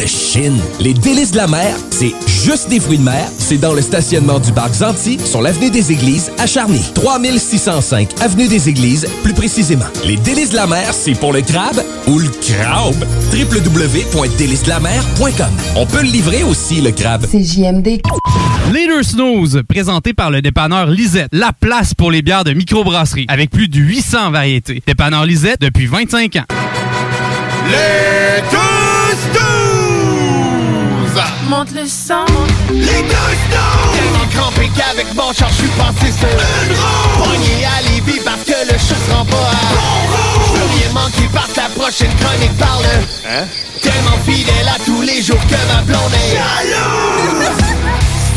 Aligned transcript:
de 0.00 0.06
Chine. 0.06 0.58
Les 0.78 0.94
délices 0.94 1.32
de 1.32 1.36
la 1.36 1.46
mer, 1.46 1.76
c'est 1.90 2.14
juste 2.26 2.68
des 2.68 2.80
fruits 2.80 2.98
de 2.98 3.02
mer. 3.02 3.28
C'est 3.38 3.58
dans 3.58 3.74
le 3.74 3.82
stationnement 3.82 4.38
du 4.38 4.52
parc 4.52 4.74
Zanti, 4.74 5.18
sur 5.24 5.42
l'avenue 5.42 5.70
des 5.70 5.92
Églises, 5.92 6.30
à 6.38 6.46
Charny. 6.46 6.82
3605 6.94 8.08
avenue 8.20 8.48
des 8.48 8.68
Églises, 8.68 9.06
plus 9.22 9.34
précisément. 9.34 9.86
Les 10.04 10.16
délices 10.16 10.50
de 10.50 10.56
la 10.56 10.66
mer, 10.66 10.92
c'est 10.92 11.14
pour 11.14 11.32
le 11.32 11.42
crabe 11.42 11.82
ou 12.06 12.18
le 12.18 12.28
crabe. 12.28 13.04
www.délicesdelamer.com 13.32 15.50
On 15.76 15.86
peut 15.86 16.02
le 16.02 16.08
livrer 16.08 16.42
aussi, 16.44 16.80
le 16.80 16.92
crabe. 16.92 17.26
C'est 17.30 17.42
JMD. 17.42 18.00
Leader 18.72 19.04
Snooze, 19.04 19.62
présenté 19.68 20.14
par 20.14 20.30
le 20.30 20.40
dépanneur 20.40 20.86
Lisette, 20.86 21.28
la 21.32 21.52
place 21.52 21.94
pour 21.94 22.10
les 22.10 22.22
bières 22.22 22.44
de 22.44 22.52
microbrasserie, 22.52 23.26
avec 23.28 23.50
plus 23.50 23.68
de 23.68 23.78
800 23.78 24.30
variétés. 24.30 24.82
Dépanneur 24.86 25.26
Lisette 25.26 25.60
depuis 25.60 25.86
25 25.86 26.36
ans. 26.36 26.44
Les 27.66 28.40
deux 28.50 28.79
Monte 31.50 31.72
le 31.72 31.84
sang. 31.84 32.24
Les 32.70 32.84
deux 32.84 32.86
stones 32.86 33.90
Tellement 33.92 34.26
crampé 34.32 34.70
qu'avec 34.76 35.12
mon 35.16 35.32
char, 35.32 35.48
je 35.50 35.54
suis 35.56 35.68
passé 35.70 36.12
sur 36.16 36.28
une 36.28 36.76
roue 36.76 37.66
à 37.66 37.82
Lévis 37.90 38.20
parce 38.24 38.44
que 38.44 38.72
le 38.72 38.78
chat 38.78 38.94
se 38.94 39.10
rend 39.12 39.24
pas 39.24 39.36
à 39.36 39.74
bon 39.74 40.14
Je 40.46 40.60
veux 40.60 40.68
rien 40.78 40.92
manquer 40.94 41.28
parce 41.34 41.48
que 41.52 41.56
la 41.60 41.68
prochaine 41.70 42.14
chronique 42.20 42.56
parle 42.56 42.84
Hein? 43.26 43.46
Tellement 43.82 44.16
fidèle 44.24 44.68
à 44.68 44.78
tous 44.84 45.02
les 45.02 45.20
jours 45.22 45.40
que 45.48 45.74
ma 45.74 45.82
blonde 45.82 46.12
est 46.14 46.36
jalouse! 46.36 47.58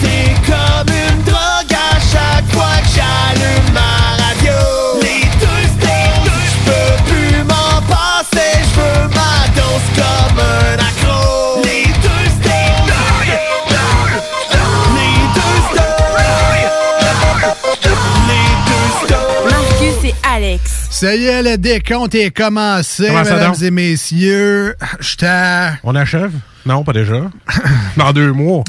C'est 0.01 0.33
comme 0.49 0.89
une 0.89 1.21
drogue 1.23 1.71
à 1.71 1.99
chaque 1.99 2.51
fois 2.51 2.77
que 2.81 2.89
j'allume 2.95 3.73
ma 3.73 3.91
radio. 4.23 4.57
Les 5.03 5.21
deux 5.39 5.65
stones 5.69 6.33
Je 6.49 6.71
peux 6.71 7.11
plus 7.11 7.43
m'en 7.43 7.79
passer, 7.87 8.57
je 8.57 8.79
veux 8.81 9.07
ma 9.09 9.47
dose 9.53 9.87
comme 9.95 10.39
un 10.39 10.92
Alex. 20.43 20.87
Ça 20.89 21.15
y 21.15 21.25
est, 21.25 21.41
le 21.41 21.57
décompte 21.57 22.15
est 22.15 22.31
commencé, 22.31 23.07
Comment 23.07 23.23
ça 23.23 23.33
mesdames 23.35 23.51
donc? 23.53 23.61
et 23.61 23.71
messieurs. 23.71 24.75
J'étais 24.99 25.25
à... 25.27 25.73
On 25.83 25.95
achève? 25.95 26.31
Non, 26.65 26.83
pas 26.83 26.93
déjà. 26.93 27.29
Dans 27.97 28.11
deux 28.13 28.31
mois. 28.31 28.63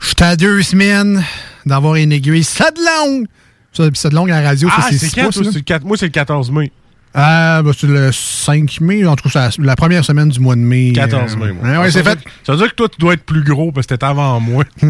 J'étais 0.00 0.24
à 0.24 0.36
deux 0.36 0.62
semaines 0.62 1.22
d'avoir 1.66 1.96
une 1.96 2.12
aiguille. 2.12 2.44
Ça 2.44 2.70
de 2.70 2.78
longue! 2.80 3.26
Ça, 3.72 3.84
ça 3.94 4.08
de 4.08 4.14
longue 4.14 4.30
à 4.30 4.40
la 4.40 4.48
radio, 4.48 4.68
Ah, 4.72 4.86
c'est 4.90 4.98
c'est 4.98 5.06
six 5.08 5.14
quand? 5.16 5.24
pouces, 5.26 5.34
toi? 5.36 5.44
là. 5.44 5.50
C'est 5.52 5.58
le 5.58 5.64
quatre- 5.64 5.84
Moi, 5.84 5.96
c'est 5.96 6.06
le 6.06 6.12
14 6.12 6.50
mai. 6.50 6.72
Ah, 7.14 7.62
bah, 7.64 7.70
c'est 7.76 7.86
le 7.86 8.10
5 8.12 8.80
mai. 8.80 9.04
En 9.06 9.16
tout 9.16 9.28
cas, 9.28 9.50
c'est 9.50 9.60
la 9.62 9.76
première 9.76 10.04
semaine 10.04 10.28
du 10.28 10.40
mois 10.40 10.54
de 10.54 10.60
mai. 10.60 10.92
14 10.94 11.32
euh, 11.32 11.36
mai, 11.36 11.52
moi. 11.52 11.62
Ouais, 11.70 11.76
ouais, 11.78 11.84
Ça 11.86 11.92
c'est 11.92 12.02
veut 12.02 12.10
fait. 12.10 12.16
dire- 12.16 12.30
Ça 12.46 12.52
veut 12.52 12.58
dire 12.58 12.68
que 12.70 12.74
toi, 12.74 12.88
tu 12.88 12.98
dois 12.98 13.14
être 13.14 13.24
plus 13.24 13.42
gros 13.42 13.72
parce 13.72 13.86
que 13.86 13.94
t'étais 13.94 14.06
avant 14.06 14.38
moi. 14.40 14.64
Je 14.82 14.86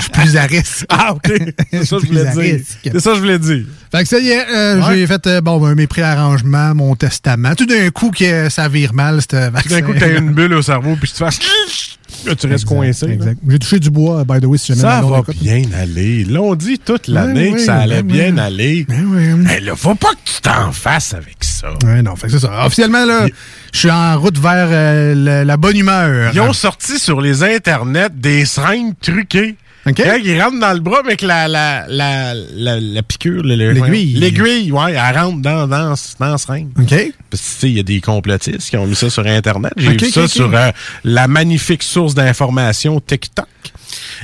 suis 0.00 0.10
plus 0.12 0.36
à 0.36 0.42
risque. 0.42 0.84
Ah, 0.88 1.12
OK. 1.14 1.32
C'est 1.70 1.84
ça 1.84 1.96
que 1.96 2.02
je 2.02 2.06
voulais 2.08 2.24
dire. 2.32 2.60
C'est 2.82 3.00
ça 3.00 3.10
que 3.10 3.16
je 3.16 3.20
voulais 3.20 3.38
dire. 3.38 3.64
Fait 3.92 4.02
que 4.02 4.08
ça 4.08 4.18
y 4.18 4.28
est, 4.30 4.46
euh, 4.54 4.80
Ouais. 4.82 4.96
j'ai 4.96 5.06
fait 5.06 5.26
euh, 5.28 5.40
bon, 5.40 5.60
ben, 5.60 5.74
mes 5.74 5.86
préarrangements, 5.86 6.74
mon 6.74 6.94
testament. 6.96 7.54
Tout 7.54 7.66
d'un 7.66 7.90
coup, 7.90 8.10
que 8.10 8.48
ça 8.50 8.68
vire 8.68 8.92
mal, 8.92 9.20
c'était 9.22 9.50
Tout 9.50 9.68
d'un 9.68 9.82
coup, 9.82 9.92
t'as 9.98 10.18
une 10.18 10.32
bulle 10.32 10.54
au 10.54 10.62
cerveau 10.62 10.96
puis 10.96 11.08
tu 11.08 11.14
te 11.14 11.18
fasses... 11.18 11.38
Là, 12.26 12.34
tu 12.34 12.46
restes 12.46 12.64
coincé. 12.64 13.06
Exact. 13.06 13.38
J'ai 13.48 13.58
touché 13.58 13.78
du 13.80 13.90
bois, 13.90 14.24
by 14.24 14.40
the 14.40 14.46
way, 14.46 14.58
si 14.58 14.68
jamais 14.68 14.80
Ça 14.80 15.02
va 15.02 15.18
écoute. 15.20 15.36
bien 15.40 15.62
aller. 15.78 16.24
Là, 16.24 16.40
on 16.40 16.54
dit 16.54 16.78
toute 16.78 17.08
l'année 17.08 17.52
que 17.52 17.58
ça 17.60 17.76
allait 17.76 18.02
bien 18.02 18.36
aller. 18.38 18.86
Ben 18.88 19.04
oui. 19.06 19.46
Hey, 19.50 19.60
là, 19.62 19.74
faut 19.76 19.94
pas 19.94 20.12
que 20.12 20.30
tu 20.32 20.40
t'en 20.42 20.72
fasses 20.72 21.14
avec 21.14 21.36
ça. 21.40 21.68
Ouais, 21.84 22.02
non, 22.02 22.16
fait 22.16 22.26
que 22.28 22.32
c'est 22.34 22.40
ça. 22.46 22.64
Officiellement, 22.66 23.04
là, 23.04 23.26
je 23.72 23.78
suis 23.78 23.90
en 23.90 24.18
route 24.20 24.38
vers 24.38 24.68
euh, 24.70 25.14
la, 25.14 25.44
la 25.44 25.56
bonne 25.56 25.76
humeur. 25.76 26.30
Ils 26.34 26.40
ont 26.40 26.52
sorti 26.52 26.98
sur 26.98 27.20
les 27.20 27.42
internets 27.42 28.10
des 28.14 28.44
seringues 28.44 28.94
truquées. 29.00 29.56
OK. 29.86 30.02
Quand 30.02 30.16
ils 30.24 30.40
rentrent 30.42 30.60
dans 30.60 30.72
le 30.72 30.80
bras 30.80 31.00
avec 31.00 31.20
la, 31.22 31.46
la, 31.46 31.84
la, 31.88 32.32
la, 32.34 32.80
la 32.80 33.02
piqûre, 33.02 33.42
le- 33.42 33.54
le- 33.54 33.72
L'aiguille. 33.72 34.14
L'aiguille, 34.14 34.72
ouais, 34.72 34.92
elle 34.94 35.18
rentre 35.18 35.42
dans, 35.42 35.66
dans, 35.68 35.94
dans 36.18 36.30
la 36.32 36.38
seringue. 36.38 36.68
OK. 36.80 36.88
Parce 36.88 37.42
que, 37.42 37.46
tu 37.54 37.60
sais, 37.60 37.68
il 37.70 37.76
y 37.76 37.80
a 37.80 37.82
des 37.82 38.00
complotistes 38.00 38.70
qui 38.70 38.76
ont 38.76 38.86
mis 38.86 38.94
ça 38.94 39.10
sur 39.10 39.26
Internet. 39.26 39.72
J'ai 39.76 39.88
Ok, 39.90 40.02
vu 40.02 40.10
ça 40.10 40.26
sur 40.28 40.54
euh, 40.54 40.70
la 41.04 41.28
magnifique 41.28 41.82
source 41.82 42.14
d'information 42.14 42.98
TikTok. 43.00 43.46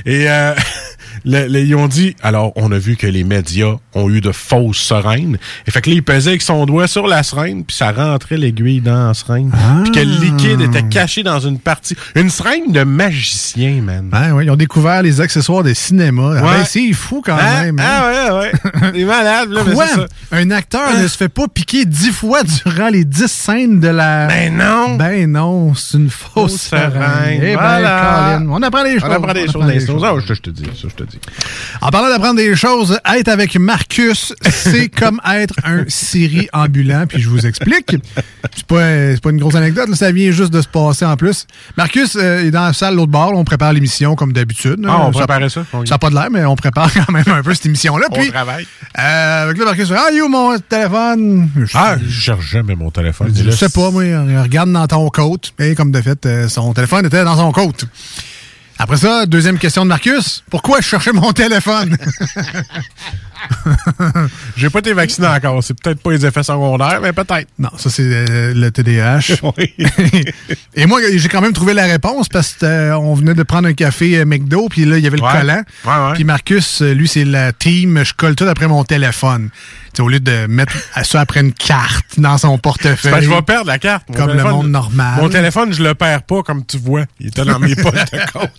Et 0.05 0.29
euh, 0.29 0.53
le- 1.25 1.47
le- 1.47 1.59
ils 1.61 1.75
ont 1.75 1.87
dit, 1.87 2.15
alors, 2.21 2.51
on 2.55 2.71
a 2.71 2.77
vu 2.77 2.95
que 2.95 3.07
les 3.07 3.23
médias 3.23 3.75
ont 3.93 4.09
eu 4.09 4.21
de 4.21 4.31
fausses 4.31 4.77
seringues. 4.81 5.37
Et 5.67 5.71
fait 5.71 5.81
que 5.81 5.89
là, 5.89 5.95
il 5.95 6.03
pesait 6.03 6.31
avec 6.31 6.41
son 6.41 6.65
doigt 6.65 6.87
sur 6.87 7.07
la 7.07 7.23
seringue, 7.23 7.65
puis 7.65 7.75
ça 7.75 7.91
rentrait 7.91 8.37
l'aiguille 8.37 8.81
dans 8.81 9.07
la 9.07 9.13
seringue. 9.13 9.51
Puis 9.83 9.91
que 9.91 9.99
le 9.99 10.19
liquide 10.25 10.61
était 10.61 10.83
caché 10.83 11.23
dans 11.23 11.39
une 11.39 11.59
partie. 11.59 11.95
Une 12.15 12.29
seringue 12.29 12.71
de 12.71 12.83
magicien, 12.83 13.81
man. 13.81 14.09
Ben, 14.09 14.33
ouais, 14.33 14.45
ils 14.45 14.49
ont 14.51 14.55
découvert 14.55 15.01
les 15.01 15.21
accessoires 15.21 15.63
de 15.63 15.73
cinéma. 15.73 16.33
Ah, 16.37 16.43
Ouais. 16.43 16.51
ben, 16.59 16.65
c'est 16.65 16.93
fou 16.93 17.21
quand 17.25 17.37
Ah, 17.39 17.63
même. 17.63 17.79
hein. 17.79 17.83
ah 17.85 18.35
ouais, 18.35 18.39
ouais. 18.39 18.51
C'est 18.93 19.05
malade, 19.05 19.49
là, 19.49 19.61
mais 19.65 19.73
Quoi? 19.73 19.87
ça. 19.87 20.05
Un 20.31 20.51
acteur 20.51 20.97
ne 20.97 21.07
se 21.07 21.17
fait 21.17 21.29
pas 21.29 21.47
piquer 21.47 21.85
dix 21.85 22.11
fois 22.11 22.41
durant 22.43 22.89
les 22.89 23.05
dix 23.05 23.27
scènes 23.31 23.79
de 23.79 23.87
la. 23.87 24.27
Ben 24.27 24.55
non! 24.57 24.95
Ben 24.95 25.31
non, 25.31 25.73
c'est 25.75 25.97
une 25.97 26.09
fausse 26.09 26.55
seringue. 26.61 26.93
seringue. 26.93 27.39
Eh 27.43 27.55
ben, 27.55 27.61
Voilà. 27.61 28.35
Colin, 28.37 28.49
on 28.49 28.61
apprend 28.63 28.83
des 28.83 28.93
choses. 28.99 29.03
On 29.09 29.11
apprend 29.11 29.33
des 29.33 29.41
on 29.41 29.45
choses. 29.45 29.55
apprend 29.55 29.67
des 29.67 29.79
des 29.79 29.85
choses. 29.85 30.03
Ah, 30.05 30.13
ça, 30.27 30.33
je 30.33 30.39
te 30.41 30.49
dis. 30.49 30.63
Ça, 30.63 30.87
je 30.89 30.95
te 30.95 31.03
dis. 31.03 31.10
En 31.81 31.89
parlant 31.89 32.09
d'apprendre 32.09 32.35
des 32.35 32.55
choses, 32.55 32.99
être 33.15 33.27
avec 33.27 33.55
Marcus, 33.57 34.33
c'est 34.49 34.89
comme 34.95 35.19
être 35.31 35.55
un 35.63 35.83
Siri 35.87 36.47
ambulant, 36.53 37.05
puis 37.07 37.21
je 37.21 37.29
vous 37.29 37.45
explique. 37.45 37.95
C'est 38.55 38.65
pas, 38.65 39.15
pas 39.21 39.29
une 39.31 39.37
grosse 39.39 39.55
anecdote, 39.55 39.89
là, 39.89 39.95
ça 39.95 40.11
vient 40.11 40.31
juste 40.31 40.51
de 40.51 40.61
se 40.61 40.67
passer 40.67 41.05
en 41.05 41.15
plus. 41.17 41.47
Marcus 41.77 42.15
euh, 42.15 42.45
est 42.45 42.51
dans 42.51 42.65
la 42.65 42.73
salle 42.73 42.95
l'autre 42.95 43.11
bord, 43.11 43.31
on 43.35 43.43
prépare 43.43 43.73
l'émission 43.73 44.15
comme 44.15 44.33
d'habitude. 44.33 44.83
Ah, 44.87 44.99
on 45.07 45.13
Ça- 45.13 45.19
préparait 45.19 45.49
ça. 45.49 45.65
On 45.73 45.85
Ça 45.85 45.95
n'a 45.95 45.99
pas 45.99 46.09
de 46.09 46.15
l'air, 46.15 46.27
mais 46.31 46.45
on 46.45 46.55
prépare 46.55 46.93
quand 46.93 47.11
même 47.11 47.23
un 47.27 47.41
peu 47.43 47.53
cette 47.53 47.65
émission-là. 47.65 48.07
On 48.11 48.15
Puis, 48.15 48.29
travaille. 48.31 48.67
euh, 48.99 49.43
avec 49.45 49.57
là, 49.57 49.65
Marcus, 49.65 49.91
ah, 49.91 50.11
you, 50.13 50.27
mon 50.27 50.57
téléphone? 50.59 51.49
Je- 51.55 51.71
Ah, 51.77 51.95
je 52.03 52.09
cherche 52.11 52.45
jamais 52.49 52.75
mon 52.75 52.91
téléphone. 52.91 53.31
je 53.35 53.43
Là, 53.43 53.51
sais 53.51 53.69
pas, 53.69 53.89
moi, 53.91 54.03
regarde 54.41 54.71
dans 54.71 54.87
ton 54.87 55.09
côte. 55.09 55.53
Et 55.59 55.75
comme 55.75 55.91
de 55.91 56.01
fait, 56.01 56.25
euh, 56.25 56.47
son 56.47 56.73
téléphone 56.73 57.05
était 57.05 57.23
dans 57.23 57.37
son 57.37 57.51
côte. 57.51 57.85
Après 58.81 58.97
ça, 58.97 59.27
deuxième 59.27 59.59
question 59.59 59.83
de 59.83 59.89
Marcus. 59.89 60.43
Pourquoi 60.49 60.81
je 60.81 60.87
cherchais 60.87 61.11
mon 61.11 61.31
téléphone? 61.33 61.95
J'ai 64.57 64.69
pas 64.69 64.79
été 64.79 64.93
vacciné 64.93 65.27
encore. 65.27 65.63
C'est 65.63 65.73
peut-être 65.79 66.01
pas 66.01 66.11
les 66.11 66.25
effets 66.25 66.43
secondaires, 66.43 66.99
mais 67.01 67.13
peut-être. 67.13 67.47
Non, 67.59 67.69
ça, 67.77 67.89
c'est 67.89 68.03
euh, 68.03 68.53
le 68.53 68.71
TDAH. 68.71 69.35
Oui. 69.57 69.73
Et 70.75 70.85
moi, 70.85 70.99
j'ai 71.15 71.27
quand 71.29 71.41
même 71.41 71.53
trouvé 71.53 71.73
la 71.73 71.85
réponse 71.85 72.29
parce 72.29 72.53
qu'on 72.59 73.13
venait 73.15 73.33
de 73.33 73.43
prendre 73.43 73.67
un 73.67 73.73
café 73.73 74.17
euh, 74.19 74.25
McDo, 74.25 74.67
puis 74.69 74.85
là, 74.85 74.97
il 74.97 75.03
y 75.03 75.07
avait 75.07 75.17
le 75.17 75.23
Ouais. 75.23 75.31
collant. 75.31 75.61
Ouais, 75.85 75.91
ouais. 76.07 76.13
Puis 76.15 76.23
Marcus, 76.23 76.81
euh, 76.81 76.93
lui, 76.93 77.07
c'est 77.07 77.25
la 77.25 77.51
team, 77.53 78.03
je 78.03 78.13
colle 78.13 78.35
tout 78.35 78.45
après 78.47 78.67
mon 78.67 78.83
téléphone. 78.83 79.49
sais, 79.93 80.01
au 80.01 80.07
lieu 80.07 80.19
de 80.19 80.45
mettre 80.47 80.73
ça 81.03 81.21
après 81.21 81.41
une 81.41 81.53
carte 81.53 82.19
dans 82.19 82.37
son 82.37 82.57
portefeuille. 82.57 83.11
Ben, 83.11 83.21
je 83.21 83.29
vais 83.29 83.41
perdre 83.41 83.67
la 83.67 83.79
carte. 83.79 84.07
Mon 84.09 84.15
Comme 84.15 84.37
le 84.37 84.43
monde 84.43 84.69
normal. 84.69 85.19
Mon 85.21 85.29
téléphone, 85.29 85.73
je 85.73 85.83
le 85.83 85.93
perds 85.95 86.23
pas, 86.23 86.43
comme 86.43 86.65
tu 86.65 86.77
vois. 86.77 87.03
Il 87.19 87.27
était 87.27 87.43
dans 87.45 87.59
mes 87.59 87.75
poches 87.75 88.11
de 88.11 88.31
côte. 88.31 88.49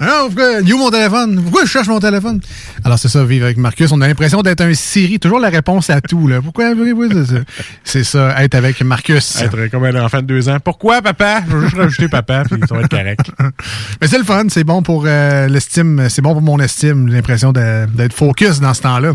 Non, 0.00 0.26
pourquoi, 0.26 0.60
il 0.62 0.68
est 0.68 0.72
où 0.72 0.78
mon 0.78 0.90
téléphone? 0.90 1.42
Pourquoi 1.42 1.64
je 1.64 1.70
cherche 1.70 1.88
mon 1.88 2.00
téléphone? 2.00 2.40
Alors, 2.86 3.00
c'est 3.00 3.08
ça, 3.08 3.24
vivre 3.24 3.46
avec 3.46 3.56
Marcus. 3.56 3.90
On 3.90 4.00
a 4.00 4.06
l'impression 4.06 4.42
d'être 4.42 4.60
un 4.60 4.72
Siri. 4.72 5.18
Toujours 5.18 5.40
la 5.40 5.48
réponse 5.48 5.90
à 5.90 6.00
tout, 6.00 6.28
là. 6.28 6.40
Pourquoi? 6.40 6.66
C'est 6.72 7.24
ça? 7.26 7.40
C'est 7.82 8.04
ça, 8.04 8.44
être 8.44 8.54
avec 8.54 8.80
Marcus. 8.84 9.42
Être 9.42 9.66
comme 9.72 9.82
un 9.84 10.04
enfant 10.04 10.18
de 10.22 10.26
deux 10.26 10.48
ans. 10.48 10.58
Pourquoi, 10.62 11.02
papa? 11.02 11.42
Je 11.48 11.56
veux 11.56 11.62
juste 11.64 11.76
rajouter 11.76 12.08
papa, 12.08 12.44
puis 12.48 12.60
ça 12.68 12.76
va 12.76 12.82
être 12.82 12.88
correct. 12.88 13.28
Mais 14.00 14.06
c'est 14.06 14.18
le 14.18 14.24
fun, 14.24 14.44
c'est 14.50 14.62
bon 14.62 14.82
pour 14.82 15.02
euh, 15.04 15.48
l'estime, 15.48 16.06
c'est 16.08 16.22
bon 16.22 16.32
pour 16.32 16.42
mon 16.42 16.60
estime, 16.60 17.08
j'ai 17.08 17.16
l'impression 17.16 17.52
d'être 17.52 18.12
focus 18.12 18.60
dans 18.60 18.72
ce 18.72 18.82
temps-là. 18.82 19.14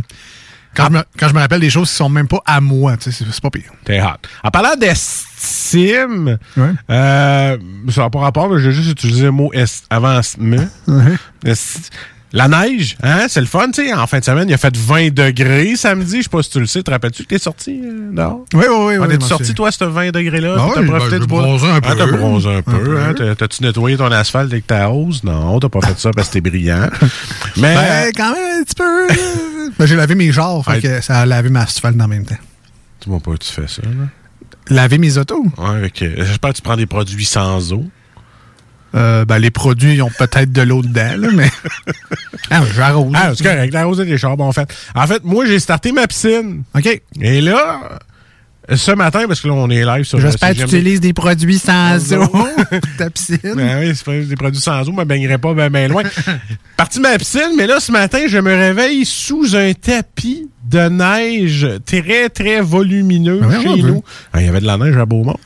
Quand, 0.75 0.88
je 0.88 0.91
me, 0.91 1.03
quand 1.17 1.29
je 1.29 1.33
me 1.33 1.39
rappelle 1.39 1.62
des 1.62 1.69
choses 1.69 1.89
qui 1.89 1.95
sont 1.95 2.09
même 2.09 2.27
pas 2.27 2.41
à 2.45 2.59
moi, 2.59 2.97
tu 2.97 3.09
sais, 3.09 3.25
c'est 3.31 3.41
pas 3.41 3.50
pire. 3.51 3.71
T'es 3.85 4.01
hot. 4.01 4.07
En 4.44 4.51
parlant 4.51 4.75
d'estime, 4.77 6.38
Ouais. 6.57 6.71
euh, 6.89 7.57
ça 7.89 8.01
n'a 8.01 8.09
pas 8.09 8.19
rapport, 8.19 8.57
j'ai 8.57 8.74
juste 8.74 8.91
utilisé 8.91 9.24
le 9.24 9.31
mot 9.31 9.50
est 9.53 9.83
avant. 9.89 10.19
Est- 10.19 11.89
La 12.33 12.48
neige, 12.48 12.95
hein, 13.04 13.25
c'est 13.28 13.42
le 13.42 13.45
fun, 13.45 13.68
tu 13.72 13.83
sais. 13.86 13.94
En 13.94 14.07
fin 14.07 14.19
de 14.19 14.24
semaine, 14.24 14.48
il 14.48 14.54
a 14.54 14.57
fait 14.57 14.75
20 14.78 15.13
degrés 15.13 15.75
samedi. 15.75 16.18
Je 16.19 16.24
sais 16.24 16.30
pas 16.30 16.42
si 16.42 16.50
tu 16.50 16.60
le 16.62 16.66
sais. 16.66 16.81
Te 16.81 16.89
rappelles-tu 16.89 17.24
que 17.24 17.28
t'es 17.28 17.38
sorti 17.38 17.81
euh, 17.83 18.10
dehors? 18.13 18.45
Oui, 18.54 18.63
oui, 18.69 18.75
oui. 18.86 18.98
On 19.00 19.06
oui, 19.07 19.16
est 19.16 19.22
sorti, 19.24 19.54
toi, 19.54 19.69
ce 19.69 19.83
20 19.83 20.12
degrés-là? 20.12 20.56
Ah 20.57 20.62
puis 20.63 20.72
t'as 20.75 20.81
oui, 20.81 20.88
profité 20.88 21.12
ben, 21.12 21.18
du 21.18 21.24
j'ai 21.24 21.28
bois? 21.28 21.42
bronzé 21.42 21.68
un 21.68 21.75
Ah, 21.75 21.81
peu. 21.81 21.95
t'as 21.98 22.06
bronzé 22.07 22.50
un 22.56 22.62
peu. 22.62 22.80
peu. 22.83 23.00
hein? 23.01 23.13
T'as- 23.18 23.36
T'as-tu 23.36 23.63
nettoyé 23.63 23.98
ton 23.98 24.10
asphalte 24.12 24.51
avec 24.51 24.66
ta 24.66 24.89
hausse? 24.89 25.24
Non, 25.25 25.60
t'as 25.60 25.68
pas 25.68 25.81
fait 25.81 26.00
ça 26.00 26.12
parce 26.12 26.30
que 26.30 26.33
t'es 26.33 26.42
brillant. 26.42 26.88
Mais, 27.57 27.75
Ben, 27.75 28.12
quand 28.16 28.34
même, 28.34 28.62
un 28.62 28.63
petit 28.63 28.75
peu. 28.75 29.07
Ben, 29.77 29.86
j'ai 29.86 29.95
lavé 29.95 30.16
mes 30.16 30.31
fait 30.31 30.81
que 30.81 31.01
ça 31.01 31.19
a 31.19 31.25
lavé 31.25 31.50
ma 31.50 31.62
asphalte 31.63 32.00
en 32.00 32.07
même 32.07 32.25
temps. 32.25 32.36
tu 33.00 33.10
vois 33.10 33.19
pas, 33.19 33.31
tu 33.38 33.51
fais 33.51 33.68
ça, 33.68 33.81
là? 33.84 34.07
Laver 34.69 34.98
mes 35.00 35.18
autos? 35.18 35.45
Ouais, 35.57 35.68
avec, 35.69 36.01
euh, 36.01 36.13
J'espère 36.18 36.51
que 36.51 36.56
tu 36.57 36.62
prends 36.62 36.77
des 36.77 36.86
produits 36.86 37.25
sans 37.25 37.74
eau. 37.74 37.86
Euh, 38.93 39.23
ben, 39.25 39.39
les 39.39 39.51
produits, 39.51 40.01
ont 40.01 40.09
peut-être 40.09 40.51
de 40.51 40.61
l'eau 40.61 40.81
dedans, 40.81 41.15
là, 41.17 41.29
mais. 41.33 41.49
ah, 42.51 42.61
j'arrose. 42.75 43.13
Ah, 43.15 43.31
c'est 43.35 43.43
correct. 43.43 43.73
L'arroser 43.73 44.05
des 44.05 44.17
charbons, 44.17 44.47
en 44.47 44.51
fait. 44.51 44.73
En 44.95 45.07
fait, 45.07 45.23
moi, 45.23 45.45
j'ai 45.45 45.59
starté 45.59 45.91
ma 45.91 46.07
piscine. 46.07 46.63
OK. 46.75 47.01
Et 47.21 47.41
là, 47.41 47.99
ce 48.75 48.91
matin, 48.91 49.25
parce 49.27 49.41
que 49.41 49.47
là, 49.47 49.53
on 49.53 49.69
est 49.69 49.85
live 49.85 50.03
sur 50.03 50.19
J'espère 50.19 50.49
que 50.51 50.57
tu 50.57 50.63
utilises 50.63 51.01
des 51.01 51.13
produits 51.13 51.57
sans 51.57 52.13
eau 52.13 52.27
ta 52.97 53.09
piscine. 53.09 53.39
Ben 53.55 53.79
oui, 53.79 53.93
c'est 53.95 54.27
des 54.27 54.35
produits 54.35 54.61
sans 54.61 54.81
eau, 54.81 54.91
je 54.91 54.91
me 54.91 55.03
baignerai 55.03 55.38
pas 55.38 55.53
ben, 55.53 55.69
ben 55.69 55.89
loin. 55.89 56.03
Parti 56.77 56.99
de 56.99 57.03
ma 57.03 57.17
piscine, 57.17 57.53
mais 57.57 57.67
là, 57.67 57.79
ce 57.79 57.91
matin, 57.91 58.19
je 58.27 58.38
me 58.38 58.53
réveille 58.53 59.05
sous 59.05 59.55
un 59.55 59.73
tapis 59.73 60.47
de 60.69 60.89
neige 60.89 61.67
très, 61.85 62.29
très 62.29 62.61
volumineux 62.61 63.39
Ben 63.41 63.61
chez 63.61 63.81
nous. 63.81 64.03
Ah, 64.31 64.41
Il 64.41 64.45
y 64.45 64.49
avait 64.49 64.61
de 64.61 64.67
la 64.67 64.77
neige 64.77 64.97
à 64.97 65.05
Beaumont. 65.05 65.38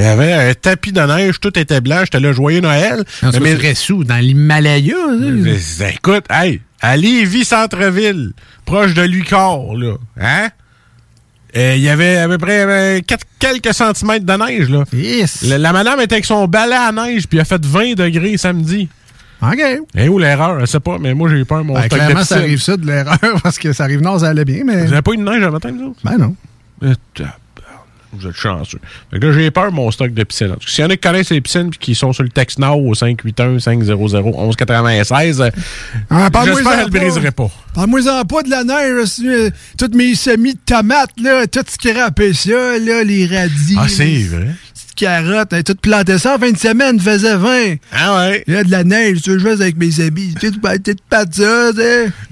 Il 0.00 0.04
y 0.04 0.06
avait 0.06 0.32
un 0.32 0.54
tapis 0.54 0.92
de 0.92 1.00
neige, 1.00 1.40
tout 1.40 1.58
était 1.58 1.80
blanc, 1.80 2.00
j'étais 2.04 2.20
là, 2.20 2.30
joyeux 2.32 2.60
Noël. 2.60 3.02
Non, 3.22 3.32
c'est 3.32 3.40
Mais- 3.40 3.56
pas 3.56 3.74
sous, 3.74 4.04
dans 4.04 4.16
l'Himalaya. 4.18 4.94
Mais, 5.20 5.30
mais, 5.80 5.92
écoute, 5.94 6.24
hey, 6.30 6.60
à 6.80 6.96
Lévis 6.96 7.44
Centre-Ville, 7.44 8.32
proche 8.64 8.94
de 8.94 9.02
Lucor, 9.02 9.76
là, 9.76 9.94
hein? 10.20 10.48
Euh, 11.56 11.74
Il 11.76 11.82
y 11.82 11.88
avait 11.88 12.18
à 12.18 12.28
peu 12.28 12.38
près 12.38 12.60
euh, 12.60 13.00
quatre- 13.04 13.26
quelques 13.40 13.74
centimètres 13.74 14.24
de 14.24 14.32
neige, 14.34 14.68
là. 14.68 14.84
Yes. 14.92 15.42
La, 15.42 15.58
la 15.58 15.72
madame 15.72 15.98
était 16.00 16.14
avec 16.14 16.26
son 16.26 16.46
balai 16.46 16.76
à 16.76 16.92
neige, 16.92 17.26
puis 17.26 17.38
elle 17.38 17.42
a 17.42 17.44
fait 17.44 17.64
20 17.66 17.94
degrés 17.94 18.36
samedi. 18.36 18.88
OK. 19.42 19.60
Et 19.96 20.08
où 20.08 20.18
l'erreur? 20.18 20.60
Je 20.60 20.66
sais 20.66 20.78
pas, 20.80 20.98
mais 21.00 21.14
moi, 21.14 21.28
j'ai 21.30 21.38
eu 21.38 21.44
peur, 21.44 21.64
mon 21.64 21.74
Ben, 21.74 21.84
stock 21.86 21.98
clairement, 21.98 22.22
ça 22.24 22.36
arrive 22.36 22.60
ça 22.62 22.76
de 22.76 22.86
l'erreur 22.86 23.18
parce 23.42 23.58
que 23.58 23.72
ça 23.72 23.84
arrive 23.84 24.00
nord, 24.02 24.20
ça 24.20 24.28
allait 24.28 24.44
bien, 24.44 24.62
mais. 24.64 24.84
Vous 24.84 24.90
n'avez 24.90 25.02
pas 25.02 25.12
eu 25.12 25.16
de 25.16 25.22
neige 25.22 25.40
le 25.40 25.50
matin, 25.50 25.70
nous 25.72 25.88
autres? 25.88 26.00
Ben 26.04 26.18
non. 26.18 26.36
Euh, 26.84 26.94
Vous 28.12 28.26
êtes 28.26 28.36
chanceux. 28.36 28.78
Fait 29.10 29.18
que 29.20 29.26
là, 29.26 29.32
j'ai 29.32 29.50
peur, 29.50 29.70
mon 29.70 29.90
stock 29.90 30.12
de 30.14 30.24
piscine. 30.24 30.54
S'il 30.66 30.82
y 30.82 30.86
en 30.86 30.90
a 30.90 30.96
qui 30.96 31.00
connaissent 31.06 31.28
les 31.30 31.40
piscines 31.42 31.68
puis 31.70 31.78
qui 31.78 31.94
sont 31.94 32.12
sur 32.14 32.22
le 32.22 32.30
texte 32.30 32.58
Now 32.58 32.72
au 32.74 32.94
581-500-1196, 32.94 35.40
euh, 35.42 35.50
Ah, 36.10 36.30
parle-moi-en 36.30 36.56
j'espère 36.56 36.84
qu'elle 36.84 36.92
ne 37.02 37.06
briserait 37.06 37.30
pas. 37.32 37.50
Parle-moi-en 37.74 38.24
pas 38.24 38.42
de 38.42 38.48
la 38.50 38.64
neige. 38.64 39.08
euh, 39.24 39.50
Toutes 39.78 39.94
mes 39.94 40.14
semis 40.14 40.54
de 40.54 40.58
tomates, 40.64 41.10
là, 41.22 41.46
tout 41.46 41.60
scrappé 41.68 42.32
ça, 42.32 42.78
là, 42.78 43.04
les 43.04 43.26
radis. 43.26 43.76
Ah, 43.78 43.86
c'est 43.88 44.22
vrai? 44.24 44.48
carottes, 44.96 45.52
hein, 45.52 45.60
tout 45.64 45.76
planté 45.80 46.18
ça 46.18 46.34
en 46.34 46.38
fin 46.40 46.50
de 46.50 46.56
semaine, 46.56 46.98
faisait 46.98 47.36
20. 47.36 47.76
Ah 47.92 48.18
ouais? 48.30 48.42
Il 48.48 48.54
y 48.54 48.56
a 48.56 48.64
de 48.64 48.70
la 48.72 48.82
neige, 48.82 49.22
tu 49.22 49.30
veux 49.30 49.38
fasse 49.38 49.60
avec 49.60 49.76
mes 49.76 50.00
habits. 50.00 50.34
Tu 50.40 50.48
sais, 50.48 50.52
tu 50.52 50.58
pas 50.58 50.76
de 51.24 51.34
ça. 51.34 51.70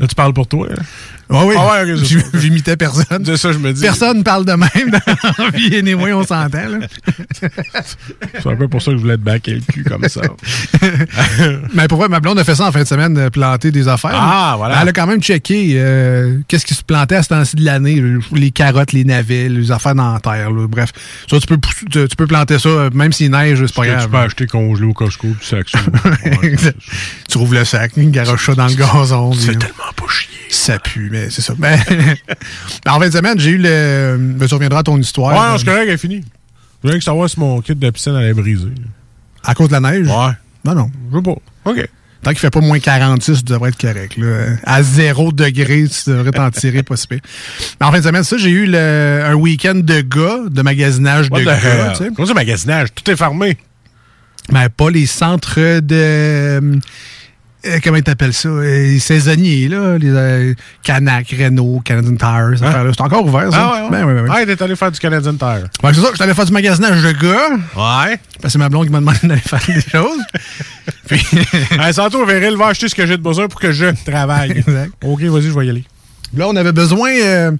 Là, 0.00 0.06
tu 0.08 0.14
parles 0.16 0.32
pour 0.34 0.48
toi. 0.48 0.66
hein? 0.72 0.82
Ah 1.28 1.44
oui, 1.44 1.54
Ah 1.58 1.82
ouais, 1.84 1.94
j'imitais 2.34 2.76
personne. 2.76 3.24
C'est 3.24 3.36
ça, 3.36 3.50
je 3.52 3.58
me 3.58 3.72
dis. 3.72 3.80
Personne 3.82 4.22
parle 4.22 4.44
de 4.44 4.52
même 4.52 4.90
dans 4.90 5.42
la 5.44 5.50
vie, 5.50 5.76
anyway, 5.76 6.12
on 6.12 6.22
s'entend. 6.24 6.58
C'est 7.32 8.46
un 8.48 8.56
peu 8.56 8.68
pour 8.68 8.80
ça 8.80 8.92
que 8.92 8.96
je 8.98 9.02
voulais 9.02 9.16
te 9.16 9.22
baquer 9.22 9.54
le 9.54 9.60
cul 9.60 9.82
comme 9.84 10.08
ça. 10.08 10.20
Mais 11.74 11.88
pourquoi 11.88 12.08
ma 12.08 12.20
blonde 12.20 12.38
a 12.38 12.44
fait 12.44 12.54
ça 12.54 12.66
en 12.68 12.72
fin 12.72 12.82
de 12.82 12.86
semaine, 12.88 13.14
de 13.14 13.28
planter 13.28 13.70
des 13.72 13.88
affaires? 13.88 14.12
Ah, 14.14 14.54
voilà. 14.56 14.80
Elle 14.82 14.88
a 14.88 14.92
quand 14.92 15.06
même 15.06 15.20
checké 15.20 15.72
euh, 15.76 16.38
qu'est-ce 16.48 16.64
qui 16.66 16.74
se 16.74 16.84
plantait 16.84 17.16
à 17.16 17.22
ce 17.22 17.28
temps-ci 17.30 17.56
de 17.56 17.64
l'année. 17.64 18.02
Les 18.32 18.50
carottes, 18.52 18.92
les 18.92 19.04
navets, 19.04 19.48
les 19.48 19.70
affaires 19.72 19.94
dans 19.94 20.12
la 20.14 20.20
terre. 20.20 20.50
là. 20.50 20.66
Bref, 20.68 20.90
ça, 21.28 21.38
tu 21.40 21.46
peux, 21.46 21.58
tu, 21.90 22.08
tu 22.08 22.16
peux 22.16 22.26
planter 22.26 22.58
ça, 22.58 22.68
euh, 22.68 22.90
même 22.94 23.12
s'il 23.12 23.30
neige, 23.32 23.64
c'est 23.66 23.74
pas 23.74 23.82
Tu 23.82 23.88
grave. 23.88 24.08
peux 24.10 24.16
acheter 24.18 24.46
congelé 24.46 24.86
au 24.86 24.92
Costco 24.92 25.28
puis 25.38 25.46
sac 25.46 25.66
tu 27.28 27.38
rouvres 27.38 27.54
le 27.54 27.64
sac, 27.64 27.92
garoche 27.96 28.46
ça 28.46 28.54
dans 28.54 28.66
le 28.68 28.74
gazon. 28.74 29.32
C'est 29.32 29.58
tellement. 29.58 29.85
Ça 30.50 30.78
pue, 30.78 31.08
mais 31.10 31.28
c'est 31.30 31.42
ça. 31.42 31.54
Ben, 31.58 31.78
en 32.86 32.98
fin 33.00 33.08
de 33.08 33.12
semaine, 33.12 33.38
j'ai 33.38 33.50
eu 33.50 33.58
le... 33.58 34.16
ben, 34.18 34.46
tu 34.46 34.54
reviendras 34.54 34.80
à 34.80 34.82
ton 34.84 34.98
histoire. 34.98 35.34
Ouais, 35.34 35.52
non, 35.52 35.58
c'est 35.58 35.64
correct, 35.64 35.84
elle 35.86 35.94
est 35.94 35.98
finie. 35.98 36.24
Je 36.82 36.88
voulais 36.88 36.98
que 36.98 37.04
savoir 37.04 37.28
si 37.28 37.38
mon 37.40 37.60
kit 37.60 37.74
de 37.74 37.90
piscine 37.90 38.14
allait 38.14 38.34
briser. 38.34 38.68
À 39.42 39.54
cause 39.54 39.68
de 39.68 39.72
la 39.72 39.80
neige? 39.80 40.06
Ouais. 40.06 40.32
Non, 40.64 40.74
non. 40.74 40.90
Je 41.10 41.16
veux 41.16 41.22
pas. 41.22 41.36
OK. 41.64 41.88
Tant 42.22 42.30
qu'il 42.30 42.40
fait 42.40 42.50
pas 42.50 42.60
moins 42.60 42.78
46, 42.80 43.38
tu 43.38 43.44
devrais 43.44 43.68
être 43.70 43.80
correct. 43.80 44.16
Là. 44.16 44.56
À 44.64 44.82
zéro 44.82 45.30
degré, 45.30 45.84
tu 45.88 46.10
devrais 46.10 46.32
t'en 46.32 46.50
tirer 46.50 46.82
pas 46.82 46.96
si 46.96 47.06
pire. 47.06 47.20
Mais 47.80 47.86
en 47.86 47.92
fin 47.92 47.98
de 48.00 48.04
semaine, 48.04 48.24
ça, 48.24 48.36
j'ai 48.36 48.50
eu 48.50 48.66
le- 48.66 49.22
un 49.24 49.34
week-end 49.34 49.76
de 49.76 50.00
gars, 50.00 50.40
de 50.50 50.62
magasinage 50.62 51.28
What 51.30 51.40
de 51.40 51.44
gars. 51.44 51.92
tu 51.96 52.04
sais. 52.04 52.10
Comment 52.14 52.26
ça, 52.26 52.34
magasinage? 52.34 52.88
Tout 52.94 53.08
est 53.10 53.16
fermé. 53.16 53.56
Mais 54.50 54.68
pas 54.68 54.90
les 54.90 55.06
centres 55.06 55.80
de... 55.80 56.78
euh, 57.64 57.78
comment 57.82 57.96
ils 57.96 58.02
t'appellent 58.02 58.32
ça? 58.34 58.48
euh, 58.48 58.62
Les 58.62 58.98
saisonniers, 58.98 59.68
là. 59.68 59.96
Les 59.98 60.08
euh, 60.10 60.54
Canac, 60.82 61.34
Renault, 61.38 61.80
Canadian 61.84 62.16
Tire, 62.16 62.58
ces 62.58 62.64
affaires-là. 62.64 62.90
C'est 62.94 63.02
encore 63.02 63.24
ouvert, 63.26 63.50
ça? 63.52 63.58
Hein? 63.58 63.70
Ah 63.72 63.74
ouais, 63.76 63.82
ouais. 63.82 63.90
Ben, 63.90 64.04
ouais, 64.06 64.20
ouais. 64.22 64.28
Ah, 64.30 64.46
t'es 64.46 64.62
allé 64.62 64.76
faire 64.76 64.90
du 64.92 64.98
Canadian 65.00 65.34
Tire. 65.34 65.64
Ouais, 65.82 65.92
c'est 65.94 66.00
ça, 66.00 66.08
j'étais 66.12 66.22
allé 66.24 66.34
faire 66.34 66.44
du 66.46 66.52
magasinage 66.52 67.02
de 67.02 67.12
gars. 67.12 67.50
Ouais. 67.50 68.18
Parce 68.40 68.42
que 68.42 68.48
c'est 68.50 68.58
ma 68.58 68.68
blonde 68.68 68.86
qui 68.86 68.92
m'a 68.92 69.00
demandé 69.00 69.18
d'aller 69.24 69.40
faire 69.40 69.62
des 69.66 69.80
choses. 69.80 70.20
Puis, 71.08 71.24
Hey, 71.80 71.92
Santo 71.94 72.24
Véril 72.26 72.56
va 72.56 72.68
acheter 72.68 72.88
ce 72.88 72.94
que 72.94 73.06
j'ai 73.06 73.16
de 73.16 73.22
besoin 73.22 73.48
pour 73.48 73.60
que 73.60 73.72
je 73.72 73.86
travaille. 74.04 74.50
Exact. 74.56 74.92
OK, 75.04 75.22
vas-y, 75.22 75.42
je 75.42 75.58
vais 75.58 75.66
y 75.66 75.70
aller. 75.70 75.84
là, 76.36 76.48
on 76.48 76.56
avait 76.56 76.72
besoin. 76.72 77.10
euh, 77.10 77.52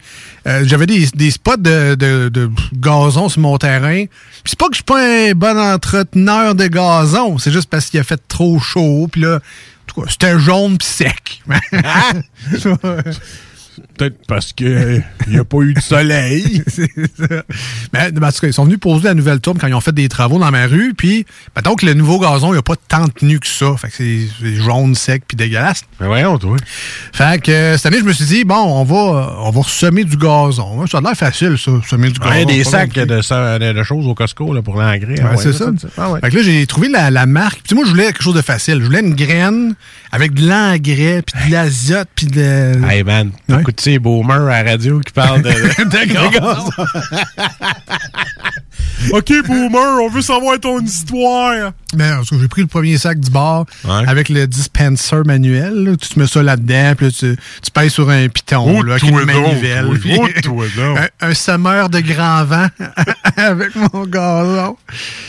euh, 0.47 0.63
J'avais 0.67 0.87
des, 0.87 1.07
des 1.15 1.31
spots 1.31 1.57
de, 1.57 1.95
de- 1.95 2.29
de 2.29 2.51
gazon 2.75 3.29
sur 3.29 3.41
mon 3.41 3.57
terrain. 3.59 4.05
Puis 4.07 4.51
c'est 4.51 4.59
pas 4.59 4.67
que 4.67 4.73
je 4.75 4.77
suis 4.77 4.85
pas 4.85 5.01
un 5.01 5.33
bon 5.33 5.59
entreteneur 5.59 6.55
de 6.55 6.67
gazon. 6.67 7.39
C'est 7.39 7.51
juste 7.53 7.69
parce 7.71 7.87
qu'il 7.87 7.99
a 8.01 8.05
fait 8.05 8.21
trop 8.29 8.59
chaud. 8.61 9.09
Puis 9.11 9.23
là, 9.23 9.41
tout 9.87 10.01
cas, 10.01 10.09
c'était 10.11 10.39
jaune 10.39 10.79
puis 10.79 10.89
sec. 10.89 11.43
Peut-être 13.97 14.17
parce 14.27 14.53
qu'il 14.53 15.05
n'y 15.29 15.39
a 15.39 15.45
pas 15.45 15.59
eu 15.59 15.75
de 15.75 15.81
soleil. 15.81 16.63
C'est 16.69 16.91
ça. 17.17 17.43
Mais 17.93 18.11
ben, 18.13 18.25
en 18.25 18.33
tout 18.33 18.41
cas, 18.41 18.47
ils 18.47 18.53
sont 18.53 18.65
venus 18.65 18.79
poser 18.79 19.05
la 19.05 19.15
nouvelle 19.15 19.41
tourbe 19.41 19.59
quand 19.61 19.67
ils 19.67 19.75
ont 19.75 19.81
fait 19.81 19.95
des 19.95 20.09
travaux 20.09 20.39
dans 20.39 20.51
ma 20.51 20.67
rue. 20.67 20.95
Puis, 20.97 21.27
mettons 21.55 21.75
que 21.75 21.87
le 21.87 21.95
nouveau 21.95 22.19
gazon, 22.19 22.49
il 22.49 22.53
n'y 22.53 22.59
a 22.59 22.63
pas 22.63 22.77
tant 22.89 23.05
de 23.07 23.11
tenue 23.13 23.39
que 23.41 23.47
ça. 23.47 23.75
Fait 23.77 23.89
que 23.89 23.95
c'est 23.97 24.55
jaune, 24.57 24.95
sec, 24.95 25.23
puis 25.27 25.37
dégueulasse. 25.37 25.83
Mais 26.01 26.07
voyons, 26.07 26.39
toi. 26.39 26.57
Fait 27.13 27.41
que 27.43 27.51
euh, 27.51 27.77
cette 27.77 27.87
année, 27.87 27.99
je 27.99 28.05
me 28.05 28.13
suis 28.13 28.25
dit, 28.25 28.45
bon, 28.45 28.55
on 28.57 28.85
va, 28.85 29.37
on 29.41 29.51
va 29.51 29.63
semer 29.67 30.05
du 30.05 30.17
gazon. 30.17 30.83
hein. 30.83 30.87
Ça 30.91 30.99
a 30.99 31.01
l'air 31.01 31.15
facile, 31.17 31.57
ça, 31.59 31.73
semer 31.89 32.11
du 32.11 32.19
gazon. 32.19 32.33
Il 32.35 32.39
y 32.41 32.43
a 32.43 32.45
des 32.47 32.65
sacs 32.65 32.93
de, 32.93 33.05
de- 33.05 33.73
de 33.73 33.83
choses 33.83 34.07
au 34.07 34.15
Costco 34.15 34.53
là, 34.55 34.63
pour 34.63 34.77
l'engrais. 34.77 35.21
Ouais, 35.23 35.37
c'est 35.37 35.53
ça. 35.53 35.71
Ah 35.99 36.11
ouais. 36.11 36.21
Fait 36.21 36.31
que 36.31 36.37
là, 36.37 36.43
j'ai 36.43 36.67
trouvé 36.67 36.89
la, 36.89 37.11
la 37.11 37.27
marque. 37.27 37.61
Puis 37.63 37.75
moi, 37.75 37.85
je 37.85 37.91
voulais 37.91 38.07
quelque 38.07 38.23
chose 38.23 38.35
de 38.35 38.43
facile. 38.43 38.79
Je 38.81 38.85
voulais 38.87 39.01
une 39.01 39.15
graine 39.15 39.75
avec 40.13 40.33
de 40.35 40.47
l'engrais, 40.49 41.23
puis 41.23 41.49
de 41.49 41.53
l'azote, 41.53 42.09
puis 42.15 42.27
de... 42.27 42.73
Hey 42.89 43.03
man, 43.05 43.31
Ouais. 43.49 43.63
Écoute, 43.67 43.77
tu 43.77 43.93
sais, 43.93 43.99
boomers 43.99 44.47
à 44.49 44.63
la 44.63 44.71
radio 44.71 45.01
qui 45.01 45.13
parlent 45.13 45.43
de. 45.43 45.51
de. 45.51 47.07
OK, 49.13 49.33
boomer, 49.47 50.03
on 50.03 50.09
veut 50.09 50.23
savoir 50.23 50.59
ton 50.59 50.81
histoire. 50.81 51.73
Mais 51.95 52.11
en 52.13 52.23
tout 52.23 52.35
cas, 52.35 52.41
j'ai 52.43 52.49
pris 52.49 52.63
le 52.63 52.67
premier 52.67 52.99
sac 52.99 53.21
du 53.21 53.31
bar 53.31 53.65
Ouais. 53.85 54.09
avec 54.09 54.29
le 54.29 54.47
dispenser 54.47 55.17
manuel. 55.25 55.85
là. 55.85 55.97
Tu 55.97 56.09
te 56.09 56.19
mets 56.19 56.27
ça 56.27 56.43
là-dedans, 56.43 56.95
puis 56.97 57.07
là, 57.07 57.13
tu, 57.13 57.37
tu 57.63 57.71
pèses 57.71 57.93
sur 57.93 58.09
un 58.11 58.29
piton 58.29 58.83
là, 58.83 58.95
avec 58.95 59.05
une 59.05 59.25
manivelle. 59.25 59.89
puis 60.01 60.19
un, 60.81 61.29
un 61.29 61.35
semeur 61.35 61.89
de 61.89 62.01
grand 62.01 62.45
vent 62.45 62.67
avec 63.37 63.75
mon 63.77 64.05
gazon. 64.07 64.77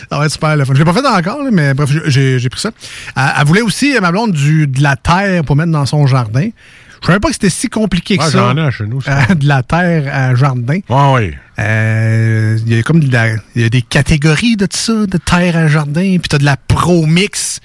Ça 0.09 0.17
va 0.17 0.25
être 0.25 0.31
super 0.31 0.55
le 0.55 0.65
fun. 0.65 0.73
Je 0.73 0.79
l'ai 0.79 0.85
pas 0.85 0.93
fait 0.93 1.05
encore, 1.07 1.43
là, 1.43 1.49
mais 1.51 1.73
bref, 1.73 1.89
j'ai- 2.07 2.49
pris 2.49 2.61
ça. 2.61 2.71
Elle, 3.15 3.23
elle 3.39 3.45
voulait 3.45 3.61
aussi, 3.61 3.93
ma 4.01 4.11
blonde, 4.11 4.31
du, 4.31 4.65
de 4.67 4.81
la 4.81 4.95
terre 4.95 5.43
pour 5.43 5.55
mettre 5.55 5.71
dans 5.71 5.85
son 5.85 6.07
jardin. 6.07 6.49
Je 7.01 7.07
savais 7.07 7.19
pas 7.19 7.27
que 7.29 7.33
c'était 7.33 7.49
si 7.49 7.69
compliqué 7.69 8.17
que 8.17 8.23
Ouais, 8.23 8.29
ça. 8.31 8.53
j'en 8.53 8.67
ai 8.67 8.71
chez 8.71 8.85
nous, 8.85 9.01
ça. 9.01 9.19
Euh, 9.29 9.35
de 9.35 9.47
la 9.47 9.63
terre 9.63 10.09
à 10.13 10.35
jardin. 10.35 10.79
Ouais, 10.89 11.13
oui. 11.13 11.33
Euh, 11.59 12.57
Il 12.65 12.75
y 12.75 12.79
a 12.79 12.83
comme 12.83 12.99
de 13.01 13.11
la- 13.11 13.35
il 13.55 13.61
y 13.61 13.65
a 13.65 13.69
des 13.69 13.81
catégories 13.81 14.55
de 14.57 14.65
tout 14.65 14.77
ça, 14.77 15.05
de 15.05 15.17
terre 15.17 15.55
à 15.57 15.67
jardin, 15.67 16.01
puis 16.19 16.29
t'as 16.29 16.37
de 16.37 16.45
la 16.45 16.57
Pro 16.57 17.05
Mix 17.05 17.59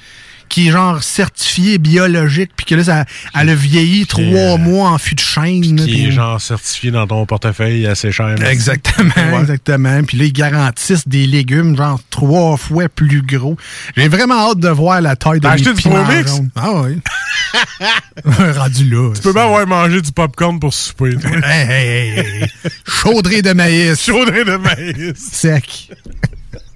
qui 0.53 0.69
est 0.69 0.71
genre 0.71 1.03
certifiée 1.03 1.79
biologique, 1.79 2.51
puis 2.55 2.67
que 2.67 2.75
là, 2.75 2.85
ça, 2.85 3.05
elle 3.35 3.49
a 3.49 3.55
vieilli 3.55 4.07
trois 4.07 4.23
euh, 4.23 4.57
mois 4.59 4.91
en 4.91 4.99
fût 4.99 5.15
de 5.15 5.21
chêne. 5.21 5.77
là, 5.79 5.85
Qui 5.85 6.07
est 6.07 6.11
genre 6.13 6.41
certifié 6.41 6.91
dans 6.91 7.07
ton 7.07 7.25
portefeuille 7.27 7.87
assez 7.87 8.13
cher. 8.13 8.35
Exactement, 8.49 9.11
Ouais. 9.33 9.41
exactement. 9.41 10.03
Puis 10.05 10.19
là, 10.19 10.25
ils 10.27 10.33
garantissent 10.33 11.09
des 11.09 11.27
légumes 11.27 11.75
genre 11.77 11.99
trois 12.11 12.57
fois 12.59 12.89
plus 12.91 13.23
gros. 13.23 13.57
J'ai 13.97 14.09
vraiment 14.09 14.51
hâte 14.51 14.59
de 14.59 14.69
voir 14.69 15.01
la 15.01 15.17
taille 15.17 15.41
de 15.41 15.47
acheté 15.49 15.73
du 15.73 15.83
piments 15.83 16.05
Pro 16.05 16.13
Mix? 16.15 16.31
jaunes. 16.31 16.51
Ah 16.55 16.71
oui. 16.83 17.01
Rendu 18.25 18.91
là. 18.91 19.13
Tu 19.15 19.23
peux 19.23 19.33
bien 19.33 19.45
avoir 19.45 19.67
mangé 19.67 20.01
du 20.03 20.13
popcorn 20.13 20.61
pour 20.61 20.75
souper. 20.75 21.15
hey, 21.45 21.71
hey, 21.71 22.19
hey. 22.19 22.49
Chaudrée 22.87 23.41
de 23.43 23.53
maïs. 23.53 24.01
Chaudrée 24.05 24.45
de 24.45 24.57
maïs. 24.57 25.17
Sec. 25.33 25.89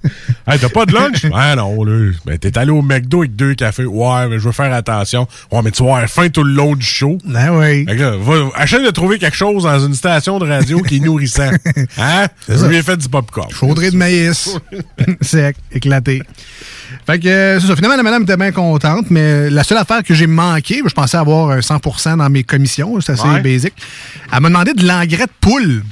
Hey, 0.48 0.60
t'as 0.60 0.68
pas 0.68 0.86
de 0.86 0.92
lunch? 0.92 1.26
ah 1.34 1.56
non, 1.56 1.82
là. 1.82 2.12
Ben, 2.24 2.38
t'es 2.38 2.56
allé 2.56 2.70
au 2.70 2.80
McDo 2.82 3.20
avec 3.22 3.34
deux 3.34 3.54
cafés. 3.54 3.84
Ouais, 3.84 4.28
mais 4.28 4.38
je 4.38 4.44
veux 4.44 4.52
faire 4.52 4.72
attention. 4.72 5.26
Ouais, 5.50 5.60
mais 5.64 5.72
tu 5.72 5.82
vas 5.82 5.96
avoir 5.96 6.08
faim 6.08 6.28
tout 6.28 6.44
le 6.44 6.52
long 6.52 6.76
du 6.76 6.86
show. 6.86 7.18
Ben 7.24 7.50
oui. 7.50 7.84
Fait 7.84 7.96
que 7.96 8.02
là, 8.02 8.16
va, 8.16 8.62
essaie 8.62 8.82
de 8.84 8.90
trouver 8.90 9.18
quelque 9.18 9.36
chose 9.36 9.64
dans 9.64 9.80
une 9.84 9.94
station 9.94 10.38
de 10.38 10.46
radio 10.48 10.80
qui 10.82 10.96
est 10.96 11.00
nourrissant. 11.00 11.50
Hein? 11.98 12.26
Je 12.48 12.64
lui 12.66 12.76
ai 12.76 12.82
fait 12.82 12.96
du 12.96 13.08
popcorn. 13.08 13.50
Chaudrée 13.50 13.90
de 13.90 13.96
maïs. 13.96 14.56
Sec, 15.20 15.56
éclaté. 15.72 16.22
Fait 17.06 17.18
que 17.18 17.26
euh, 17.28 17.60
c'est 17.60 17.66
ça. 17.66 17.74
Finalement, 17.74 17.96
la 17.96 18.02
madame 18.04 18.22
était 18.22 18.36
bien 18.36 18.52
contente, 18.52 19.06
mais 19.10 19.50
la 19.50 19.64
seule 19.64 19.78
affaire 19.78 20.02
que 20.04 20.14
j'ai 20.14 20.26
manqué, 20.28 20.80
je 20.86 20.92
pensais 20.94 21.16
avoir 21.16 21.50
un 21.50 21.58
100% 21.58 22.18
dans 22.18 22.30
mes 22.30 22.44
commissions, 22.44 23.00
c'est 23.00 23.12
assez 23.12 23.26
Ouais. 23.26 23.40
basique. 23.40 23.74
Elle 24.32 24.40
m'a 24.40 24.48
demandé 24.48 24.72
de 24.74 24.86
l'engrais 24.86 25.26
de 25.26 25.30
poule. 25.40 25.82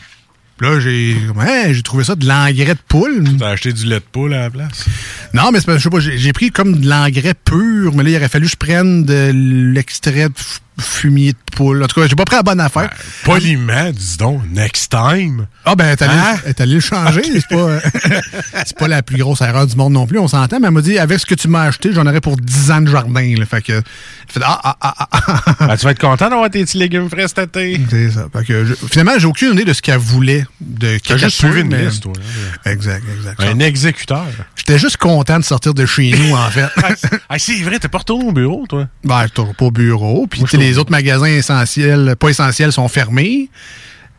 Là, 0.61 0.78
j'ai 0.78 1.16
ouais, 1.34 1.75
j'ai 1.75 1.82
trouvé 1.82 2.04
ça 2.04 2.14
de 2.14 2.26
l'engrais 2.26 2.75
de 2.75 2.78
poule. 2.88 3.25
T'as 3.38 3.50
acheté 3.50 3.73
du 3.73 3.87
lait 3.87 3.96
de 3.96 4.04
poule 4.11 4.34
à 4.34 4.42
la 4.42 4.50
place? 4.50 4.87
Non, 5.32 5.50
mais 5.52 5.58
c'est 5.58 5.66
pas- 5.66 5.78
je 5.78 5.82
sais 5.82 5.90
pas, 5.90 5.99
j'ai 5.99 6.32
pris 6.32 6.50
comme 6.52 6.78
de 6.80 6.88
l'engrais 6.88 7.34
pur, 7.34 7.92
mais 7.94 8.04
là, 8.04 8.11
il 8.11 8.16
aurait 8.16 8.28
fallu 8.28 8.44
que 8.46 8.52
je 8.52 8.56
prenne 8.56 9.04
de 9.04 9.32
l'extrait 9.75 10.28
de 10.28 10.34
fumier 10.81 11.33
de 11.33 11.38
poule. 11.57 11.83
En 11.83 11.87
tout 11.87 12.00
cas, 12.00 12.07
j'ai 12.09 12.16
pas 12.16 12.25
pris 12.25 12.37
la 12.37 12.43
bonne 12.43 12.61
affaire. 12.61 12.90
Poliment, 13.25 13.90
dis 13.93 14.16
donc. 14.19 14.43
Next 14.52 14.90
time. 14.90 15.47
Ah 15.64 15.75
ben, 15.76 15.97
allé, 15.99 16.12
Hein? 16.12 16.37
le 16.66 16.81
changer. 16.81 17.23
C'est 17.25 17.49
pas, 17.49 17.57
euh, 17.57 17.81
c'est 18.66 18.76
pas 18.76 18.88
la 18.88 19.02
plus 19.02 19.16
grosse 19.16 19.40
erreur 19.40 19.66
du 19.66 19.76
monde 19.76 19.93
non 19.93 20.07
plus, 20.07 20.19
on 20.19 20.28
s'entend. 20.28 20.59
Mais 20.61 20.66
elle 20.66 20.73
m'a 20.75 20.81
dit, 20.83 20.99
avec 20.99 21.19
ce 21.21 21.26
que 21.26 21.35
tu 21.35 21.49
m'as 21.49 21.62
acheté, 21.64 21.93
j'en 21.93 22.07
aurais 22.07 22.21
pour 22.21 22.37
10 22.37 22.71
ans 22.71 22.81
de 22.81 22.90
jardin. 22.90 23.35
Là. 23.38 23.47
Fait 23.47 23.62
que, 23.62 23.81
fait, 24.28 24.40
ah, 24.43 24.61
ah, 24.64 24.76
ah, 24.81 24.95
ah, 24.99 25.09
ah. 25.47 25.54
Ben, 25.69 25.76
tu 25.76 25.85
vas 25.85 25.93
être 25.93 26.00
content 26.00 26.28
d'avoir 26.28 26.50
tes 26.50 26.62
petits 26.64 26.78
légumes 26.78 27.09
frais 27.09 27.28
cet 27.28 27.38
été. 27.57 27.81
C'est 27.90 28.11
ça. 28.11 28.26
Fait 28.33 28.45
que 28.45 28.64
je- 28.64 28.75
finalement, 28.90 29.12
j'ai 29.19 29.26
aucune 29.26 29.52
idée 29.52 29.64
de 29.64 29.73
ce 29.73 29.81
qu'elle 29.83 29.99
voulait. 29.99 30.45
De 30.61 30.99
T'as 30.99 31.16
juste 31.16 31.37
suivi 31.38 31.61
une 31.61 31.75
liste, 31.75 32.02
toi. 32.02 32.12
hein. 32.16 32.71
Exact, 32.71 33.02
exact. 33.16 33.40
Un 33.43 33.59
exécuteur. 33.61 34.26
J'étais 34.57 34.78
juste 34.78 34.97
content 34.97 35.38
de 35.38 35.45
sortir 35.45 35.75
de 35.75 35.87
chez 35.87 36.11
nous, 36.12 36.35
en 36.35 36.49
fait. 36.50 36.66
ah, 37.28 37.38
c'est 37.38 37.61
vrai, 37.62 37.78
t'es 37.78 37.88
pas 37.88 37.99
retourné 37.99 38.25
au 38.28 38.33
bureau, 38.33 38.64
toi. 38.69 38.87
Ben, 39.04 39.26
je 39.26 39.43
pas 39.52 39.64
au 39.64 39.71
bureau. 39.71 40.26
Puis, 40.26 40.43
Les 40.64 40.78
autres 40.78 40.90
magasins 40.90 41.26
essentiels, 41.26 42.16
pas 42.18 42.28
essentiels, 42.30 42.73
sont 42.73 42.88
fermés. 42.88 43.49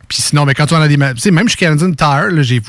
Puis 0.08 0.18
sinon, 0.22 0.44
ben, 0.44 0.54
quand 0.54 0.66
tu 0.66 0.74
vas 0.74 0.80
dans 0.80 0.86
des... 0.86 0.96
ma- 0.96 1.14
Tu 1.14 1.20
sais, 1.20 1.30
même 1.30 1.48
chez 1.48 1.56
Canadian 1.56 1.92
Tire, 1.92 2.30
là, 2.30 2.42
j'ai... 2.42 2.62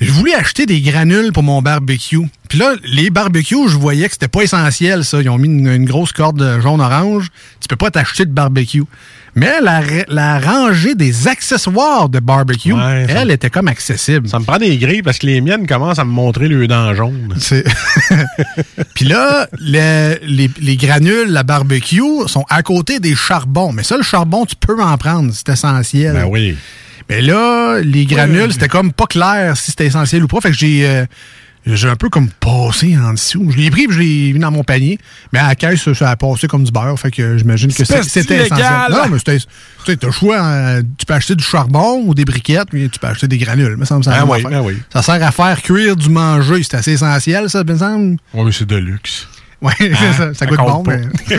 Je 0.00 0.10
voulais 0.12 0.34
acheter 0.34 0.64
des 0.66 0.80
granules 0.80 1.30
pour 1.32 1.42
mon 1.42 1.60
barbecue. 1.62 2.18
Puis 2.48 2.58
là, 2.58 2.72
les 2.84 3.10
barbecues, 3.10 3.68
je 3.68 3.76
voyais 3.76 4.06
que 4.06 4.12
c'était 4.14 4.28
pas 4.28 4.42
essentiel, 4.42 5.04
ça. 5.04 5.20
Ils 5.20 5.28
ont 5.28 5.36
mis 5.38 5.46
une, 5.48 5.68
une 5.68 5.84
grosse 5.84 6.12
corde 6.12 6.58
jaune-orange. 6.62 7.28
Tu 7.60 7.68
peux 7.68 7.76
pas 7.76 7.90
t'acheter 7.90 8.24
de 8.24 8.32
barbecue. 8.32 8.84
Mais 9.36 9.60
la, 9.62 9.80
la 10.08 10.40
rangée 10.40 10.96
des 10.96 11.28
accessoires 11.28 12.08
de 12.08 12.18
barbecue, 12.18 12.72
Ouais, 12.72 13.06
elle 13.08 13.30
était 13.30 13.50
comme 13.50 13.68
accessible. 13.68 14.28
Ça 14.28 14.40
me 14.40 14.44
prend 14.44 14.58
des 14.58 14.76
grilles 14.78 15.02
parce 15.02 15.18
que 15.18 15.26
les 15.26 15.40
miennes 15.40 15.66
commencent 15.68 16.00
à 16.00 16.04
me 16.04 16.10
montrer 16.10 16.48
le 16.48 16.66
dents 16.66 16.92
jaunes. 16.94 17.34
C'est- 17.38 17.64
Puis 18.94 19.04
là, 19.04 19.46
le- 19.60 20.16
les, 20.26 20.50
les 20.60 20.76
granules, 20.76 21.28
la 21.28 21.42
barbecue, 21.44 22.00
sont 22.26 22.44
à 22.48 22.62
côté 22.62 22.98
des 23.00 23.14
charbons. 23.14 23.72
Mais 23.72 23.82
ça, 23.84 23.96
le 23.96 24.02
charbon, 24.02 24.46
tu 24.46 24.56
peux 24.56 24.80
en 24.82 24.96
prendre, 24.98 25.30
c'est 25.32 25.48
essentiel. 25.50 26.14
Ben 26.14 26.26
oui. 26.28 26.56
Mais 27.10 27.20
là, 27.20 27.80
les 27.82 28.06
granules, 28.06 28.52
c'était 28.52 28.68
comme 28.68 28.92
pas 28.92 29.06
clair 29.06 29.56
si 29.56 29.72
c'était 29.72 29.86
essentiel 29.86 30.22
ou 30.24 30.28
pas. 30.28 30.40
Fait 30.40 30.50
que 30.50 30.56
j'ai 30.56 30.86
euh, 30.88 31.04
j'ai 31.66 31.88
un 31.88 31.96
peu 31.96 32.08
comme 32.08 32.30
passé 32.30 32.96
en 32.96 33.12
dessous. 33.12 33.50
Je 33.50 33.56
l'ai 33.58 33.70
pris 33.70 33.86
puis 33.86 33.94
je 33.96 34.00
l'ai 34.00 34.32
mis 34.32 34.38
dans 34.38 34.50
mon 34.50 34.64
panier. 34.64 34.98
Mais 35.32 35.38
à 35.40 35.48
la 35.48 35.54
caisse, 35.56 35.92
ça, 35.92 36.10
a 36.10 36.16
passé 36.16 36.46
comme 36.46 36.64
du 36.64 36.72
beurre. 36.72 36.98
Fait 36.98 37.10
que 37.10 37.36
j'imagine 37.36 37.70
que 37.72 37.84
c'était 37.84 38.44
essentiel. 38.44 38.68
Non, 38.90 39.08
mais 39.10 39.18
c'était. 39.18 39.38
Tu 39.38 39.46
sais, 39.84 39.96
t'as 39.96 40.06
le 40.06 40.12
choix. 40.12 40.38
hein, 40.40 40.82
tu 40.96 41.04
peux 41.04 41.12
acheter 41.14 41.34
du 41.34 41.44
charbon 41.44 42.02
ou 42.06 42.14
des 42.14 42.24
briquettes, 42.24 42.68
mais 42.72 42.88
tu 42.88 42.98
peux 42.98 43.08
acheter 43.08 43.28
des 43.28 43.38
granules. 43.38 43.76
Me 43.76 43.84
semble, 43.84 44.04
ça, 44.04 44.12
Ben 44.12 44.18
a 44.20 44.24
oui, 44.24 44.38
affaire. 44.38 44.50
ben 44.50 44.60
oui. 44.62 44.78
ça 44.92 45.02
sert 45.02 45.22
à 45.22 45.32
faire 45.32 45.60
cuire 45.62 45.96
du 45.96 46.08
manger. 46.08 46.62
C'est 46.62 46.76
assez 46.76 46.92
essentiel, 46.92 47.50
ça, 47.50 47.62
me 47.64 47.76
semble. 47.76 48.16
Oui, 48.34 48.44
mais 48.44 48.52
c'est 48.52 48.66
de 48.68 48.76
luxe. 48.76 49.28
Oui, 49.62 49.72
ça, 50.16 50.32
ça 50.34 50.46
goûte 50.46 50.58
Ah, 50.60 50.64
bon. 50.64 50.82
mais- 50.86 51.02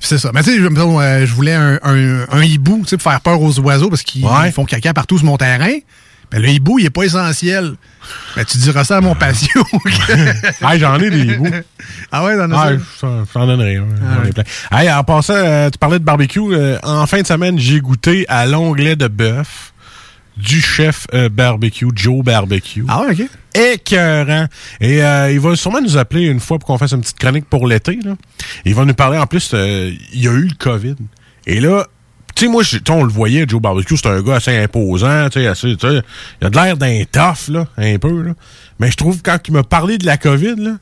c'est 0.00 0.18
ça. 0.18 0.30
Mais 0.34 0.42
tu 0.42 0.50
sais, 0.50 0.58
je, 0.60 0.66
euh, 0.66 1.26
je 1.26 1.32
voulais 1.34 1.54
un, 1.54 1.78
un- 1.82 2.26
un 2.30 2.42
hibou, 2.42 2.80
tu 2.82 2.88
sais, 2.90 2.96
pour 2.96 3.10
faire 3.10 3.20
peur 3.20 3.40
aux 3.40 3.58
oiseaux 3.60 3.88
parce 3.88 4.02
qu'ils 4.02 4.24
Ouais. 4.24 4.48
ils 4.48 4.52
font 4.52 4.64
caca 4.64 4.92
partout 4.92 5.16
sur 5.18 5.26
mon 5.26 5.36
terrain. 5.36 5.72
Mais 6.32 6.40
le 6.40 6.48
hibou, 6.48 6.78
il 6.78 6.86
est 6.86 6.90
pas 6.90 7.04
essentiel. 7.04 7.74
Mais 8.36 8.44
tu 8.44 8.58
diras 8.58 8.82
ça 8.84 8.96
à 8.96 9.00
mon 9.00 9.14
patio. 9.14 9.62
Hey, 10.62 10.80
j'en 10.80 10.98
ai 10.98 11.10
des 11.10 11.36
bouts. 11.36 11.46
ah 12.10 12.24
ouais, 12.24 12.34
Ah, 12.40 12.70
t'en- 13.00 13.24
t'en 13.32 13.46
donnerai. 13.46 13.76
un. 13.76 13.84
J'en 14.02 14.22
ai 14.22 14.26
ouais. 14.26 14.32
plein. 14.32 14.44
Hey, 14.78 14.90
en 14.90 15.04
passant, 15.04 15.34
euh, 15.36 15.70
tu 15.70 15.78
parlais 15.78 15.98
de 15.98 16.04
barbecue. 16.04 16.40
euh, 16.40 16.78
en 16.82 17.06
fin 17.06 17.20
de 17.22 17.26
semaine, 17.26 17.58
j'ai 17.58 17.80
goûté 17.80 18.24
à 18.28 18.46
l'onglet 18.46 18.96
de 18.96 19.06
bœuf 19.06 19.72
du 20.36 20.60
chef 20.60 21.06
euh, 21.14 21.28
barbecue, 21.28 21.88
Joe 21.94 22.24
Barbecue. 22.24 22.84
Ah 22.88 23.02
ouais, 23.02 23.12
OK. 23.12 23.28
écœurant. 23.54 24.46
Et 24.80 25.02
euh, 25.02 25.30
il 25.32 25.40
va 25.40 25.54
sûrement 25.56 25.80
nous 25.80 25.96
appeler 25.96 26.24
une 26.24 26.40
fois 26.40 26.58
pour 26.58 26.66
qu'on 26.66 26.78
fasse 26.78 26.92
une 26.92 27.00
petite 27.00 27.18
chronique 27.18 27.46
pour 27.48 27.66
l'été. 27.66 27.98
là. 28.04 28.16
Il 28.64 28.74
va 28.74 28.84
nous 28.84 28.94
parler, 28.94 29.18
en 29.18 29.26
plus, 29.26 29.52
euh, 29.54 29.92
il 30.12 30.22
y 30.22 30.28
a 30.28 30.32
eu 30.32 30.48
le 30.48 30.54
COVID. 30.58 30.96
Et 31.46 31.60
là, 31.60 31.86
tu 32.34 32.46
sais, 32.46 32.50
moi, 32.50 32.62
on 32.90 33.04
le 33.04 33.12
voyait, 33.12 33.44
Joe 33.46 33.60
Barbecue, 33.60 33.96
c'est 33.96 34.08
un 34.08 34.20
gars 34.22 34.36
assez 34.36 34.56
imposant, 34.56 35.28
tu 35.28 35.40
sais, 35.40 35.46
assez, 35.46 35.76
tu 35.76 35.88
sais, 35.88 36.02
il 36.40 36.46
a 36.46 36.50
de 36.50 36.56
l'air 36.56 36.76
d'un 36.76 37.02
tough, 37.10 37.48
là, 37.48 37.66
un 37.76 37.98
peu, 37.98 38.22
là. 38.22 38.32
Mais 38.80 38.90
je 38.90 38.96
trouve, 38.96 39.22
quand 39.22 39.38
il 39.46 39.54
m'a 39.54 39.62
parlé 39.62 39.98
de 39.98 40.06
la 40.06 40.16
COVID, 40.16 40.56
là, 40.58 40.72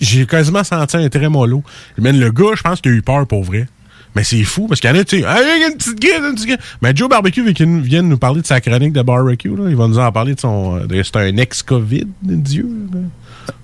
j'ai 0.00 0.26
quasiment 0.26 0.62
senti 0.62 0.96
un 0.96 1.08
trait 1.08 1.28
mollo. 1.28 1.64
Mais 1.98 2.12
le 2.12 2.30
gars, 2.30 2.54
je 2.54 2.62
pense 2.62 2.80
qu'il 2.80 2.92
a 2.92 2.94
eu 2.94 3.02
peur 3.02 3.26
pour 3.26 3.42
vrai. 3.42 3.66
Mais 4.16 4.24
c'est 4.24 4.42
fou, 4.44 4.66
parce 4.66 4.80
qu'il 4.80 4.88
y 4.88 4.92
en 4.92 4.96
a, 4.96 5.04
tu 5.04 5.20
sais, 5.20 5.26
Hey, 5.26 5.56
il 5.56 5.60
y 5.60 5.64
a 5.64 5.68
une 5.68 5.76
petite 5.76 6.00
guide, 6.00 6.10
une 6.26 6.34
petite 6.34 6.48
guide. 6.48 6.58
Mais 6.80 6.96
Joe 6.96 7.08
Barbecue, 7.08 7.42
vient 7.52 8.00
nous 8.02 8.16
parler 8.18 8.40
de 8.40 8.46
sa 8.46 8.60
chronique 8.62 8.94
de 8.94 9.02
barbecue, 9.02 9.54
là, 9.54 9.64
il 9.68 9.76
va 9.76 9.86
nous 9.86 9.98
en 9.98 10.10
parler 10.10 10.34
de 10.34 10.40
son. 10.40 10.76
euh, 10.78 11.02
C'est 11.04 11.16
un 11.16 11.36
ex-COVID, 11.36 12.06
Dieu. 12.22 12.66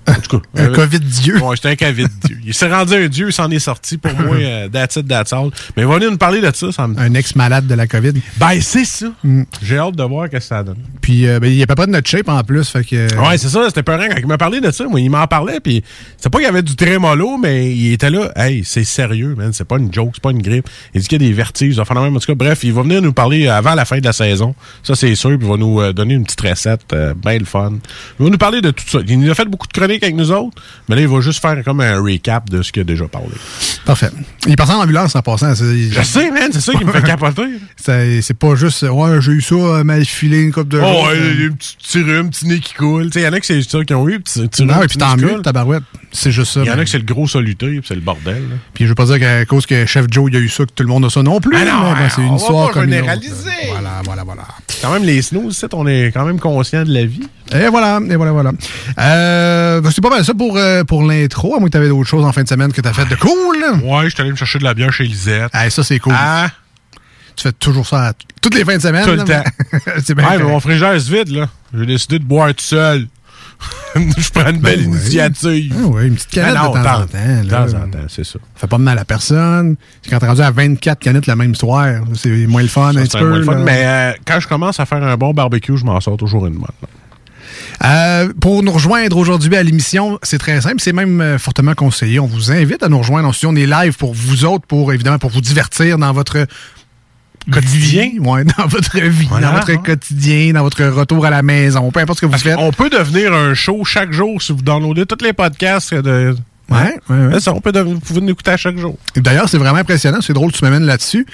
En 0.07 0.13
tout 0.15 0.39
cas. 0.39 0.47
Un 0.61 0.65
euh, 0.65 0.73
COVID-dieu. 0.73 1.41
Ouais, 1.41 1.55
c'est 1.61 1.69
un 1.69 1.75
COVID 1.75 2.07
dieu. 2.25 2.37
Il 2.45 2.53
s'est 2.53 2.71
rendu 2.71 2.93
un 2.93 3.07
dieu, 3.07 3.27
il 3.29 3.33
s'en 3.33 3.49
est 3.49 3.59
sorti 3.59 3.97
pour 3.97 4.13
moi, 4.13 4.35
euh, 4.39 4.67
that's 4.69 4.95
it, 4.95 5.07
that's 5.07 5.33
all. 5.33 5.49
Mais 5.75 5.83
il 5.83 5.87
va 5.87 5.95
venir 5.95 6.11
nous 6.11 6.17
parler 6.17 6.41
de 6.41 6.51
ça. 6.53 6.71
ça 6.71 6.87
me... 6.87 6.99
Un 6.99 7.13
ex-malade 7.13 7.67
de 7.67 7.73
la 7.73 7.87
COVID. 7.87 8.13
Ben, 8.37 8.59
c'est 8.61 8.85
ça. 8.85 9.07
Mm. 9.23 9.43
J'ai 9.61 9.77
hâte 9.77 9.95
de 9.95 10.03
voir 10.03 10.25
ce 10.27 10.31
que 10.31 10.39
ça 10.39 10.63
donne. 10.63 10.77
Puis, 11.01 11.27
euh, 11.27 11.39
ben, 11.39 11.51
il 11.51 11.61
à 11.61 11.67
peu 11.67 11.75
près 11.75 11.87
de 11.87 11.91
notre 11.91 12.09
shape 12.09 12.29
en 12.29 12.43
plus. 12.43 12.67
Fait 12.69 12.83
que. 12.83 13.15
Ouais, 13.17 13.37
c'est 13.37 13.49
ça, 13.49 13.63
c'était 13.67 13.83
peurant 13.83 14.05
quand 14.09 14.17
il 14.17 14.27
m'a 14.27 14.37
parlé 14.37 14.61
de 14.61 14.71
ça. 14.71 14.85
Moi, 14.85 14.99
il 15.01 15.09
m'en 15.09 15.25
parlait, 15.27 15.59
puis 15.59 15.83
c'est 16.17 16.29
pas 16.29 16.39
qu'il 16.39 16.47
y 16.47 16.49
avait 16.49 16.61
du 16.61 16.75
trémolo, 16.75 17.37
mais 17.37 17.71
il 17.73 17.93
était 17.93 18.09
là. 18.09 18.31
Hey, 18.35 18.63
c'est 18.65 18.83
sérieux, 18.83 19.35
man. 19.35 19.51
C'est 19.53 19.67
pas 19.67 19.77
une 19.77 19.93
joke, 19.93 20.11
c'est 20.13 20.23
pas 20.23 20.31
une 20.31 20.41
grippe. 20.41 20.69
Il 20.93 21.01
dit 21.01 21.07
qu'il 21.07 21.21
y 21.21 21.25
a 21.25 21.27
des 21.27 21.33
vertiges. 21.33 21.79
Enfin, 21.79 21.95
même, 21.95 22.15
en 22.15 22.19
tout 22.19 22.27
cas, 22.27 22.35
bref, 22.35 22.63
il 22.63 22.73
va 22.73 22.83
venir 22.83 23.01
nous 23.01 23.13
parler 23.13 23.47
avant 23.47 23.75
la 23.75 23.85
fin 23.85 23.99
de 23.99 24.05
la 24.05 24.13
saison. 24.13 24.55
Ça, 24.83 24.95
c'est 24.95 25.15
sûr, 25.15 25.37
puis 25.37 25.47
il 25.47 25.49
va 25.49 25.57
nous 25.57 25.81
euh, 25.81 25.93
donner 25.93 26.13
une 26.13 26.23
petite 26.23 26.41
recette, 26.41 26.81
euh, 26.93 27.13
bien 27.13 27.37
le 27.37 27.45
fun. 27.45 27.73
Il 28.19 28.25
va 28.25 28.31
nous 28.31 28.37
parler 28.37 28.61
de 28.61 28.71
tout 28.71 28.87
ça. 28.87 28.99
Il 29.07 29.19
nous 29.19 29.31
a 29.31 29.35
fait 29.35 29.45
beaucoup 29.45 29.67
de 29.67 29.72
chroniques 29.73 30.03
avec 30.03 30.15
nous 30.15 30.31
autres, 30.31 30.55
mais 30.87 30.95
là, 30.95 31.01
il 31.01 31.07
va 31.07 31.19
juste 31.21 31.41
faire 31.41 31.61
comme 31.63 31.81
un 31.81 31.99
recap 32.01 32.49
de 32.49 32.61
ce 32.61 32.71
qu'il 32.71 32.81
a 32.81 32.85
déjà 32.85 33.05
parlé. 33.07 33.27
Parfait. 33.85 34.09
Il 34.47 34.55
passe 34.55 34.69
en 34.69 34.81
ambulance 34.81 35.15
en 35.15 35.21
passant. 35.21 35.53
Je 35.53 36.01
sais, 36.03 36.31
man, 36.31 36.49
c'est 36.51 36.61
ça 36.61 36.73
qui 36.73 36.85
me 36.85 36.91
fait 36.91 37.03
capoter. 37.03 37.43
C'est 38.21 38.33
pas 38.37 38.55
juste, 38.55 38.83
ouais, 38.83 39.21
j'ai 39.21 39.31
eu 39.33 39.41
ça, 39.41 39.55
euh, 39.55 39.83
mal 39.83 40.05
filé 40.05 40.41
une 40.43 40.53
coupe 40.53 40.69
de 40.69 40.79
Oh, 40.81 41.05
ouais, 41.07 41.35
des 41.35 41.49
petits 41.49 41.75
petits 41.77 42.01
rhumes, 42.01 42.29
petits 42.29 42.47
nez 42.47 42.59
qui 42.59 42.73
sais, 42.73 43.19
il 43.19 43.23
y 43.23 43.27
en 43.27 43.33
a 43.33 43.39
que 43.39 43.45
c'est 43.45 43.61
ça 43.61 43.83
qui 43.83 43.93
ont 43.93 44.07
eu, 44.07 44.21
Non, 44.59 44.73
rhumes, 44.73 44.83
et 44.83 44.87
puis 44.87 44.97
tant 44.97 45.15
qui 45.15 45.25
mieux, 45.25 45.41
tabarouette. 45.41 45.83
C'est 46.11 46.31
juste 46.31 46.53
ça. 46.53 46.61
Il 46.61 46.67
y 46.67 46.71
en 46.71 46.77
a 46.79 46.83
que 46.83 46.89
c'est 46.89 46.99
le 46.99 47.03
gros 47.03 47.27
soluté, 47.27 47.67
puis 47.67 47.81
c'est 47.85 47.95
le 47.95 48.01
bordel. 48.01 48.35
là. 48.49 48.55
Puis 48.73 48.85
je 48.85 48.89
veux 48.89 48.95
pas 48.95 49.05
dire 49.05 49.19
qu'à 49.19 49.45
cause 49.45 49.65
que 49.65 49.85
Chef 49.85 50.05
Joe 50.09 50.29
il 50.31 50.37
a 50.37 50.39
eu 50.39 50.47
ça, 50.47 50.65
que 50.65 50.71
tout 50.73 50.83
le 50.83 50.89
monde 50.89 51.05
a 51.05 51.09
ça 51.09 51.23
non 51.23 51.39
plus. 51.41 51.55
Ah 51.57 51.65
non, 51.65 51.91
bon, 51.93 51.97
c'est 52.09 52.21
on 52.21 52.23
une 52.23 52.29
va 52.31 52.35
histoire 52.37 52.67
pas 52.67 52.73
comme 52.73 52.83
une 52.83 52.89
autre. 52.89 52.99
généraliser. 52.99 53.49
Voilà, 53.71 54.01
voilà, 54.05 54.23
voilà. 54.23 54.43
Quand 54.81 54.93
même, 54.93 55.03
les 55.03 55.21
snooze, 55.21 55.65
on 55.73 55.87
est 55.87 56.11
quand 56.13 56.25
même 56.25 56.39
conscient 56.39 56.83
de 56.83 56.93
la 56.93 57.05
vie. 57.05 57.27
Et 57.53 57.67
voilà, 57.69 57.99
et 58.09 58.15
voilà, 58.15 58.31
voilà. 58.31 58.51
Euh, 58.99 59.81
ben, 59.81 59.91
c'est 59.91 60.01
pas 60.01 60.09
mal 60.09 60.23
ça 60.25 60.33
pour, 60.33 60.57
euh, 60.57 60.83
pour 60.83 61.03
l'intro, 61.03 61.55
à 61.55 61.59
moins 61.59 61.67
que 61.67 61.73
t'avais 61.73 61.87
d'autres 61.89 62.07
choses 62.09 62.25
en 62.25 62.31
fin 62.31 62.43
de 62.43 62.47
semaine 62.47 62.71
que 62.71 62.81
t'as 62.81 62.93
fait 62.93 63.05
de 63.05 63.15
cool. 63.15 63.57
Ouais, 63.83 64.05
je 64.05 64.09
suis 64.09 64.21
allé 64.21 64.31
me 64.31 64.35
chercher 64.35 64.59
de 64.59 64.63
la 64.63 64.73
bière 64.73 64.91
chez 64.91 65.03
Lisette. 65.05 65.49
Ah, 65.53 65.69
ça, 65.69 65.83
c'est 65.83 65.99
cool. 65.99 66.13
Ah, 66.17 66.49
Tu 67.35 67.43
fais 67.43 67.51
toujours 67.53 67.87
ça 67.87 68.13
toutes 68.41 68.55
les 68.55 68.63
fins 68.65 68.77
de 68.77 68.81
semaine. 68.81 69.03
Tout 69.05 69.11
le 69.11 69.17
là, 69.17 69.23
temps. 69.23 69.43
mais- 69.73 69.79
c'est 70.05 70.13
bien 70.15 70.27
ouais, 70.29 70.37
mais 70.37 70.43
mon 70.43 70.59
frigère 70.59 70.99
se 70.99 71.11
vide, 71.11 71.29
là. 71.29 71.47
J'ai 71.77 71.85
décidé 71.85 72.19
de 72.19 72.25
boire 72.25 72.49
tout 72.53 72.63
seul. 72.63 73.07
je 73.95 74.29
prends 74.31 74.49
une 74.49 74.57
belle 74.57 74.79
Ben 74.81 74.91
ouais. 74.91 74.97
initiative. 74.97 75.73
Ah 75.81 75.87
ouais, 75.87 76.07
une 76.07 76.15
petite 76.15 76.31
canette 76.31 76.55
Ah 76.57 76.63
non, 76.65 76.69
de 76.71 76.83
temps 76.83 76.95
en 76.95 77.05
temps-. 77.05 77.43
De 77.43 77.49
temps 77.49 77.77
en 77.77 77.89
temps, 77.89 78.05
c'est 78.09 78.25
ça. 78.25 78.33
Ça 78.33 78.39
fait 78.57 78.67
pas 78.67 78.77
de 78.77 78.81
mal 78.83 78.99
à 78.99 79.05
personne. 79.05 79.77
C'est 80.01 80.09
quand 80.11 80.19
t'es 80.19 80.27
rendu 80.27 80.41
à 80.41 80.51
24 80.51 80.99
canettes 80.99 81.27
le 81.27 81.35
même 81.37 81.55
soir. 81.55 81.87
C'est 82.15 82.29
moins 82.47 82.61
le 82.61 82.67
fun 82.67 82.89
un 82.89 82.93
Ça, 82.93 82.99
petit 83.01 83.09
c'est 83.11 83.19
peu. 83.19 83.29
moins 83.29 83.37
le 83.37 83.45
fun. 83.45 83.55
Mais 83.59 83.83
euh, 83.85 84.11
quand 84.27 84.39
je 84.41 84.47
commence 84.49 84.79
à 84.81 84.85
faire 84.85 85.01
un 85.01 85.15
bon 85.15 85.33
barbecue, 85.33 85.77
je 85.77 85.85
m'en 85.85 85.99
sors 86.01 86.17
toujours 86.17 86.45
une 86.47 86.55
bonne. 86.55 86.65
Euh, 87.83 88.31
pour 88.39 88.63
nous 88.63 88.71
rejoindre 88.71 89.17
aujourd'hui 89.17 89.55
à 89.55 89.63
l'émission, 89.63 90.19
c'est 90.23 90.37
très 90.37 90.61
simple. 90.61 90.77
C'est 90.79 90.93
même 90.93 91.21
euh, 91.21 91.37
fortement 91.39 91.73
conseillé. 91.75 92.19
On 92.19 92.27
vous 92.27 92.51
invite 92.51 92.83
à 92.83 92.89
nous 92.89 92.97
rejoindre 92.99 93.27
en 93.29 93.33
studio. 93.33 93.49
On 93.51 93.55
est 93.55 93.65
live 93.65 93.97
pour 93.97 94.13
vous 94.13 94.45
autres, 94.45 94.65
pour 94.67 94.93
évidemment 94.93 95.19
pour 95.19 95.29
vous 95.31 95.41
divertir 95.41 95.97
dans 95.97 96.13
votre 96.13 96.45
Quotidien? 97.51 98.11
Ouais, 98.21 98.45
dans 98.45 98.67
votre 98.67 98.97
vie, 99.01 99.27
Voilà, 99.29 99.47
dans 99.47 99.53
votre 99.55 99.71
hein. 99.71 99.81
quotidien, 99.83 100.53
dans 100.53 100.63
votre 100.63 100.81
retour 100.85 101.25
à 101.25 101.29
la 101.29 101.41
maison, 101.41 101.91
peu 101.91 101.99
importe 101.99 102.19
ce 102.19 102.21
que 102.21 102.25
vous 102.27 102.31
Parce 102.31 102.43
faites. 102.43 102.55
qu'on 102.55 102.71
peut 102.71 102.89
devenir 102.89 103.33
un 103.33 103.53
show 103.53 103.83
chaque 103.83 104.13
jour 104.13 104.41
si 104.41 104.53
vous 104.53 104.61
downloadez 104.61 105.05
tous 105.05 105.21
les 105.23 105.33
podcasts. 105.33 105.93
De... 105.93 106.35
Ouais, 106.69 106.77
ouais, 107.09 107.15
ouais. 107.17 107.33
C'est 107.33 107.41
ça, 107.41 107.53
on 107.53 107.59
peut 107.59 107.73
devenir- 107.73 107.95
vous 107.95 107.99
pouvez 107.99 108.21
nous 108.21 108.29
écouter 108.29 108.51
à 108.51 108.57
chaque 108.57 108.77
jour. 108.77 108.97
D'ailleurs, 109.17 109.49
c'est 109.49 109.57
vraiment 109.57 109.79
impressionnant. 109.79 110.19
C'est 110.21 110.31
drôle 110.31 110.53
que 110.53 110.57
tu 110.57 110.63
m'amènes 110.63 110.85
là-dessus. 110.85 111.25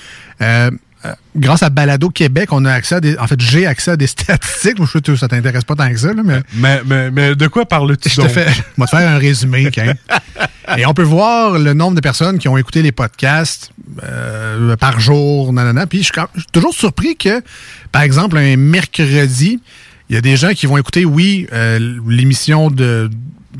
Euh, 0.41 0.71
euh, 1.05 1.13
grâce 1.35 1.63
à 1.63 1.69
Balado 1.69 2.09
Québec, 2.09 2.49
on 2.51 2.65
a 2.65 2.71
accès 2.73 2.95
à 2.95 2.99
des. 2.99 3.17
En 3.17 3.25
fait, 3.27 3.39
j'ai 3.39 3.65
accès 3.65 3.91
à 3.91 3.97
des 3.97 4.07
statistiques. 4.15 4.77
Moi, 4.79 4.87
je 4.87 4.97
sais 4.97 5.01
que 5.01 5.15
ça 5.15 5.27
t'intéresse 5.27 5.63
pas 5.63 5.75
tant 5.75 5.89
que 5.89 5.97
ça, 5.97 6.13
là, 6.13 6.21
mais. 6.25 6.41
Mais, 6.55 6.81
mais, 6.85 7.11
mais 7.11 7.35
de 7.35 7.47
quoi 7.47 7.65
parles-tu 7.65 8.09
Je 8.09 8.21
te 8.21 8.27
fais, 8.27 8.45
vais 8.45 8.85
te 8.85 8.89
faire 8.89 9.09
un 9.09 9.17
résumé, 9.17 9.69
Ken. 9.71 9.95
Et 10.77 10.85
on 10.85 10.93
peut 10.93 11.03
voir 11.03 11.57
le 11.57 11.73
nombre 11.73 11.95
de 11.95 12.01
personnes 12.01 12.37
qui 12.37 12.47
ont 12.47 12.57
écouté 12.57 12.81
les 12.81 12.91
podcasts 12.91 13.71
euh, 14.03 14.75
par 14.75 14.99
jour, 14.99 15.51
nanana. 15.53 15.87
Puis 15.87 15.99
je 15.99 16.03
suis 16.05 16.11
quand- 16.13 16.27
je 16.35 16.41
suis 16.41 16.51
toujours 16.51 16.73
surpris 16.73 17.15
que, 17.15 17.41
par 17.91 18.01
exemple, 18.01 18.37
un 18.37 18.55
mercredi, 18.57 19.59
il 20.09 20.15
y 20.15 20.17
a 20.17 20.21
des 20.21 20.35
gens 20.37 20.51
qui 20.53 20.65
vont 20.65 20.77
écouter, 20.77 21.05
oui, 21.05 21.47
euh, 21.53 21.97
l'émission 22.07 22.69
de 22.69 23.09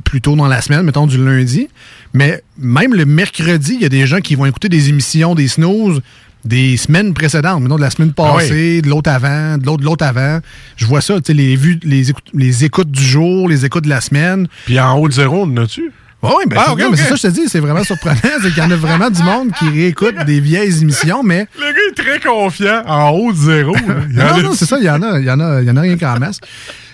plus 0.04 0.22
tôt 0.22 0.36
dans 0.36 0.48
la 0.48 0.62
semaine, 0.62 0.84
mettons 0.84 1.08
du 1.08 1.24
lundi, 1.24 1.68
mais 2.14 2.44
même 2.58 2.94
le 2.94 3.06
mercredi, 3.06 3.74
il 3.76 3.82
y 3.82 3.86
a 3.86 3.90
des 3.90 4.06
gens 4.08 4.20
qui 4.20 4.36
vont 4.36 4.46
écouter 4.46 4.70
des 4.70 4.90
émissions, 4.90 5.36
des 5.36 5.48
snooze, 5.48 6.02
des 6.46 6.78
semaines 6.78 7.14
précédentes, 7.14 7.62
mettons 7.62 7.76
de 7.76 7.82
la 7.82 7.90
semaine 7.90 8.14
Ah 8.18 8.34
passée, 8.34 8.82
de 8.82 8.90
l'autre 8.90 9.10
avant, 9.10 9.58
de 9.58 9.66
l'autre 9.66 9.80
de 9.82 9.86
l'autre 9.86 10.06
avant. 10.06 10.40
Je 10.78 10.86
vois 10.86 11.02
ça, 11.02 11.16
tu 11.16 11.22
sais, 11.28 11.34
les 11.34 11.56
vues, 11.56 11.80
les, 11.84 12.10
écoutes, 12.10 12.30
les 12.34 12.66
écoutes 12.66 12.92
du 12.92 13.04
jour, 13.04 13.50
les 13.50 13.66
écoutes 13.66 13.84
de 13.84 13.90
la 13.90 14.02
semaine. 14.02 14.48
Puis 14.66 14.80
en 14.80 14.98
haut 14.98 15.08
de 15.08 15.14
zéro, 15.14 15.44
on 15.44 15.52
en 15.52 15.64
a-tu? 15.64 15.92
Oui, 16.22 16.44
ben, 16.48 16.58
Ah, 16.60 16.76
non, 16.78 16.92
mais 16.92 16.98
c'est 16.98 17.04
ça 17.04 17.10
que 17.12 17.18
je 17.18 17.22
te 17.22 17.28
dis, 17.28 17.48
c'est 17.48 17.62
vraiment 17.62 17.84
surprenant, 17.84 18.20
c'est 18.42 18.50
qu'il 18.50 18.58
y 18.62 18.66
en 18.66 18.72
a 18.72 18.76
vraiment 18.76 19.10
du 19.10 19.24
monde 19.24 19.52
qui 19.58 19.70
réécoute 19.70 20.16
des 20.26 20.42
vieilles 20.42 20.82
émissions, 20.82 21.24
mais 21.24 21.48
Le 21.58 21.72
gars 21.74 21.80
est 21.92 22.20
très 22.20 22.20
confiant. 22.20 22.84
En 22.86 23.12
haut 23.12 23.32
de 23.32 23.38
zéro. 23.38 23.74
non, 24.10 24.44
non, 24.44 24.54
c'est 24.54 24.66
ça, 24.66 24.78
il 24.80 24.86
y 24.86 24.90
en 24.90 25.02
a, 25.02 25.20
il 25.20 25.26
y 25.26 25.32
en 25.32 25.40
a, 25.40 25.62
il 25.62 25.68
y 25.68 25.72
en 25.72 25.78
a 25.78 25.82
rien 25.82 25.98
qu'en 25.98 26.20
masse. 26.20 26.40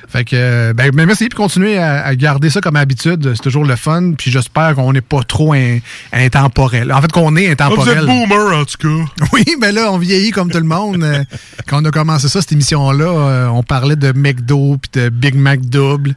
Fait 0.08 0.24
que, 0.24 0.72
ben, 0.74 0.92
ben, 0.92 1.06
merci, 1.06 1.28
puis 1.30 1.36
continuez 1.36 1.78
à, 1.78 2.06
à 2.06 2.16
garder 2.16 2.50
ça 2.50 2.62
comme 2.62 2.76
habitude, 2.76 3.34
c'est 3.36 3.42
toujours 3.42 3.66
le 3.66 3.76
fun, 3.76 4.14
puis 4.18 4.32
j'espère 4.32 4.76
qu'on 4.76 4.94
n'est 4.94 5.02
pas 5.02 5.24
trop 5.24 5.54
in- 5.54 5.80
intemporel. 6.14 6.92
En 6.94 7.02
fait, 7.02 7.12
qu'on 7.12 7.36
est 7.36 7.60
Ah, 7.60 7.70
Vous 7.70 7.82
êtes 7.90 7.98
intemporel. 7.98 8.06
boomer, 8.06 8.56
en 8.60 8.66
tout 8.66 8.78
cas. 8.80 9.26
Oui, 9.34 9.44
ben 9.60 9.74
là, 9.74 9.92
on 9.92 9.98
vieillit 9.98 10.32
comme 10.32 10.52
tout 10.52 10.58
le 10.60 10.64
monde. 10.64 11.04
Euh, 11.04 11.24
Quand 11.68 11.82
on 11.82 11.86
a 11.86 11.92
commencé 11.92 12.28
ça, 12.30 12.40
cette 12.42 12.52
émission-là, 12.52 13.06
euh, 13.06 13.48
on 13.48 13.64
parlait 13.64 13.96
de 13.96 14.12
McDo, 14.14 14.78
puis 14.82 15.02
de 15.02 15.10
Big 15.10 15.36
Mac 15.36 15.62
double, 15.62 16.14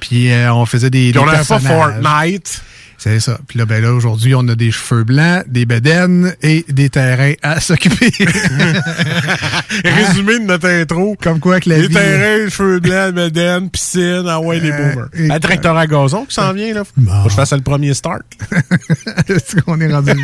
puis 0.00 0.30
euh, 0.32 0.52
on 0.52 0.66
faisait 0.66 0.90
des, 0.90 1.10
Puis 1.12 1.18
on 1.20 1.26
n'avait 1.26 1.44
pas. 1.44 1.58
Fortnite. 1.60 2.62
C'est 3.00 3.20
ça. 3.20 3.38
Puis 3.46 3.58
là, 3.60 3.64
ben 3.64 3.80
là, 3.80 3.92
aujourd'hui, 3.92 4.34
on 4.34 4.46
a 4.48 4.56
des 4.56 4.72
cheveux 4.72 5.04
blancs, 5.04 5.44
des 5.46 5.66
bedaines 5.66 6.34
et 6.42 6.64
des 6.68 6.90
terrains 6.90 7.34
à 7.42 7.60
s'occuper. 7.60 8.10
Résumé 9.84 10.38
de 10.40 10.44
notre 10.44 10.68
intro. 10.68 11.16
Comme 11.22 11.38
quoi 11.40 11.60
que 11.60 11.68
la 11.68 11.78
Les 11.78 11.86
vie... 11.88 11.94
terrains, 11.94 12.48
cheveux 12.48 12.80
blancs, 12.80 13.14
Médène, 13.14 13.70
piscine, 13.70 14.24
ah 14.28 14.40
ouais, 14.40 14.60
les 14.60 14.70
Euh, 14.72 14.92
boomers. 14.94 15.08
et- 15.14 15.30
Un 15.30 15.38
tracteur 15.40 15.76
à 15.76 15.86
gazon 15.86 16.24
qui 16.24 16.34
s'en 16.34 16.52
vient, 16.52 16.74
là. 16.74 16.82
Bon. 16.96 17.12
Faut 17.18 17.24
que 17.26 17.30
je 17.30 17.34
fasse 17.36 17.52
le 17.52 17.60
premier 17.60 17.94
start. 17.94 18.22
Est-ce 19.28 19.60
qu'on 19.60 19.80
est 19.80 19.92
rendu 19.92 20.10
là? 20.10 20.14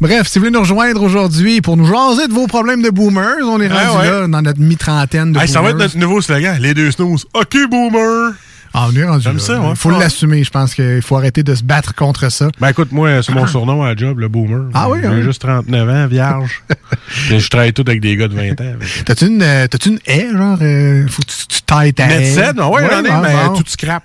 Bref, 0.00 0.26
si 0.28 0.38
vous 0.38 0.44
voulez 0.44 0.52
nous 0.54 0.60
rejoindre 0.60 1.02
aujourd'hui 1.02 1.60
pour 1.60 1.76
nous 1.76 1.86
jaser 1.86 2.28
de 2.28 2.32
vos 2.34 2.46
problèmes 2.46 2.82
de 2.82 2.90
boomers, 2.90 3.36
on 3.46 3.60
est 3.60 3.70
Ah 3.70 3.88
rendu 3.90 3.98
ouais. 4.08 4.10
là 4.20 4.26
dans 4.28 4.42
notre 4.42 4.60
mi-trentaine 4.60 5.32
de 5.32 5.38
Hey, 5.40 5.48
ça 5.48 5.62
va 5.62 5.68
être 5.70 5.76
boomers. 5.76 5.86
notre 5.88 5.98
nouveau 5.98 6.20
slogan. 6.20 6.58
Les 6.60 6.74
deux 6.74 6.90
snooze. 6.90 7.24
OK, 7.32 7.56
boomer. 7.70 8.32
Ah, 8.76 8.88
on 8.90 8.96
est 8.96 9.04
rendu 9.04 9.22
J'aime 9.22 9.38
ça, 9.38 9.60
ouais. 9.60 9.70
Il 9.70 9.76
faut 9.76 9.90
l'assumer. 9.90 10.42
Je 10.42 10.50
pense 10.50 10.74
qu'il 10.74 11.00
faut 11.00 11.16
arrêter 11.16 11.44
de 11.44 11.54
se 11.54 11.62
battre 11.62 11.94
contre 11.94 12.28
ça. 12.30 12.48
Ben 12.60 12.70
écoute, 12.70 12.90
moi, 12.90 13.22
c'est 13.22 13.32
mon 13.32 13.46
surnom 13.46 13.82
à 13.84 13.90
la 13.90 13.96
job, 13.96 14.18
le 14.18 14.26
boomer. 14.28 14.68
Ah 14.74 14.88
oui, 14.90 14.98
J'ai 15.00 15.06
hein? 15.08 15.22
juste 15.22 15.40
39 15.42 15.88
ans, 15.88 16.06
vierge. 16.08 16.62
Je 17.28 17.48
travaille 17.48 17.72
tout 17.72 17.84
avec 17.86 18.00
des 18.00 18.16
gars 18.16 18.26
de 18.26 18.34
20 18.34 18.60
ans. 18.60 18.74
T'as-tu 19.06 19.26
une, 19.28 19.42
euh, 19.42 19.68
t'as-tu 19.68 19.90
une 19.90 20.00
haie, 20.06 20.28
genre? 20.32 20.58
euh, 20.60 21.06
faut 21.06 21.22
que 21.22 21.28
tu, 21.28 21.46
tu 21.46 21.62
tailles 21.62 21.94
ta 21.94 22.06
haie? 22.10 22.18
Médecine, 22.18 22.52
non, 22.56 22.72
ouais, 22.72 22.82
j'en 22.90 22.98
ai, 22.98 23.20
mais 23.22 23.46
bon. 23.46 23.54
tout 23.54 23.64
scrap. 23.68 24.02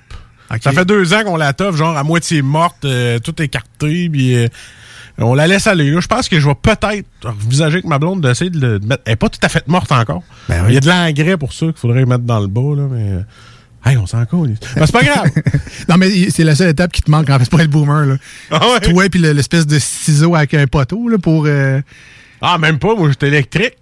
Ok. 0.51 0.59
Ça 0.63 0.71
fait 0.71 0.85
deux 0.85 1.13
ans 1.15 1.23
qu'on 1.23 1.35
la 1.35 1.53
toffe, 1.53 1.75
genre 1.75 1.97
à 1.97 2.03
moitié 2.03 2.41
morte, 2.43 2.85
euh, 2.85 3.17
tout 3.17 3.41
écarté, 3.41 4.07
puis 4.09 4.35
on 5.17 5.33
la 5.33 5.47
laisse 5.47 5.65
aller. 5.65 5.89
là. 5.89 5.99
Je 5.99 6.07
pense 6.07 6.29
que 6.29 6.39
je 6.39 6.47
vais 6.47 6.55
peut-être 6.55 7.05
envisager 7.25 7.73
avec 7.77 7.85
ma 7.85 7.97
blonde 7.97 8.21
d'essayer 8.21 8.51
de 8.51 8.59
le 8.59 8.79
mettre. 8.79 9.01
Elle 9.05 9.13
n'est 9.13 9.15
pas 9.17 9.29
tout 9.29 9.39
à 9.41 9.49
fait 9.49 9.67
morte 9.67 9.91
encore. 9.91 10.21
Ben 10.47 10.61
oui. 10.61 10.65
Il 10.69 10.73
y 10.75 10.77
a 10.77 10.79
de 10.79 10.87
l'engrais 10.87 11.37
pour 11.37 11.53
ça 11.53 11.65
qu'il 11.65 11.75
faudrait 11.77 12.05
mettre 12.05 12.23
dans 12.23 12.39
le 12.39 12.47
bas, 12.47 12.75
là, 12.75 12.83
mais. 12.89 13.23
Hey, 13.85 13.97
on 13.97 14.05
s'en 14.05 14.25
colle. 14.25 14.55
Ben, 14.75 14.85
c'est 14.85 14.91
pas 14.91 15.03
grave. 15.03 15.29
Non, 15.89 15.97
mais 15.97 16.29
c'est 16.29 16.43
la 16.43 16.53
seule 16.55 16.69
étape 16.69 16.91
qui 16.91 17.01
te 17.01 17.09
manque, 17.09 17.29
en 17.29 17.39
fait, 17.39 17.49
pour 17.49 17.59
être 17.61 17.69
boomer, 17.69 18.05
là. 18.05 18.15
Ah 18.51 18.59
ouais? 18.73 18.79
Toi, 18.81 19.09
puis 19.09 19.19
le- 19.19 19.31
l'espèce 19.31 19.65
de 19.65 19.79
ciseau 19.79 20.35
avec 20.35 20.53
un 20.53 20.67
poteau, 20.67 21.07
là, 21.07 21.17
pour... 21.17 21.45
euh, 21.47 21.81
Ah, 22.41 22.57
même 22.57 22.77
pas, 22.77 22.93
moi, 22.95 23.09
j'étais 23.09 23.27
électrique. 23.29 23.75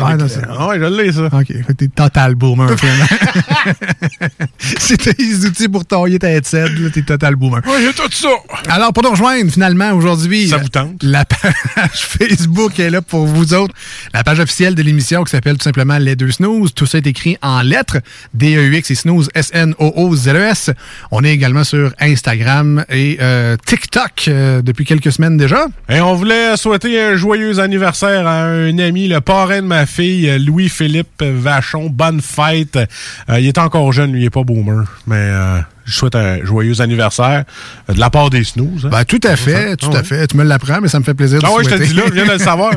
Ah, 0.00 0.16
non, 0.16 0.26
Ah 0.48 0.68
ouais, 0.68 0.78
je 0.78 0.84
l'ai, 0.84 1.12
ça. 1.12 1.26
OK, 1.26 1.46
fait 1.46 1.62
que 1.66 1.72
t'es 1.72 1.88
total 1.88 2.34
boomer, 2.34 2.68
finalement. 2.78 3.06
t'as 4.98 5.12
les 5.18 5.46
outils 5.46 5.68
pour 5.68 5.84
tailler 5.84 6.18
ta 6.18 6.30
headset, 6.30 6.68
là, 6.68 6.90
t'es 6.90 7.02
total 7.02 7.36
boomer. 7.36 7.60
Ouais, 7.66 7.82
j'ai 7.82 7.92
tout 7.92 8.10
ça. 8.10 8.28
Alors, 8.68 8.92
pour 8.92 9.02
nous 9.02 9.10
rejoindre, 9.10 9.50
finalement, 9.50 9.92
aujourd'hui... 9.92 10.48
Ça 10.48 10.58
vous 10.58 10.68
tente? 10.68 11.02
La 11.02 11.24
page 11.24 11.52
Facebook 11.94 12.78
est 12.78 12.90
là 12.90 13.02
pour 13.02 13.26
vous 13.26 13.54
autres. 13.54 13.74
La 14.14 14.24
page 14.24 14.40
officielle 14.40 14.74
de 14.74 14.82
l'émission 14.82 15.24
qui 15.24 15.30
s'appelle 15.30 15.56
tout 15.58 15.64
simplement 15.64 15.98
Les 15.98 16.16
Deux 16.16 16.30
Snooze. 16.30 16.72
Tout 16.74 16.86
ça 16.86 16.98
est 16.98 17.06
écrit 17.06 17.36
en 17.42 17.62
lettres. 17.62 17.98
D-E-U-X 18.34 18.90
et 18.90 18.94
Snooze, 18.94 19.28
S-N-O-O-Z-E-S. 19.34 20.70
On 21.10 21.24
est 21.24 21.32
également 21.32 21.64
sur 21.64 21.92
Instagram 22.00 22.84
et 22.88 23.18
euh, 23.20 23.56
TikTok 23.66 24.26
euh, 24.28 24.62
depuis 24.62 24.84
quelques 24.84 25.12
semaines 25.12 25.36
déjà. 25.36 25.66
Et 25.88 26.00
on 26.00 26.14
voulait 26.14 26.56
souhaiter 26.56 27.00
un 27.00 27.16
joyeux 27.16 27.58
anniversaire 27.58 28.26
à 28.26 28.44
un 28.44 28.78
ami, 28.78 29.08
le 29.08 29.20
parrain 29.40 29.62
de 29.62 29.66
ma 29.66 29.86
fille, 29.86 30.38
Louis-Philippe 30.38 31.22
Vachon. 31.22 31.88
Bonne 31.88 32.20
fête. 32.20 32.76
Euh, 33.30 33.40
il 33.40 33.46
est 33.46 33.56
encore 33.56 33.90
jeune, 33.90 34.12
lui, 34.12 34.20
il 34.20 34.24
est 34.26 34.30
pas 34.30 34.42
boomer. 34.44 34.84
Mais 35.06 35.16
euh, 35.16 35.60
je 35.86 35.94
souhaite 35.94 36.14
un 36.14 36.44
joyeux 36.44 36.82
anniversaire 36.82 37.44
euh, 37.88 37.94
de 37.94 37.98
la 38.00 38.10
part 38.10 38.28
des 38.28 38.44
snooze. 38.44 38.84
hein. 38.84 38.90
Ben, 38.92 39.04
tout 39.06 39.20
à 39.24 39.36
fait, 39.36 39.76
tout 39.76 39.86
Ah 39.88 39.92
ouais. 39.94 39.98
à 40.00 40.02
fait. 40.02 40.26
Tu 40.26 40.36
me 40.36 40.44
l'apprends, 40.44 40.82
mais 40.82 40.88
ça 40.88 40.98
me 40.98 41.04
fait 41.04 41.14
plaisir 41.14 41.40
de 41.40 41.46
Ah 41.46 41.52
ouais, 41.54 41.64
je 41.64 41.70
te 41.70 41.82
dis 41.82 41.94
là, 41.94 42.02
je 42.08 42.12
viens 42.12 42.26
de 42.26 42.32
le 42.32 42.38
savoir. 42.38 42.72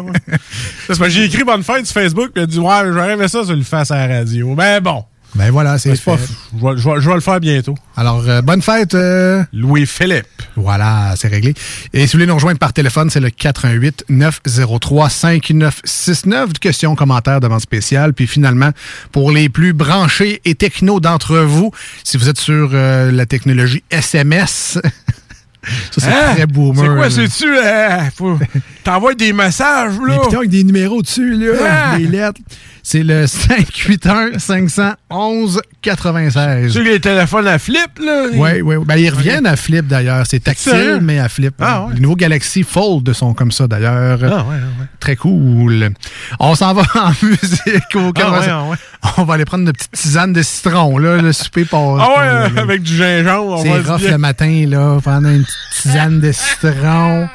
j'ai 1.09 1.25
écrit 1.25 1.43
bonne 1.43 1.63
fête 1.63 1.85
sur 1.85 2.01
Facebook, 2.01 2.29
puis 2.33 2.41
il 2.41 2.43
a 2.43 2.47
dit 2.47 2.59
Ouais, 2.59 2.79
j'aurais 2.93 3.11
aimé 3.13 3.27
ça, 3.27 3.41
je 3.45 3.51
le 3.51 3.63
fasse 3.63 3.91
à 3.91 4.07
la 4.07 4.19
radio. 4.19 4.55
Ben 4.55 4.79
bon, 4.81 5.03
Ben 5.35 5.49
voilà, 5.51 5.79
c'est 5.79 5.99
pas 6.03 6.17
fait. 6.17 6.31
Je 6.55 6.63
vais, 6.63 6.77
je 6.77 7.01
je 7.01 7.09
vais 7.09 7.15
le 7.15 7.21
faire 7.21 7.39
bientôt. 7.39 7.75
Alors, 7.97 8.23
euh, 8.27 8.41
bonne 8.43 8.61
fête. 8.61 8.93
euh, 8.93 9.43
Louis-Philippe. 9.51 10.27
Voilà, 10.55 11.15
c'est 11.17 11.27
réglé. 11.27 11.55
Et 11.91 12.01
si 12.01 12.05
vous 12.07 12.11
voulez 12.19 12.27
nous 12.27 12.35
rejoindre 12.35 12.59
par 12.59 12.71
téléphone, 12.71 13.09
c'est 13.09 13.19
le 13.19 13.31
88 13.31 14.05
903 14.09 15.09
5969. 15.09 16.53
Questions, 16.59 16.95
commentaires, 16.95 17.39
demande 17.39 17.61
spéciale. 17.61 18.13
Puis 18.13 18.27
finalement, 18.27 18.69
pour 19.11 19.31
les 19.31 19.49
plus 19.49 19.73
branchés 19.73 20.39
et 20.45 20.53
techno 20.55 20.99
d'entre 20.99 21.37
vous, 21.39 21.71
si 22.03 22.17
vous 22.17 22.29
êtes 22.29 22.39
sur 22.39 22.69
euh, 22.73 23.11
la 23.11 23.25
technologie 23.25 23.83
SMS, 23.89 24.77
ça 25.63 25.97
c'est 25.97 26.07
Hein? 26.07 26.33
très 26.35 26.45
boomer. 26.45 26.83
C'est 26.83 26.95
quoi, 26.95 27.09
c'est-tu? 27.09 27.57
euh, 27.57 27.99
faut- 28.15 28.37
T'envoies 28.83 29.15
des 29.15 29.33
messages, 29.33 29.93
Des 29.97 30.07
là? 30.11 30.19
pitons 30.19 30.37
avec 30.39 30.49
des 30.49 30.63
numéros 30.63 31.01
dessus, 31.01 31.35
là, 31.37 31.53
Ah! 31.93 31.97
des 31.97 32.05
lettres. 32.05 32.41
C'est 32.85 33.01
le 33.01 33.27
581 33.27 34.39
511 34.39 35.61
96. 35.81 36.65
Tu 36.73 36.77
sais, 36.77 36.83
les 36.83 36.99
téléphones 36.99 37.47
à 37.47 37.57
flip, 37.57 37.97
là? 38.03 38.25
Oui, 38.33 38.61
oui. 38.61 38.75
Ben, 38.85 38.97
ils 38.97 39.09
reviennent 39.09 39.45
à 39.45 39.55
Flip 39.55 39.87
d'ailleurs. 39.87 40.25
C'est 40.27 40.41
tactile, 40.41 40.99
mais 41.01 41.17
à 41.19 41.29
Flip. 41.29 41.53
Ah, 41.61 41.85
ouais. 41.85 41.93
Les 41.95 42.01
nouveaux 42.01 42.17
Galaxy 42.17 42.63
Fold 42.63 43.13
sont 43.13 43.33
comme 43.33 43.53
ça 43.53 43.67
d'ailleurs. 43.67 44.19
Ah, 44.23 44.43
ouais, 44.43 44.55
ouais. 44.55 44.87
Très 44.99 45.15
cool. 45.15 45.91
On 46.39 46.55
s'en 46.55 46.73
va 46.73 46.83
en 46.95 47.11
musique 47.25 47.95
au 47.95 48.11
Ah, 48.21 48.31
ouais, 48.31 48.69
ouais. 48.71 48.77
On 49.17 49.23
va 49.23 49.33
aller 49.35 49.45
prendre 49.45 49.65
une 49.65 49.71
petite 49.73 49.91
tisane 49.91 50.33
de 50.33 50.41
citron, 50.41 50.97
là. 50.97 51.17
Le 51.21 51.31
souper 51.31 51.63
passe. 51.63 51.99
Ah 52.01 52.09
ouais, 52.17 52.25
là. 52.55 52.61
avec 52.61 52.83
du 52.83 52.97
gingembre, 52.97 53.59
C'est 53.63 53.79
rough 53.79 53.99
bien. 54.01 54.11
le 54.11 54.17
matin, 54.17 54.65
là. 54.67 54.99
Prendre 55.01 55.27
une 55.29 55.43
petite 55.43 55.57
tisane 55.83 56.19
de 56.19 56.31
citron 56.33 57.27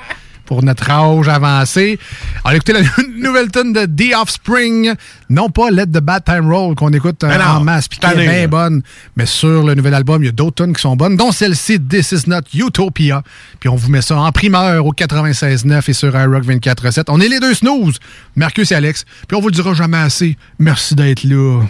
pour 0.48 0.62
notre 0.62 0.90
âge 0.90 1.28
avancé. 1.28 1.98
On 2.42 2.48
va 2.48 2.56
écouter 2.56 2.72
la 2.72 2.80
nouvelle 3.16 3.50
tune 3.50 3.74
de 3.74 3.84
The 3.84 4.16
Offspring. 4.16 4.94
Non 5.28 5.50
pas 5.50 5.70
Let 5.70 5.88
the 5.88 6.00
Bad 6.00 6.24
Time 6.24 6.50
Roll 6.50 6.74
qu'on 6.74 6.88
écoute 6.88 7.22
euh, 7.22 7.38
non, 7.38 7.44
en 7.44 7.60
masse 7.60 7.86
puis 7.86 7.98
qui 7.98 8.06
est 8.06 8.14
bien 8.16 8.48
bonne. 8.48 8.82
Mais 9.16 9.26
sur 9.26 9.62
le 9.62 9.74
nouvel 9.74 9.92
album, 9.92 10.22
il 10.22 10.26
y 10.26 10.28
a 10.30 10.32
d'autres 10.32 10.64
tunes 10.64 10.74
qui 10.74 10.80
sont 10.80 10.96
bonnes, 10.96 11.16
dont 11.16 11.32
celle-ci, 11.32 11.78
This 11.80 12.12
Is 12.12 12.22
Not 12.26 12.40
Utopia. 12.54 13.22
Puis 13.60 13.68
on 13.68 13.76
vous 13.76 13.90
met 13.90 14.00
ça 14.00 14.16
en 14.18 14.32
primeur 14.32 14.86
au 14.86 14.94
96.9 14.94 15.82
et 15.86 15.92
sur 15.92 16.18
iRock 16.18 16.44
24.7. 16.44 17.04
On 17.08 17.20
est 17.20 17.28
les 17.28 17.40
deux 17.40 17.52
snooze, 17.52 17.98
Marcus 18.34 18.72
et 18.72 18.74
Alex. 18.74 19.04
Puis 19.28 19.36
on 19.36 19.40
vous 19.40 19.48
le 19.48 19.54
dira 19.54 19.74
jamais 19.74 19.98
assez. 19.98 20.38
Merci 20.58 20.94
d'être 20.94 21.24
là. 21.24 21.60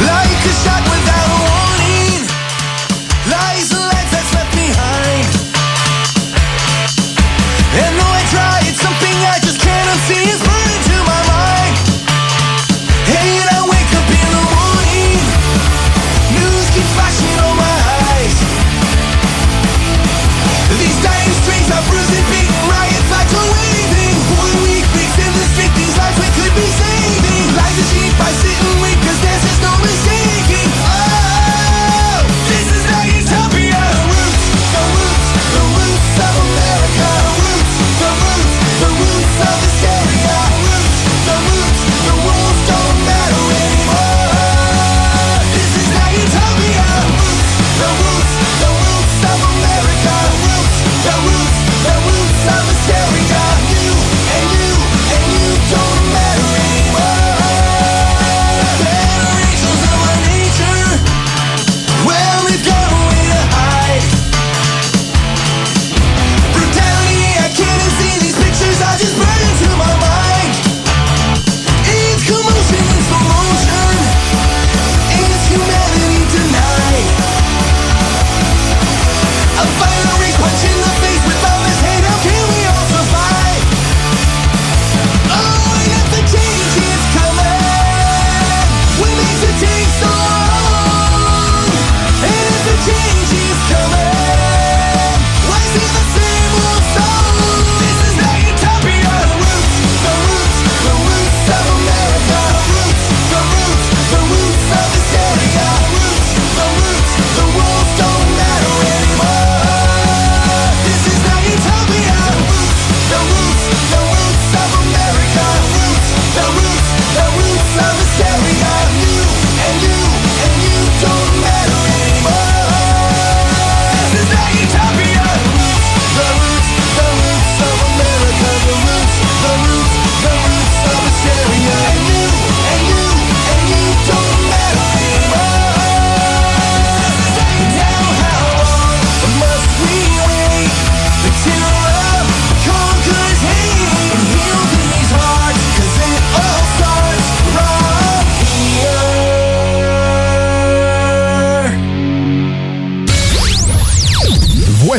Like 0.00 0.92
a 0.92 0.95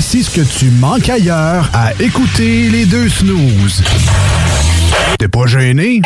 Voici 0.09 0.23
ce 0.23 0.29
que 0.39 0.45
tu 0.57 0.71
manques 0.71 1.09
ailleurs 1.09 1.69
à 1.73 1.91
écouter 1.99 2.69
les 2.69 2.85
deux 2.85 3.09
snooze. 3.09 3.83
T'es 5.19 5.27
pas 5.27 5.45
gêné? 5.47 6.01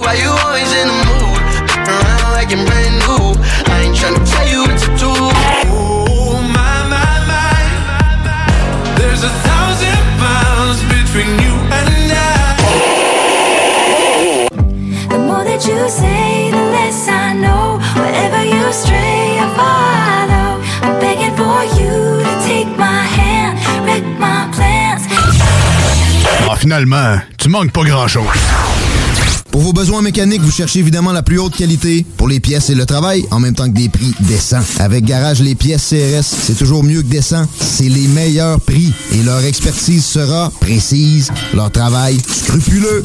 Why 0.00 0.22
you 0.22 0.30
always 0.30 0.72
in 0.72 0.86
the 0.86 0.92
mood? 1.04 1.42
Around 1.84 2.32
like 2.32 2.52
I'm 2.52 2.64
brand 2.64 2.96
new. 3.00 3.34
I 3.66 3.86
ain't 3.86 3.96
tryna 3.96 4.22
tell 4.24 4.46
you 4.48 4.62
what 4.62 4.78
to 4.78 4.86
do. 4.96 5.10
Oh 5.68 6.38
my 6.42 6.84
my 6.88 7.26
my. 7.26 7.58
There's 8.98 9.24
a 9.24 9.30
thousand 9.42 9.98
miles 10.20 10.80
between 10.84 11.36
you 11.42 11.54
and 11.72 12.12
I. 12.12 12.56
The 15.08 15.18
more 15.18 15.42
that 15.42 15.66
you 15.66 15.88
say, 15.88 16.52
the 16.52 16.62
less 16.70 17.08
I 17.08 17.32
know. 17.34 17.80
Wherever 17.96 18.44
you 18.44 18.72
stray, 18.72 19.40
I 19.40 19.46
follow. 19.56 20.63
Ah, 26.46 26.56
finalement, 26.56 27.16
tu 27.38 27.48
manques 27.48 27.72
pas 27.72 27.84
grand-chose. 27.84 28.24
Pour 29.50 29.62
vos 29.62 29.72
besoins 29.72 30.02
mécaniques, 30.02 30.42
vous 30.42 30.50
cherchez 30.50 30.80
évidemment 30.80 31.12
la 31.12 31.22
plus 31.22 31.38
haute 31.38 31.56
qualité 31.56 32.04
pour 32.16 32.28
les 32.28 32.40
pièces 32.40 32.70
et 32.70 32.74
le 32.74 32.84
travail, 32.86 33.24
en 33.30 33.40
même 33.40 33.54
temps 33.54 33.68
que 33.68 33.74
des 33.74 33.88
prix 33.88 34.12
décents. 34.20 34.60
Avec 34.78 35.04
Garage 35.04 35.40
Les 35.40 35.54
Pièces 35.54 35.88
CRS, 35.90 36.24
c'est 36.24 36.58
toujours 36.58 36.84
mieux 36.84 37.02
que 37.02 37.06
décent. 37.06 37.46
C'est 37.60 37.88
les 37.88 38.08
meilleurs 38.08 38.60
prix 38.60 38.92
et 39.12 39.22
leur 39.22 39.44
expertise 39.44 40.04
sera 40.04 40.50
précise, 40.60 41.30
leur 41.54 41.70
travail 41.70 42.18
scrupuleux. 42.20 43.04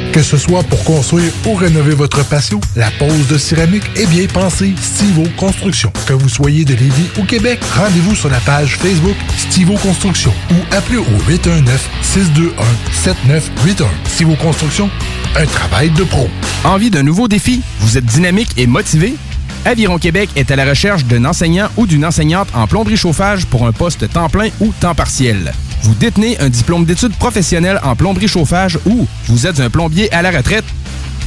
Que 0.11 0.21
ce 0.21 0.37
soit 0.37 0.63
pour 0.63 0.83
construire 0.83 1.31
ou 1.45 1.53
rénover 1.53 1.95
votre 1.95 2.25
patio, 2.25 2.59
la 2.75 2.91
pose 2.91 3.27
de 3.29 3.37
céramique 3.37 3.85
est 3.95 4.07
bien 4.07 4.27
pensée 4.27 4.73
Stivo 4.81 5.23
Construction. 5.37 5.89
Que 6.05 6.11
vous 6.11 6.27
soyez 6.27 6.65
de 6.65 6.73
Lévis 6.73 7.07
ou 7.17 7.23
Québec, 7.23 7.61
rendez-vous 7.77 8.13
sur 8.13 8.29
la 8.29 8.41
page 8.41 8.75
Facebook 8.75 9.15
Stivo 9.37 9.75
Construction 9.75 10.33
ou 10.51 10.55
appelez 10.75 10.97
au 10.97 11.05
819-621-7981. 11.29 13.85
Stivo 14.05 14.35
Construction, 14.35 14.89
un 15.37 15.45
travail 15.45 15.89
de 15.91 16.03
pro. 16.03 16.29
Envie 16.65 16.89
d'un 16.89 17.03
nouveau 17.03 17.29
défi? 17.29 17.61
Vous 17.79 17.97
êtes 17.97 18.05
dynamique 18.05 18.49
et 18.57 18.67
motivé? 18.67 19.15
Aviron 19.65 19.99
Québec 19.99 20.29
est 20.35 20.49
à 20.49 20.55
la 20.55 20.65
recherche 20.65 21.05
d'un 21.05 21.23
enseignant 21.25 21.69
ou 21.77 21.85
d'une 21.85 22.05
enseignante 22.05 22.47
en 22.55 22.65
plomberie 22.65 22.97
chauffage 22.97 23.45
pour 23.45 23.67
un 23.67 23.71
poste 23.71 24.11
temps 24.11 24.29
plein 24.29 24.49
ou 24.59 24.73
temps 24.79 24.95
partiel. 24.95 25.53
Vous 25.83 25.93
détenez 25.93 26.39
un 26.39 26.49
diplôme 26.49 26.85
d'études 26.85 27.15
professionnelles 27.15 27.79
en 27.83 27.95
plomberie 27.95 28.27
chauffage 28.27 28.79
ou 28.85 29.07
vous 29.27 29.47
êtes 29.47 29.59
un 29.59 29.69
plombier 29.69 30.11
à 30.13 30.21
la 30.21 30.31
retraite? 30.31 30.65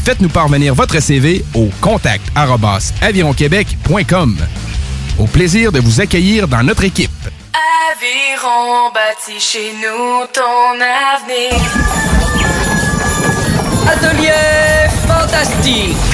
Faites-nous 0.05 0.29
parvenir 0.29 0.75
votre 0.75 1.01
CV 1.01 1.45
au 1.55 1.71
contact 1.81 2.25
avironquebec.com. 3.01 4.37
Au 5.19 5.27
plaisir 5.27 5.71
de 5.71 5.79
vous 5.79 6.01
accueillir 6.01 6.49
dans 6.49 6.63
notre 6.63 6.85
équipe. 6.85 7.11
Aviron 7.93 8.91
bâti 8.93 9.39
chez 9.39 9.73
nous 9.75 10.27
ton 10.33 10.75
avenir. 10.81 11.55
Atelier 13.87 14.89
fantastique. 15.07 16.14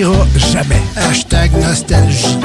n'oubliera 0.00 0.26
jamais. 0.38 0.82
Hashtag 0.96 1.52
nostalgie. 1.52 2.38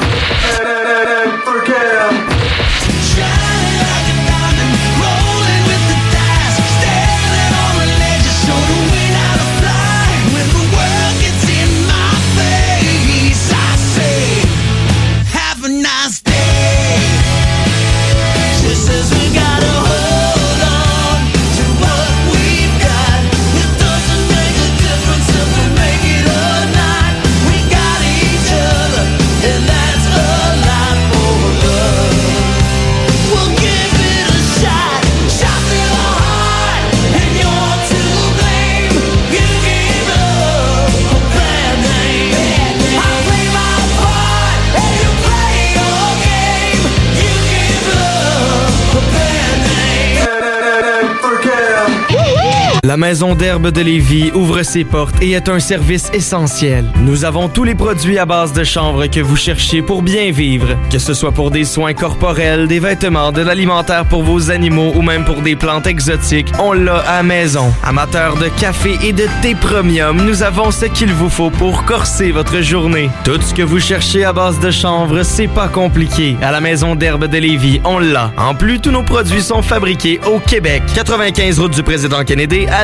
La 52.94 52.98
Maison 52.98 53.34
d'herbe 53.34 53.72
de 53.72 53.80
Lévis 53.80 54.30
ouvre 54.34 54.62
ses 54.62 54.84
portes 54.84 55.20
et 55.20 55.32
est 55.32 55.48
un 55.48 55.58
service 55.58 56.10
essentiel. 56.12 56.84
Nous 57.00 57.24
avons 57.24 57.48
tous 57.48 57.64
les 57.64 57.74
produits 57.74 58.18
à 58.20 58.24
base 58.24 58.52
de 58.52 58.62
chanvre 58.62 59.08
que 59.08 59.18
vous 59.18 59.34
cherchez 59.34 59.82
pour 59.82 60.00
bien 60.00 60.30
vivre. 60.30 60.78
Que 60.92 61.00
ce 61.00 61.12
soit 61.12 61.32
pour 61.32 61.50
des 61.50 61.64
soins 61.64 61.92
corporels, 61.92 62.68
des 62.68 62.78
vêtements, 62.78 63.32
de 63.32 63.42
l'alimentaire 63.42 64.04
pour 64.04 64.22
vos 64.22 64.52
animaux 64.52 64.92
ou 64.94 65.02
même 65.02 65.24
pour 65.24 65.42
des 65.42 65.56
plantes 65.56 65.88
exotiques, 65.88 66.52
on 66.60 66.72
l'a 66.72 66.98
à 66.98 67.24
maison. 67.24 67.74
Amateurs 67.82 68.36
de 68.36 68.46
café 68.46 68.96
et 69.02 69.12
de 69.12 69.26
thé 69.42 69.56
premium, 69.56 70.24
nous 70.24 70.44
avons 70.44 70.70
ce 70.70 70.84
qu'il 70.84 71.12
vous 71.12 71.30
faut 71.30 71.50
pour 71.50 71.84
corser 71.86 72.30
votre 72.30 72.60
journée. 72.60 73.10
Tout 73.24 73.40
ce 73.40 73.54
que 73.54 73.62
vous 73.62 73.80
cherchez 73.80 74.24
à 74.24 74.32
base 74.32 74.60
de 74.60 74.70
chanvre, 74.70 75.24
c'est 75.24 75.48
pas 75.48 75.66
compliqué. 75.66 76.36
À 76.40 76.52
la 76.52 76.60
Maison 76.60 76.94
d'herbe 76.94 77.26
de 77.26 77.38
Lévis, 77.38 77.80
on 77.84 77.98
l'a. 77.98 78.30
En 78.36 78.54
plus, 78.54 78.78
tous 78.78 78.92
nos 78.92 79.02
produits 79.02 79.42
sont 79.42 79.62
fabriqués 79.62 80.20
au 80.32 80.38
Québec. 80.38 80.84
95 80.94 81.58
route 81.58 81.74
du 81.74 81.82
président 81.82 82.22
Kennedy 82.22 82.68
à 82.68 82.83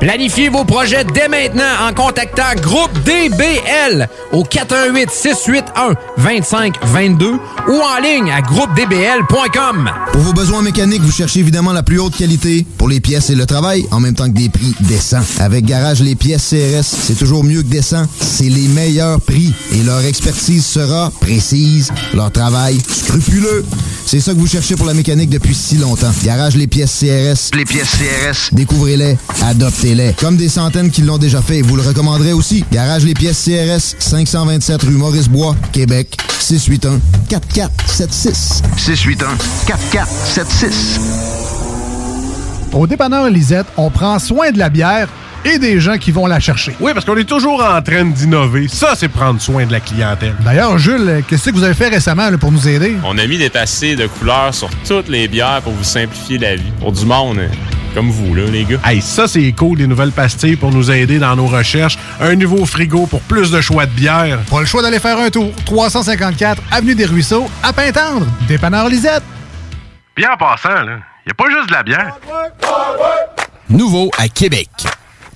Planifiez 0.00 0.50
vos 0.50 0.64
projets 0.64 1.04
dès 1.14 1.28
maintenant 1.28 1.64
en 1.88 1.94
contactant 1.94 2.54
Groupe 2.60 2.92
DBL 3.04 4.08
au 4.32 4.44
418 4.44 5.10
681 5.10 5.94
2522 6.18 7.32
ou 7.68 7.72
en 7.72 8.02
ligne 8.02 8.30
à 8.30 8.42
groupedbl.com. 8.42 9.90
Pour 10.12 10.20
vos 10.20 10.32
besoins 10.32 10.62
mécaniques, 10.62 11.02
vous 11.02 11.12
cherchez 11.12 11.40
évidemment 11.40 11.72
la 11.72 11.82
plus 11.82 11.98
haute 11.98 12.16
qualité 12.16 12.66
pour 12.76 12.88
les 12.88 13.00
pièces 13.00 13.30
et 13.30 13.34
le 13.34 13.46
travail, 13.46 13.86
en 13.90 14.00
même 14.00 14.14
temps 14.14 14.28
que 14.28 14.36
des 14.36 14.50
prix 14.50 14.74
décents. 14.80 15.22
Avec 15.40 15.64
Garage 15.64 16.00
Les 16.00 16.14
Pièces 16.14 16.50
CRS, 16.50 16.84
c'est 16.84 17.18
toujours 17.18 17.42
mieux 17.42 17.62
que 17.62 17.68
décent. 17.68 18.06
C'est 18.20 18.48
les 18.48 18.68
meilleurs 18.68 19.20
prix 19.20 19.52
et 19.72 19.82
leur 19.82 20.04
expertise 20.04 20.64
sera 20.64 21.10
précise, 21.20 21.90
leur 22.14 22.30
travail 22.30 22.78
scrupuleux. 22.86 23.64
C'est 24.04 24.20
ça 24.20 24.34
que 24.34 24.38
vous 24.38 24.46
cherchez 24.46 24.76
pour 24.76 24.86
la 24.86 24.94
mécanique 24.94 25.30
depuis 25.30 25.54
si 25.54 25.76
longtemps. 25.76 26.12
Garage 26.22 26.54
Les 26.54 26.66
Pièces 26.66 27.00
CRS. 27.00 27.56
Les 27.56 27.64
pièces 27.64 27.90
CRS. 27.90 28.50
Découvrez-les, 28.52 29.16
Comme 30.18 30.36
des 30.36 30.48
centaines 30.48 30.90
qui 30.90 31.02
l'ont 31.02 31.16
déjà 31.16 31.40
fait 31.40 31.58
et 31.58 31.62
vous 31.62 31.76
le 31.76 31.82
recommanderez 31.82 32.32
aussi. 32.32 32.64
Garage 32.72 33.04
Les 33.04 33.14
Pièces 33.14 33.44
CRS, 33.44 33.94
527 34.00 34.82
rue 34.82 34.90
Maurice-Bois, 34.90 35.54
Québec, 35.70 36.16
681 36.40 36.98
4476. 37.28 38.62
681 38.76 39.36
4476. 39.66 41.00
Au 42.72 42.88
dépanneur 42.88 43.30
Lisette, 43.30 43.66
on 43.76 43.88
prend 43.90 44.18
soin 44.18 44.50
de 44.50 44.58
la 44.58 44.70
bière 44.70 45.08
et 45.44 45.60
des 45.60 45.78
gens 45.78 45.98
qui 45.98 46.10
vont 46.10 46.26
la 46.26 46.40
chercher. 46.40 46.74
Oui, 46.80 46.90
parce 46.92 47.06
qu'on 47.06 47.16
est 47.16 47.22
toujours 47.24 47.64
en 47.64 47.80
train 47.80 48.06
d'innover. 48.06 48.66
Ça, 48.66 48.94
c'est 48.96 49.08
prendre 49.08 49.40
soin 49.40 49.66
de 49.66 49.72
la 49.72 49.78
clientèle. 49.78 50.34
D'ailleurs, 50.44 50.78
Jules, 50.78 51.22
qu'est-ce 51.28 51.50
que 51.50 51.54
vous 51.54 51.62
avez 51.62 51.74
fait 51.74 51.88
récemment 51.88 52.28
là, 52.28 52.38
pour 52.38 52.50
nous 52.50 52.66
aider? 52.66 52.96
On 53.04 53.16
a 53.18 53.26
mis 53.28 53.38
des 53.38 53.50
passés 53.50 53.94
de 53.94 54.08
couleurs 54.08 54.52
sur 54.52 54.68
toutes 54.84 55.08
les 55.08 55.28
bières 55.28 55.60
pour 55.62 55.74
vous 55.74 55.84
simplifier 55.84 56.38
la 56.38 56.56
vie. 56.56 56.72
Pour 56.80 56.90
du 56.90 57.06
monde 57.06 57.38
euh, 57.38 57.48
comme 57.96 58.10
vous, 58.10 58.34
là, 58.34 58.44
les 58.44 58.64
gars. 58.66 58.76
Hey, 58.84 59.00
ça, 59.00 59.26
c'est 59.26 59.50
cool, 59.52 59.78
des 59.78 59.86
nouvelles 59.86 60.12
pastilles 60.12 60.56
pour 60.56 60.70
nous 60.70 60.90
aider 60.90 61.18
dans 61.18 61.34
nos 61.34 61.46
recherches. 61.46 61.96
Un 62.20 62.34
nouveau 62.34 62.66
frigo 62.66 63.06
pour 63.06 63.22
plus 63.22 63.50
de 63.50 63.62
choix 63.62 63.86
de 63.86 63.90
bière. 63.90 64.38
Pas 64.50 64.60
le 64.60 64.66
choix 64.66 64.82
d'aller 64.82 64.98
faire 64.98 65.18
un 65.18 65.30
tour. 65.30 65.50
354 65.64 66.62
Avenue 66.70 66.94
des 66.94 67.06
Ruisseaux, 67.06 67.48
à 67.62 67.72
Pintendre. 67.72 68.26
Dépanneur 68.46 68.90
Lisette. 68.90 69.22
Bien 70.14 70.32
en 70.34 70.36
passant, 70.36 70.82
là, 70.82 70.98
y 71.26 71.30
a 71.30 71.34
pas 71.34 71.48
juste 71.48 71.68
de 71.68 71.72
la 71.72 71.82
bière. 71.82 72.18
Nouveau 73.70 74.10
à 74.18 74.28
Québec. 74.28 74.68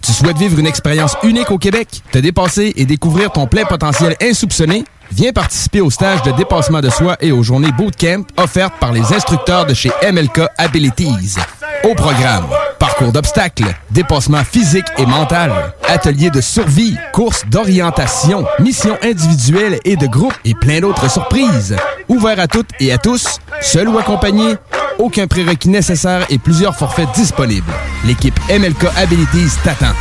Tu 0.02 0.12
souhaites 0.12 0.36
vivre 0.36 0.58
une 0.58 0.66
expérience 0.66 1.16
unique 1.22 1.50
au 1.50 1.56
Québec, 1.56 2.02
te 2.12 2.18
dépasser 2.18 2.74
et 2.76 2.84
découvrir 2.84 3.32
ton 3.32 3.46
plein 3.46 3.64
potentiel 3.64 4.16
insoupçonné? 4.20 4.84
Viens 5.12 5.32
participer 5.32 5.80
au 5.80 5.90
stage 5.90 6.22
de 6.22 6.30
dépassement 6.32 6.80
de 6.80 6.88
soi 6.88 7.16
et 7.20 7.32
aux 7.32 7.42
journées 7.42 7.72
bootcamp 7.72 8.22
offertes 8.36 8.74
par 8.78 8.92
les 8.92 9.12
instructeurs 9.12 9.66
de 9.66 9.74
chez 9.74 9.90
MLK 10.10 10.42
Abilities. 10.56 11.36
Au 11.84 11.94
programme, 11.94 12.46
parcours 12.78 13.10
d'obstacles, 13.10 13.74
dépassement 13.90 14.44
physique 14.44 14.86
et 14.98 15.06
mental, 15.06 15.74
ateliers 15.88 16.30
de 16.30 16.40
survie, 16.40 16.96
courses 17.12 17.44
d'orientation, 17.46 18.44
missions 18.60 18.98
individuelles 19.02 19.80
et 19.84 19.96
de 19.96 20.06
groupe 20.06 20.34
et 20.44 20.54
plein 20.54 20.80
d'autres 20.80 21.10
surprises. 21.10 21.76
Ouvert 22.08 22.38
à 22.38 22.46
toutes 22.46 22.70
et 22.78 22.92
à 22.92 22.98
tous, 22.98 23.38
seul 23.60 23.88
ou 23.88 23.98
accompagné, 23.98 24.54
aucun 24.98 25.26
prérequis 25.26 25.70
nécessaire 25.70 26.24
et 26.30 26.38
plusieurs 26.38 26.76
forfaits 26.76 27.10
disponibles. 27.14 27.72
L'équipe 28.04 28.38
MLK 28.48 28.86
Abilities 28.96 29.56
t'attend. 29.64 29.94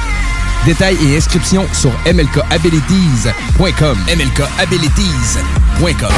Détails 0.66 0.98
et 1.08 1.16
inscriptions 1.18 1.66
sur 1.74 1.92
mlkabilities.com. 2.06 3.98
mlkabilities.com. 4.08 6.10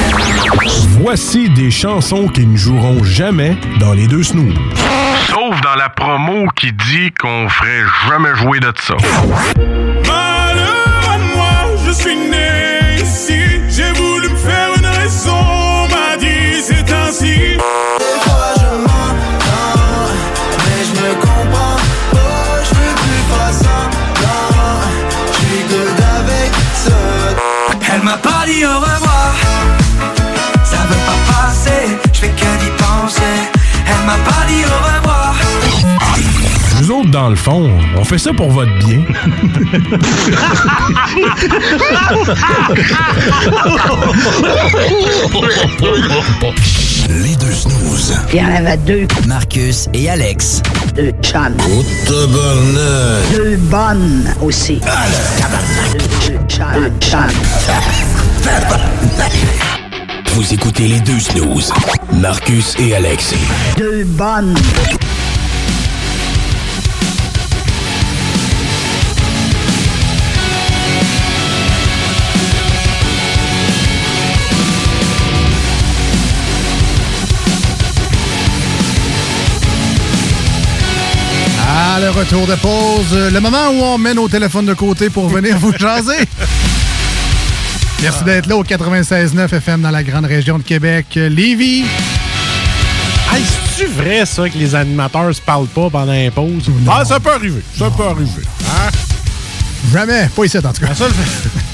Voici 1.00 1.50
des 1.50 1.70
chansons 1.72 2.28
qui 2.28 2.46
ne 2.48 2.58
joueront 2.58 3.04
jamais 3.04 3.56
dans 3.80 3.94
les 3.94 4.08
deux 4.08 4.24
snooze. 4.24 4.56
Sauf 5.28 5.62
dans 5.62 5.76
la 5.76 5.90
promo 5.90 6.48
qui 6.56 6.72
dit 6.74 7.12
qu'on 7.20 7.48
ferait 7.50 7.84
jamais 8.10 8.36
jouer 8.36 8.60
de 8.60 8.74
ça. 8.82 8.96
Malheur 10.08 10.88
à 11.08 11.18
moi, 11.36 11.52
je 11.86 11.92
suis 11.92 12.16
né 12.16 12.96
ici. 13.02 13.41
Pas 28.42 28.48
dit 28.48 28.66
au 28.66 28.80
revoir. 28.80 29.36
Ça 30.64 30.78
veut 30.90 31.04
pas 31.06 31.20
passer, 31.32 31.98
je 32.14 32.20
fais 32.20 32.30
que 32.30 32.60
d'y 32.60 32.72
penser. 32.78 33.22
Elle 33.88 34.06
m'a 34.06 34.18
pas 34.30 34.46
dit 34.48 34.64
au 34.66 34.98
revoir. 34.98 35.36
Nous 36.82 36.92
autres, 36.92 37.12
dans 37.12 37.30
le 37.30 37.36
fond, 37.36 37.70
on 37.96 38.04
fait 38.04 38.18
ça 38.18 38.34
pour 38.34 38.50
votre 38.50 38.72
bien. 38.80 39.02
Les 47.10 47.36
deux 47.36 47.52
snooze. 47.52 48.18
Il 48.34 48.40
y 48.40 48.42
en 48.42 48.56
avait 48.56 48.78
deux. 48.78 49.08
Marcus 49.28 49.88
et 49.94 50.10
Alex. 50.10 50.64
Deux 50.96 51.12
chums. 51.22 51.56
Oh, 51.60 51.84
tabarnak. 52.06 53.36
Deux 53.36 53.58
bonnes 53.58 54.34
aussi. 54.42 54.80
Deux, 55.92 56.00
deux 56.30 56.40
chums. 56.48 56.74
Deux 56.74 56.92
chums. 57.00 58.11
Vous 60.34 60.54
écoutez 60.54 60.88
les 60.88 61.00
deux 61.02 61.20
snooze. 61.20 61.72
Marcus 62.14 62.76
et 62.80 62.96
Alex. 62.96 63.34
Deux 63.78 64.04
bonnes. 64.04 64.56
Ah, 81.68 82.00
le 82.00 82.10
retour 82.10 82.48
de 82.48 82.56
pause. 82.56 83.14
Le 83.14 83.40
moment 83.40 83.70
où 83.70 83.84
on 83.84 83.98
met 83.98 84.14
nos 84.14 84.28
téléphones 84.28 84.66
de 84.66 84.74
côté 84.74 85.10
pour 85.10 85.28
venir 85.30 85.58
vous 85.60 85.74
jaser. 85.78 86.14
Merci 88.02 88.24
d'être 88.24 88.48
là 88.48 88.58
au 88.58 88.64
96.9 88.64 89.54
FM 89.54 89.82
dans 89.82 89.92
la 89.92 90.04
grande 90.04 90.26
région 90.26 90.58
de 90.58 90.64
Québec. 90.64 91.06
Lévis. 91.14 91.84
Hey, 93.32 93.44
c'est-tu 93.76 93.92
vrai, 93.92 94.26
ça, 94.26 94.50
que 94.50 94.58
les 94.58 94.74
animateurs 94.74 95.34
se 95.36 95.42
parlent 95.42 95.68
pas 95.68 95.90
pendant 95.90 96.12
les 96.12 96.32
pauses? 96.32 96.70
Ah, 96.90 97.06
ça 97.06 97.20
peut 97.20 97.32
arriver. 97.32 97.62
Ça 97.78 97.92
peut 97.92 98.04
arriver. 98.04 98.42
Hein? 98.66 98.90
Jamais. 99.94 100.30
Pas 100.36 100.46
ici, 100.46 100.58
en 100.58 100.62
tout 100.62 100.86
cas. 100.86 100.96
Seule, 100.96 101.12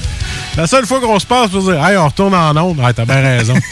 la 0.58 0.66
seule 0.66 0.86
fois 0.86 1.00
qu'on 1.00 1.20
se 1.20 1.26
passe 1.26 1.50
pour 1.50 1.62
dire, 1.62 1.86
hey, 1.86 1.96
on 1.96 2.08
retourne 2.08 2.34
en 2.34 2.56
onde. 2.56 2.80
Ouais, 2.80 2.92
t'as 2.92 3.04
bien 3.04 3.20
raison. 3.20 3.54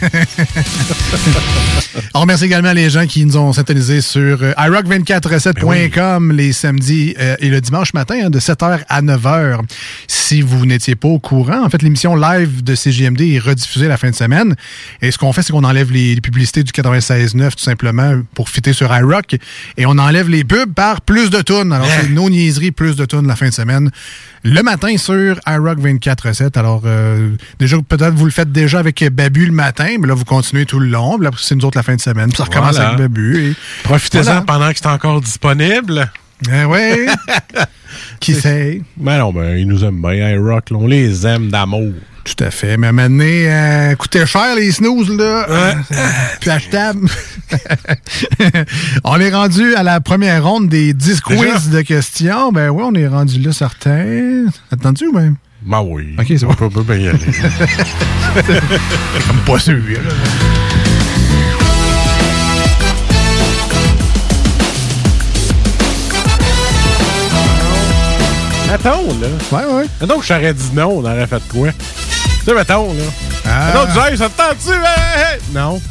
On 2.13 2.21
remercie 2.21 2.45
également 2.45 2.73
les 2.73 2.89
gens 2.89 3.05
qui 3.07 3.25
nous 3.25 3.37
ont 3.37 3.53
syntonisés 3.53 4.01
sur 4.01 4.41
euh, 4.41 4.53
iRock247.com 4.53 6.31
les 6.31 6.53
samedis 6.53 7.15
euh, 7.19 7.35
et 7.39 7.49
le 7.49 7.59
dimanche 7.59 7.93
matin 7.93 8.15
hein, 8.25 8.29
de 8.29 8.39
7h 8.39 8.81
à 8.87 9.01
9h. 9.01 9.59
Si 10.07 10.41
vous 10.41 10.65
n'étiez 10.65 10.95
pas 10.95 11.07
au 11.07 11.19
courant, 11.19 11.65
en 11.65 11.69
fait, 11.69 11.81
l'émission 11.81 12.15
live 12.15 12.63
de 12.63 12.75
CGMD 12.75 13.21
est 13.21 13.39
rediffusée 13.39 13.87
la 13.87 13.97
fin 13.97 14.09
de 14.09 14.15
semaine. 14.15 14.55
Et 15.01 15.11
ce 15.11 15.17
qu'on 15.17 15.33
fait, 15.33 15.41
c'est 15.41 15.53
qu'on 15.53 15.63
enlève 15.63 15.91
les, 15.91 16.15
les 16.15 16.21
publicités 16.21 16.63
du 16.63 16.71
96.9 16.71 17.55
tout 17.55 17.63
simplement 17.63 18.21
pour 18.33 18.49
fitter 18.49 18.73
sur 18.73 18.95
iRock 18.95 19.35
et 19.77 19.85
on 19.85 19.97
enlève 19.97 20.29
les 20.29 20.43
pubs 20.43 20.73
par 20.73 21.01
plus 21.01 21.29
de 21.29 21.41
tunes. 21.41 21.73
Alors, 21.73 21.87
c'est 21.87 22.09
nos 22.09 22.29
niaiseries, 22.29 22.71
plus 22.71 22.95
de 22.95 23.05
tunes 23.05 23.27
la 23.27 23.35
fin 23.35 23.49
de 23.49 23.53
semaine. 23.53 23.91
Le 24.43 24.61
matin 24.61 24.95
sur 24.97 25.39
iRock 25.47 25.79
24-7. 25.79 26.57
Alors, 26.77 26.83
euh, 26.85 27.29
déjà, 27.59 27.77
peut-être 27.87 28.13
vous 28.13 28.25
le 28.25 28.31
faites 28.31 28.51
déjà 28.51 28.79
avec 28.79 29.03
Babu 29.11 29.45
le 29.45 29.51
matin, 29.51 29.95
mais 29.99 30.07
là, 30.07 30.13
vous 30.13 30.25
continuez 30.25 30.65
tout 30.65 30.79
le 30.79 30.87
long. 30.87 31.17
Là, 31.17 31.31
c'est 31.37 31.55
nous 31.55 31.65
autres 31.65 31.77
la 31.77 31.83
fin 31.83 31.95
de 31.95 32.01
semaine. 32.01 32.27
Puis 32.29 32.37
ça 32.37 32.43
recommence 32.43 32.75
Voilà. 32.75 32.89
avec 32.89 32.99
Babu. 33.01 33.55
Profitez-en 33.83 34.23
voilà. 34.23 34.41
pendant 34.41 34.71
que 34.71 34.77
c'est 34.77 34.87
encore 34.87 35.21
disponible. 35.21 36.11
Eh 36.51 36.65
oui. 36.65 37.07
Qui 38.19 38.35
sait? 38.35 38.81
Ben 38.95 39.17
non, 39.17 39.33
ben, 39.33 39.57
ils 39.57 39.67
nous 39.67 39.83
aiment 39.83 40.01
bien, 40.01 40.29
iRock. 40.29 40.65
On 40.71 40.85
les 40.85 41.25
aime 41.25 41.49
d'amour. 41.49 41.93
Tout 42.23 42.43
à 42.43 42.51
fait. 42.51 42.77
Mais 42.77 42.91
maintenant, 42.91 43.23
euh, 43.25 43.95
coûtait 43.95 44.25
cher 44.25 44.55
les 44.55 44.71
snooze, 44.71 45.09
là. 45.09 45.45
Euh, 45.49 45.73
Puis 46.41 46.49
achetable. 46.49 47.07
on 49.03 49.19
est 49.19 49.33
rendu 49.33 49.73
à 49.75 49.81
la 49.83 50.01
première 50.01 50.43
ronde 50.43 50.67
des 50.67 50.93
10 50.93 51.21
quiz 51.21 51.69
de 51.69 51.81
questions. 51.81 52.51
Ben 52.51 52.69
oui, 52.69 52.83
on 52.85 52.93
est 52.93 53.07
rendu 53.07 53.39
là, 53.39 53.53
certains. 53.53 54.45
Attendu 54.71 55.07
ou 55.07 55.13
même? 55.13 55.37
Ben 55.67 55.81
oui. 55.81 56.15
Ok, 56.17 56.25
c'est 56.29 56.45
bon. 56.45 56.55
On 56.61 56.69
peut 56.69 56.81
bien 56.81 56.95
y 56.95 57.07
aller. 57.09 57.19
Comme 59.27 59.39
pas 59.45 59.59
sûr. 59.59 59.75
Attends, 68.73 69.01
là. 69.19 69.27
Ouais, 69.51 69.65
ouais. 69.73 69.85
Mettons 69.99 70.19
que 70.19 70.25
j'aurais 70.25 70.53
dit 70.53 70.69
non, 70.73 70.99
on 70.99 71.03
aurait 71.03 71.27
fait 71.27 71.43
quoi? 71.49 71.67
Tu 71.73 72.45
sais, 72.45 72.53
mettons, 72.53 72.93
là. 72.93 73.03
Ah. 73.45 73.73
Mettons, 73.73 74.09
tu 74.09 74.17
ça 74.17 74.29
te 74.29 74.37
tente-tu? 74.37 74.71
Hey, 74.71 75.33
hey. 75.33 75.39
Non. 75.53 75.81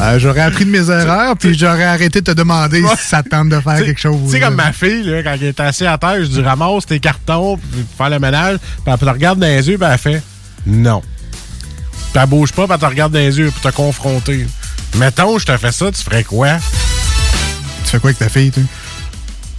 Euh, 0.00 0.18
j'aurais 0.18 0.40
appris 0.40 0.64
de 0.64 0.70
mes 0.70 0.90
erreurs, 0.90 1.36
puis 1.36 1.56
j'aurais 1.56 1.84
arrêté 1.84 2.20
de 2.20 2.32
te 2.32 2.36
demander 2.36 2.82
si 2.96 3.06
ça 3.06 3.22
te 3.22 3.28
tente 3.28 3.50
de 3.50 3.60
faire 3.60 3.84
quelque 3.84 4.00
chose. 4.00 4.18
Tu 4.26 4.30
sais, 4.32 4.40
comme 4.40 4.54
ma 4.54 4.72
fille, 4.72 5.02
là, 5.02 5.22
quand 5.22 5.34
elle 5.34 5.44
est 5.44 5.60
assise 5.60 5.86
à 5.86 5.98
terre, 5.98 6.16
je 6.20 6.26
dis 6.26 6.40
ramasse 6.40 6.86
tes 6.86 7.00
cartons, 7.00 7.58
puis 7.58 7.84
faire 7.98 8.08
le 8.08 8.18
ménage, 8.18 8.58
puis 8.58 8.92
elle 8.92 8.98
te 8.98 9.04
regarde 9.04 9.38
dans 9.38 9.46
les 9.46 9.68
yeux, 9.68 9.76
puis 9.76 9.88
elle 9.90 9.98
fait 9.98 10.22
non. 10.66 11.02
Puis 12.12 12.22
elle 12.22 12.28
bouge 12.28 12.52
pas, 12.52 12.64
puis 12.64 12.74
elle 12.74 12.80
te 12.80 12.86
regarde 12.86 13.12
dans 13.12 13.18
les 13.18 13.38
yeux 13.38 13.50
pour 13.50 13.70
te 13.70 13.76
confronter. 13.76 14.46
Mettons, 14.96 15.38
je 15.38 15.46
te 15.46 15.56
fais 15.56 15.72
ça, 15.72 15.92
tu 15.92 16.02
ferais 16.02 16.24
quoi? 16.24 16.56
Tu 17.84 17.90
fais 17.90 17.98
quoi 17.98 18.10
avec 18.10 18.18
ta 18.18 18.28
fille, 18.28 18.50
toi? 18.50 18.62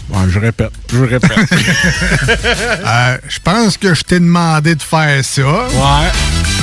Ouais, 0.09 0.25
je 0.27 0.39
répète, 0.39 0.71
je 0.91 1.03
répète. 1.03 1.31
Euh, 2.83 3.17
je 3.27 3.39
pense 3.39 3.77
que 3.77 3.93
je 3.93 4.01
t'ai 4.01 4.19
demandé 4.19 4.75
de 4.75 4.81
faire 4.81 5.23
ça. 5.23 5.41
Ouais. 5.41 6.60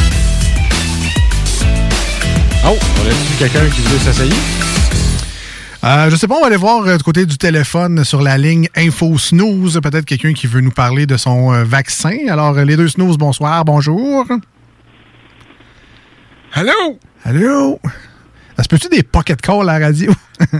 Oh, 2.64 2.77
on 3.01 3.07
a-tu 3.09 3.35
quelqu'un 3.38 3.66
qui 3.71 3.81
voulait 3.83 3.99
s'essayer? 3.99 4.35
Euh, 5.85 6.11
je 6.11 6.16
sais 6.16 6.27
pas, 6.27 6.35
on 6.35 6.40
va 6.40 6.49
aller 6.49 6.57
voir 6.57 6.85
euh, 6.87 6.97
du 6.97 7.03
côté 7.05 7.25
du 7.25 7.38
téléphone 7.38 8.05
sur 8.05 8.21
la 8.21 8.37
ligne 8.37 8.68
Info 8.77 9.16
Snooze. 9.16 9.81
Peut-être 9.83 10.05
quelqu'un 10.05 10.33
qui 10.33 10.47
veut 10.47 10.61
nous 10.61 10.73
parler 10.73 11.07
de 11.07 11.16
son 11.16 11.53
euh, 11.55 11.64
vaccin. 11.64 12.16
Alors, 12.29 12.59
euh, 12.59 12.64
les 12.64 12.77
deux 12.77 12.88
Snooze, 12.88 13.16
bonsoir, 13.16 13.64
bonjour. 13.64 14.27
Allô? 16.53 16.99
Allô? 17.25 17.81
Ça 18.57 18.64
se 18.64 18.68
peut-tu 18.68 18.88
des 18.88 19.05
pocket 19.05 19.40
calls 19.40 19.68
à 19.71 19.79
la 19.79 19.87
radio? 19.87 20.12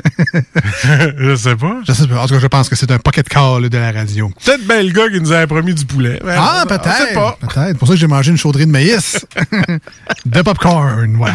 je 1.19 1.35
sais 1.35 1.57
pas. 1.57 1.79
Je 1.87 1.93
sais 1.93 2.07
pas. 2.07 2.23
En 2.23 2.27
tout 2.29 2.35
cas, 2.35 2.41
je 2.41 2.47
pense 2.47 2.69
que 2.69 2.77
c'est 2.77 2.93
un 2.93 2.99
pocket 2.99 3.29
call 3.29 3.69
de 3.69 3.77
la 3.77 3.91
radio. 3.91 4.31
Peut-être 4.45 4.65
ben 4.69 4.87
le 4.87 4.93
gars 4.93 5.09
qui 5.09 5.21
nous 5.21 5.33
avait 5.33 5.49
promis 5.49 5.75
du 5.75 5.85
poulet. 5.85 6.21
Ben, 6.25 6.37
Ah, 6.39 6.65
peut-être. 6.69 7.13
pas. 7.15 7.37
Peut-être. 7.41 7.67
C'est 7.69 7.79
pour 7.79 7.89
ça 7.89 7.95
que 7.95 8.01
j'ai 8.01 8.07
mangé 8.07 8.31
une 8.31 8.37
chaudrée 8.37 8.67
de 8.67 8.71
maïs. 8.71 9.27
de 10.27 10.43
popcorn, 10.43 11.17
voilà. 11.17 11.35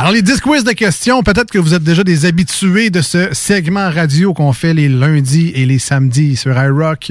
Alors, 0.00 0.12
les 0.12 0.22
10 0.22 0.40
quiz 0.42 0.62
de 0.62 0.70
questions, 0.70 1.24
peut-être 1.24 1.50
que 1.50 1.58
vous 1.58 1.74
êtes 1.74 1.82
déjà 1.82 2.04
des 2.04 2.24
habitués 2.24 2.88
de 2.88 3.00
ce 3.00 3.34
segment 3.34 3.90
radio 3.90 4.32
qu'on 4.32 4.52
fait 4.52 4.72
les 4.72 4.88
lundis 4.88 5.50
et 5.56 5.66
les 5.66 5.80
samedis 5.80 6.36
sur 6.36 6.56
iRock. 6.56 7.10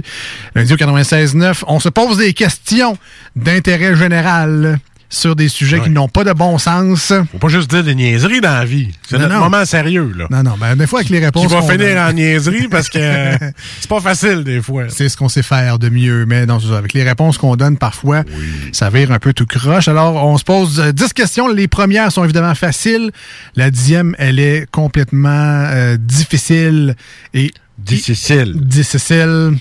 Lundi 0.56 0.71
au 0.71 0.78
96.9, 0.78 1.63
on 1.67 1.82
se 1.82 1.89
pose 1.89 2.17
des 2.17 2.32
questions 2.32 2.97
d'intérêt 3.36 3.93
général 3.93 4.80
sur 5.10 5.36
des 5.36 5.48
sujets 5.48 5.80
qui 5.80 5.89
n'ont 5.89 6.10
pas 6.10 6.24
de 6.24 6.34
bon 6.34 6.58
sens. 6.58 7.13
Faut 7.32 7.38
pas 7.38 7.48
juste 7.48 7.70
dire 7.70 7.84
des 7.84 7.96
niaiseries 7.96 8.41
dans 8.41 8.54
la 8.54 8.65
vie. 8.65 8.91
C'est 9.08 9.17
notre 9.17 9.34
non. 9.34 9.39
moment 9.41 9.65
sérieux, 9.65 10.12
là. 10.15 10.28
Non, 10.30 10.43
non, 10.43 10.56
ben, 10.60 10.76
des 10.76 10.88
fois, 10.88 11.00
avec 11.00 11.10
les 11.10 11.20
réponses. 11.20 11.48
Qui 11.48 11.54
va 11.54 11.62
finir 11.62 11.98
en 11.98 12.12
niaiserie 12.12 12.67
parce 12.67 12.89
que 12.89 13.00
c'est 13.80 13.89
pas 13.89 14.02
facile, 14.02 14.43
des 14.43 14.62
fois. 14.62 14.86
C'est 14.89 15.10
ce 15.10 15.15
qu'on 15.15 15.30
sait 15.30 15.43
faire 15.43 15.80
de 15.80 15.89
mieux. 15.89 16.26
Mais 16.26 16.46
non, 16.46 16.60
avec 16.74 16.93
les 16.93 17.04
réponses 17.04 17.38
qu'on 17.38 17.56
donne 17.56 17.78
parfois, 17.78 18.24
ça 18.72 18.89
vire 18.89 19.12
un 19.12 19.20
peu 19.20 19.34
tout 19.34 19.46
croche. 19.46 19.88
Alors, 19.88 20.15
on 20.26 20.38
se 20.38 20.43
pose 20.43 20.80
euh, 20.80 20.91
10 20.91 21.13
questions. 21.13 21.48
Les 21.48 21.67
premières 21.67 22.12
sont 22.12 22.24
évidemment 22.24 22.56
faciles. 22.56 23.12
La 23.56 23.72
dixième, 23.72 24.15
elle 24.17 24.39
est 24.39 24.70
complètement 24.72 25.30
euh, 25.30 25.98
difficile 25.98 26.96
et... 27.34 27.52
Difficile. 27.78 28.54
Difficile. 28.56 29.54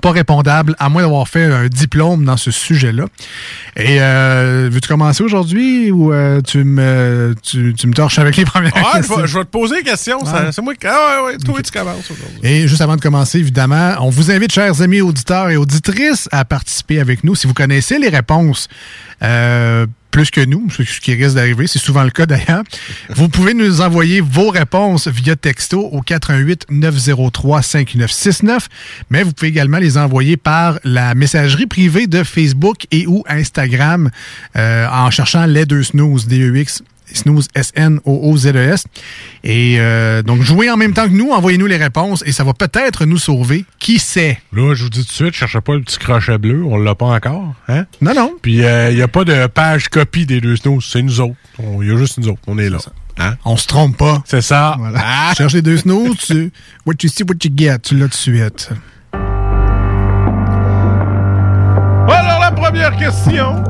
Pas 0.00 0.10
répondable, 0.12 0.74
à 0.78 0.88
moins 0.88 1.02
d'avoir 1.02 1.26
fait 1.28 1.44
un 1.44 1.66
diplôme 1.68 2.24
dans 2.24 2.36
ce 2.36 2.50
sujet-là. 2.50 3.04
Et 3.76 4.00
euh, 4.00 4.68
veux-tu 4.70 4.88
commencer 4.88 5.22
aujourd'hui 5.22 5.90
ou 5.90 6.12
euh, 6.12 6.40
tu, 6.40 6.64
me, 6.64 7.34
tu, 7.42 7.74
tu 7.74 7.86
me 7.86 7.92
torches 7.94 8.18
avec 8.18 8.36
les 8.36 8.44
premières 8.44 8.72
Ah, 8.76 8.82
je 8.94 8.98
questions? 8.98 9.16
vais, 9.16 9.26
je 9.26 9.38
vais 9.38 9.44
te 9.44 9.50
poser 9.50 9.76
des 9.76 9.82
questions. 9.90 10.18
C'est 10.52 10.62
moi 10.62 10.74
qui. 10.74 10.86
Ah, 10.86 11.22
ouais, 11.24 11.32
ouais. 11.32 11.38
Toi, 11.38 11.60
tu 11.62 11.70
commences 11.72 12.10
aujourd'hui. 12.10 12.38
Et 12.42 12.68
juste 12.68 12.80
avant 12.80 12.96
de 12.96 13.00
commencer, 13.00 13.38
évidemment, 13.38 13.94
on 14.00 14.10
vous 14.10 14.30
invite, 14.30 14.52
chers 14.52 14.80
amis 14.82 15.00
auditeurs 15.00 15.50
et 15.50 15.56
auditrices, 15.56 16.28
à 16.32 16.44
participer 16.44 17.00
avec 17.00 17.24
nous. 17.24 17.34
Si 17.34 17.46
vous 17.46 17.54
connaissez 17.54 17.98
les 17.98 18.08
réponses 18.08 18.68
euh, 19.22 19.86
plus 20.18 20.32
que 20.32 20.44
nous, 20.44 20.68
ce 20.68 21.00
qui 21.00 21.14
risque 21.14 21.36
d'arriver, 21.36 21.68
c'est 21.68 21.78
souvent 21.78 22.02
le 22.02 22.10
cas 22.10 22.26
d'ailleurs, 22.26 22.64
vous 23.08 23.28
pouvez 23.28 23.54
nous 23.54 23.80
envoyer 23.82 24.20
vos 24.20 24.50
réponses 24.50 25.06
via 25.06 25.36
texto 25.36 25.80
au 25.80 26.00
88 26.00 26.66
903 26.70 27.62
5969, 27.62 28.66
mais 29.10 29.22
vous 29.22 29.32
pouvez 29.32 29.46
également 29.46 29.78
les 29.78 29.96
envoyer 29.96 30.36
par 30.36 30.80
la 30.82 31.14
messagerie 31.14 31.66
privée 31.66 32.08
de 32.08 32.24
Facebook 32.24 32.88
et 32.90 33.06
ou 33.06 33.22
Instagram 33.28 34.10
euh, 34.56 34.88
en 34.90 35.08
cherchant 35.12 35.46
les 35.46 35.66
deux 35.66 35.84
snooze, 35.84 36.26
D-E-X 36.26 36.82
Snooze, 37.12 37.48
S-N-O-O-Z-E-S. 37.54 38.84
E 38.84 38.88
Et 39.44 39.76
euh, 39.78 40.22
donc, 40.22 40.42
jouez 40.42 40.70
en 40.70 40.76
même 40.76 40.92
temps 40.92 41.06
que 41.06 41.14
nous, 41.14 41.30
envoyez-nous 41.30 41.66
les 41.66 41.76
réponses 41.76 42.22
et 42.26 42.32
ça 42.32 42.44
va 42.44 42.54
peut-être 42.54 43.04
nous 43.04 43.18
sauver. 43.18 43.64
Qui 43.78 43.98
sait? 43.98 44.40
Là, 44.52 44.74
je 44.74 44.84
vous 44.84 44.90
dis 44.90 45.00
tout 45.00 45.08
de 45.08 45.12
suite, 45.12 45.34
cherchez 45.34 45.60
pas 45.60 45.74
le 45.74 45.82
petit 45.82 45.98
crochet 45.98 46.38
bleu. 46.38 46.62
On 46.64 46.76
l'a 46.76 46.94
pas 46.94 47.06
encore. 47.06 47.54
Hein? 47.68 47.86
Non, 48.00 48.14
non. 48.14 48.34
Puis, 48.42 48.58
il 48.58 48.94
n'y 48.94 49.02
a 49.02 49.08
pas 49.08 49.24
de 49.24 49.46
page 49.46 49.88
copie 49.88 50.26
des 50.26 50.40
deux 50.40 50.56
snows. 50.56 50.80
C'est 50.80 51.02
nous 51.02 51.20
autres. 51.20 51.36
Il 51.80 51.88
y 51.88 51.92
a 51.92 51.96
juste 51.96 52.18
nous 52.18 52.28
autres. 52.28 52.40
On 52.46 52.58
est 52.58 52.70
là. 52.70 52.78
Hein? 53.18 53.34
On 53.44 53.56
se 53.56 53.66
trompe 53.66 53.96
pas. 53.96 54.22
C'est 54.24 54.40
ça. 54.40 54.76
Voilà. 54.78 55.00
Ah! 55.02 55.32
Cherche 55.36 55.54
les 55.54 55.62
deux 55.62 55.78
snooze, 55.78 56.16
tu, 56.18 56.52
what 56.86 56.94
you 57.02 57.08
see, 57.08 57.24
what 57.24 57.34
you 57.44 57.50
get, 57.54 57.78
tu 57.80 57.96
l'as 57.96 58.04
tout 58.04 58.10
de 58.10 58.14
suite. 58.14 58.70
Alors, 62.10 62.40
la 62.40 62.52
première 62.52 62.96
question. 62.96 63.62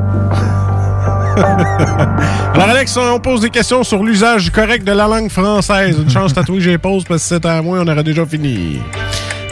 Alors, 2.54 2.68
Alex, 2.70 2.96
on 2.96 3.20
pose 3.20 3.40
des 3.42 3.50
questions 3.50 3.84
sur 3.84 4.02
l'usage 4.02 4.50
correct 4.50 4.84
de 4.84 4.92
la 4.92 5.06
langue 5.06 5.30
française. 5.30 5.96
Une 5.98 6.10
chance 6.10 6.34
tatouée 6.34 6.56
que 6.58 6.62
je 6.64 6.70
les 6.70 6.78
pose 6.78 7.04
parce 7.04 7.22
que 7.22 7.28
c'était 7.36 7.48
à 7.48 7.62
moi, 7.62 7.78
on 7.82 7.86
aurait 7.88 8.02
déjà 8.02 8.26
fini. 8.26 8.80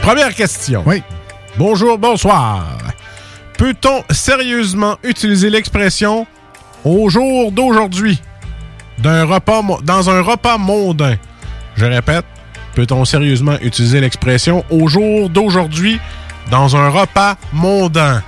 Première 0.01 0.33
question. 0.35 0.83
Oui. 0.85 1.01
Bonjour, 1.57 1.97
bonsoir. 1.97 2.65
Peut-on 3.57 4.03
sérieusement 4.11 4.97
utiliser 5.03 5.49
l'expression 5.49 6.27
au 6.83 7.09
jour 7.09 7.51
d'aujourd'hui 7.51 8.21
d'un 8.99 9.25
repas 9.25 9.61
mo- 9.61 9.79
dans 9.83 10.09
un 10.09 10.21
repas 10.21 10.57
mondain? 10.57 11.15
Je 11.75 11.85
répète, 11.85 12.25
peut-on 12.75 13.05
sérieusement 13.05 13.55
utiliser 13.61 13.99
l'expression 14.01 14.63
au 14.69 14.87
jour 14.87 15.29
d'aujourd'hui 15.29 15.99
dans 16.51 16.75
un 16.75 16.89
repas 16.89 17.35
mondain? 17.53 18.21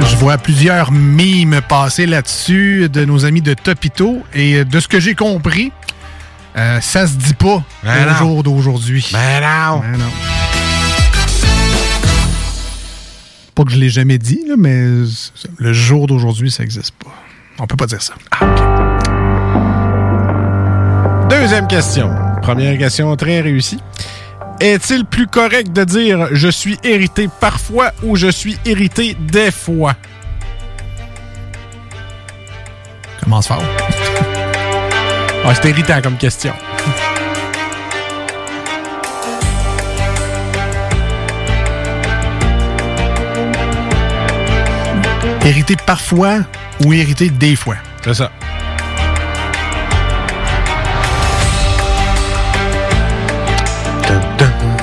Je 0.00 0.16
vois 0.16 0.38
plusieurs 0.38 0.90
mimes 0.92 1.60
passer 1.68 2.06
là-dessus 2.06 2.88
de 2.88 3.04
nos 3.04 3.24
amis 3.24 3.42
de 3.42 3.54
Topito 3.54 4.18
et 4.34 4.64
de 4.64 4.80
ce 4.80 4.88
que 4.88 4.98
j'ai 5.00 5.14
compris, 5.14 5.72
euh, 6.56 6.80
ça 6.80 7.06
se 7.06 7.14
dit 7.14 7.34
pas 7.34 7.62
Ben 7.84 8.04
au 8.04 8.10
non. 8.10 8.16
jour 8.16 8.42
d'aujourd'hui. 8.42 9.08
Ben 9.12 9.40
non. 9.40 9.80
Ben 9.80 9.98
non. 9.98 10.10
Pas 13.54 13.64
que 13.64 13.70
je 13.72 13.76
l'ai 13.76 13.90
jamais 13.90 14.18
dit, 14.18 14.40
là, 14.48 14.54
mais 14.58 14.84
le 15.58 15.72
jour 15.72 16.06
d'aujourd'hui, 16.06 16.50
ça 16.50 16.62
existe 16.62 16.92
pas. 16.92 17.10
On 17.58 17.66
peut 17.66 17.76
pas 17.76 17.86
dire 17.86 18.00
ça. 18.02 18.14
Deuxième 21.28 21.66
question. 21.68 22.10
Première 22.42 22.76
question 22.78 23.14
très 23.16 23.40
réussie. 23.40 23.78
Est-il 24.60 25.06
plus 25.06 25.26
correct 25.26 25.72
de 25.72 25.84
dire 25.84 26.28
je 26.32 26.48
suis 26.48 26.78
irrité 26.84 27.30
parfois 27.40 27.92
ou 28.02 28.16
je 28.16 28.26
suis 28.26 28.58
irrité 28.66 29.16
des 29.18 29.50
fois? 29.50 29.94
Commence 33.22 33.48
fort. 33.48 33.62
Ah, 35.42 35.54
c'est 35.54 35.70
irritant 35.70 36.00
comme 36.00 36.16
question. 36.16 36.52
Hérité 45.44 45.74
parfois 45.84 46.38
ou 46.84 46.92
hérité 46.92 47.30
des 47.30 47.56
fois? 47.56 47.74
C'est 48.04 48.14
ça. 48.14 48.30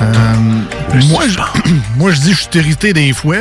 Euh, 0.00 1.02
moi, 1.10 1.24
je, 1.28 1.38
moi, 1.96 2.10
je 2.12 2.20
dis 2.20 2.30
que 2.30 2.36
je 2.36 2.42
suis 2.42 2.58
hérité 2.58 2.92
des 2.92 3.12
fois, 3.12 3.36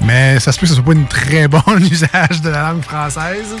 mais 0.00 0.38
ça 0.40 0.52
se 0.52 0.58
peut 0.58 0.62
que 0.66 0.68
ce 0.68 0.74
soit 0.74 0.84
pas 0.84 0.92
une 0.92 1.06
très 1.06 1.48
bonne 1.48 1.62
usage 1.90 2.40
de 2.42 2.50
la 2.50 2.70
langue 2.70 2.82
française. 2.82 3.56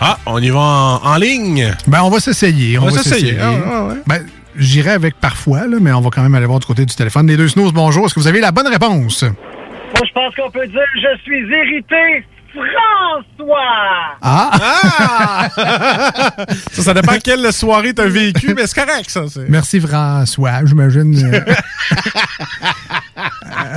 Ah, 0.00 0.18
on 0.26 0.42
y 0.42 0.50
va 0.50 0.58
en, 0.60 0.94
en 1.04 1.16
ligne. 1.16 1.72
Ben, 1.86 2.02
on 2.02 2.10
va 2.10 2.20
s'essayer. 2.20 2.78
On 2.78 2.86
va 2.86 2.90
s'essayer. 2.90 3.38
Ah, 3.40 3.52
ah, 3.66 3.84
ouais. 3.84 3.94
Ben, 4.06 4.26
j'irai 4.56 4.90
avec 4.90 5.14
parfois, 5.20 5.66
là, 5.66 5.78
mais 5.80 5.92
on 5.92 6.00
va 6.00 6.10
quand 6.10 6.22
même 6.22 6.34
aller 6.34 6.46
voir 6.46 6.60
du 6.60 6.66
côté 6.66 6.84
du 6.84 6.94
téléphone. 6.94 7.26
Les 7.26 7.36
deux 7.36 7.48
snows, 7.48 7.72
bonjour. 7.72 8.04
Est-ce 8.04 8.14
que 8.14 8.20
vous 8.20 8.26
avez 8.26 8.40
la 8.40 8.52
bonne 8.52 8.66
réponse? 8.68 9.22
Moi, 9.22 10.02
je 10.06 10.12
pense 10.12 10.34
qu'on 10.34 10.50
peut 10.50 10.66
dire 10.66 10.80
je 10.96 11.22
suis 11.22 11.40
irrité, 11.40 12.26
François! 12.54 14.16
Ah! 14.22 15.48
ça, 16.72 16.82
ça 16.82 16.94
dépend 16.94 17.18
quelle 17.22 17.52
soirée 17.52 17.92
t'as 17.92 18.06
vécu, 18.06 18.54
mais 18.54 18.66
c'est 18.66 18.84
correct, 18.84 19.10
ça. 19.10 19.22
c'est- 19.28 19.48
Merci 19.48 19.80
François, 19.80 20.64
j'imagine. 20.64 21.42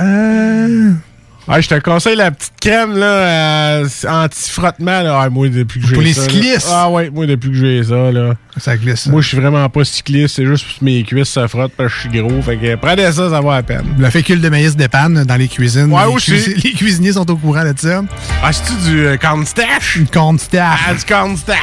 Euh, 0.00 0.92
Ouais, 1.48 1.62
je 1.62 1.68
te 1.68 1.78
conseille 1.80 2.16
la 2.16 2.30
petite 2.30 2.52
crème 2.60 2.94
là, 2.96 3.06
euh, 3.06 3.88
anti-frottement. 4.06 5.00
Là. 5.00 5.20
Ah, 5.22 5.30
moi, 5.30 5.48
depuis 5.48 5.80
que 5.80 5.86
j'ai 5.86 5.94
Pour 5.94 6.02
les 6.02 6.12
ça, 6.12 6.22
là- 6.22 6.28
cyclistes. 6.28 6.68
Ah 6.70 6.90
ouais, 6.90 7.08
moi, 7.10 7.26
depuis 7.26 7.48
que 7.50 7.56
j'ai 7.56 7.82
ça, 7.84 8.12
là. 8.12 8.34
Ça 8.58 8.76
glisse. 8.76 9.06
Moi, 9.06 9.22
je 9.22 9.28
suis 9.28 9.38
vraiment 9.38 9.66
pas 9.70 9.84
cycliste. 9.84 10.36
C'est 10.36 10.44
juste 10.44 10.66
que 10.78 10.84
mes 10.84 11.02
cuisses 11.04 11.28
se 11.30 11.46
frottent 11.46 11.72
parce 11.76 11.90
que 11.92 11.94
je 12.02 12.08
suis 12.08 12.20
gros. 12.20 12.42
Fait 12.42 12.56
que 12.58 12.74
prenez 12.74 13.04
ça, 13.12 13.30
ça 13.30 13.40
va 13.40 13.54
à 13.56 13.62
peine. 13.62 13.84
Le 13.98 14.10
fécule 14.10 14.40
de 14.42 14.48
maïs 14.50 14.76
dépanne 14.76 15.24
dans 15.24 15.36
les 15.36 15.48
cuisines. 15.48 15.90
Ouais, 15.92 16.02
les, 16.06 16.12
aussi. 16.12 16.32
les 16.64 16.72
cuisiniers 16.72 17.12
sont 17.14 17.30
au 17.30 17.36
courant 17.36 17.64
de 17.64 17.72
ça. 17.76 18.02
Ah, 18.42 18.52
c'est-tu 18.52 18.90
du 18.90 19.06
euh, 19.06 19.16
corn 19.16 19.46
stash? 19.46 19.96
Une 19.96 20.06
corn 20.08 20.38
stash. 20.38 20.80
Ah, 20.86 20.92
du 20.94 21.04
corn 21.04 21.36
stash. 21.36 21.56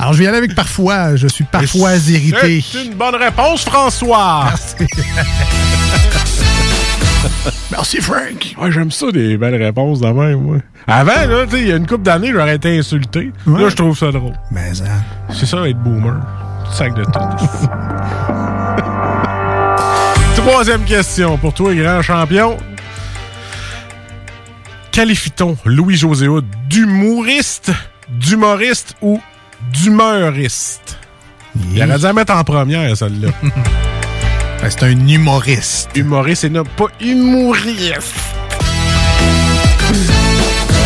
Alors, 0.00 0.12
je 0.12 0.18
vais 0.18 0.24
y 0.24 0.28
aller 0.28 0.38
avec 0.38 0.54
parfois. 0.54 1.14
Je 1.16 1.26
suis 1.28 1.44
parfois 1.44 1.96
irrité. 1.96 2.64
C'est 2.68 2.84
une 2.86 2.94
bonne 2.94 3.16
réponse, 3.16 3.64
François. 3.64 4.44
Merci, 4.48 4.92
Frank. 8.00 8.54
Ouais, 8.60 8.72
j'aime 8.72 8.90
ça, 8.90 9.10
des 9.10 9.36
belles 9.36 9.62
réponses 9.62 10.00
de 10.00 10.08
même, 10.08 10.42
moi. 10.42 10.56
Avant, 10.86 11.12
là, 11.12 11.44
tu 11.44 11.52
sais, 11.52 11.62
il 11.62 11.68
y 11.68 11.72
a 11.72 11.76
une 11.76 11.86
couple 11.86 12.02
d'années, 12.02 12.30
j'aurais 12.32 12.56
été 12.56 12.78
insulté. 12.78 13.32
Là, 13.46 13.68
je 13.68 13.76
trouve 13.76 13.96
ça 13.96 14.10
drôle. 14.10 14.34
Mais 14.50 14.74
ça. 14.74 14.84
C'est 15.30 15.46
ça, 15.46 15.68
être 15.68 15.78
boomer. 15.78 16.16
Sac 16.70 16.94
de 16.94 17.04
tout. 17.04 17.18
Troisième 20.36 20.84
question 20.84 21.36
pour 21.38 21.52
toi, 21.52 21.74
grand 21.74 22.02
champion. 22.02 22.56
Qualifie-t-on 24.92 25.56
Louis-José 25.64 26.26
d'humoriste, 26.68 27.72
d'humoriste 28.08 28.94
ou 29.00 29.20
d'humeuriste? 29.72 30.98
Il 31.72 31.82
aurait 31.82 31.98
dû 31.98 32.02
la 32.02 32.12
mettre 32.12 32.34
en 32.34 32.44
première, 32.44 32.96
celle-là. 32.96 33.28
Ben, 34.60 34.70
c'est 34.70 34.82
un 34.82 35.06
humoriste. 35.06 35.90
Humoriste 35.94 36.44
et 36.44 36.50
non 36.50 36.64
pas 36.64 36.88
humoriste. 37.00 38.14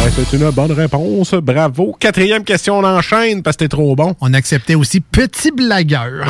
Ouais, 0.05 0.11
c'est 0.15 0.37
une 0.37 0.51
bonne 0.51 0.73
réponse. 0.73 1.35
Bravo. 1.35 1.97
Quatrième 1.99 2.45
question, 2.45 2.79
on 2.79 2.85
enchaîne 2.85 3.43
parce 3.43 3.57
que 3.57 3.65
t'es 3.65 3.69
trop 3.69 3.97
bon. 3.97 4.15
On 4.21 4.35
acceptait 4.35 4.75
aussi 4.75 5.01
petit 5.01 5.51
blagueur. 5.53 6.27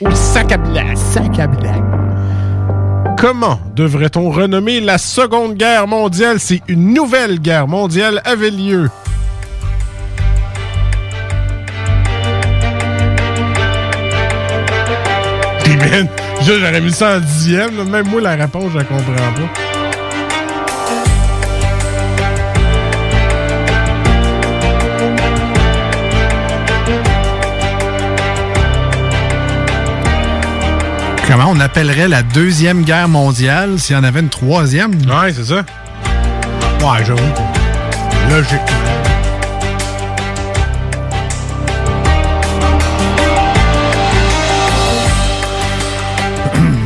Ou 0.00 0.10
sac 0.14 0.52
à 0.52 0.56
blague. 0.56 0.96
Sac 0.96 1.38
à 1.38 1.46
blague. 1.46 1.84
Comment 3.18 3.60
devrait-on 3.76 4.30
renommer 4.30 4.80
la 4.80 4.96
Seconde 4.96 5.56
Guerre 5.56 5.86
mondiale 5.86 6.40
si 6.40 6.62
une 6.68 6.94
nouvelle 6.94 7.38
guerre 7.38 7.68
mondiale 7.68 8.22
avait 8.24 8.50
lieu? 8.50 8.88
J'aurais 16.42 16.80
mis 16.80 16.92
ça 16.92 17.16
en 17.16 17.20
dixième. 17.20 17.76
là. 17.76 17.84
Même 17.84 18.08
moi, 18.08 18.20
la 18.20 18.34
réponse, 18.36 18.72
je 18.72 18.78
la 18.78 18.84
comprends 18.84 19.02
pas. 19.14 19.70
Comment 31.28 31.50
on 31.50 31.60
appellerait 31.60 32.08
la 32.08 32.22
deuxième 32.22 32.82
guerre 32.82 33.08
mondiale 33.08 33.78
s'il 33.78 33.94
y 33.94 33.98
en 33.98 34.02
avait 34.02 34.18
une 34.20 34.28
troisième? 34.28 34.90
Ouais, 34.94 35.32
c'est 35.32 35.44
ça. 35.44 35.62
Ouais, 36.82 37.04
j'avoue. 37.06 37.22
Logique. 38.30 39.09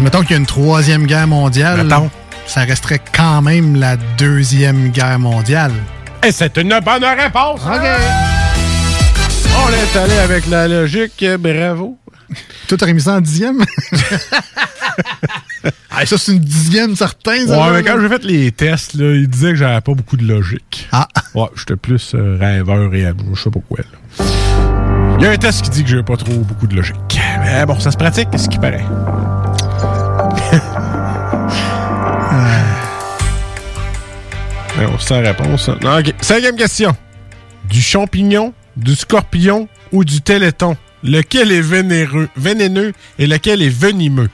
Mettons 0.05 0.21
qu'il 0.21 0.33
y 0.33 0.35
a 0.35 0.37
une 0.37 0.45
troisième 0.45 1.07
guerre 1.07 1.27
mondiale. 1.27 1.85
Mettons. 1.85 2.11
Ça 2.47 2.61
resterait 2.61 3.01
quand 3.17 3.41
même 3.41 3.75
la 3.75 3.97
deuxième 3.97 4.91
guerre 4.91 5.19
mondiale. 5.19 5.73
Et 6.23 6.31
c'est 6.31 6.59
une 6.59 6.79
bonne 6.85 7.05
réponse. 7.05 7.63
OK. 7.65 7.87
On 9.57 9.71
est 9.71 9.99
allé 9.99 10.19
avec 10.19 10.47
la 10.49 10.69
logique. 10.69 11.25
Bravo. 11.39 11.97
Toi, 12.69 12.77
t'aurais 12.77 12.93
mis 12.93 13.01
ça 13.01 13.15
en 13.15 13.23
dixième? 13.23 13.65
Ah, 15.91 16.05
ça, 16.05 16.19
c'est 16.19 16.33
une 16.33 16.39
dixième, 16.39 16.95
certain. 16.97 17.47
ça, 17.47 17.59
Ouais, 17.59 17.73
mais 17.73 17.83
quand 17.83 17.99
j'ai 17.99 18.09
fait 18.11 18.25
les 18.25 18.53
tests, 18.53 18.93
là, 18.93 19.11
il 19.15 19.27
disait 19.27 19.51
que 19.53 19.57
j'avais 19.57 19.81
pas 19.81 19.95
beaucoup 19.95 20.19
de 20.19 20.27
logique. 20.27 20.87
Ah. 20.93 21.09
Ouais, 21.35 21.49
j'étais 21.57 21.77
plus 21.77 22.13
euh, 22.15 22.37
rêveur 22.39 22.93
et 22.93 23.11
je 23.33 23.43
sais 23.43 23.51
pas 23.51 23.61
quoi. 23.67 23.79
là. 23.79 24.25
Il 25.19 25.25
y 25.25 25.27
a 25.27 25.31
un 25.31 25.37
test 25.37 25.63
qui 25.63 25.71
dit 25.71 25.83
que 25.83 25.89
j'ai 25.89 26.03
pas 26.03 26.19
trop 26.19 26.35
beaucoup 26.41 26.67
de 26.67 26.77
logique. 26.77 26.97
Mais 27.41 27.65
bon, 27.65 27.81
ça 27.81 27.91
se 27.91 27.97
pratique, 27.97 28.29
ce 28.37 28.51
qui 28.51 28.59
paraît. 28.59 28.85
Alors, 34.85 34.99
hein. 35.39 36.03
Cinquième 36.20 36.57
question. 36.57 36.95
Du 37.64 37.80
champignon, 37.80 38.53
du 38.76 38.95
scorpion 38.95 39.68
ou 39.93 40.05
du 40.05 40.20
téléthon? 40.20 40.76
Lequel 41.03 41.53
est 41.53 41.61
vénéreux, 41.61 42.28
vénéneux 42.37 42.93
et 43.18 43.26
lequel 43.26 43.62
est 43.62 43.68
venimeux? 43.68 44.30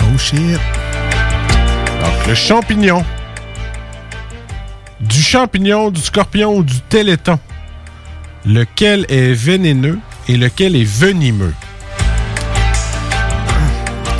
Oh 0.00 0.18
shit. 0.18 0.60
Le 2.28 2.34
champignon. 2.34 3.04
Du 5.00 5.20
champignon, 5.20 5.90
du 5.90 6.00
scorpion 6.00 6.56
ou 6.56 6.62
du 6.62 6.80
téléthon? 6.80 7.38
Lequel 8.46 9.06
est 9.08 9.32
vénéneux 9.32 9.98
et 10.28 10.36
lequel 10.36 10.76
est 10.76 10.84
venimeux? 10.84 11.54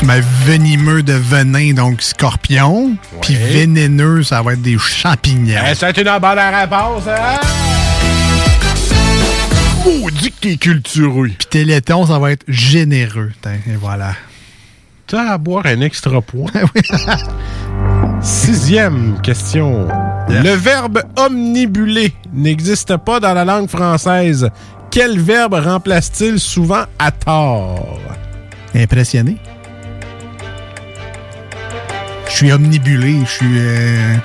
Mais 0.05 0.21
venimeux 0.45 1.03
de 1.03 1.15
venin, 1.15 1.73
donc 1.73 2.03
scorpion. 2.03 2.97
Puis 3.23 3.35
vénéneux, 3.35 4.23
ça 4.23 4.43
va 4.43 4.53
être 4.53 4.63
des 4.63 4.77
champignons. 4.79 5.61
Eh, 5.71 5.75
c'est 5.75 5.97
une 5.97 6.19
bonne 6.21 6.39
réponse, 6.39 7.05
hein? 7.09 7.41
Maudit 9.85 10.31
que 10.31 10.41
t'es 10.41 10.57
cultureux. 10.57 11.31
Puis 11.39 11.47
téléthon, 11.49 12.07
ça 12.07 12.19
va 12.19 12.33
être 12.33 12.45
généreux. 12.49 13.33
Tain, 13.41 13.55
Et 13.67 13.77
voilà. 13.81 14.13
T'as 15.07 15.33
à 15.33 15.39
boire 15.39 15.67
un 15.67 15.81
extra 15.81 16.21
point. 16.21 16.51
Sixième 18.21 19.21
question. 19.23 19.89
Le 20.29 20.55
verbe 20.55 21.03
omnibuler 21.17 22.15
n'existe 22.33 22.97
pas 22.99 23.21
dans 23.21 23.35
la 23.35 23.45
langue 23.45 23.69
française. 23.69 24.49
Quel 24.91 25.19
verbe 25.19 25.55
remplace-t-il 25.55 26.39
souvent 26.41 26.85
à 26.99 27.11
tort? 27.11 28.01
Impressionné. 28.75 29.37
Je 32.35 32.39
suis 32.39 32.53
omnibulé. 32.53 33.21
Je 33.25 33.31
suis 33.31 33.59
euh, 33.61 34.17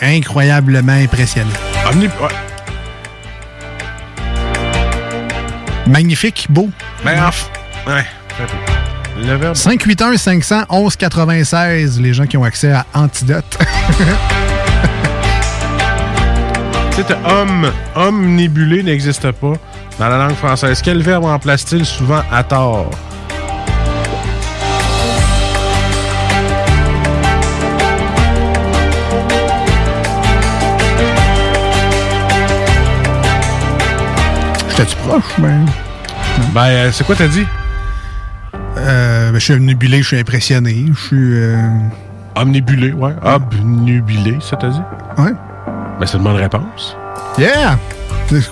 incroyablement 0.00 0.94
impressionné. 0.94 1.52
Omni... 1.88 2.06
ouais. 2.06 2.28
Magnifique, 5.86 6.48
beau. 6.50 6.68
Ben, 7.04 7.30
ouais. 7.86 8.04
verbe 9.36 9.54
581 9.54 10.16
500 10.16 10.62
11 10.68 10.96
96 10.96 12.00
les 12.00 12.12
gens 12.12 12.26
qui 12.26 12.36
ont 12.36 12.42
accès 12.42 12.72
à 12.72 12.84
Antidote. 12.92 13.56
Sais, 16.90 17.04
t'as 17.04 17.20
homme, 17.40 17.70
omnibulé 17.94 18.82
n'existe 18.82 19.30
pas 19.30 19.52
dans 20.00 20.08
la 20.08 20.18
langue 20.18 20.34
française. 20.34 20.82
Quel 20.82 21.02
verbe 21.02 21.22
remplace-t-il 21.22 21.86
souvent 21.86 22.22
à 22.32 22.42
tort? 22.42 22.90
J'étais-tu 34.82 34.96
proche, 35.06 35.22
ben? 35.38 35.64
Ben, 36.52 36.64
euh, 36.66 36.90
c'est 36.92 37.04
quoi 37.04 37.14
t'as 37.14 37.28
dit? 37.28 37.46
Euh, 38.78 39.30
ben, 39.30 39.38
je 39.38 39.44
suis 39.44 39.52
omnibulé, 39.54 39.98
je 40.02 40.08
suis 40.08 40.18
impressionné. 40.18 40.86
Je 40.92 41.00
suis. 41.06 41.16
euh, 41.34 41.68
Omnibulé, 42.34 42.92
ouais. 42.92 43.12
Obnubilé, 43.22 44.38
ça 44.40 44.56
t'a 44.56 44.70
dit? 44.70 44.80
Ouais. 45.18 45.30
Ben, 46.00 46.06
c'est 46.06 46.16
une 46.16 46.24
bonne 46.24 46.34
réponse. 46.36 46.96
Yeah! 47.38 47.78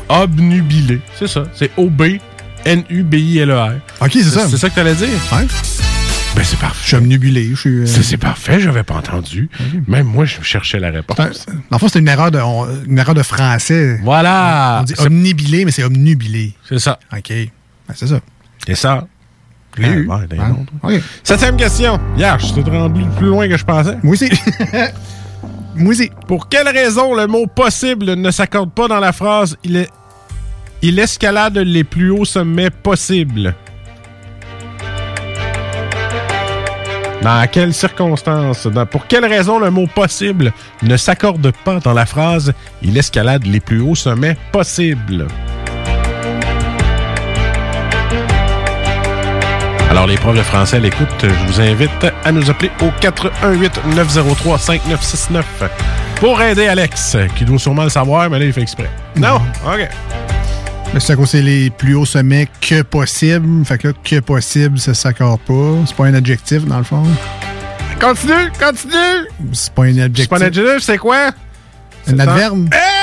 Obnubilé, 0.09 1.01
c'est 1.19 1.27
ça. 1.27 1.43
C'est 1.53 1.71
O-B-N-U-B-I-L-E-R. 1.77 3.73
Ok, 4.01 4.11
c'est 4.13 4.23
ça. 4.23 4.47
C'est 4.49 4.59
ça 4.59 4.71
que 4.71 4.75
t'allais 4.77 4.95
dire? 4.95 5.09
Ouais. 5.33 5.47
Ben, 6.41 6.47
c'est 6.47 6.59
parfait. 6.59 6.79
Je 6.83 6.87
suis 6.87 6.97
omnibulé. 6.97 7.51
Je 7.55 7.69
euh, 7.69 7.87
C'est 7.87 8.03
c'est 8.03 8.17
parfait, 8.17 8.61
j'avais 8.61 8.83
pas 8.83 8.95
entendu. 8.95 9.51
Même 9.87 10.07
moi, 10.07 10.25
je 10.25 10.41
cherchais 10.41 10.81
la 10.81 10.91
réponse. 10.91 11.19
c'est 11.35 11.53
le 11.71 11.77
fond, 11.79 11.87
c'est 11.89 11.99
une 11.99 12.09
erreur 12.09 12.31
de, 12.31 12.39
on- 12.39 12.67
une 12.87 12.99
erreur 12.99 13.15
de 13.15 13.23
français. 13.23 14.01
Voilà! 14.03 14.79
On 14.81 14.85
dit 14.85 14.95
C'est- 14.97 15.05
omnibilé, 15.07 15.67
mais 15.67 15.71
c'est 15.71 15.85
omnubilé. 15.85 16.55
C'est 16.67 16.79
ça. 16.79 16.99
OK. 17.13 17.29
Ben, 17.29 17.95
c'est 17.95 18.07
ça. 18.07 18.21
Et 18.67 18.75
ça? 18.75 19.07
Je 19.77 19.83
eu. 19.83 20.09
Ah, 20.11 20.17
ouais, 20.17 20.27
d'un 20.29 20.41
Hein? 20.43 20.57
autre. 20.63 20.73
OK. 20.83 21.03
Septième 21.23 21.59
question. 21.59 22.01
Hier, 22.17 22.39
je 22.39 22.47
suis 22.47 22.63
rendu 22.63 23.03
plus 23.19 23.27
loin 23.27 23.47
que 23.47 23.59
je 23.59 23.65
pensais. 23.65 23.99
Moi 24.03 24.15
aussi. 24.15 24.31
Moi 25.77 25.91
aussi. 25.91 26.11
Pour 26.27 26.49
quelle 26.49 26.69
raison 26.69 27.15
le 27.15 27.27
mot 27.27 27.47
possible 27.49 28.15
ne 28.15 28.31
s'accorde 28.31 28.73
pas 28.73 28.89
dans 28.89 28.99
la 28.99 29.13
phrase 29.13 29.59
il, 29.63 29.77
est, 29.77 29.91
il 30.81 30.99
escalade 30.99 31.59
les 31.59 31.85
plus 31.85 32.11
hauts 32.11 32.25
sommets 32.25 32.71
possibles? 32.71 33.55
Dans 37.23 37.47
quelles 37.51 37.75
circonstances, 37.75 38.67
dans- 38.67 38.87
pour 38.87 39.07
quelle 39.07 39.27
raison 39.27 39.59
le 39.59 39.71
mot 39.71 39.87
possible 39.87 40.53
ne 40.83 40.97
s'accorde 40.97 41.53
pas 41.65 41.79
dans 41.81 41.93
la 41.93 42.07
phrase 42.07 42.53
Il 42.83 42.97
escalade 42.97 43.45
les 43.47 43.61
plus 43.61 43.81
hauts 43.81 43.95
sommets 43.95 44.37
possibles? 44.53 45.27
Alors, 49.91 50.07
les 50.07 50.17
profs 50.17 50.37
de 50.37 50.43
français 50.43 50.77
à 50.77 50.81
l'écoute, 50.81 51.09
je 51.23 51.47
vous 51.53 51.61
invite 51.61 51.91
à 52.25 52.31
nous 52.33 52.49
appeler 52.49 52.71
au 52.81 52.91
418-903-5969 53.01 55.43
pour 56.21 56.41
aider 56.41 56.69
Alex, 56.69 57.17
qui 57.35 57.45
doit 57.45 57.59
sûrement 57.59 57.83
le 57.85 57.91
savoir, 57.91 58.31
mais 58.31 58.39
là, 58.39 58.45
il 58.45 58.53
fait 58.53 58.63
exprès. 58.63 58.89
Non? 59.17 59.41
OK. 59.67 59.89
Mais 60.93 60.99
c'est 60.99 61.13
à 61.13 61.17
cause 61.17 61.35
les 61.35 61.71
plus 61.71 61.95
hauts 61.95 62.05
sommets 62.05 62.49
que 62.61 62.83
possible. 62.83 63.65
Fait 63.65 63.79
que 63.79 63.89
là, 63.89 63.95
que 64.03 64.21
possible, 64.21 64.79
ça 64.79 64.93
s'accorde 64.93 65.41
pas. 65.43 65.75
C'est 65.87 65.97
pas 65.97 66.07
un 66.07 66.15
adjectif, 66.15 66.65
dans 66.67 66.79
le 66.79 66.85
fond. 66.85 67.05
Continue, 68.01 68.51
continue! 68.59 69.29
C'est 69.53 69.73
pas 69.73 69.85
un 69.85 69.99
adjectif. 69.99 70.23
C'est 70.25 70.29
pas 70.29 70.39
un 70.39 70.47
adjectif, 70.47 70.79
c'est 70.81 70.99
quoi? 70.99 71.31
Un 72.09 72.19
adverbe. 72.19 72.69
Hey! 72.73 73.01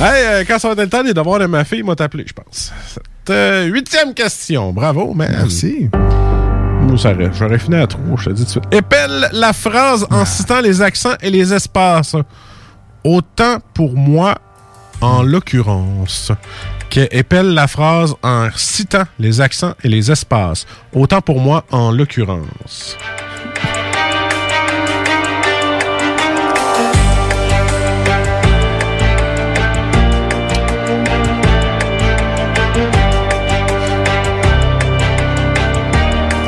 Hey, 0.00 0.24
euh, 0.26 0.44
quand 0.48 0.58
ça 0.58 0.68
va 0.68 0.74
être 0.74 0.80
le 0.80 0.88
temps 0.88 1.04
des 1.04 1.14
devoirs 1.14 1.38
de 1.38 1.46
ma 1.46 1.64
fille, 1.64 1.78
il 1.78 1.84
m'a 1.84 1.94
t'appelé, 1.94 2.24
je 2.26 2.32
pense. 2.32 2.72
Cette 2.88 3.30
euh, 3.30 3.66
huitième 3.66 4.14
question. 4.14 4.72
Bravo, 4.72 5.14
man. 5.14 5.30
Merci. 5.30 5.88
Moi, 6.82 6.96
j'aurais 6.96 7.58
fini 7.58 7.76
à 7.76 7.86
trop, 7.86 8.16
je 8.16 8.30
te 8.30 8.30
dis 8.30 8.40
tout 8.42 8.46
de 8.46 8.50
suite. 8.50 8.64
Épelle 8.72 9.28
la 9.32 9.52
phrase 9.52 10.04
en 10.10 10.24
citant 10.24 10.60
les 10.60 10.82
accents 10.82 11.14
et 11.20 11.30
les 11.30 11.54
espaces. 11.54 12.16
Autant 13.04 13.58
pour 13.74 13.94
moi, 13.96 14.38
en 15.00 15.22
l'occurrence. 15.22 16.30
Que 16.88 17.08
épelle 17.10 17.52
la 17.52 17.66
phrase 17.66 18.14
en 18.22 18.48
citant 18.54 19.04
les 19.18 19.40
accents 19.40 19.74
et 19.82 19.88
les 19.88 20.10
espaces. 20.10 20.66
Autant 20.92 21.20
pour 21.20 21.40
moi, 21.40 21.64
en 21.72 21.90
l'occurrence. 21.90 22.96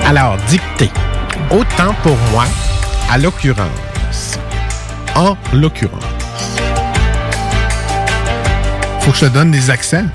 Alors, 0.07 0.37
dictée. 0.49 0.91
Autant 1.51 1.95
pour 2.03 2.17
moi, 2.31 2.45
à 3.11 3.19
l'occurrence. 3.19 4.39
En 5.17 5.37
l'occurrence. 5.53 6.24
Faut 9.05 9.11
que 9.13 9.17
je 9.19 9.27
te 9.27 9.31
donne 9.33 9.51
des 9.51 9.71
accents. 9.71 10.07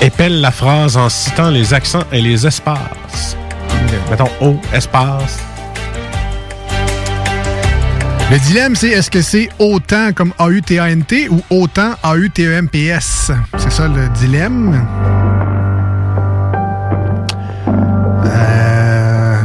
Épelle 0.00 0.40
la 0.40 0.50
phrase 0.50 0.96
en 0.96 1.08
citant 1.08 1.50
les 1.50 1.74
accents 1.74 2.02
et 2.10 2.20
les 2.20 2.46
espaces. 2.46 3.36
Mettons 4.10 4.30
O, 4.40 4.56
espace. 4.72 5.38
Le 8.30 8.38
dilemme, 8.38 8.74
c'est 8.74 8.88
est-ce 8.88 9.10
que 9.10 9.20
c'est 9.20 9.50
autant 9.58 10.12
comme 10.14 10.32
A-U-T-A-N-T 10.38 11.28
ou 11.28 11.42
autant 11.50 11.92
A-U-T-E-M-P-S? 12.02 13.30
C'est 13.58 13.70
ça 13.70 13.88
le 13.88 14.08
dilemme. 14.08 14.86
Euh, 18.24 19.36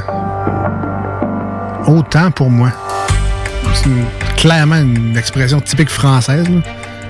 Autant 1.87 2.31
pour 2.31 2.49
moi. 2.49 2.69
C'est 3.73 3.85
une- 3.87 4.05
clairement 4.37 4.77
une 4.77 5.17
expression 5.17 5.59
typique 5.59 5.89
française. 5.89 6.47
là. 6.49 6.61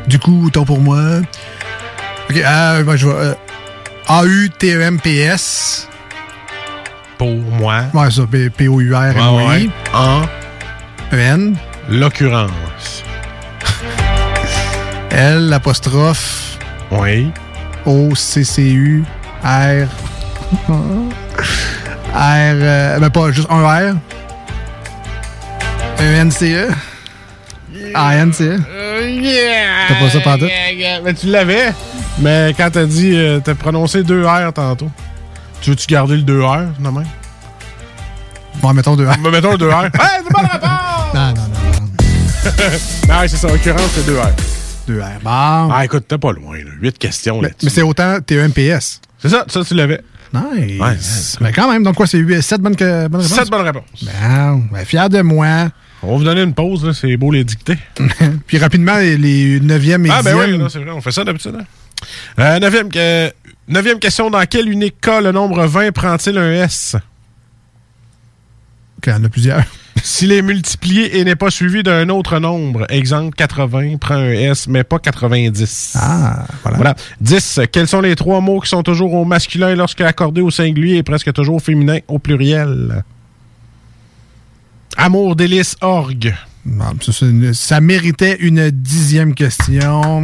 Du 0.07 0.17
coup, 0.19 0.47
autant 0.47 0.65
pour 0.65 0.79
moi. 0.81 0.99
Ok, 2.29 2.37
euh, 2.37 2.83
ben, 2.83 2.95
je 2.95 3.07
vais. 3.07 3.13
euh, 3.13 3.33
A-U-T-E-M-P-S. 4.07 5.87
Pour 7.17 7.35
moi. 7.35 7.83
Ouais, 7.93 8.09
ça, 8.11 8.23
P- 8.31 8.49
P-O-U-R-M-O-I. 8.49 9.45
Ouais, 9.45 9.47
ouais. 9.63 9.69
En 9.93 10.21
E-N. 11.13 11.55
l'occurrence. 11.89 13.03
L, 15.11 15.49
l'apostrophe. 15.49 16.57
Oui. 16.91 17.31
O, 17.85 18.13
C, 18.15 18.43
C, 18.43 18.61
U, 18.71 19.03
R. 19.43 19.87
R, 22.13 22.19
euh, 22.19 22.99
ben 22.99 23.09
pas 23.09 23.31
juste 23.31 23.47
un 23.49 23.61
R. 23.63 23.95
E, 25.99 26.03
N, 26.21 26.31
C, 26.31 26.53
E. 26.53 26.69
A, 27.93 28.15
N, 28.17 28.33
C, 28.33 28.43
E. 28.45 28.57
T'as 29.87 29.95
pas 29.95 30.09
ça 30.09 30.19
pantoute? 30.21 30.49
Mais 31.03 31.13
tu 31.13 31.27
l'avais. 31.27 31.73
Mais 32.19 32.53
quand 32.57 32.69
t'as 32.71 32.85
dit, 32.85 33.11
euh, 33.15 33.39
t'as 33.43 33.55
prononcé 33.55 34.03
deux 34.03 34.25
R 34.25 34.51
tantôt. 34.53 34.89
Tu 35.61 35.69
veux-tu 35.71 35.87
garder 35.87 36.15
le 36.17 36.21
2 36.23 36.41
R, 36.43 36.65
non 36.79 36.91
même? 36.91 37.05
Bon, 38.61 38.73
mettons 38.73 38.95
deux 38.95 39.07
R. 39.07 39.17
Ben, 39.23 39.31
mettons 39.31 39.51
le 39.51 39.57
2 39.57 39.69
R. 39.69 39.83
hey, 39.85 39.89
c'est 40.23 40.33
pas 40.33 40.41
la 40.41 40.47
réponse! 40.49 41.13
Non, 41.13 41.27
non, 41.27 41.33
non. 41.35 41.87
Ah, 43.09 43.27
c'est 43.27 43.37
ça, 43.37 43.47
en 43.47 43.51
l'occurrence, 43.51 43.89
c'est 43.93 44.05
2 44.05 44.17
R. 44.19 44.29
Deux 44.87 44.99
R. 45.01 45.19
Bon. 45.23 45.69
Ah, 45.73 45.81
écoute, 45.83 46.05
t'es 46.07 46.17
pas 46.17 46.31
loin, 46.31 46.57
là. 46.57 46.71
8 46.81 46.97
questions 46.97 47.41
là-dessus. 47.41 47.57
mais 47.65 47.69
c'est 47.69 47.81
autant 47.81 48.19
TEMPS. 48.21 49.01
C'est 49.19 49.29
ça, 49.29 49.45
ça, 49.47 49.63
tu 49.63 49.73
l'avais. 49.73 50.01
Nice. 50.33 50.79
Ouais, 50.79 50.95
mais 51.41 51.51
quand 51.53 51.71
même, 51.71 51.83
donc 51.83 51.95
quoi, 51.95 52.05
c'est 52.07 52.21
7 52.41 52.61
bonnes, 52.61 52.75
que- 52.75 53.07
bonnes 53.07 53.21
réponses? 53.21 53.37
7 53.39 53.49
bonnes 53.49 53.61
réponses. 53.65 54.03
Bon, 54.03 54.63
ben, 54.71 54.85
fier 54.85 55.09
de 55.09 55.21
moi. 55.21 55.69
On 56.03 56.11
va 56.11 56.17
vous 56.17 56.23
donner 56.23 56.41
une 56.43 56.53
pause. 56.53 56.91
C'est 56.99 57.17
beau 57.17 57.31
les 57.31 57.43
dicter. 57.43 57.75
Puis 58.47 58.57
rapidement, 58.57 58.97
les 58.97 59.59
9e 59.59 60.05
et 60.05 60.09
10e. 60.09 60.11
Ah, 60.11 60.21
ben 60.23 60.35
oui, 60.37 60.63
c'est 60.69 60.79
vrai, 60.79 60.91
on 60.91 61.01
fait 61.01 61.11
ça 61.11 61.23
d'habitude. 61.23 61.55
Hein? 61.59 61.65
Euh, 62.39 62.59
neuvième, 62.59 62.89
que- 62.89 63.31
neuvième 63.67 63.99
question. 63.99 64.29
Dans 64.29 64.43
quel 64.45 64.69
unique 64.69 65.01
cas 65.01 65.21
le 65.21 65.31
nombre 65.31 65.65
20 65.65 65.91
prend-il 65.91 66.37
un 66.37 66.51
S? 66.63 66.95
Ok, 68.97 69.07
il 69.07 69.09
y 69.09 69.13
en 69.13 69.23
a 69.23 69.29
plusieurs. 69.29 69.63
S'il 70.03 70.31
est 70.31 70.43
multiplié 70.43 71.17
et 71.17 71.23
n'est 71.23 71.35
pas 71.35 71.49
suivi 71.49 71.81
d'un 71.81 72.07
autre 72.09 72.37
nombre, 72.39 72.85
exemple 72.89 73.35
80 73.35 73.97
prend 73.97 74.13
un 74.15 74.29
S, 74.29 74.67
mais 74.67 74.83
pas 74.83 74.99
90. 74.99 75.93
Ah, 75.99 76.45
voilà. 76.61 76.77
Voilà. 76.77 76.95
10. 77.19 77.61
Quels 77.71 77.87
sont 77.87 78.01
les 78.01 78.15
trois 78.15 78.39
mots 78.39 78.59
qui 78.59 78.69
sont 78.69 78.83
toujours 78.83 79.13
au 79.13 79.25
masculin 79.25 79.73
lorsque 79.75 80.01
accordés 80.01 80.41
au 80.41 80.51
singulier 80.51 80.97
et 80.97 81.03
presque 81.03 81.33
toujours 81.33 81.55
au 81.55 81.59
féminin 81.59 81.97
au 82.07 82.19
pluriel? 82.19 83.03
Amour, 84.97 85.35
délice, 85.35 85.75
orgue. 85.81 86.35
Bon, 86.65 86.85
ça, 87.01 87.25
une- 87.25 87.53
ça 87.53 87.79
méritait 87.79 88.37
une 88.39 88.69
dixième 88.71 89.33
question. 89.35 90.21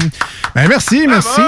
Ben, 0.55 0.67
merci, 0.67 1.05
merci. 1.07 1.39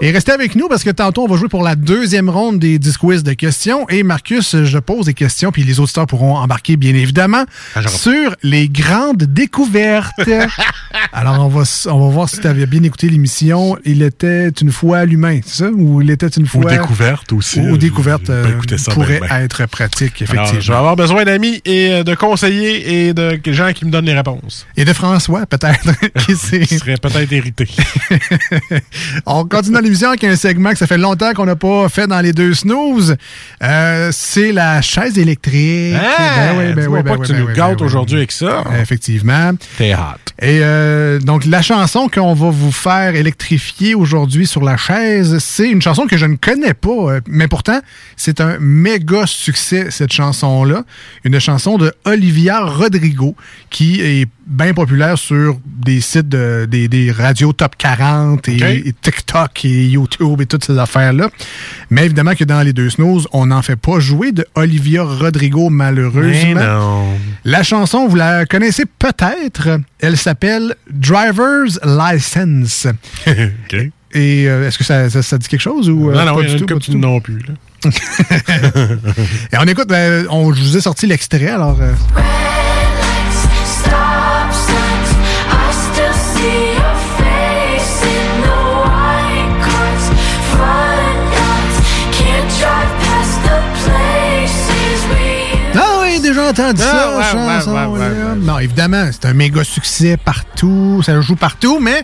Et 0.00 0.10
restez 0.10 0.32
avec 0.32 0.54
nous 0.54 0.68
parce 0.68 0.84
que 0.84 0.90
tantôt, 0.90 1.24
on 1.24 1.28
va 1.28 1.36
jouer 1.36 1.48
pour 1.48 1.62
la 1.62 1.76
deuxième 1.76 2.28
ronde 2.28 2.58
des 2.58 2.78
10 2.78 2.96
quiz 2.98 3.22
de 3.22 3.32
questions. 3.32 3.88
Et 3.88 4.02
Marcus, 4.02 4.64
je 4.64 4.78
pose 4.78 5.06
des 5.06 5.14
questions, 5.14 5.52
puis 5.52 5.62
les 5.62 5.80
auditeurs 5.80 6.06
pourront 6.06 6.36
embarquer, 6.36 6.76
bien 6.76 6.94
évidemment, 6.94 7.44
sur 7.86 8.34
les 8.42 8.68
grandes 8.68 9.22
découvertes. 9.22 10.12
Alors, 11.12 11.44
on 11.46 11.48
va, 11.48 11.62
on 11.86 12.06
va 12.06 12.12
voir 12.12 12.28
si 12.28 12.40
tu 12.40 12.46
avais 12.46 12.66
bien 12.66 12.82
écouté 12.82 13.08
l'émission. 13.08 13.76
Il 13.84 14.02
était 14.02 14.48
une 14.48 14.72
fois 14.72 15.04
l'humain, 15.04 15.40
c'est 15.44 15.64
ça? 15.64 15.70
Ou 15.70 16.02
il 16.02 16.10
était 16.10 16.26
une 16.28 16.46
fois... 16.46 16.70
découverte 16.70 17.32
aussi. 17.32 17.60
Ou 17.60 17.76
découverte 17.76 18.26
Ben, 18.26 18.60
euh, 18.72 18.76
ça, 18.76 18.92
pourrait 18.92 19.20
ben, 19.20 19.28
ben. 19.28 19.42
être 19.42 19.66
pratique, 19.66 20.22
Alors, 20.22 20.34
effectivement. 20.34 20.60
je 20.60 20.72
vais 20.72 20.78
avoir 20.78 20.96
besoin 20.96 21.24
d'amis 21.24 21.60
et 21.64 21.92
euh, 21.92 22.04
de 22.04 22.14
conseillers 22.14 23.08
et 23.08 23.14
de 23.14 23.40
gens 23.46 23.72
qui 23.72 23.84
me 23.84 23.90
donnent 23.90 24.06
les 24.06 24.14
réponses. 24.14 24.66
Et 24.76 24.84
de 24.84 24.92
François, 24.92 25.46
peut-être, 25.46 25.90
qui 26.26 26.36
sait. 26.36 26.60
Qui 26.64 26.78
serait 26.78 26.96
peut-être 26.96 27.30
hérité. 27.32 27.68
On 29.26 29.44
continue 29.44 29.83
l'émission 29.84 30.08
avec 30.08 30.24
un 30.24 30.36
segment 30.36 30.70
que 30.70 30.78
ça 30.78 30.86
fait 30.86 30.98
longtemps 30.98 31.32
qu'on 31.32 31.46
n'a 31.46 31.56
pas 31.56 31.88
fait 31.88 32.06
dans 32.06 32.20
les 32.20 32.32
deux 32.32 32.54
snooze. 32.54 33.16
Euh, 33.62 34.10
c'est 34.12 34.52
la 34.52 34.82
chaise 34.82 35.18
électrique. 35.18 35.94
Ah! 35.96 36.52
Ben 36.52 36.58
oui, 36.58 36.74
ben 36.74 36.86
oui, 36.88 37.02
pas 37.02 37.10
ben 37.10 37.14
que 37.16 37.20
oui, 37.20 37.26
tu 37.26 37.32
ben 37.32 37.40
nous 37.40 37.54
gâtes 37.54 37.78
ben 37.78 37.84
aujourd'hui 37.84 38.16
avec 38.18 38.32
ça. 38.32 38.64
Effectivement. 38.80 39.52
T'es 39.78 39.94
hot. 39.94 40.24
Et 40.40 40.60
euh, 40.62 41.20
donc, 41.20 41.44
la 41.44 41.62
chanson 41.62 42.08
qu'on 42.08 42.34
va 42.34 42.50
vous 42.50 42.72
faire 42.72 43.14
électrifier 43.14 43.94
aujourd'hui 43.94 44.46
sur 44.46 44.62
la 44.62 44.76
chaise, 44.76 45.38
c'est 45.38 45.68
une 45.68 45.80
chanson 45.80 46.06
que 46.06 46.16
je 46.16 46.26
ne 46.26 46.34
connais 46.34 46.74
pas, 46.74 46.90
euh, 46.90 47.20
mais 47.28 47.46
pourtant, 47.46 47.80
c'est 48.16 48.40
un 48.40 48.58
méga 48.58 49.26
succès, 49.26 49.86
cette 49.90 50.12
chanson-là. 50.12 50.84
Une 51.22 51.38
chanson 51.38 51.78
de 51.78 51.92
Olivia 52.04 52.60
Rodrigo, 52.60 53.36
qui 53.70 54.00
est 54.00 54.28
bien 54.46 54.74
populaire 54.74 55.16
sur 55.18 55.58
des 55.64 56.00
sites 56.00 56.28
de, 56.28 56.66
des, 56.70 56.88
des 56.88 57.10
radios 57.10 57.52
top 57.52 57.76
40 57.76 58.48
et, 58.48 58.54
OK. 58.54 58.62
et 58.62 58.94
TikTok 59.00 59.64
et 59.64 59.86
YouTube 59.86 60.40
et 60.40 60.46
toutes 60.46 60.64
ces 60.64 60.78
affaires-là. 60.78 61.28
Mais 61.90 62.04
évidemment 62.04 62.34
que 62.34 62.44
dans 62.44 62.60
les 62.62 62.72
deux 62.72 62.90
snooze, 62.90 63.26
on 63.32 63.46
n'en 63.46 63.62
fait 63.62 63.76
pas 63.76 64.00
jouer 64.00 64.32
de 64.32 64.46
Olivia 64.54 65.02
Rodrigo, 65.02 65.70
malheureusement. 65.70 66.54
Mais 66.54 66.66
non. 66.66 67.06
La 67.44 67.62
chanson, 67.62 68.06
vous 68.08 68.16
la 68.16 68.46
connaissez 68.46 68.84
peut-être. 68.86 69.80
Elle 70.00 70.16
s'appelle 70.16 70.74
Driver's 70.90 71.78
License. 71.84 72.86
OK. 73.26 73.76
Et 74.16 74.48
euh, 74.48 74.68
est-ce 74.68 74.78
que 74.78 74.84
ça, 74.84 75.10
ça- 75.10 75.22
ça 75.22 75.38
dit 75.38 75.48
quelque 75.48 75.60
chose 75.60 75.90
ou 75.90 76.10
euh, 76.10 76.14
non, 76.14 76.24
non, 76.24 76.34
pas 76.36 76.42
du 76.48 76.56
tout? 76.56 76.66
pas 76.66 76.74
du 76.76 76.92
tout? 76.92 76.98
non 76.98 77.20
plus. 77.20 77.40
Là. 77.40 77.54
Et 79.52 79.56
on 79.58 79.64
écoute, 79.64 79.88
ben, 79.88 80.26
on, 80.30 80.52
je 80.54 80.62
vous 80.62 80.76
ai 80.76 80.80
sorti 80.80 81.06
l'extrait, 81.06 81.48
alors... 81.48 81.78
euh, 81.80 81.92
déjà 96.34 96.48
entendu 96.50 96.82
Ah, 96.84 96.90
ça, 96.90 97.16
ouais, 97.16 97.24
chanson, 97.54 97.72
ouais, 97.74 97.86
ouais, 97.86 97.98
là? 98.08 98.34
Non, 98.36 98.58
évidemment, 98.58 99.08
c'est 99.12 99.26
un 99.26 99.34
méga 99.34 99.62
succès 99.64 100.16
partout. 100.16 101.00
Ça 101.04 101.20
joue 101.20 101.36
partout, 101.36 101.78
mais 101.80 102.02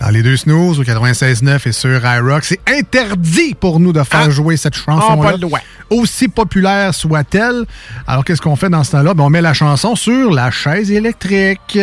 dans 0.00 0.08
les 0.10 0.22
deux 0.22 0.36
snooze, 0.36 0.78
au 0.80 0.84
96.9 0.84 1.66
et 1.68 1.72
sur 1.72 2.00
iRock, 2.04 2.44
c'est 2.44 2.60
interdit 2.68 3.54
pour 3.54 3.80
nous 3.80 3.92
de 3.92 4.02
faire 4.02 4.30
jouer 4.30 4.56
cette 4.56 4.74
Ah, 4.86 5.00
chanson-là. 5.00 5.36
Aussi 5.90 6.28
populaire 6.28 6.94
soit-elle. 6.94 7.64
Alors, 8.06 8.24
qu'est-ce 8.24 8.40
qu'on 8.40 8.56
fait 8.56 8.70
dans 8.70 8.84
ce 8.84 8.92
temps-là? 8.92 9.14
Ben, 9.14 9.24
on 9.24 9.30
met 9.30 9.42
la 9.42 9.54
chanson 9.54 9.96
sur 9.96 10.30
la 10.30 10.50
chaise 10.50 10.90
électrique. 10.90 11.78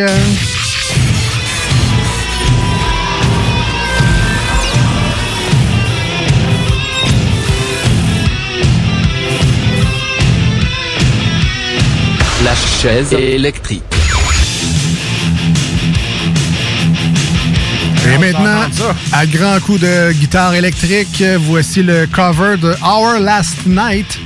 Chaise 12.82 13.14
électrique. 13.14 13.84
Et 18.14 18.18
maintenant, 18.18 18.62
à 19.12 19.26
grand 19.26 19.60
coup 19.60 19.78
de 19.78 20.12
guitare 20.14 20.56
électrique, 20.56 21.24
voici 21.40 21.84
le 21.84 22.08
cover 22.08 22.56
de 22.58 22.74
Our 22.82 23.20
Last 23.20 23.66
Night, 23.66 24.18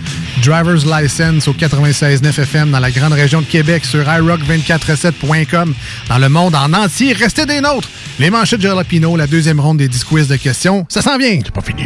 Driver's 0.44 0.86
License 0.86 1.48
au 1.48 1.54
96.9 1.54 2.42
FM 2.42 2.72
dans 2.72 2.80
la 2.80 2.92
grande 2.92 3.14
région 3.14 3.42
de 3.42 3.46
Québec 3.46 3.86
sur 3.86 4.04
iRock247.com 4.04 5.74
dans 6.10 6.18
le 6.18 6.30
monde 6.30 6.56
en 6.56 6.74
entier. 6.74 7.14
Restez 7.14 7.46
des 7.46 7.62
nôtres. 7.62 7.90
Les 8.20 8.30
manchettes 8.30 8.62
de 8.62 8.68
Jalapino, 8.68 9.16
la 9.18 9.28
deuxième 9.28 9.60
ronde 9.60 9.78
des 9.78 9.88
10 9.88 10.04
quiz 10.04 10.28
de 10.28 10.36
questions. 10.36 10.86
Ça 10.88 11.02
s'en 11.02 11.18
vient. 11.18 11.40
C'est 11.44 11.54
pas 11.54 11.62
fini. 11.62 11.86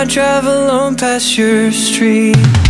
I 0.00 0.04
drive 0.06 0.46
alone 0.46 0.96
past 0.96 1.36
your 1.36 1.70
street. 1.70 2.69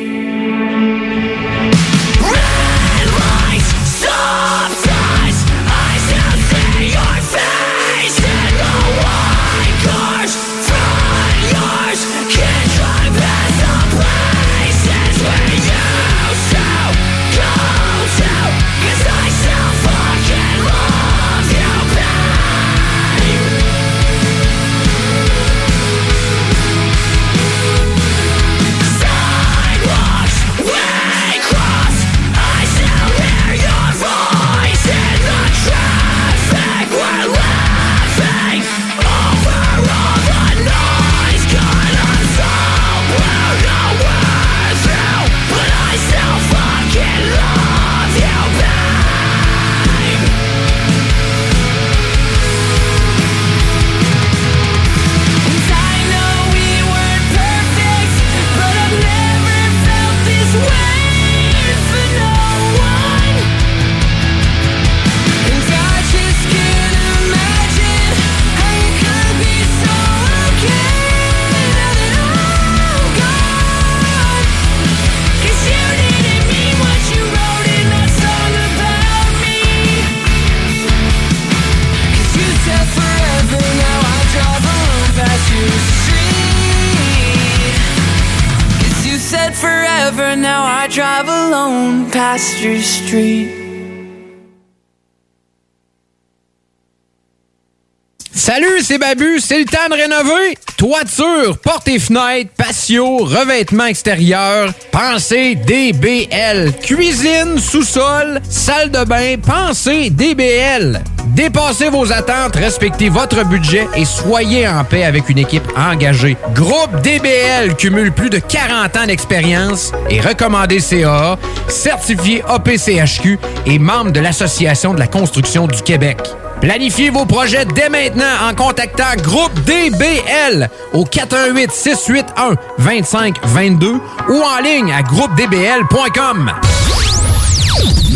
Salut, 98.33 98.81
c'est 98.81 98.97
Babu, 98.97 99.39
c'est 99.39 99.59
le 99.59 99.65
temps 99.65 99.87
de 99.89 99.93
rénover. 99.93 100.57
Toiture, 100.81 101.59
portes 101.59 101.87
et 101.89 101.99
fenêtres, 101.99 102.49
patio, 102.57 103.17
revêtement 103.17 103.85
extérieur, 103.85 104.73
pensez 104.91 105.53
DBL. 105.53 106.73
Cuisine, 106.81 107.59
sous-sol, 107.59 108.41
salle 108.49 108.89
de 108.89 109.03
bain, 109.03 109.35
pensez 109.37 110.09
DBL. 110.09 111.03
Dépassez 111.35 111.89
vos 111.89 112.11
attentes, 112.11 112.55
respectez 112.55 113.09
votre 113.09 113.45
budget 113.45 113.87
et 113.95 114.05
soyez 114.05 114.67
en 114.67 114.83
paix 114.83 115.03
avec 115.03 115.29
une 115.29 115.37
équipe 115.37 115.67
engagée. 115.77 116.35
Groupe 116.55 116.99
DBL 117.03 117.75
cumule 117.75 118.11
plus 118.11 118.31
de 118.31 118.39
40 118.39 118.97
ans 118.97 119.05
d'expérience 119.05 119.91
et 120.09 120.19
recommandé 120.19 120.79
CAA, 120.79 121.37
certifié 121.67 122.43
APCHQ 122.47 123.37
et 123.67 123.77
membre 123.77 124.09
de 124.09 124.19
l'Association 124.19 124.95
de 124.95 124.99
la 124.99 125.05
construction 125.05 125.67
du 125.67 125.83
Québec. 125.83 126.17
Planifiez 126.61 127.09
vos 127.09 127.25
projets 127.25 127.65
dès 127.65 127.89
maintenant 127.89 128.47
en 128.47 128.53
contactant 128.53 129.15
Groupe 129.23 129.51
DBL 129.65 130.69
au 130.93 131.05
418 131.05 131.71
681 131.71 132.55
2522 132.79 133.93
ou 134.29 134.41
en 134.43 134.61
ligne 134.63 134.93
à 134.93 135.01
groupedbl.com. 135.01 136.51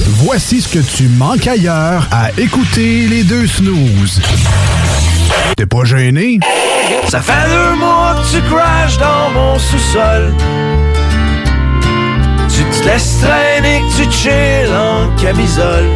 Voici 0.07 0.61
ce 0.61 0.67
que 0.69 0.79
tu 0.79 1.07
manques 1.09 1.47
ailleurs 1.47 2.07
à 2.11 2.31
écouter 2.37 3.07
les 3.07 3.23
deux 3.23 3.47
snooze. 3.47 4.21
T'es 5.55 5.65
pas 5.65 5.83
gêné? 5.83 6.39
Ça 7.07 7.21
fait 7.21 7.49
deux 7.49 7.75
mois 7.75 8.15
que 8.15 8.35
tu 8.35 8.41
crashes 8.43 8.97
dans 8.97 9.29
mon 9.31 9.59
sous-sol. 9.59 10.33
Tu 12.49 12.63
te 12.63 12.85
laisses 12.87 13.19
traîner, 13.21 13.81
que 13.81 14.03
tu 14.03 14.11
chill 14.11 14.69
en 14.73 15.15
camisole. 15.21 15.89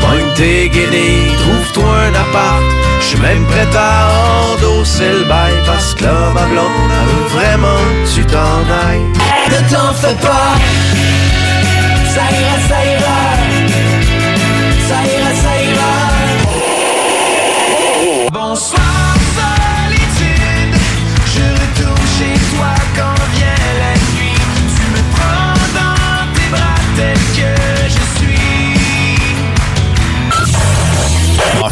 Pogne 0.00 0.34
tes 0.36 0.68
guenilles, 0.68 1.32
trouve-toi 1.38 1.94
un 1.96 2.14
appart. 2.14 2.79
J'suis 3.10 3.22
même 3.22 3.44
prêt 3.46 3.66
à 3.76 4.06
endosser 4.54 5.10
le 5.10 5.24
bail 5.24 5.52
parce 5.66 5.94
que 5.94 6.04
là, 6.04 6.30
ma 6.32 6.44
blonde, 6.44 6.92
vraiment 7.30 7.82
tu 8.14 8.24
t'en 8.24 8.62
ailles. 8.86 9.02
Ne 9.50 9.68
t'en 9.68 9.92
fais 9.94 10.14
pas, 10.14 10.54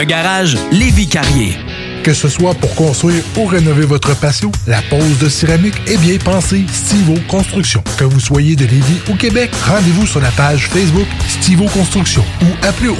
Un 0.00 0.06
garage 0.06 0.56
Lévi 0.72 1.06
Carrier. 1.06 1.58
Que 2.02 2.14
ce 2.14 2.26
soit 2.26 2.54
pour 2.54 2.74
construire 2.74 3.22
ou 3.36 3.44
rénover 3.44 3.84
votre 3.84 4.16
patio, 4.16 4.50
la 4.66 4.80
pose 4.80 5.18
de 5.18 5.28
céramique 5.28 5.74
est 5.86 5.98
bien 5.98 6.16
pensée 6.16 6.64
Stivo 6.72 7.16
Construction. 7.28 7.84
Que 7.98 8.04
vous 8.04 8.18
soyez 8.18 8.56
de 8.56 8.64
Lévis 8.64 9.02
ou 9.10 9.14
Québec, 9.14 9.50
rendez-vous 9.66 10.06
sur 10.06 10.22
la 10.22 10.30
page 10.30 10.68
Facebook 10.68 11.06
Stivo 11.28 11.66
Construction 11.66 12.24
ou 12.40 12.46
appelez 12.66 12.88
au 12.88 12.96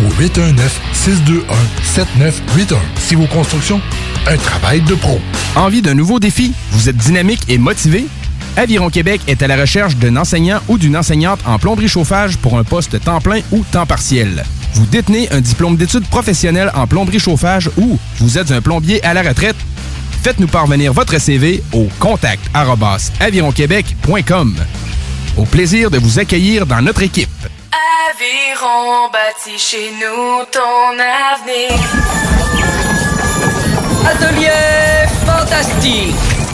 819-621-7981. 2.66 2.76
Stivo 2.98 3.26
Construction, 3.28 3.80
un 4.26 4.36
travail 4.36 4.82
de 4.82 4.94
pro. 4.94 5.22
Envie 5.56 5.80
d'un 5.80 5.94
nouveau 5.94 6.20
défi? 6.20 6.52
Vous 6.72 6.90
êtes 6.90 6.98
dynamique 6.98 7.44
et 7.48 7.56
motivé? 7.56 8.04
Aviron 8.58 8.90
Québec 8.90 9.22
est 9.26 9.42
à 9.42 9.46
la 9.46 9.56
recherche 9.56 9.96
d'un 9.96 10.16
enseignant 10.16 10.60
ou 10.68 10.76
d'une 10.76 10.98
enseignante 10.98 11.40
en 11.46 11.58
plomberie 11.58 11.88
chauffage 11.88 12.36
pour 12.36 12.58
un 12.58 12.64
poste 12.64 13.02
temps 13.02 13.22
plein 13.22 13.40
ou 13.52 13.64
temps 13.72 13.86
partiel. 13.86 14.44
Vous 14.74 14.86
détenez 14.86 15.30
un 15.32 15.40
diplôme 15.40 15.76
d'études 15.76 16.06
professionnelles 16.06 16.70
en 16.74 16.86
plomberie 16.86 17.18
chauffage 17.18 17.70
ou 17.76 17.98
vous 18.18 18.38
êtes 18.38 18.50
un 18.50 18.60
plombier 18.60 19.04
à 19.04 19.14
la 19.14 19.22
retraite? 19.22 19.56
Faites-nous 20.22 20.48
parvenir 20.48 20.92
votre 20.92 21.18
CV 21.18 21.62
au 21.72 21.88
contact 21.98 22.42
avironquebec.com. 23.20 24.56
Au 25.36 25.44
plaisir 25.44 25.90
de 25.90 25.98
vous 25.98 26.18
accueillir 26.18 26.66
dans 26.66 26.82
notre 26.82 27.02
équipe. 27.02 27.30
Aviron 28.10 29.08
bâti 29.12 29.58
chez 29.58 29.90
nous 29.92 30.44
ton 30.52 30.98
avenir. 30.98 31.70
Atelier 34.06 35.06
fantastique. 35.24 36.29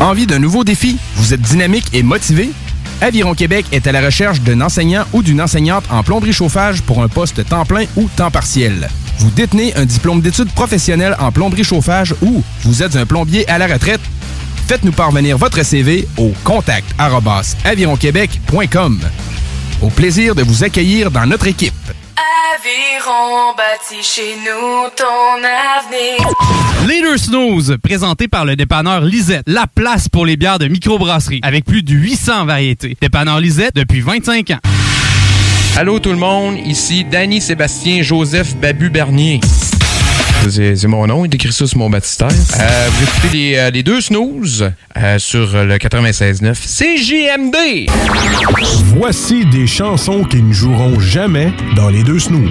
Envie 0.00 0.26
d'un 0.26 0.38
nouveau 0.38 0.64
défi? 0.64 0.96
Vous 1.16 1.34
êtes 1.34 1.42
dynamique 1.42 1.88
et 1.92 2.02
motivé? 2.02 2.50
Aviron 3.02 3.34
Québec 3.34 3.66
est 3.70 3.86
à 3.86 3.92
la 3.92 4.00
recherche 4.00 4.40
d'un 4.40 4.62
enseignant 4.62 5.04
ou 5.12 5.22
d'une 5.22 5.42
enseignante 5.42 5.84
en 5.90 6.02
plomberie 6.02 6.32
chauffage 6.32 6.80
pour 6.80 7.02
un 7.02 7.08
poste 7.08 7.46
temps 7.46 7.66
plein 7.66 7.84
ou 7.96 8.08
temps 8.16 8.30
partiel. 8.30 8.88
Vous 9.18 9.30
détenez 9.30 9.76
un 9.76 9.84
diplôme 9.84 10.22
d'études 10.22 10.52
professionnelles 10.52 11.16
en 11.20 11.30
plomberie 11.30 11.64
chauffage 11.64 12.14
ou 12.22 12.42
vous 12.64 12.82
êtes 12.82 12.96
un 12.96 13.04
plombier 13.04 13.46
à 13.46 13.58
la 13.58 13.66
retraite? 13.66 14.00
Faites-nous 14.68 14.92
parvenir 14.92 15.36
votre 15.36 15.62
CV 15.62 16.08
au 16.16 16.32
contact 16.44 16.94
avironquebec.com. 17.64 19.00
Au 19.82 19.90
plaisir 19.90 20.34
de 20.34 20.42
vous 20.42 20.64
accueillir 20.64 21.10
dans 21.10 21.26
notre 21.26 21.46
équipe. 21.46 21.74
Aviron 22.20 23.54
bâti 23.56 24.02
chez 24.02 24.36
nous 24.36 24.90
ton 24.94 25.38
avenir. 25.42 26.28
Leader 26.86 27.18
Snooze, 27.18 27.76
présenté 27.82 28.28
par 28.28 28.44
le 28.44 28.56
dépanneur 28.56 29.00
Lisette, 29.00 29.44
la 29.46 29.66
place 29.66 30.08
pour 30.08 30.26
les 30.26 30.36
bières 30.36 30.58
de 30.58 30.68
microbrasserie, 30.68 31.40
avec 31.42 31.64
plus 31.64 31.82
de 31.82 31.92
800 31.92 32.44
variétés. 32.44 32.96
Dépanneur 33.00 33.40
Lisette 33.40 33.74
depuis 33.74 34.00
25 34.00 34.50
ans. 34.50 34.58
Allô 35.76 35.98
tout 35.98 36.10
le 36.10 36.16
monde, 36.16 36.58
ici 36.66 37.04
Danny 37.04 37.40
Sébastien 37.40 38.02
Joseph 38.02 38.54
Babu 38.56 38.90
Bernier. 38.90 39.40
C'est 40.48 40.86
mon 40.86 41.06
nom, 41.06 41.24
il 41.24 41.34
écrit 41.34 41.52
ça 41.52 41.66
sur 41.66 41.78
mon 41.78 41.90
baptistère. 41.90 42.28
Euh, 42.28 42.88
vous 42.92 43.04
écoutez 43.04 43.28
les, 43.36 43.56
euh, 43.56 43.70
les 43.70 43.82
deux 43.82 44.00
snooze 44.00 44.70
euh, 44.96 45.18
sur 45.18 45.52
le 45.52 45.76
96.9 45.76 46.54
CJMD. 46.54 47.90
Voici 48.96 49.44
des 49.46 49.66
chansons 49.66 50.24
qui 50.24 50.42
ne 50.42 50.52
joueront 50.52 50.98
jamais 50.98 51.52
dans 51.76 51.88
les 51.88 52.02
deux 52.02 52.18
snooze. 52.18 52.50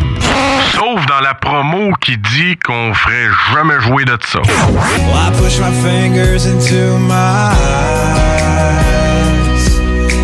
Sauf 0.74 1.06
dans 1.08 1.20
la 1.22 1.34
promo 1.34 1.92
qui 2.00 2.18
dit 2.18 2.56
qu'on 2.64 2.94
ferait 2.94 3.28
jamais 3.54 3.80
jouer 3.82 4.06
de 4.06 4.18
ça. 4.26 4.40
Well, 4.40 5.16
I 5.16 5.32
push 5.42 5.60
my 5.60 5.72
fingers 5.84 6.46
into 6.46 6.98
my 7.00 7.52
eyes? 7.54 8.80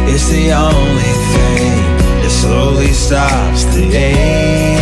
It's 0.08 0.30
the 0.30 0.54
only 0.54 1.14
thing 1.34 1.74
that 2.22 2.30
slowly 2.30 2.94
stops 2.94 3.66
the 3.76 3.94
ache. 3.96 4.75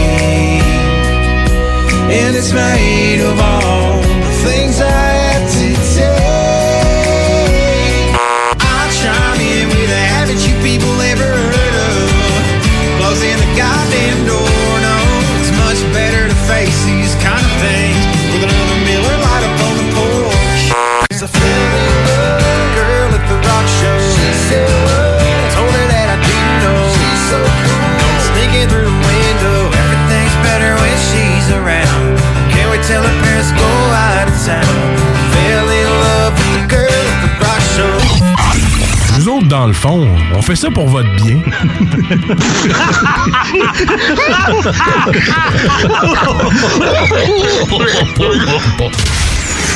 And 2.15 2.35
it's 2.35 2.53
made 2.53 3.21
of 3.21 3.39
all 3.39 4.01
the 4.01 4.33
things 4.45 4.79
I 4.81 5.12
let's 32.89 33.51
go 33.51 33.63
out 33.63 34.27
of 34.27 34.35
town. 34.45 34.97
Fell 35.31 35.69
in 35.69 35.87
love 35.87 36.33
with 36.33 36.53
the 36.59 36.67
girl 36.67 36.89
at 36.91 37.19
the 37.23 37.29
rock 37.39 37.61
show. 37.75 37.95
Nous 39.17 39.27
autres, 39.29 39.47
dans 39.47 39.67
le 39.67 39.73
fond, 39.73 40.07
on 40.35 40.41
fait 40.41 40.55
ça 40.55 40.69
pour 40.69 40.87
votre 40.87 41.09
bien. 41.15 41.39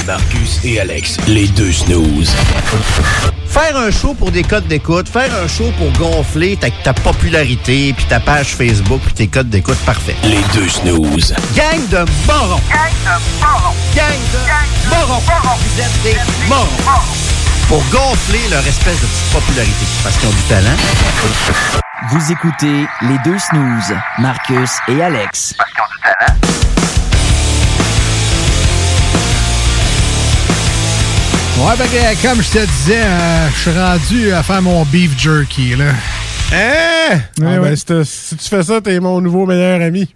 Marcus 0.06 0.60
et 0.64 0.80
Alex, 0.80 1.18
les 1.28 1.48
deux 1.48 1.72
snooze. 1.72 2.34
Faire 3.58 3.76
un 3.76 3.90
show 3.90 4.14
pour 4.14 4.30
des 4.30 4.44
codes 4.44 4.68
d'écoute, 4.68 5.10
faire 5.10 5.34
un 5.44 5.48
show 5.48 5.72
pour 5.80 5.92
gonfler 5.94 6.58
ta, 6.58 6.70
ta 6.70 6.94
popularité, 6.94 7.92
puis 7.92 8.06
ta 8.06 8.20
page 8.20 8.56
Facebook, 8.56 9.02
puis 9.04 9.14
tes 9.14 9.28
codes 9.28 9.50
d'écoute, 9.50 9.80
parfait. 9.84 10.16
Les 10.22 10.44
deux 10.54 10.70
snooze. 10.70 11.34
Gang 11.56 11.88
de 11.90 12.06
morons! 12.28 12.62
Gang 12.70 12.94
de 13.04 13.42
morons! 13.42 13.74
Gang 13.96 14.14
de 14.32 14.90
morons! 14.92 15.22
Vous 15.58 15.82
êtes 15.82 16.04
des 16.04 16.20
morons! 16.48 17.02
Pour 17.68 17.84
gonfler 17.92 18.48
leur 18.52 18.66
espèce 18.68 19.02
de 19.02 19.08
petite 19.08 19.34
popularité, 19.34 19.86
parce 20.04 20.16
qu'ils 20.18 20.30
ont 20.30 20.34
du 20.34 20.44
talent. 20.44 20.78
Vous 22.12 22.32
écoutez 22.32 22.86
les 23.02 23.18
deux 23.26 23.40
snooze, 23.40 23.98
Marcus 24.20 24.70
et 24.88 25.02
Alex. 25.02 25.56
Ouais, 31.60 31.74
ben, 31.78 31.86
euh, 31.92 32.14
comme 32.22 32.42
je 32.42 32.50
te 32.52 32.66
disais, 32.66 33.02
euh, 33.04 33.50
je 33.50 33.56
suis 33.70 33.72
rendu 33.80 34.32
à 34.32 34.44
faire 34.44 34.62
mon 34.62 34.86
beef 34.86 35.18
jerky, 35.20 35.76
là. 35.76 35.86
Hein? 36.54 37.16
Ouais, 37.16 37.22
Ah, 37.42 37.44
ouais. 37.62 37.70
ben, 37.70 37.76
si, 37.76 37.86
t'as- 37.86 38.06
si 38.06 38.36
tu 38.38 38.48
fais 38.48 38.64
ça, 38.64 38.80
t'es 38.80 39.00
mon 39.00 39.20
nouveau 39.22 39.46
meilleur 39.46 39.82
ami. 39.82 40.08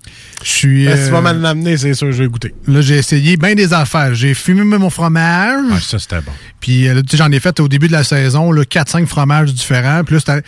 Je 0.44 0.50
suis. 0.50 0.86
Ben, 0.86 0.96
si 0.96 1.04
tu 1.04 1.10
euh, 1.10 1.20
vas 1.20 1.22
m'en 1.34 1.44
amener, 1.44 1.78
c'est 1.78 1.94
sûr, 1.96 2.12
je 2.12 2.24
vais 2.24 2.30
goûter. 2.30 2.54
Là, 2.68 2.82
j'ai 2.82 2.98
essayé 2.98 3.38
bien 3.38 3.56
des 3.56 3.74
affaires. 3.74 4.14
J'ai 4.14 4.34
fumé 4.34 4.64
mon 4.78 4.90
fromage. 4.90 5.66
Ah, 5.74 5.80
ça, 5.82 5.98
c'était 6.00 6.22
bon. 6.22 6.32
Puis 6.62 6.88
euh, 6.88 6.94
là, 6.94 7.02
tu 7.02 7.10
sais, 7.12 7.18
j'en 7.18 7.32
ai 7.32 7.40
fait 7.40 7.60
au 7.60 7.68
début 7.68 7.88
de 7.88 7.94
la 7.94 8.04
saison, 8.04 8.52
là, 8.52 8.64
4-5 8.64 9.06
fromages 9.08 9.52
différents. 9.54 10.04
Puis 10.06 10.16
là, 10.24 10.42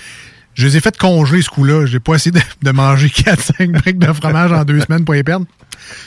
je 0.54 0.68
les 0.68 0.78
ai 0.78 0.80
fait 0.80 0.96
congeler 0.96 1.42
ce 1.42 1.50
coup-là. 1.50 1.86
J'ai 1.88 2.00
pas 2.00 2.14
essayé 2.16 2.32
de, 2.32 2.42
de 2.62 2.72
manger 2.72 3.08
4-5 3.08 3.72
briques 3.82 4.00
de 4.00 4.14
fromage 4.14 4.52
en 4.52 4.64
deux 4.64 4.80
semaines 4.80 5.04
pour 5.04 5.16
les 5.16 5.24
perdre. 5.24 5.46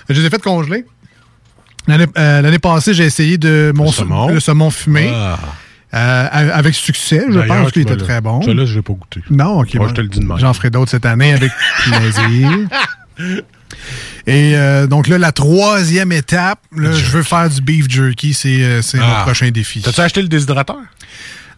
Je 0.08 0.14
les 0.20 0.26
ai 0.26 0.30
fait 0.30 0.40
congeler. 0.42 0.84
L'année 1.88 2.06
euh, 2.18 2.42
l'année 2.42 2.58
passée, 2.58 2.94
j'ai 2.94 3.04
essayé 3.04 3.38
de 3.38 3.72
mon 3.74 3.86
Le 3.86 3.90
saumon? 3.92 4.28
le 4.28 4.40
saumon 4.40 4.70
fumé. 4.70 5.10
Ah. 5.14 5.38
Euh, 5.94 6.50
avec 6.52 6.74
succès, 6.74 7.24
je 7.30 7.38
pense 7.40 7.70
qu'il 7.72 7.82
était 7.82 7.96
très 7.96 8.20
bon. 8.20 8.42
Celui-là, 8.42 8.64
je 8.66 8.74
l'ai 8.74 8.82
pas 8.82 8.92
goûté. 8.92 9.22
Non, 9.30 9.60
ok. 9.60 9.74
Moi, 9.76 9.88
je 9.88 9.94
te 9.94 10.00
le 10.00 10.08
dis 10.08 10.18
de 10.20 10.24
même. 10.26 10.36
J'en 10.38 10.52
ferai 10.52 10.68
d'autres 10.70 10.90
cette 10.90 11.06
année 11.06 11.32
avec 11.32 11.50
plaisir. 11.84 12.50
Et 14.26 14.56
euh, 14.56 14.86
donc 14.86 15.06
là, 15.08 15.16
la 15.18 15.32
troisième 15.32 16.10
étape, 16.12 16.58
là, 16.76 16.92
je 16.92 17.04
veux 17.12 17.22
faire 17.22 17.48
du 17.48 17.60
beef 17.60 17.88
jerky. 17.88 18.34
C'est 18.34 18.62
euh, 18.62 18.82
c'est 18.82 18.98
Ah. 19.00 19.18
mon 19.18 19.22
prochain 19.24 19.50
défi. 19.50 19.80
T'as-tu 19.80 20.00
acheté 20.00 20.22
le 20.22 20.28
déshydrateur? 20.28 20.76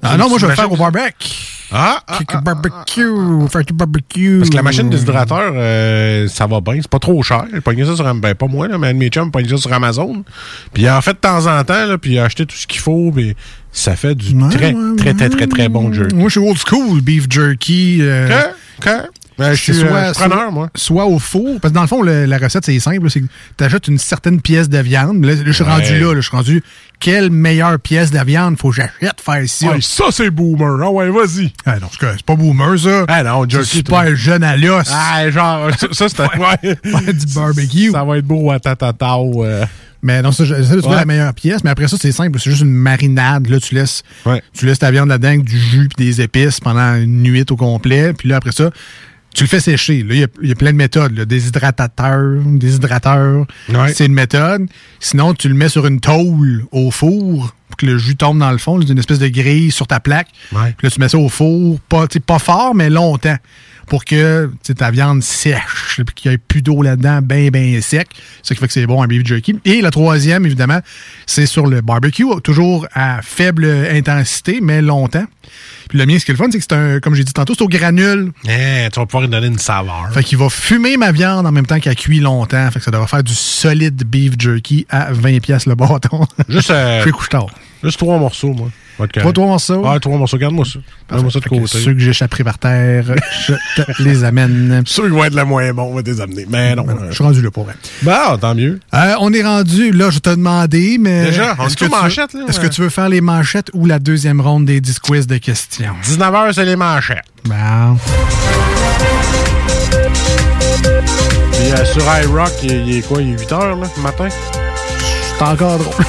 Ah 0.03 0.17
non, 0.17 0.29
moi, 0.29 0.39
je 0.39 0.47
vais 0.47 0.53
le 0.53 0.57
faire 0.57 0.71
au 0.73 0.77
barbecue. 0.77 1.29
Ah, 1.71 2.03
Kick 2.17 2.35
a 2.35 2.41
barbecue, 2.41 3.49
faire 3.51 3.65
du 3.65 3.73
barbecue. 3.75 4.39
Parce 4.39 4.49
que 4.51 4.57
la 4.57 4.63
machine 4.63 4.89
déshydrateur, 4.89 5.53
euh, 5.55 6.27
ça 6.29 6.47
va 6.47 6.61
bien. 6.61 6.77
C'est 6.77 6.89
pas 6.89 6.99
trop 6.99 7.23
cher. 7.23 7.45
J'ai 7.53 7.61
pogné 7.61 7.85
ça 7.85 7.95
sur 7.95 8.15
ben, 8.15 8.35
pas 8.35 8.47
moi, 8.47 8.69
là, 8.69 8.79
mais 8.79 8.89
un 8.89 8.95
de 8.95 8.99
mes 8.99 9.09
chums 9.09 9.29
a 9.29 9.31
pogné 9.31 9.49
ça 9.51 9.59
sur 9.59 9.73
Amazon. 9.73 10.25
Puis 10.73 10.89
en 10.89 11.01
fait, 11.03 11.13
de 11.13 11.19
temps 11.19 11.47
en 11.47 11.63
temps, 11.65 11.85
là, 11.87 11.99
puis 11.99 12.13
il 12.13 12.19
a 12.19 12.25
acheté 12.25 12.47
tout 12.47 12.57
ce 12.57 12.67
qu'il 12.67 12.81
faut, 12.81 13.13
mais 13.15 13.35
ça 13.71 13.97
fait 13.97 14.15
du 14.15 14.35
très, 14.49 14.75
très, 14.97 15.13
très, 15.13 15.29
très, 15.29 15.47
très 15.47 15.69
bon 15.69 15.93
jerky. 15.93 16.15
Moi, 16.15 16.29
je 16.31 16.41
suis 16.41 16.49
old 16.49 16.59
school, 16.59 17.01
beef 17.03 17.27
jerky. 17.29 17.99
euh. 18.01 18.29
Ben, 19.39 19.53
je 19.55 19.63
suis 19.63 19.75
c'est 19.75 19.85
euh, 19.85 20.13
preneur, 20.13 20.51
moi. 20.51 20.69
Soit 20.75 21.07
au 21.07 21.19
four. 21.19 21.61
Parce 21.61 21.71
que 21.73 21.77
dans 21.77 21.83
le 21.83 21.87
fond, 21.89 22.03
le- 22.03 22.25
la 22.25 22.39
recette, 22.39 22.65
c'est 22.65 22.79
simple. 22.81 23.09
C'est 23.09 23.21
que 23.21 23.27
tu 23.57 23.65
achètes 23.65 23.87
une 23.89 23.99
certaine 23.99 24.41
pièce 24.41 24.69
de 24.69 24.79
viande. 24.79 25.25
Là, 25.25 25.35
je 25.45 25.53
suis 25.53 25.63
Ouais. 25.65 25.71
rendu 25.71 25.99
là, 25.99 26.09
là. 26.15 26.21
Je 26.21 26.27
suis 26.27 26.37
rendu. 26.37 26.63
Quelle 27.01 27.31
meilleure 27.31 27.79
pièce 27.79 28.11
de 28.11 28.19
viande 28.25 28.59
faut 28.59 28.71
que 28.71 28.77
j'achète 28.77 29.21
faire 29.21 29.43
ici? 29.43 29.69
Ouais, 29.69 29.81
ça, 29.81 30.07
c'est 30.11 30.31
boomer. 30.31 30.81
Ah 30.83 30.91
ouais, 30.91 31.09
vas-y. 31.11 31.53
Ah 31.65 31.79
non, 31.79 31.87
c'est 31.93 32.07
c'est 32.17 32.27
pas 32.27 32.35
boomer, 32.35 32.77
ça. 32.79 33.05
Ah 33.07 33.23
non, 33.23 33.45
C'est 33.45 33.51
jerky. 33.53 33.69
super 33.77 34.17
jeune 34.17 34.43
à 34.43 34.57
l'os. 34.57 34.89
Ah, 34.93 35.31
genre, 35.31 35.71
ça, 35.79 35.87
ça, 35.93 36.09
c'était. 36.09 36.23
Ouais. 36.25 36.77
Faire 36.85 37.15
du 37.15 37.27
barbecue. 37.35 37.91
Ça 37.93 38.03
va 38.05 38.19
être 38.19 38.27
beau 38.27 38.51
à 38.51 38.59
tatata. 38.59 39.15
euh. 39.19 39.65
Mais 40.03 40.23
non, 40.23 40.31
ça, 40.33 40.45
fais 40.45 40.55
Ouais. 40.55 40.95
la 40.97 41.05
meilleure 41.05 41.35
pièce. 41.35 41.63
Mais 41.65 41.71
après 41.71 41.87
ça, 41.89 41.97
c'est 42.01 42.13
simple. 42.13 42.39
C'est 42.41 42.51
juste 42.51 42.63
une 42.63 42.73
marinade. 42.75 43.49
Là, 43.49 43.59
tu 43.61 43.75
laisses, 43.77 44.03
tu 44.53 44.67
laisses 44.67 44.79
ta 44.81 44.91
viande 44.91 45.09
là-dedans 45.09 45.29
avec 45.29 45.45
du 45.45 45.59
jus 45.59 45.89
et 45.99 46.03
des 46.05 46.21
épices 46.21 46.59
pendant 46.61 46.95
une 46.97 47.23
nuit 47.23 47.45
au 47.51 47.57
complet. 47.57 48.13
Puis 48.13 48.29
là, 48.29 48.37
après 48.37 48.53
ça, 48.53 48.71
tu 49.39 49.45
le 49.45 49.49
fais 49.49 49.61
sécher. 49.61 50.03
Là, 50.03 50.15
il 50.15 50.21
y 50.21 50.25
a, 50.25 50.27
il 50.43 50.49
y 50.49 50.53
a 50.53 50.55
plein 50.57 50.73
de 50.73 50.77
méthodes. 50.77 51.17
Là. 51.17 51.25
Déshydratateur, 51.25 52.43
déshydrateur, 52.45 53.47
Ouais. 53.69 53.93
c'est 53.95 54.07
une 54.07 54.13
méthode. 54.15 54.67
Sinon, 55.01 55.35
tu 55.35 55.49
le 55.49 55.55
mets 55.55 55.69
sur 55.69 55.87
une 55.87 56.01
tôle 56.01 56.65
au 56.73 56.91
four 56.91 57.55
pour 57.69 57.77
que 57.77 57.87
le 57.87 57.99
jus 57.99 58.17
tombe 58.17 58.39
dans 58.39 58.51
le 58.51 58.59
fond. 58.59 58.81
C'est 58.81 58.93
une 58.93 58.99
espèce 58.99 59.19
de 59.21 59.29
grille 59.29 59.71
sur 59.71 59.87
ta 59.87 60.01
plaque. 60.01 60.29
Ouais. 60.53 60.75
Puis 60.77 60.87
là, 60.87 60.91
tu 60.91 61.01
mets 61.01 61.09
ça 61.09 61.19
au 61.19 61.29
four, 61.29 61.79
pas, 61.89 62.07
pas 62.27 62.39
fort, 62.39 62.75
mais 62.75 62.91
longtemps. 62.91 63.37
Pour 63.87 64.05
que 64.05 64.51
ta 64.77 64.91
viande 64.91 65.23
sèche, 65.23 66.01
puis 66.05 66.15
qu'il 66.15 66.31
n'y 66.31 66.35
ait 66.35 66.39
plus 66.39 66.61
d'eau 66.61 66.83
là-dedans, 66.83 67.23
bien, 67.23 67.49
bien 67.49 67.81
sec. 67.81 68.07
Ce 68.43 68.53
qui 68.53 68.61
fait 68.61 68.67
que 68.67 68.73
c'est 68.75 68.87
bon 68.87 69.03
un 69.03 69.07
beef 69.07 69.25
jerky. 69.25 69.59
Et 69.65 69.81
la 69.81 69.91
troisième, 69.91 70.45
évidemment, 70.45 70.81
c'est 71.25 71.47
sur 71.47 71.67
le 71.67 71.81
barbecue, 71.81 72.27
toujours 72.45 72.87
à 72.93 73.21
faible 73.23 73.65
intensité, 73.91 74.59
mais 74.61 74.83
longtemps. 74.83 75.25
Puis 75.89 75.99
le 75.99 76.07
mien, 76.07 76.19
ce 76.19 76.25
qui 76.25 76.31
est 76.31 76.35
le 76.35 76.39
fun, 76.39 76.49
c'est 76.51 76.59
que 76.59 76.65
c'est 76.69 76.75
un, 76.75 77.01
comme 77.01 77.15
j'ai 77.15 77.25
dit 77.25 77.33
tantôt, 77.33 77.55
c'est 77.57 77.63
au 77.65 77.69
granule. 77.69 78.33
Eh, 78.45 78.89
tu 78.93 79.01
vas 79.01 79.07
pouvoir 79.07 79.23
lui 79.23 79.29
donner 79.29 79.47
une 79.47 79.59
saveur. 79.59 80.09
Fait 80.13 80.23
qu'il 80.23 80.39
va 80.39 80.49
fumer 80.51 80.97
ma 80.97 81.13
viande 81.13 81.47
en 81.47 81.53
même 81.53 81.67
temps 81.67 81.81
qu'elle 81.81 81.97
cuit 81.97 82.21
longtemps. 82.21 82.71
Fait 82.71 82.79
que 82.79 82.85
ça 82.85 82.91
devrait 82.91 83.07
faire 83.07 83.23
du 83.23 83.35
solide 83.35 84.03
beef 84.05 84.35
jerky 84.39 84.87
à 84.91 85.13
20$ 85.13 85.41
piastres 85.41 85.69
le 85.69 85.75
bâton. 85.75 86.27
Juste, 86.49 86.71
euh, 86.71 86.99
Je 86.99 87.05
fais 87.05 87.11
couche 87.11 87.29
tard. 87.29 87.47
Juste 87.83 87.99
trois 87.99 88.19
morceaux, 88.19 88.53
moi. 88.53 88.71
Trois, 89.07 89.33
trois 89.33 89.47
morceaux? 89.47 89.87
Ouais, 89.87 90.01
trois 90.01 90.17
morceaux. 90.19 90.39
Garde-moi 90.39 90.65
ça. 90.65 90.81
Garde-moi 91.09 91.31
ça 91.31 91.39
de 91.41 91.45
côté. 91.45 91.67
Ceux 91.67 91.93
que 91.95 92.01
j'échapperai 92.01 92.43
par 92.45 92.59
terre, 92.59 93.05
je 93.47 93.55
te 93.83 94.03
les 94.03 94.25
amène. 94.25 94.83
Ceux 94.87 95.05
qui 95.05 95.11
vont 95.11 95.25
être 95.25 95.35
le 95.35 95.45
moins 95.45 95.73
bon, 95.73 95.85
on 95.85 95.95
va 95.95 96.03
les 96.03 96.21
amener. 96.21 96.47
Mais 96.49 96.75
non. 96.75 96.85
Je 97.09 97.15
suis 97.15 97.23
rendu 97.25 97.41
là 97.41 97.51
pour 97.51 97.65
vrai. 97.65 97.75
Bah, 98.03 98.37
tant 98.41 98.55
mieux. 98.55 98.81
Euh, 98.95 99.15
on 99.21 99.33
est 99.33 99.43
rendu, 99.43 99.93
là, 99.93 100.11
je 100.11 100.19
t'ai 100.19 100.31
demandé, 100.31 100.99
mais. 100.99 101.27
Déjà, 101.27 101.55
on 101.59 101.67
est-ce 101.67 101.75
est 101.75 101.87
que, 101.87 101.91
manchettes, 101.91 102.35
là, 102.35 102.41
est-ce 102.49 102.59
que 102.61 102.67
tu 102.67 102.81
veux 102.81 102.89
faire 102.89 103.09
les 103.09 103.21
manchettes 103.21 103.71
ou 103.75 103.87
la 103.87 103.99
deuxième 103.99 104.41
ronde 104.41 104.65
des 104.65 104.81
10 104.81 104.99
quiz 104.99 105.27
de 105.27 105.39
questions? 105.39 105.95
19h, 106.05 106.53
c'est 106.55 106.65
les 106.65 106.77
manchettes. 106.77 107.25
Bon. 107.45 107.97
Puis 111.53 111.73
euh, 111.73 111.85
sur 111.85 112.03
iRock, 112.23 112.53
il, 112.63 112.71
il 112.89 112.97
est 112.99 113.03
quoi? 113.03 113.21
Il 113.23 113.33
est 113.33 113.37
8h, 113.37 113.81
là, 113.81 113.89
le 113.97 114.03
matin? 114.03 114.29
C'est 115.39 115.45
encore 115.45 115.79
drôle. 115.79 115.95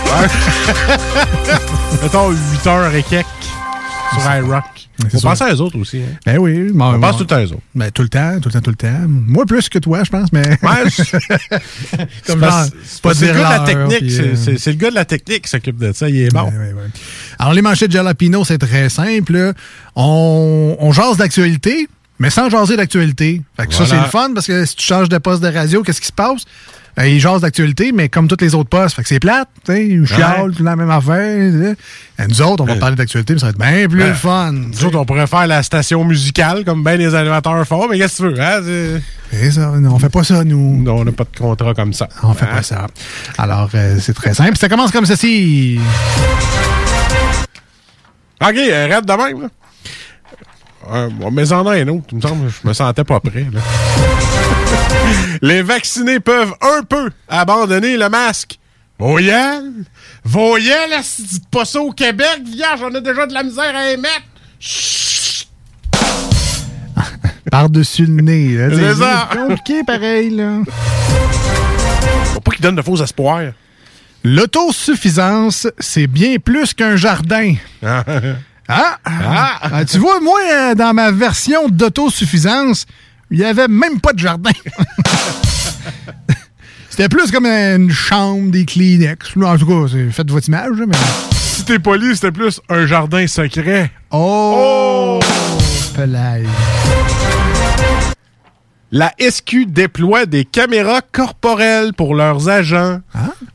Mettons 2.01 2.31
8h 2.31 2.95
et 2.95 3.03
quelques 3.03 3.25
sur 4.11 4.21
iRock. 4.35 4.63
Sûr. 5.11 5.21
penser 5.21 5.43
à 5.45 5.53
eux 5.53 5.61
autres 5.61 5.77
aussi. 5.79 5.99
Hein. 5.99 6.17
Ben 6.25 6.37
oui. 6.39 6.71
On 6.77 6.99
pense 6.99 7.15
tout 7.17 7.23
le 7.23 7.27
temps 7.27 7.35
à 7.35 7.43
eux 7.43 7.51
autres. 7.51 7.61
Ben, 7.75 7.89
tout 7.91 8.01
le 8.01 8.09
temps, 8.09 8.39
tout 8.41 8.49
le 8.49 8.53
temps, 8.53 8.61
tout 8.61 8.71
le 8.71 8.75
temps. 8.75 8.99
Moi, 9.07 9.45
plus 9.45 9.69
que 9.69 9.77
toi, 9.79 10.03
je 10.03 10.09
pense, 10.09 10.33
mais. 10.33 10.41
Ouais, 10.41 10.57
Comme 12.27 12.39
C'est 12.39 12.39
genre, 12.39 12.65
pas 13.03 13.13
c'est 13.13 13.27
le 13.27 13.33
gars 13.33 13.37
de 13.37 13.41
la 13.41 13.59
technique. 13.59 14.11
euh, 14.19 14.35
C'est 14.57 14.71
le 14.71 14.77
gars 14.77 14.89
de 14.89 14.95
la 14.95 15.05
technique 15.05 15.43
qui 15.43 15.49
s'occupe 15.49 15.77
de 15.77 15.93
ça. 15.93 16.09
Il 16.09 16.19
est 16.19 16.33
bon. 16.33 16.45
Ouais, 16.45 16.57
ouais, 16.57 16.73
ouais. 16.73 16.89
Alors, 17.37 17.53
les 17.53 17.61
manchettes 17.61 17.91
Jalapino, 17.91 18.43
c'est 18.43 18.57
très 18.57 18.89
simple. 18.89 19.53
On, 19.95 20.75
on 20.79 20.91
jase 20.91 21.17
d'actualité, 21.17 21.87
mais 22.17 22.31
sans 22.31 22.49
jaser 22.49 22.75
d'actualité. 22.77 23.43
Fait 23.57 23.67
que 23.67 23.73
ça, 23.75 23.85
c'est 23.85 23.95
le 23.95 24.03
fun 24.05 24.31
parce 24.33 24.47
que 24.47 24.65
si 24.65 24.75
tu 24.75 24.85
changes 24.85 25.07
de 25.07 25.19
poste 25.19 25.43
de 25.43 25.53
radio, 25.53 25.83
qu'est-ce 25.83 26.01
qui 26.01 26.07
se 26.07 26.13
passe? 26.13 26.45
Euh, 26.99 27.07
ils 27.07 27.19
jasent 27.21 27.41
d'actualité, 27.41 27.91
mais 27.93 28.09
comme 28.09 28.27
tous 28.27 28.37
les 28.41 28.53
autres 28.55 28.67
postes. 28.69 28.95
Fait 28.95 29.03
que 29.03 29.07
c'est 29.07 29.19
plate, 29.19 29.47
tu 29.65 29.71
sais. 29.71 29.87
Ils 29.87 30.05
chialent, 30.05 30.53
tout 30.53 30.63
la 30.63 30.75
même 30.75 30.89
affaire. 30.89 31.75
Et 32.19 32.27
nous 32.27 32.41
autres, 32.41 32.63
on 32.63 32.65
va 32.67 32.75
parler 32.75 32.97
d'actualité, 32.97 33.33
mais 33.33 33.39
ça 33.39 33.45
va 33.45 33.51
être 33.51 33.57
bien 33.57 33.87
plus 33.87 33.99
Ben, 33.99 34.13
fun. 34.13 34.51
Nous 34.51 34.83
autres, 34.85 34.97
on 34.99 35.05
pourrait 35.05 35.27
faire 35.27 35.47
la 35.47 35.63
station 35.63 36.03
musicale 36.03 36.65
comme 36.65 36.83
bien 36.83 36.97
les 36.97 37.15
animateurs 37.15 37.65
font, 37.65 37.87
mais 37.89 37.97
qu'est-ce 37.97 38.21
que 38.23 38.27
tu 38.29 38.33
veux? 38.35 38.41
Hein? 38.41 39.49
Ça, 39.51 39.67
non, 39.79 39.93
on 39.93 39.99
fait 39.99 40.09
pas 40.09 40.23
ça, 40.25 40.43
nous. 40.43 40.81
Non, 40.83 40.97
on 40.97 41.05
n'a 41.05 41.11
pas 41.13 41.23
de 41.23 41.37
contrat 41.39 41.73
comme 41.73 41.93
ça. 41.93 42.09
On 42.23 42.33
fait 42.33 42.45
Hein? 42.45 42.55
pas 42.55 42.63
ça. 42.63 42.87
Alors, 43.37 43.69
euh, 43.75 43.97
c'est 44.01 44.13
très 44.13 44.33
simple. 44.33 44.57
Ça 44.57 44.67
commence 44.67 44.91
comme 44.91 45.05
ceci. 45.05 45.79
OK, 48.41 48.55
euh, 48.57 48.85
arrête 48.91 49.05
de 49.05 49.13
même. 49.13 49.41
Là. 49.43 49.47
Euh, 50.91 51.09
mais 51.31 51.51
en 51.53 51.67
a 51.67 51.75
un 51.75 51.87
autre, 51.89 52.05
il 52.11 52.17
me 52.17 52.21
semble. 52.21 52.49
Je 52.49 52.67
me 52.67 52.73
sentais 52.73 53.03
pas 53.03 53.19
prêt. 53.19 53.45
Là. 53.53 53.59
Les 55.41 55.61
vaccinés 55.61 56.19
peuvent 56.19 56.53
un 56.61 56.83
peu 56.83 57.09
abandonner 57.27 57.97
le 57.97 58.09
masque. 58.09 58.59
Voyelle! 58.97 59.85
Voyelle, 60.25 60.91
si 61.01 61.23
dites 61.23 61.49
pas 61.49 61.63
ça 61.65 61.79
au 61.79 61.91
Québec, 61.91 62.41
vierge, 62.45 62.81
on 62.83 62.93
a 62.93 62.99
déjà 62.99 63.25
de 63.25 63.33
la 63.33 63.43
misère 63.43 63.73
à 63.75 63.91
émettre. 63.91 64.23
Par-dessus 67.49 68.05
le 68.05 68.21
nez. 68.21 68.49
là. 68.55 68.69
C'est 69.31 69.37
compliqué, 69.37 69.83
pareil, 69.83 70.29
là. 70.31 70.59
Faut 72.33 72.41
pas 72.41 72.51
qu'ils 72.51 72.61
donnent 72.61 72.75
de 72.75 72.81
faux 72.81 73.01
espoirs. 73.01 73.53
L'autosuffisance, 74.23 75.67
c'est 75.79 76.07
bien 76.07 76.35
plus 76.43 76.73
qu'un 76.73 76.95
jardin. 76.97 77.55
Ah! 77.81 78.97
Ah, 79.03 79.83
tu 79.89 79.97
vois, 79.97 80.19
moi, 80.19 80.39
euh, 80.53 80.75
dans 80.75 80.93
ma 80.93 81.09
version 81.09 81.69
d'autosuffisance, 81.69 82.85
il 83.31 83.39
n'y 83.39 83.45
avait 83.45 83.67
même 83.67 83.99
pas 83.99 84.13
de 84.13 84.19
jardin. 84.19 84.51
C'était 86.89 87.09
plus 87.09 87.31
comme 87.31 87.45
une 87.45 87.91
chambre, 87.91 88.51
des 88.51 88.65
Kleenex. 88.65 89.37
En 89.37 89.57
tout 89.57 89.65
cas, 89.65 89.87
faites 90.11 90.29
votre 90.29 90.47
image, 90.47 90.77
mais... 90.85 90.97
Si 91.31 91.63
t'es 91.63 91.79
poli, 91.79 92.15
c'était 92.15 92.31
plus 92.31 92.59
un 92.69 92.85
jardin 92.85 93.27
secret. 93.27 93.91
Oh! 94.11 95.19
Pelaille. 95.95 96.47
La 98.91 99.13
SQ 99.19 99.67
déploie 99.67 100.25
des 100.25 100.45
caméras 100.45 101.01
corporelles 101.11 101.93
pour 101.93 102.15
leurs 102.15 102.49
agents. 102.49 103.01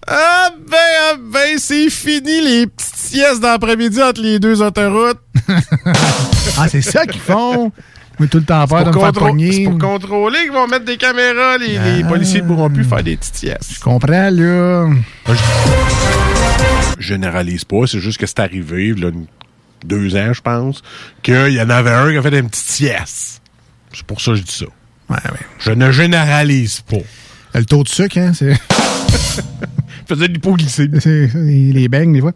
Ah 0.07 0.51
ben, 0.71 0.77
ah 1.11 1.17
ben, 1.19 1.59
c'est 1.59 1.91
fini 1.91 2.41
les 2.41 2.67
petites 2.67 2.95
siestes 2.95 3.41
d'après-midi 3.41 4.01
entre 4.03 4.21
les 4.23 4.39
deux 4.39 4.63
autoroutes. 4.63 5.21
Ah, 6.57 6.69
c'est 6.69 6.83
ça 6.83 7.05
qu'ils 7.05 7.21
font? 7.21 7.73
Mais 8.21 8.27
tout 8.29 8.39
le 8.39 8.45
temps 8.45 8.67
peur 8.67 8.85
de 8.85 8.91
me 8.91 9.01
faire 9.01 9.13
pogner. 9.13 9.53
c'est 9.53 9.65
pour 9.65 9.79
contrôler 9.79 10.39
qu'ils 10.43 10.53
vont 10.53 10.67
mettre 10.69 10.85
des 10.85 10.97
caméras. 10.97 11.59
Les, 11.59 11.69
les 11.79 12.03
Ah. 12.05 12.09
policiers 12.09 12.43
ne 12.43 12.47
pourront 12.47 12.71
plus 12.71 12.85
faire 12.85 13.03
des 13.03 13.17
petites 13.17 13.35
siestes. 13.37 13.73
Je 13.75 13.81
comprends, 13.81 14.31
là. 14.31 14.89
Je 15.27 15.35
généralise 17.07 17.65
pas, 17.65 17.87
c'est 17.87 17.99
juste 18.01 18.19
que 18.19 18.27
c'est 18.27 18.39
arrivé, 18.41 18.95
là, 18.95 19.11
deux 19.85 20.17
ans, 20.17 20.33
je 20.33 20.41
pense, 20.41 20.83
qu'il 21.23 21.51
y 21.53 21.61
en 21.61 21.71
avait 21.71 21.91
un 21.91 22.11
qui 22.13 22.17
a 22.17 22.23
fait 22.23 22.39
une 22.39 22.49
petite 22.49 22.65
sieste. 22.65 23.43
C'est 23.93 24.05
pour 24.05 24.21
ça 24.21 24.31
que 24.33 24.37
je 24.39 24.43
dis 24.43 24.53
ça. 25.11 25.19
Je 25.59 25.73
ne 25.73 25.91
généralise 25.93 26.81
pas. 26.81 26.97
Le 27.55 27.65
taux 27.65 27.83
de 27.83 27.89
sucre, 27.89 28.19
hein, 28.19 28.33
c'est... 28.35 28.55
faisait 30.09 30.29
de 30.29 30.33
l'hypoglycémie. 30.35 31.73
Les 31.73 31.89
beignes, 31.89 32.13
des 32.13 32.21
fois. 32.21 32.33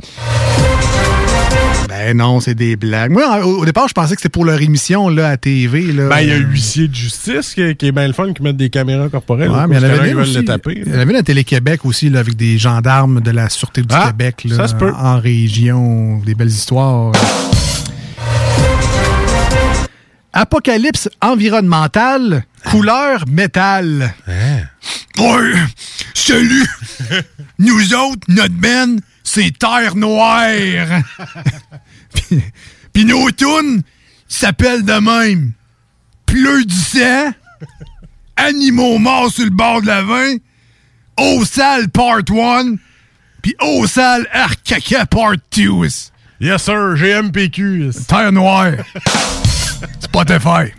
Ben 1.88 2.14
non, 2.16 2.38
c'est 2.40 2.54
des 2.54 2.76
blagues. 2.76 3.10
Moi, 3.10 3.46
au, 3.46 3.60
au 3.60 3.64
départ, 3.64 3.88
je 3.88 3.94
pensais 3.94 4.14
que 4.14 4.20
c'était 4.20 4.28
pour 4.28 4.44
leur 4.44 4.60
émission 4.60 5.08
là, 5.08 5.30
à 5.30 5.36
TV. 5.38 5.90
Là. 5.92 6.08
Ben, 6.10 6.20
il 6.20 6.28
y 6.28 6.32
a 6.32 6.36
huissier 6.36 6.86
de 6.86 6.94
justice 6.94 7.54
qui, 7.54 7.74
qui 7.76 7.86
est 7.86 7.92
bien 7.92 8.06
le 8.06 8.12
fun, 8.12 8.30
qui 8.34 8.42
met 8.42 8.52
des 8.52 8.68
caméras 8.68 9.08
corporelles. 9.08 9.50
Ouais, 9.50 9.66
mais 9.66 9.76
il 9.76 9.82
y 9.82 9.86
en 9.86 9.88
avait 9.90 10.10
une 10.10 10.18
aussi. 10.18 10.44
taper. 10.44 10.82
Il 10.86 10.92
y 10.92 10.96
en 10.96 11.00
avait 11.00 11.16
à 11.16 11.22
Télé-Québec 11.22 11.80
aussi, 11.84 12.10
là, 12.10 12.20
avec 12.20 12.36
des 12.36 12.58
gendarmes 12.58 13.22
de 13.22 13.30
la 13.30 13.48
Sûreté 13.48 13.80
du 13.80 13.88
Ah, 13.92 14.08
Québec, 14.08 14.44
là, 14.44 14.56
ça 14.56 14.68
se 14.68 14.74
peut. 14.74 14.92
en 14.92 15.18
région, 15.18 16.18
des 16.18 16.34
belles 16.34 16.48
histoires. 16.48 17.12
Apocalypse 20.34 21.08
environnemental, 21.22 22.44
couleur 22.70 23.24
métal. 23.28 24.14
Ouais, 25.18 25.52
salut! 26.14 26.66
Nous 27.58 27.94
autres, 27.94 28.20
notre 28.28 28.54
ben, 28.54 28.98
c'est 29.28 29.58
Terre 29.58 29.94
Noire. 29.96 31.02
Puis- 32.14 32.42
Puis 32.92 33.04
nos 33.04 33.30
tunes 33.30 33.82
s'appellent 34.26 34.84
de 34.84 34.92
même. 34.94 35.52
Pleu 36.26 36.64
du 36.64 36.74
sang, 36.74 37.32
Animaux 38.36 38.98
morts 38.98 39.30
sur 39.32 39.44
le 39.44 39.50
bord 39.50 39.80
de 39.82 39.86
la 39.86 40.02
vin, 40.02 40.36
Eau 41.18 41.44
sale 41.44 41.88
Part 41.88 42.18
1, 42.30 42.76
puis 43.42 43.54
Eau 43.62 43.86
sale 43.86 44.26
Arcaca 44.32 45.06
Part 45.06 45.36
2. 45.56 45.62
Yes, 46.40 46.62
sir, 46.62 46.94
GMPQ. 46.96 47.90
Terre 48.06 48.30
Noire. 48.32 48.72
Spotify. 50.00 50.72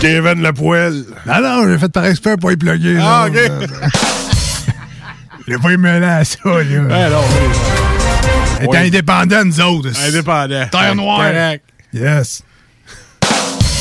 Kevin 0.00 0.42
Le 0.42 0.52
Poil. 0.52 1.04
Non, 1.26 1.40
non, 1.40 1.68
j'ai 1.68 1.78
fait 1.78 1.88
par 1.88 2.04
expert 2.04 2.36
pour 2.38 2.52
y 2.52 2.56
plugger. 2.56 2.98
Ah, 3.00 3.28
là. 3.32 3.46
ok. 3.58 3.70
J'ai 5.46 5.58
pas 5.58 5.72
y 5.72 5.76
mêler 5.76 6.06
à 6.06 6.24
ça, 6.24 6.38
là. 6.44 6.54
Ouais, 6.54 7.10
non, 7.10 7.20
On 8.60 8.62
est 8.64 8.68
Ouais. 8.68 8.78
indépendants, 8.86 9.44
nous 9.44 9.60
autres. 9.60 9.90
Indépendant. 10.06 10.66
Terre 10.70 10.94
Noire. 10.94 11.18
correct. 11.18 11.64
Yes. 11.92 12.42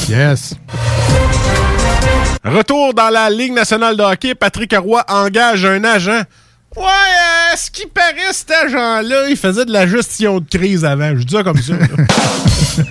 Yes. 0.10 0.56
Retour 2.44 2.94
dans 2.94 3.10
la 3.10 3.30
Ligue 3.30 3.54
nationale 3.54 3.96
de 3.96 4.04
hockey, 4.04 4.36
Patrick 4.36 4.76
Roy 4.78 5.04
engage 5.08 5.64
un 5.66 5.84
agent. 5.86 6.24
Ouais, 6.76 6.84
euh, 6.84 7.56
ce 7.56 7.70
qui 7.72 7.86
paraît, 7.86 8.34
cet 8.34 8.52
agent-là, 8.52 9.30
il 9.30 9.38
faisait 9.38 9.64
de 9.64 9.72
la 9.72 9.88
gestion 9.88 10.40
de 10.40 10.46
crise 10.50 10.84
avant. 10.84 11.16
Je 11.16 11.24
dis 11.24 11.34
ça 11.34 11.44
comme 11.44 11.62
ça. 11.62 11.74
ça 12.76 12.84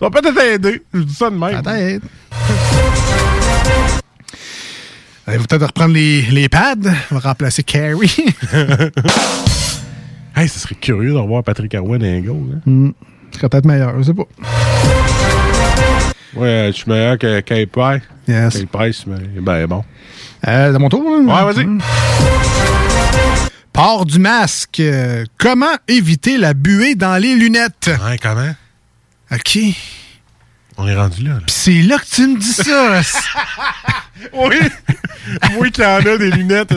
va 0.00 0.10
peut-être 0.10 0.40
aider. 0.42 0.82
Je 0.92 1.00
dis 1.00 1.14
ça 1.14 1.30
de 1.30 1.36
même. 1.36 1.62
Peut-être. 1.62 2.02
Va 5.26 5.38
peut-être 5.38 5.66
reprendre 5.66 5.94
les, 5.94 6.22
les 6.22 6.48
pads? 6.48 6.74
Il 6.84 7.14
va 7.14 7.18
remplacer 7.18 7.64
Carey. 7.64 8.06
hey, 10.36 10.48
ce 10.48 10.60
serait 10.60 10.76
curieux 10.76 11.10
de 11.10 11.16
revoir 11.16 11.42
Patrick 11.42 11.74
Roy 11.76 11.98
dans 11.98 12.06
un 12.06 12.20
goal. 12.20 12.36
Hein? 12.54 12.60
Hmm. 12.64 12.90
Ce 13.32 13.38
serait 13.38 13.48
peut-être 13.48 13.66
meilleur, 13.66 13.98
je 13.98 14.04
sais 14.04 14.14
pas. 14.14 14.22
Ouais, 16.36 16.68
je 16.68 16.76
suis 16.76 16.90
meilleur 16.90 17.18
que 17.18 17.40
Kay 17.40 17.66
Price. 17.66 18.02
Yes. 18.28 18.54
Kay 18.56 18.66
Price, 18.66 19.04
mais 19.06 19.18
ben 19.40 19.66
bon. 19.66 19.84
Euh, 20.46 20.72
de 20.72 20.78
mon 20.78 20.88
tour, 20.88 21.02
là? 21.02 21.18
Ouais, 21.18 21.52
vas-y. 21.52 21.66
Port 23.72 24.06
du 24.06 24.20
masque. 24.20 24.80
Euh, 24.80 25.24
comment 25.38 25.74
éviter 25.88 26.38
la 26.38 26.54
buée 26.54 26.94
dans 26.94 27.20
les 27.20 27.34
lunettes? 27.34 27.90
Ouais, 28.06 28.18
comment? 28.22 28.54
OK. 29.32 29.58
On 30.78 30.86
est 30.86 30.94
rendu 30.94 31.22
là. 31.22 31.34
là. 31.34 31.40
Pis 31.46 31.52
c'est 31.54 31.82
là 31.82 31.98
que 31.98 32.04
tu 32.14 32.26
me 32.26 32.38
dis 32.38 32.52
ça. 32.52 33.00
oui. 34.34 34.56
Moi 35.54 35.70
qui 35.70 35.84
en 35.84 35.96
a 35.96 36.16
des 36.18 36.30
lunettes. 36.30 36.74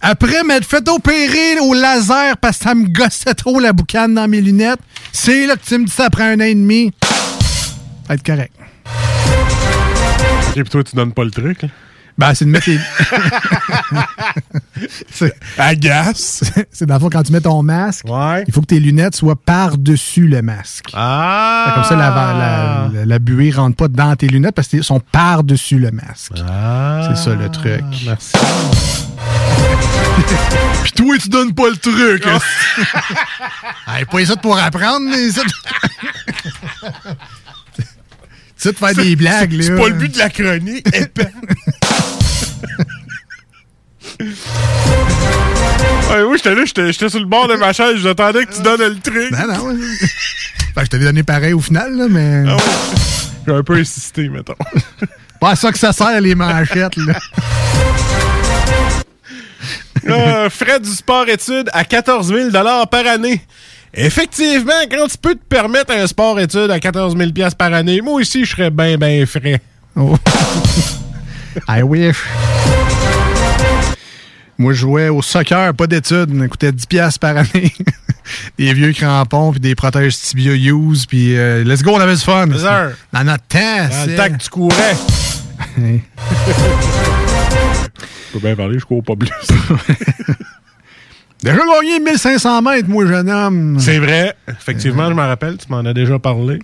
Après 0.00 0.42
m'être 0.42 0.66
fait 0.66 0.86
opérer 0.88 1.60
au 1.60 1.74
laser 1.74 2.36
parce 2.38 2.58
que 2.58 2.64
ça 2.64 2.74
me 2.74 2.88
gossait 2.88 3.34
trop 3.34 3.60
la 3.60 3.72
boucane 3.72 4.14
dans 4.14 4.26
mes 4.26 4.40
lunettes, 4.40 4.80
c'est 5.12 5.46
là 5.46 5.54
que 5.56 5.64
tu 5.64 5.78
me 5.78 5.84
dis 5.84 5.92
ça 5.92 6.06
après 6.06 6.24
un 6.24 6.40
an 6.40 6.44
et 6.44 6.54
demi. 6.54 6.92
Ça 7.02 8.08
va 8.08 8.14
être 8.14 8.24
correct. 8.26 8.52
Ok, 10.48 10.54
puis 10.54 10.64
toi, 10.64 10.82
tu 10.82 10.96
donnes 10.96 11.12
pas 11.12 11.22
le 11.24 11.30
truc. 11.30 11.62
là? 11.62 11.68
Ben, 12.18 12.34
c'est 12.34 12.44
de 12.44 12.50
mettre 12.50 12.68
les. 12.68 12.78
c'est... 15.10 15.34
Agace. 15.58 16.42
c'est 16.72 16.86
dans 16.86 16.94
le 16.94 17.00
fond, 17.00 17.10
quand 17.10 17.22
tu 17.22 17.32
mets 17.32 17.40
ton 17.40 17.62
masque, 17.62 18.04
il 18.46 18.52
faut 18.52 18.60
que 18.60 18.66
tes 18.66 18.80
lunettes 18.80 19.16
soient 19.16 19.36
par-dessus 19.36 20.26
le 20.26 20.42
masque. 20.42 20.90
Ah! 20.94 21.72
Comme 21.74 21.84
ça, 21.84 21.96
la, 21.96 22.10
la, 22.10 22.90
la, 22.92 23.06
la 23.06 23.18
buée 23.18 23.50
rentre 23.50 23.76
pas 23.76 23.88
dans 23.88 24.14
tes 24.16 24.28
lunettes 24.28 24.54
parce 24.54 24.68
qu'elles 24.68 24.84
sont 24.84 25.00
par-dessus 25.00 25.78
le 25.78 25.90
masque. 25.90 26.32
Ah! 26.48 27.08
C'est 27.08 27.16
ça 27.24 27.34
le 27.34 27.48
truc. 27.48 27.82
Merci. 28.04 28.32
Puis 30.82 30.92
toi, 30.92 31.16
tu 31.18 31.28
donnes 31.28 31.54
pas 31.54 31.70
le 31.70 31.76
truc. 31.76 32.26
hein. 32.26 32.38
hey, 33.88 34.04
pas 34.04 34.24
ça 34.26 34.36
pour 34.36 34.58
apprendre, 34.58 35.06
mais 35.08 35.30
ça. 35.30 35.42
Ça 38.62 38.72
de 38.72 38.76
faire 38.76 38.94
des 38.94 39.16
blagues, 39.16 39.52
là. 39.52 39.62
C'est 39.64 39.76
pas 39.76 39.88
le 39.88 39.94
but 39.94 40.12
de 40.12 40.18
la 40.18 40.30
chronique. 40.30 40.86
épais. 40.94 41.32
ouais, 46.10 46.22
oui, 46.26 46.36
j'étais 46.36 46.54
là, 46.54 46.62
j'étais 46.64 47.08
sur 47.08 47.20
le 47.20 47.26
bord 47.26 47.48
de 47.48 47.54
ma 47.54 47.72
chaise, 47.72 47.96
j'attendais 47.98 48.46
que 48.46 48.54
tu 48.54 48.62
donnes 48.62 48.80
le 48.80 48.98
truc. 49.00 49.30
Non, 49.32 49.46
non. 49.52 49.66
ouais. 49.68 49.74
Ben, 50.74 50.84
je 50.84 50.88
t'avais 50.88 51.04
donné 51.04 51.22
pareil 51.22 51.52
au 51.52 51.60
final, 51.60 51.94
là, 51.96 52.06
mais. 52.08 52.44
Ah 52.46 52.56
ouais. 52.56 52.62
J'ai 53.46 53.54
un 53.54 53.62
peu 53.62 53.74
insisté, 53.74 54.28
mettons. 54.28 54.54
Pas 55.40 55.50
à 55.50 55.56
ça 55.56 55.72
que 55.72 55.78
ça 55.78 55.92
sert, 55.92 56.20
les 56.20 56.34
manchettes, 56.34 56.96
là. 56.96 57.18
Euh, 60.08 60.50
frais 60.50 60.80
du 60.80 60.90
sport-études 60.90 61.68
à 61.72 61.84
14 61.84 62.28
000 62.28 62.50
par 62.50 63.06
année. 63.06 63.40
Effectivement, 63.94 64.72
quand 64.90 65.06
tu 65.08 65.18
peux 65.18 65.34
te 65.34 65.44
permettre 65.48 65.92
un 65.92 66.06
sport-études 66.06 66.70
à 66.70 66.80
14 66.80 67.16
000 67.16 67.30
par 67.58 67.74
année, 67.74 68.00
moi 68.00 68.14
aussi, 68.14 68.44
je 68.44 68.50
serais 68.52 68.70
bien, 68.70 68.96
bien 68.96 69.24
frais. 69.26 69.60
Oh. 69.96 70.16
I 71.68 71.82
wish. 71.82 72.16
Moi, 74.56 74.72
je 74.72 74.78
jouais 74.78 75.08
au 75.10 75.20
soccer, 75.20 75.74
pas 75.74 75.86
d'études. 75.86 76.38
Ça 76.38 76.48
coûtait 76.48 76.70
10$ 76.70 76.86
piastres 76.86 77.20
par 77.20 77.36
année. 77.36 77.72
des 78.58 78.72
vieux 78.72 78.92
crampons, 78.92 79.50
puis 79.50 79.60
des 79.60 79.74
protèges 79.74 80.16
tibia 80.16 80.52
use, 80.54 81.04
puis 81.04 81.36
euh, 81.36 81.62
let's 81.64 81.82
go, 81.82 81.90
on 81.94 82.00
avait 82.00 82.14
du 82.14 82.20
fun. 82.22 82.46
Dans 82.46 83.24
notre 83.24 83.44
temps, 83.48 83.58
Dans 83.58 84.06
le 84.06 84.10
c'est- 84.10 84.16
temps 84.16 84.30
que 84.36 84.42
tu 84.42 84.48
courais. 84.48 84.96
Je 85.76 85.82
peux 88.32 88.38
bien 88.38 88.56
parler, 88.56 88.78
je 88.78 88.84
cours 88.86 89.02
pas 89.02 89.16
plus. 89.16 89.28
Déjà 91.42 91.56
gagné 91.58 92.00
1500 92.00 92.62
mètres, 92.62 92.88
moi, 92.88 93.06
jeune 93.06 93.28
homme. 93.30 93.76
C'est 93.80 93.98
vrai. 93.98 94.34
Effectivement, 94.48 95.08
je 95.08 95.14
me 95.14 95.22
rappelle, 95.22 95.56
tu 95.58 95.66
m'en 95.70 95.80
as 95.80 95.92
déjà 95.92 96.18
parlé. 96.18 96.60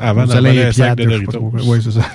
Avant 0.00 0.24
d'envoyer 0.24 0.64
un 0.64 0.72
sac 0.72 0.96
de 0.96 1.02
sais 1.02 1.08
Doritos. 1.08 1.52
Oui, 1.64 1.80
c'est 1.84 1.90
ça. 1.92 2.00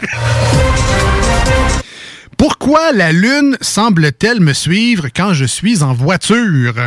Pourquoi 2.38 2.92
la 2.94 3.12
Lune 3.12 3.58
semble-t-elle 3.62 4.40
me 4.40 4.54
suivre 4.54 5.08
quand 5.16 5.34
je 5.34 5.46
suis 5.46 5.84
en 5.84 5.94
voiture? 5.94 6.74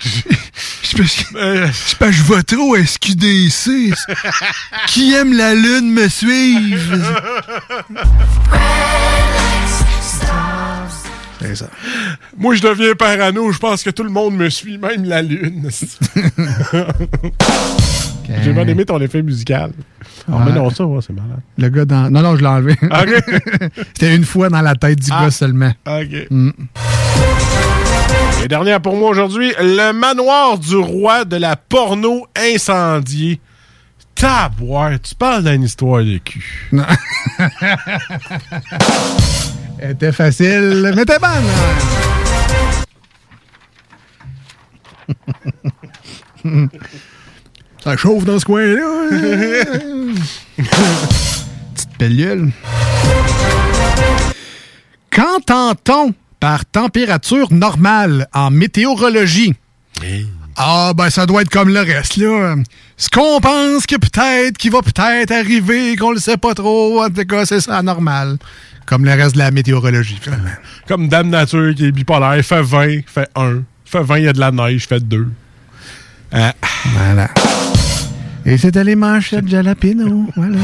Je 0.00 0.96
pense 0.96 1.24
que- 1.24 2.12
je 2.12 2.22
vais 2.32 2.42
trop 2.44 2.74
à 2.76 2.84
SQDC. 2.84 3.92
Qui 4.86 5.12
aime 5.14 5.32
la 5.32 5.54
Lune 5.54 5.92
me 5.92 6.08
suivre? 6.08 6.98
C'est 11.40 11.54
ça. 11.56 11.68
Moi, 12.36 12.54
je 12.56 12.62
deviens 12.62 12.94
parano. 12.94 13.50
Je 13.52 13.58
pense 13.58 13.82
que 13.82 13.90
tout 13.90 14.02
le 14.02 14.10
monde 14.10 14.34
me 14.36 14.48
suit, 14.50 14.76
même 14.78 15.04
la 15.04 15.22
lune. 15.22 15.68
J'ai 18.42 18.52
bien 18.52 18.66
aimé 18.68 18.84
ton 18.84 19.00
effet 19.00 19.22
musical. 19.22 19.70
Mais 20.28 20.34
Ouais. 20.34 20.52
non, 20.52 20.68
ça, 20.70 20.84
ouais, 20.84 21.00
c'est 21.00 21.12
malade. 21.14 21.40
Le 21.56 21.68
gars 21.70 21.84
dans. 21.86 22.10
Non, 22.10 22.20
non, 22.22 22.36
je 22.36 22.40
l'ai 22.42 22.46
enlevé. 22.48 22.76
C'était 23.94 24.14
une 24.14 24.24
fois 24.24 24.50
dans 24.50 24.60
la 24.60 24.74
tête 24.74 24.98
du 25.00 25.10
Ah. 25.12 25.24
gars 25.24 25.30
seulement. 25.30 25.72
OK. 25.86 26.26
Mm. 26.30 26.50
Et 28.44 28.48
dernière 28.48 28.80
pour 28.82 28.96
moi 28.96 29.08
aujourd'hui, 29.10 29.52
le 29.60 29.92
manoir 29.92 30.58
du 30.58 30.76
roi 30.76 31.24
de 31.24 31.36
la 31.36 31.56
porno 31.56 32.26
incendié. 32.36 33.40
Tabouère, 34.14 34.98
tu 35.00 35.14
parles 35.14 35.44
d'une 35.44 35.62
histoire 35.62 36.02
de 36.04 36.18
cul. 36.18 36.68
Non. 36.72 36.84
Elle 39.80 39.92
était 39.92 40.12
facile, 40.12 40.92
mais 40.96 41.04
t'es 41.04 41.18
bonne. 41.18 41.46
Ça 47.84 47.96
chauffe 47.96 48.24
dans 48.24 48.38
ce 48.38 48.44
coin-là. 48.44 49.08
Petite 51.74 51.96
pellule. 51.96 52.50
Qu'entend-on 55.10 56.12
par 56.40 56.64
température 56.66 57.52
normale 57.52 58.28
en 58.32 58.50
météorologie? 58.50 59.54
Ah, 60.56 60.92
ben 60.96 61.08
ça 61.08 61.24
doit 61.26 61.42
être 61.42 61.50
comme 61.50 61.68
le 61.68 61.80
reste, 61.80 62.16
là. 62.16 62.56
Ce 62.96 63.08
qu'on 63.08 63.40
pense 63.40 63.86
que 63.86 63.94
peut-être, 63.96 64.58
qui 64.58 64.70
va 64.70 64.82
peut-être 64.82 65.30
arriver, 65.30 65.94
qu'on 65.96 66.10
le 66.10 66.18
sait 66.18 66.36
pas 66.36 66.54
trop, 66.54 67.04
en 67.04 67.10
tout 67.10 67.24
cas, 67.24 67.46
c'est 67.46 67.60
ça, 67.60 67.80
normal. 67.82 68.38
Comme 68.88 69.04
le 69.04 69.12
reste 69.12 69.34
de 69.34 69.40
la 69.40 69.50
météorologie, 69.50 70.18
finalement. 70.18 70.48
Comme 70.86 71.08
Dame 71.08 71.28
Nature 71.28 71.74
qui 71.74 71.84
est 71.86 71.92
bipolaire, 71.92 72.38
il 72.38 72.42
fait 72.42 72.62
20, 72.62 72.86
il 72.86 73.04
fait 73.06 73.28
1. 73.34 73.50
Il 73.50 73.62
fait 73.84 74.02
20, 74.02 74.18
il 74.18 74.24
y 74.24 74.28
a 74.28 74.32
de 74.32 74.40
la 74.40 74.50
neige, 74.50 74.72
il 74.72 74.80
fait 74.80 75.06
2. 75.06 75.28
Voilà. 76.30 77.28
Et 78.46 78.56
c'était 78.56 78.84
les 78.84 78.96
manchettes 78.96 79.46
jalapeno. 79.46 80.26
Voilà. 80.34 80.56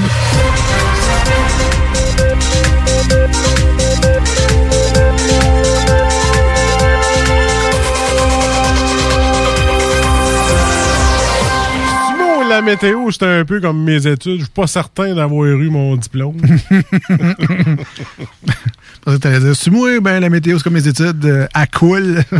La 12.54 12.62
météo, 12.62 13.10
c'était 13.10 13.26
un 13.26 13.44
peu 13.44 13.60
comme 13.60 13.82
mes 13.82 14.06
études. 14.06 14.38
Je 14.38 14.44
suis 14.44 14.52
pas 14.52 14.68
certain 14.68 15.12
d'avoir 15.12 15.46
eu 15.46 15.70
mon 15.70 15.96
diplôme. 15.96 16.36
Parce 19.04 19.16
que 19.18 19.22
t'allais 19.22 19.40
dire, 19.40 19.54
moi, 19.72 20.00
ben 20.00 20.20
la 20.20 20.30
météo, 20.30 20.56
c'est 20.56 20.64
comme 20.64 20.74
mes 20.74 20.86
études 20.86 21.24
euh, 21.26 21.46
à 21.52 21.66
cool. 21.66 22.24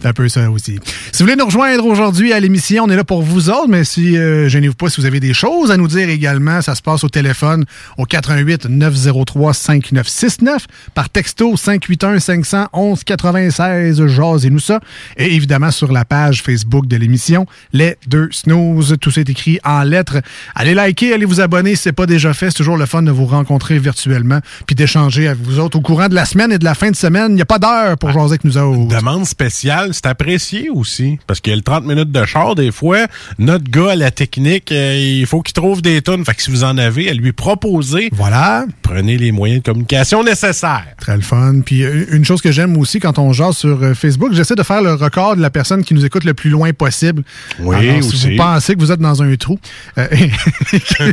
c'est 0.00 0.06
un 0.06 0.12
peu 0.12 0.28
ça 0.28 0.50
aussi. 0.50 0.78
Si 1.12 1.22
vous 1.22 1.26
voulez 1.26 1.36
nous 1.36 1.44
rejoindre 1.44 1.84
aujourd'hui 1.84 2.32
à 2.32 2.40
l'émission, 2.40 2.84
on 2.84 2.90
est 2.90 2.96
là 2.96 3.04
pour 3.04 3.22
vous 3.22 3.50
autres, 3.50 3.68
mais 3.68 3.84
si, 3.84 4.16
euh, 4.16 4.48
gênez-vous 4.48 4.74
pas, 4.74 4.88
si 4.88 5.00
vous 5.00 5.06
avez 5.06 5.20
des 5.20 5.34
choses 5.34 5.70
à 5.70 5.76
nous 5.76 5.88
dire 5.88 6.08
également, 6.08 6.62
ça 6.62 6.74
se 6.74 6.80
passe 6.80 7.04
au 7.04 7.08
téléphone 7.08 7.64
au 7.98 8.04
88 8.04 8.66
903 8.66 9.52
5969, 9.52 10.66
par 10.94 11.10
texto 11.10 11.56
581 11.56 12.20
511 12.20 13.04
96, 13.04 14.06
jasez-nous 14.06 14.60
ça. 14.60 14.80
Et 15.18 15.34
évidemment 15.34 15.70
sur 15.70 15.92
la 15.92 16.06
page 16.06 16.42
Facebook 16.42 16.86
de 16.86 16.96
l'émission, 16.96 17.46
Les 17.72 17.95
Deux 18.06 18.28
Snooze, 18.30 18.96
tout 19.00 19.10
ça 19.10 19.20
est 19.20 19.28
écrit 19.28 19.58
en 19.64 19.82
lettres. 19.82 20.18
Allez 20.54 20.74
liker, 20.74 21.12
allez 21.12 21.24
vous 21.24 21.40
abonner 21.40 21.74
si 21.74 21.82
c'est 21.82 21.92
pas 21.92 22.06
déjà 22.06 22.32
fait, 22.34 22.50
c'est 22.50 22.56
toujours 22.56 22.76
le 22.76 22.86
fun 22.86 23.02
de 23.02 23.10
vous 23.10 23.26
rencontrer 23.26 23.78
virtuellement 23.78 24.40
puis 24.66 24.76
d'échanger 24.76 25.28
avec 25.28 25.42
vous 25.42 25.58
autres 25.58 25.78
au 25.78 25.80
courant 25.80 26.08
de 26.08 26.14
la 26.14 26.24
semaine 26.24 26.52
et 26.52 26.58
de 26.58 26.64
la 26.64 26.74
fin 26.74 26.90
de 26.90 26.96
semaine. 26.96 27.32
Il 27.32 27.34
n'y 27.36 27.42
a 27.42 27.46
pas 27.46 27.58
d'heure 27.58 27.96
pour 27.98 28.10
jaser 28.10 28.32
avec 28.32 28.44
nous 28.44 28.58
autres. 28.58 28.96
Demande 28.96 29.26
spéciale, 29.26 29.90
c'est 29.92 30.06
apprécié 30.06 30.70
aussi. 30.70 31.18
Parce 31.26 31.40
qu'il 31.40 31.50
y 31.50 31.54
a 31.54 31.56
le 31.56 31.62
30 31.62 31.84
minutes 31.84 32.12
de 32.12 32.24
char, 32.24 32.54
des 32.54 32.72
fois, 32.72 33.06
notre 33.38 33.70
gars 33.70 33.92
à 33.92 33.96
la 33.96 34.10
technique, 34.10 34.72
euh, 34.72 34.96
il 34.96 35.26
faut 35.26 35.42
qu'il 35.42 35.54
trouve 35.54 35.82
des 35.82 36.02
tonnes. 36.02 36.24
Fait 36.24 36.34
que 36.34 36.42
si 36.42 36.50
vous 36.50 36.64
en 36.64 36.78
avez, 36.78 37.10
à 37.10 37.14
lui 37.14 37.32
proposer, 37.32 38.08
voilà. 38.12 38.66
prenez 38.82 39.18
les 39.18 39.32
moyens 39.32 39.62
de 39.62 39.64
communication 39.64 40.22
nécessaires. 40.22 40.86
Très 41.00 41.16
le 41.16 41.22
fun. 41.22 41.60
Puis 41.64 41.82
euh, 41.82 42.06
une 42.10 42.24
chose 42.24 42.40
que 42.40 42.52
j'aime 42.52 42.76
aussi 42.76 43.00
quand 43.00 43.18
on 43.18 43.32
jase 43.32 43.56
sur 43.56 43.82
euh, 43.82 43.94
Facebook, 43.94 44.32
j'essaie 44.32 44.54
de 44.54 44.62
faire 44.62 44.82
le 44.82 44.94
record 44.94 45.36
de 45.36 45.42
la 45.42 45.50
personne 45.50 45.84
qui 45.84 45.94
nous 45.94 46.04
écoute 46.04 46.24
le 46.24 46.34
plus 46.34 46.50
loin 46.50 46.72
possible. 46.72 47.22
Oui, 47.60 47.85
Alors, 47.90 48.02
Si 48.02 48.08
aussi. 48.14 48.30
vous 48.30 48.36
pensez 48.36 48.74
que 48.74 48.80
vous 48.80 48.92
êtes 48.92 49.00
dans 49.00 49.22
un 49.22 49.34
trou, 49.36 49.58
euh, 49.98 50.06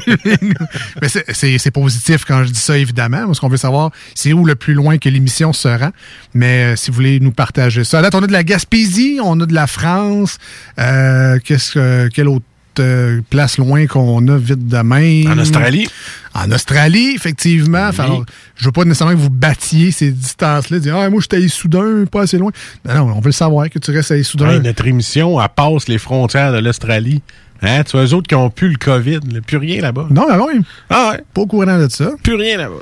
mais 1.01 1.07
c'est- 1.09 1.71
positif 1.71 2.23
quand 2.25 2.43
je 2.43 2.51
dis 2.51 2.59
ça, 2.59 2.77
évidemment, 2.77 3.25
parce 3.25 3.39
qu'on 3.39 3.47
veut 3.49 3.57
savoir 3.57 3.91
c'est 4.15 4.31
où 4.33 4.45
le 4.45 4.55
plus 4.55 4.73
loin 4.73 4.97
que 4.97 5.09
l'émission 5.09 5.53
se 5.53 5.67
rend. 5.67 5.91
Mais 6.33 6.73
euh, 6.73 6.75
si 6.75 6.91
vous 6.91 6.95
voulez 6.95 7.19
nous 7.19 7.31
partager 7.31 7.83
ça. 7.83 8.01
Là, 8.01 8.09
on 8.13 8.21
a 8.23 8.27
de 8.27 8.31
la 8.31 8.43
Gaspésie, 8.43 9.19
on 9.23 9.39
a 9.39 9.45
de 9.45 9.53
la 9.53 9.67
France. 9.67 10.37
Euh, 10.79 11.39
Qu'est-ce 11.43 11.73
que 11.73 12.09
quelle 12.13 12.27
autre 12.27 12.45
euh, 12.79 13.21
place 13.29 13.57
loin 13.57 13.85
qu'on 13.87 14.27
a 14.27 14.37
vite 14.37 14.67
de 14.67 14.77
même? 14.77 15.31
En 15.31 15.37
Australie? 15.37 15.87
En 16.33 16.51
Australie, 16.51 17.13
effectivement. 17.15 17.91
Fait, 17.91 18.01
alors, 18.01 18.25
je 18.55 18.65
veux 18.65 18.71
pas 18.71 18.83
nécessairement 18.85 19.13
que 19.13 19.19
vous 19.19 19.29
battiez 19.29 19.91
ces 19.91 20.11
distances-là, 20.11 20.79
dire 20.79 20.97
Ah, 20.97 21.09
moi, 21.09 21.21
je 21.21 21.35
suis 21.35 21.45
à 21.45 21.49
Soudain, 21.49 22.05
pas 22.11 22.23
assez 22.23 22.37
loin. 22.37 22.51
Non, 22.87 22.93
non, 23.07 23.13
on 23.15 23.19
veut 23.19 23.27
le 23.27 23.31
savoir 23.31 23.69
que 23.69 23.79
tu 23.79 23.91
restes 23.91 24.11
à 24.11 24.23
Soudain. 24.23 24.49
Hey, 24.51 24.59
notre 24.61 24.85
émission, 24.87 25.41
elle 25.41 25.49
passe 25.55 25.87
les 25.87 25.97
frontières 25.97 26.51
de 26.53 26.59
l'Australie. 26.59 27.21
Hein, 27.61 27.83
tu 27.83 27.91
vois, 27.95 28.05
eux 28.05 28.13
autres 28.13 28.27
qui 28.27 28.35
ont 28.35 28.49
plus 28.49 28.69
le 28.69 28.77
COVID, 28.77 29.19
là, 29.31 29.39
plus 29.45 29.57
rien 29.57 29.81
là-bas. 29.81 30.07
Non, 30.09 30.25
mais 30.29 30.35
oui. 30.37 30.61
Ah 30.89 31.11
ouais. 31.11 31.23
Pas 31.33 31.41
au 31.41 31.47
courant 31.47 31.77
de 31.77 31.87
ça. 31.89 32.11
Plus 32.21 32.35
rien 32.35 32.57
là-bas. 32.57 32.81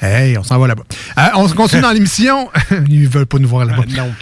Hey, 0.00 0.36
on 0.38 0.42
s'en 0.44 0.58
va 0.58 0.68
là-bas. 0.68 0.84
Euh, 1.18 1.22
on 1.36 1.48
se 1.48 1.54
continue 1.54 1.82
dans 1.82 1.92
l'émission. 1.92 2.48
Ils 2.88 3.08
veulent 3.08 3.26
pas 3.26 3.38
nous 3.38 3.48
voir 3.48 3.64
là-bas. 3.64 3.84
non. 3.96 4.12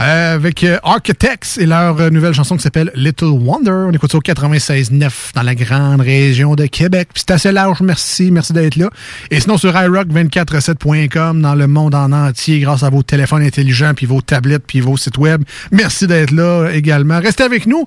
Euh, 0.00 0.36
avec 0.36 0.62
euh, 0.62 0.78
Architects 0.84 1.58
et 1.58 1.66
leur 1.66 2.00
euh, 2.00 2.10
nouvelle 2.10 2.32
chanson 2.32 2.56
qui 2.56 2.62
s'appelle 2.62 2.92
Little 2.94 3.24
Wonder. 3.24 3.86
On 3.88 3.90
écoute 3.90 4.12
ça 4.12 4.18
au 4.18 4.20
96.9 4.20 5.10
dans 5.34 5.42
la 5.42 5.56
grande 5.56 6.02
région 6.02 6.54
de 6.54 6.66
Québec. 6.66 7.08
Puis 7.12 7.24
c'est 7.26 7.34
assez 7.34 7.50
large, 7.50 7.80
merci, 7.80 8.30
merci 8.30 8.52
d'être 8.52 8.76
là. 8.76 8.90
Et 9.32 9.40
sinon 9.40 9.58
sur 9.58 9.72
iRock247.com 9.72 11.42
dans 11.42 11.56
le 11.56 11.66
monde 11.66 11.96
en 11.96 12.12
entier 12.12 12.60
grâce 12.60 12.84
à 12.84 12.90
vos 12.90 13.02
téléphones 13.02 13.42
intelligents, 13.42 13.92
puis 13.92 14.06
vos 14.06 14.20
tablettes, 14.20 14.62
puis 14.68 14.80
vos 14.80 14.96
sites 14.96 15.18
web. 15.18 15.42
Merci 15.72 16.06
d'être 16.06 16.30
là 16.30 16.70
également. 16.72 17.18
Restez 17.18 17.42
avec 17.42 17.66
nous. 17.66 17.84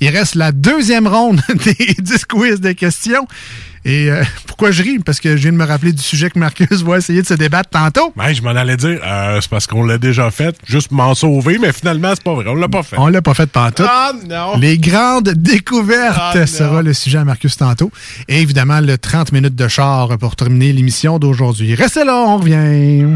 Il 0.00 0.10
reste 0.10 0.34
la 0.34 0.52
deuxième 0.52 1.06
ronde 1.06 1.40
des 1.64 1.94
10 1.98 2.26
quiz 2.26 2.60
de 2.60 2.72
questions. 2.72 3.26
Et 3.84 4.10
euh, 4.10 4.22
pourquoi 4.46 4.70
je 4.70 4.82
ris? 4.82 4.98
Parce 4.98 5.20
que 5.20 5.36
je 5.36 5.42
viens 5.42 5.52
de 5.52 5.56
me 5.56 5.64
rappeler 5.64 5.92
du 5.92 6.02
sujet 6.02 6.30
que 6.30 6.38
Marcus 6.38 6.82
va 6.82 6.98
essayer 6.98 7.22
de 7.22 7.26
se 7.26 7.34
débattre 7.34 7.70
tantôt. 7.70 8.12
Ben, 8.16 8.32
je 8.32 8.42
m'en 8.42 8.50
allais 8.50 8.76
dire, 8.76 9.00
euh, 9.04 9.40
c'est 9.40 9.50
parce 9.50 9.66
qu'on 9.66 9.84
l'a 9.84 9.98
déjà 9.98 10.30
fait, 10.30 10.56
juste 10.66 10.90
m'en 10.90 11.14
sauver, 11.14 11.58
mais 11.58 11.72
finalement, 11.72 12.12
c'est 12.14 12.24
pas 12.24 12.34
vrai, 12.34 12.46
on 12.48 12.54
l'a 12.54 12.68
pas 12.68 12.82
fait. 12.82 12.96
On 12.98 13.08
l'a 13.08 13.22
pas 13.22 13.34
fait 13.34 13.46
pantoute. 13.46 13.86
Ah 13.88 14.12
non! 14.28 14.56
Les 14.58 14.78
grandes 14.78 15.30
découvertes 15.30 16.18
Ah, 16.34 16.46
sera 16.46 16.82
le 16.82 16.92
sujet 16.92 17.18
à 17.18 17.24
Marcus 17.24 17.56
tantôt. 17.56 17.90
Et 18.28 18.40
évidemment, 18.40 18.80
le 18.80 18.96
30 18.96 19.32
minutes 19.32 19.54
de 19.56 19.68
char 19.68 20.16
pour 20.18 20.36
terminer 20.36 20.72
l'émission 20.72 21.18
d'aujourd'hui. 21.18 21.74
Restez 21.74 22.04
là, 22.04 22.14
on 22.26 22.38
revient. 22.38 23.06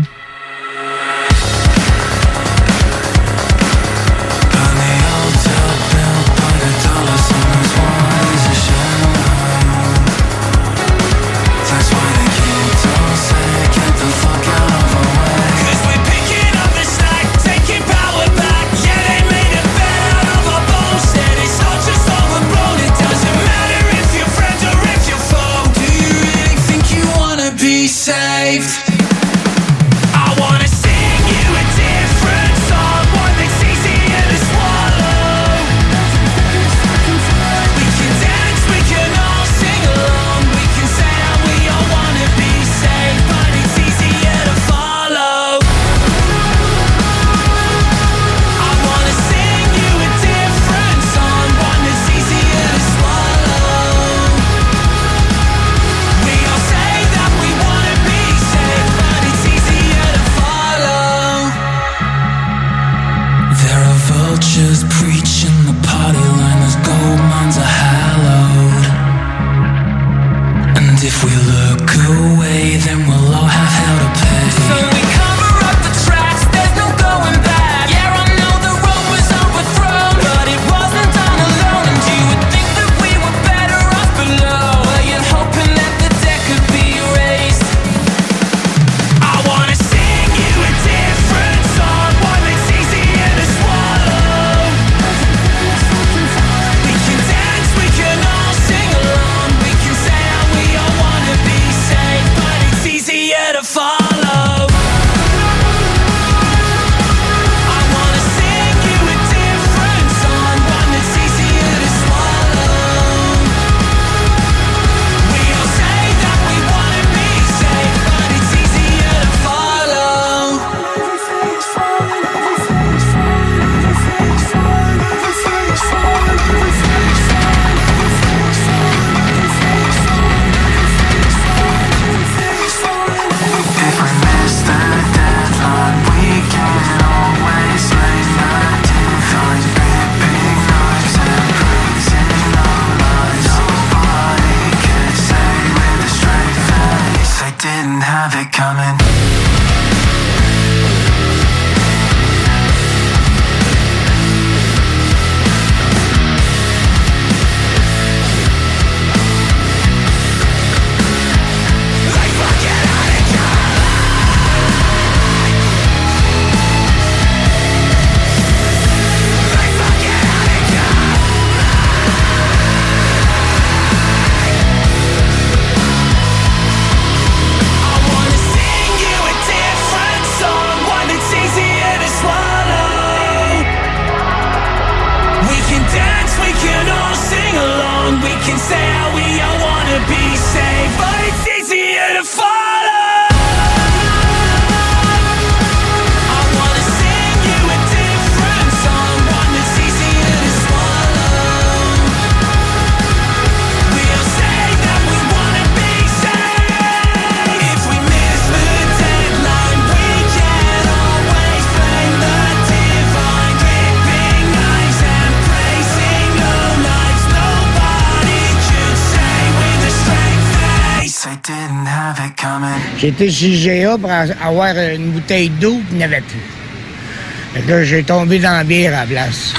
été 223.18 223.30
chez 223.30 223.82
GA 223.82 223.98
pour 223.98 224.10
avoir 224.10 224.76
une 224.76 225.10
bouteille 225.10 225.50
d'eau 225.50 225.80
qu'il 225.88 225.98
n'y 225.98 226.04
avait 226.04 226.22
plus. 226.22 227.84
J'ai 227.84 228.04
tombé 228.04 228.38
dans 228.38 228.52
la 228.52 228.62
bière 228.62 228.94
à 228.94 229.00
la 229.00 229.06
place. 229.06 229.54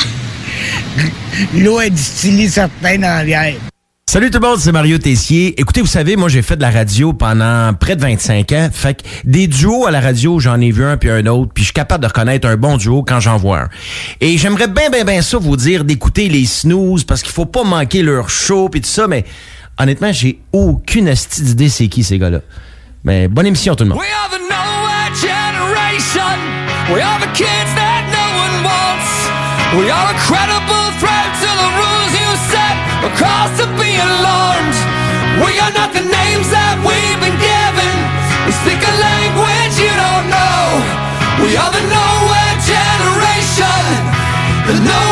L'eau 1.53 1.81
est 1.81 1.90
distillée 1.90 2.48
certains 2.48 2.98
dans 2.98 3.18
la 3.18 3.23
bière. 3.26 3.56
Salut 4.10 4.31
tout 4.31 4.40
le 4.40 4.48
monde, 4.48 4.60
c'est 4.60 4.72
Mario 4.72 4.98
Tessier. 4.98 5.60
Écoutez, 5.60 5.81
vous 5.81 5.88
savez, 5.88 6.15
moi 6.15 6.30
j'ai 6.30 6.41
fait 6.41 6.56
de 6.56 6.61
la 6.61 6.72
radio 6.72 7.11
pendant 7.11 7.73
près 7.73 7.98
de 7.98 8.02
25 8.02 8.52
ans. 8.53 8.69
Fait 8.72 8.95
que 8.95 9.03
des 9.26 9.48
duos 9.48 9.86
à 9.86 9.91
la 9.91 9.99
radio, 9.99 10.40
j'en 10.40 10.60
ai 10.61 10.72
vu 10.72 10.86
un 10.86 10.95
puis 10.95 11.10
un 11.10 11.26
autre, 11.26 11.52
puis 11.53 11.64
je 11.64 11.68
suis 11.68 11.73
capable 11.73 12.03
de 12.03 12.07
reconnaître 12.07 12.48
un 12.48 12.56
bon 12.56 12.77
duo 12.77 13.03
quand 13.03 13.19
j'en 13.19 13.38
vois 13.38 13.64
un. 13.64 13.69
Et 14.22 14.38
j'aimerais 14.38 14.69
bien 14.69 14.90
bien 14.90 15.03
bien 15.03 15.22
ça 15.22 15.38
vous 15.38 15.57
dire 15.57 15.84
d'écouter 15.84 16.30
les 16.30 16.45
snooze 16.45 17.03
parce 17.03 17.22
qu'il 17.22 17.34
faut 17.34 17.45
pas 17.45 17.64
manquer 17.64 18.03
leur 18.03 18.30
show 18.30 18.69
puis 18.69 18.80
tout 18.80 18.88
ça, 18.88 19.07
mais 19.07 19.26
honnêtement, 19.77 20.14
j'ai 20.14 20.40
aucune 20.53 21.10
astuce 21.10 21.44
d'idée 21.44 21.69
c'est 21.69 21.90
qui 21.90 22.03
ces 22.03 22.18
gars-là. 22.18 22.40
Mais 23.03 23.27
bonne 23.27 23.47
émission 23.47 23.76
tout 23.76 23.84
le 23.84 23.89
monde. 23.89 23.99
We 23.99 24.07
are 24.11 24.30
the 24.30 24.43
nowhere 24.43 25.09
generation. 25.15 26.35
We 26.93 27.01
are 27.01 27.19
the 27.19 27.31
kids 27.31 27.71
that 27.80 28.03
no 28.11 28.26
one 28.43 28.55
wants. 28.67 29.11
We 29.80 29.88
are 29.89 30.07
a 30.11 30.17
credible 30.27 30.88
threat 30.99 31.30
to 31.39 31.49
the 31.49 31.69
rules 31.80 32.11
you 32.11 32.30
set. 32.51 32.76
The 33.05 33.11
cause 33.15 33.53
to 33.63 33.65
be 33.80 33.95
alarmed. 33.95 34.76
We 35.39 35.55
are 35.63 35.71
not 35.71 35.93
the 35.95 36.03
names 36.03 36.49
that 36.51 36.76
we've 36.84 37.19
been 37.23 37.39
given. 37.39 37.93
We 38.43 38.51
speak 38.67 38.81
a 38.84 38.93
language 38.99 39.76
you 39.80 39.93
don't 39.95 40.27
know. 40.27 40.59
We 41.39 41.55
are 41.55 41.71
the 41.71 41.85
nowhere 41.88 42.55
generation. 42.67 43.80
The 44.67 44.76
nowhere 44.84 45.09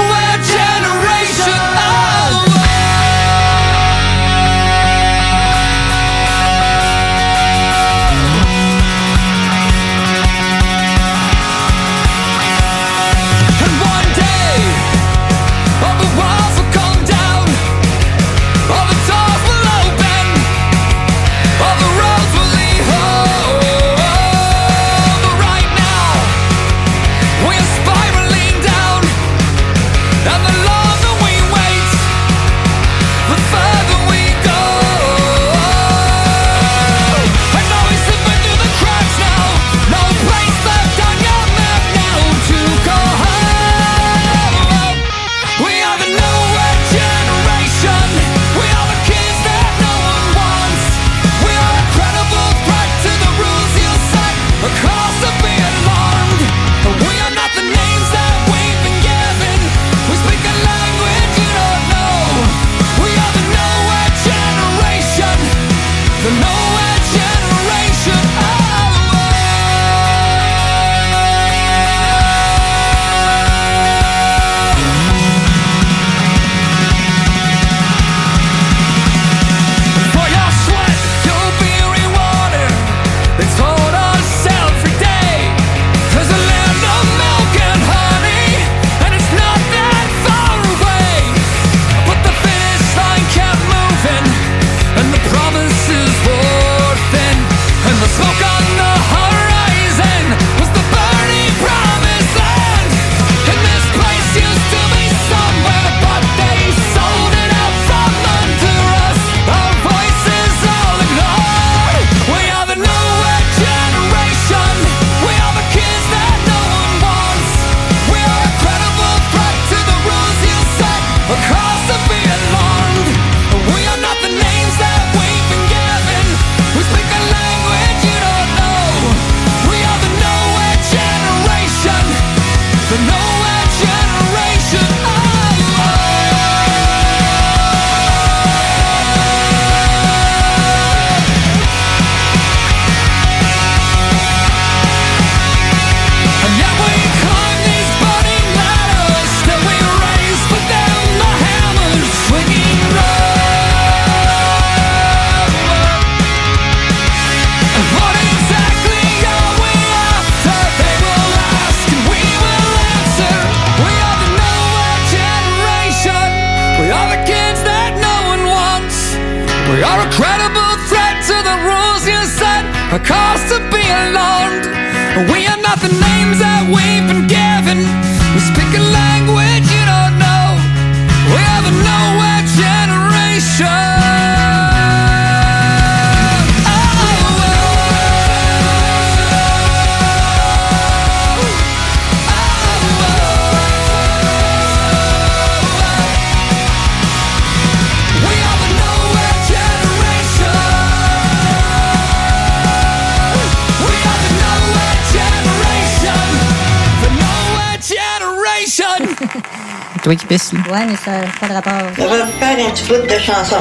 Ouais, 210.72 210.86
mais 210.86 210.96
ça 211.04 211.12
n'a 211.12 211.28
pas 211.40 211.48
de 211.48 211.54
rapport. 211.54 211.74
On 212.00 212.08
va 212.08 212.26
faire 212.40 212.68
un 212.68 212.72
petit 212.72 212.84
bout 212.86 212.96
de 213.08 213.20
chanson, 213.20 213.56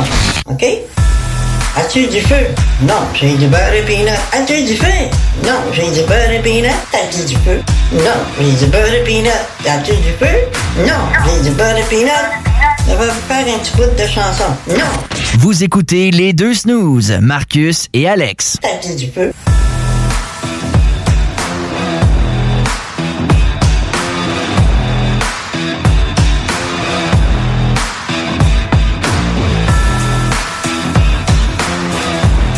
OK? 0.46 0.64
As-tu 1.78 2.06
du 2.06 2.20
feu? 2.22 2.46
Non, 2.82 2.94
j'ai 3.14 3.34
du 3.36 3.46
beurre 3.48 3.72
et 3.74 3.82
peanut. 3.82 4.08
As-tu 4.32 4.64
du 4.64 4.76
feu? 4.76 4.86
Non, 5.44 5.52
j'ai 5.72 5.90
du 5.92 6.00
beurre 6.06 6.30
et 6.32 6.40
peanut. 6.40 6.70
As-tu 6.92 7.24
du 7.26 7.36
feu? 7.36 7.60
Non, 7.92 8.00
j'ai 8.40 8.64
du 8.64 8.70
beurre 8.72 8.92
et 8.94 9.04
peanut. 9.04 9.30
As-tu 9.68 9.92
du 9.92 10.12
feu? 10.18 10.36
Non, 10.78 10.94
j'ai 11.26 11.48
du 11.50 11.54
beurre 11.54 11.76
et 11.76 11.82
peanut. 11.82 12.10
On 12.88 12.94
va 12.96 13.04
faire 13.06 13.54
un 13.54 13.58
petit 13.58 13.72
bout 13.76 13.94
de 13.94 14.06
chanson. 14.08 14.44
Non, 14.68 14.84
Vous 15.38 15.62
écoutez 15.62 16.10
les 16.10 16.32
deux 16.32 16.54
snooze, 16.54 17.12
Marcus 17.20 17.88
et 17.92 18.08
Alex. 18.08 18.56
t'as-tu 18.62 18.94
du 18.96 19.10
feu? 19.12 19.32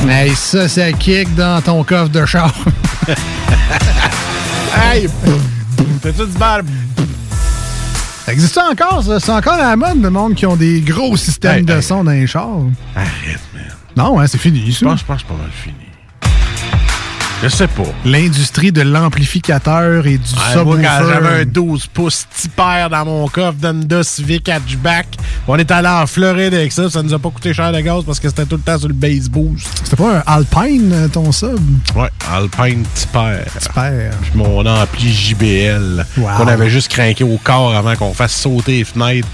Hey, 0.09 0.35
ça, 0.35 0.69
ça 0.69 0.91
kick 0.93 1.35
dans 1.35 1.61
ton 1.61 1.85
coffre 1.85 2.09
de 2.11 2.25
char. 2.25 2.53
hey! 4.91 5.09
T'as-tu 6.03 6.27
du 6.27 6.39
beurre? 6.39 6.63
Ça 8.25 8.33
existe 8.33 8.59
encore, 8.59 9.03
ça? 9.03 9.21
C'est 9.21 9.31
encore 9.33 9.55
à 9.55 9.71
la 9.71 9.77
mode, 9.77 10.03
le 10.03 10.11
monde 10.11 10.35
qui 10.35 10.47
ont 10.47 10.57
des 10.57 10.81
gros 10.81 11.17
systèmes 11.17 11.59
Hey, 11.59 11.65
de 11.65 11.75
hey. 11.75 11.83
son 11.83 12.05
dans 12.05 12.11
les 12.13 12.27
chars. 12.27 12.49
Arrête, 12.97 13.41
man. 13.55 13.65
Non, 13.97 14.19
hein, 14.21 14.27
c'est 14.27 14.39
fini. 14.39 14.71
Je 14.71 14.85
pense, 14.85 15.01
je 15.01 15.05
pense 15.05 15.23
que 15.23 15.29
c'est 15.29 15.35
pas 15.35 15.41
mal 15.43 15.51
fini. 15.53 15.75
Je 17.43 17.49
sais 17.49 17.69
pas. 17.69 17.83
L'industrie 18.05 18.73
de 18.73 18.83
l'amplificateur 18.83 20.07
et 20.07 20.19
du 20.19 20.35
moi, 20.35 20.43
quand 20.45 20.59
subwoofer. 20.59 20.83
j'avais 21.09 21.41
un 21.43 21.45
12 21.45 21.87
pouces 21.87 22.27
tipper 22.35 22.89
dans 22.91 23.05
mon 23.05 23.29
coffre 23.29 23.59
d'Honda 23.59 24.03
Civic 24.03 24.49
hatchback, 24.49 25.07
on 25.51 25.57
est 25.57 25.71
allé 25.71 25.89
en 25.89 26.07
Floride 26.07 26.53
avec 26.55 26.71
ça, 26.73 26.89
ça 26.91 27.03
nous 27.03 27.13
a 27.15 27.19
pas 27.19 27.31
coûté 27.31 27.53
cher 27.55 27.73
de 27.73 27.81
gaz 27.81 28.05
parce 28.05 28.21
que 28.21 28.29
c'était 28.29 28.45
tout 28.45 28.57
le 28.57 28.63
temps 28.63 28.79
sur 28.79 28.89
le 28.89 28.95
base 28.95 29.29
boost. 29.29 29.67
C'était 29.83 29.97
pas 29.97 30.19
un 30.19 30.23
Alpine, 30.27 30.93
euh, 30.93 31.09
ton 31.09 31.33
sub? 31.33 31.59
Ouais, 31.97 32.09
Alpine 32.31 32.85
tipper. 32.95 33.39
Tipper. 33.59 34.11
Puis 34.23 34.31
mon 34.35 34.65
ampli 34.67 35.13
JBL, 35.13 36.05
Wow. 36.19 36.29
qu'on 36.37 36.49
avait 36.49 36.69
juste 36.71 36.89
craqué 36.89 37.25
au 37.25 37.39
corps 37.43 37.75
avant 37.75 37.97
qu'on 37.97 38.13
fasse 38.15 38.33
sauter 38.35 38.79
les 38.79 38.85
fenêtres. 38.85 39.27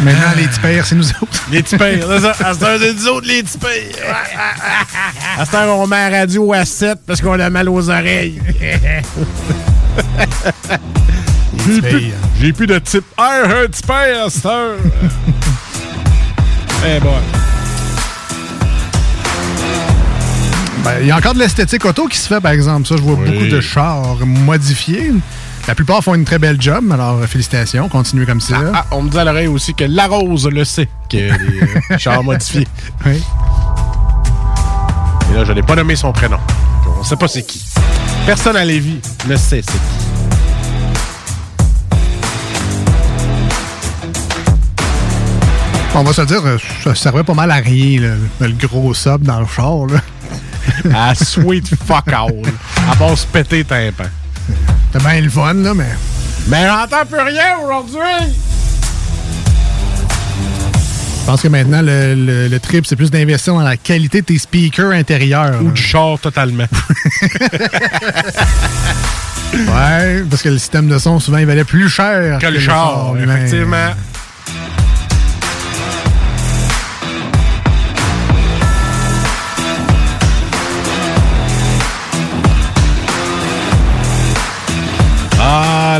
Maintenant, 0.00 0.32
les 0.36 0.46
tipers, 0.48 0.86
c'est 0.86 0.94
nous 0.94 1.08
autres. 1.08 1.42
Les 1.50 1.62
tipers, 1.62 2.04
c'est 2.06 2.20
ça. 2.20 2.30
À 2.44 2.52
cette 2.52 2.62
heure, 2.62 2.78
c'est 2.80 2.92
nous 2.94 3.08
autres, 3.08 3.26
les 3.26 3.42
tipers. 3.42 3.70
À 5.38 5.44
cette 5.44 5.54
heure, 5.54 5.76
on 5.78 5.86
met 5.86 6.10
la 6.10 6.18
radio 6.20 6.52
à 6.52 6.64
7 6.64 6.98
parce 7.06 7.20
qu'on 7.20 7.38
a 7.40 7.50
mal 7.50 7.68
aux 7.68 7.88
oreilles. 7.90 8.40
Plus, 11.58 12.12
j'ai 12.44 12.52
plus 12.52 12.66
de 12.66 12.78
type 12.78 13.04
R, 13.16 13.22
un 13.64 13.68
tipper 13.70 14.20
à 14.22 14.28
cette 14.28 14.44
heure. 14.44 14.76
Eh 16.86 17.00
bon. 17.00 17.14
Ben, 20.84 20.92
Il 21.00 21.06
y 21.06 21.10
a 21.10 21.16
encore 21.16 21.32
de 21.32 21.38
l'esthétique 21.38 21.86
auto 21.86 22.06
qui 22.06 22.18
se 22.18 22.28
fait, 22.28 22.42
par 22.42 22.52
exemple. 22.52 22.86
Ça, 22.86 22.96
je 22.98 23.02
vois 23.02 23.14
Oui. 23.14 23.30
beaucoup 23.30 23.46
de 23.46 23.60
chars 23.62 24.18
modifiés. 24.26 25.10
La 25.66 25.74
plupart 25.74 26.04
font 26.04 26.14
une 26.14 26.26
très 26.26 26.38
belle 26.38 26.60
job, 26.60 26.92
alors 26.92 27.24
félicitations, 27.24 27.88
continuez 27.88 28.26
comme 28.26 28.42
ça. 28.42 28.56
Ah, 28.74 28.84
on 28.90 29.00
me 29.00 29.08
dit 29.08 29.18
à 29.18 29.24
l'oreille 29.24 29.46
aussi 29.46 29.72
que 29.72 29.84
La 29.84 30.06
Rose 30.06 30.46
le 30.46 30.64
sait, 30.66 30.90
que 31.08 31.16
les 31.16 31.30
euh, 31.30 31.36
chars 31.98 32.22
modifiés. 32.22 32.68
Oui. 33.06 33.22
Et 35.32 35.34
là, 35.34 35.44
je 35.46 35.52
n'ai 35.52 35.62
pas 35.62 35.76
nommé 35.76 35.96
son 35.96 36.12
prénom. 36.12 36.36
On 36.94 37.00
ne 37.00 37.04
sait 37.06 37.16
pas 37.16 37.28
c'est 37.28 37.42
qui. 37.46 37.64
Personne 38.26 38.56
à 38.56 38.64
Lévis 38.66 39.00
ne 39.26 39.36
sait 39.36 39.62
c'est 39.62 39.72
qui. 39.72 40.03
On 45.96 46.02
va 46.02 46.12
se 46.12 46.22
dire, 46.22 46.40
euh, 46.44 46.58
ça 46.82 46.94
servait 46.94 47.22
pas 47.22 47.34
mal 47.34 47.50
à 47.50 47.54
rien, 47.56 48.00
là, 48.00 48.46
le 48.48 48.66
gros 48.66 48.92
sub 48.94 49.22
dans 49.22 49.40
le 49.40 49.46
char. 49.46 49.86
Là. 49.86 50.00
À 51.10 51.14
sweet 51.24 51.68
fuck 51.86 52.08
all. 52.12 52.42
À 52.90 52.96
part 52.96 53.16
se 53.16 53.26
péter 53.26 53.58
les 53.58 53.64
tympans. 53.64 54.04
C'était 54.92 55.04
bien 55.08 55.20
le 55.20 55.30
fun, 55.30 55.54
là, 55.54 55.72
mais. 55.74 55.88
Mais 56.48 56.66
j'entends 56.66 57.06
plus 57.06 57.20
rien 57.20 57.56
aujourd'hui! 57.64 58.34
Je 61.20 61.26
pense 61.30 61.40
que 61.40 61.48
maintenant, 61.48 61.80
le, 61.80 62.14
le- 62.14 62.48
le 62.48 62.60
trip, 62.60 62.84
c'est 62.86 62.96
plus 62.96 63.10
d'investir 63.10 63.54
dans 63.54 63.62
la 63.62 63.78
qualité 63.78 64.20
de 64.20 64.26
tes 64.26 64.36
speakers 64.38 64.90
intérieurs. 64.90 65.62
Ou 65.62 65.70
du 65.70 65.80
char 65.80 66.18
totalement. 66.20 66.66
Ouais, 69.54 70.24
parce 70.28 70.42
que 70.42 70.48
le 70.48 70.58
système 70.58 70.88
de 70.88 70.98
son, 70.98 71.20
souvent, 71.20 71.38
il 71.38 71.46
valait 71.46 71.62
plus 71.62 71.88
cher 71.88 72.38
Que 72.40 72.46
le 72.48 72.58
char, 72.58 73.14
effectivement. 73.16 73.90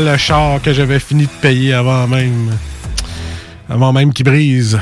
Le 0.01 0.17
char 0.17 0.61
que 0.61 0.73
j'avais 0.73 0.99
fini 0.99 1.23
de 1.23 1.29
payer 1.41 1.73
avant 1.73 2.05
même. 2.07 2.51
Avant 3.69 3.93
même 3.93 4.11
qu'il 4.13 4.25
brise. 4.25 4.77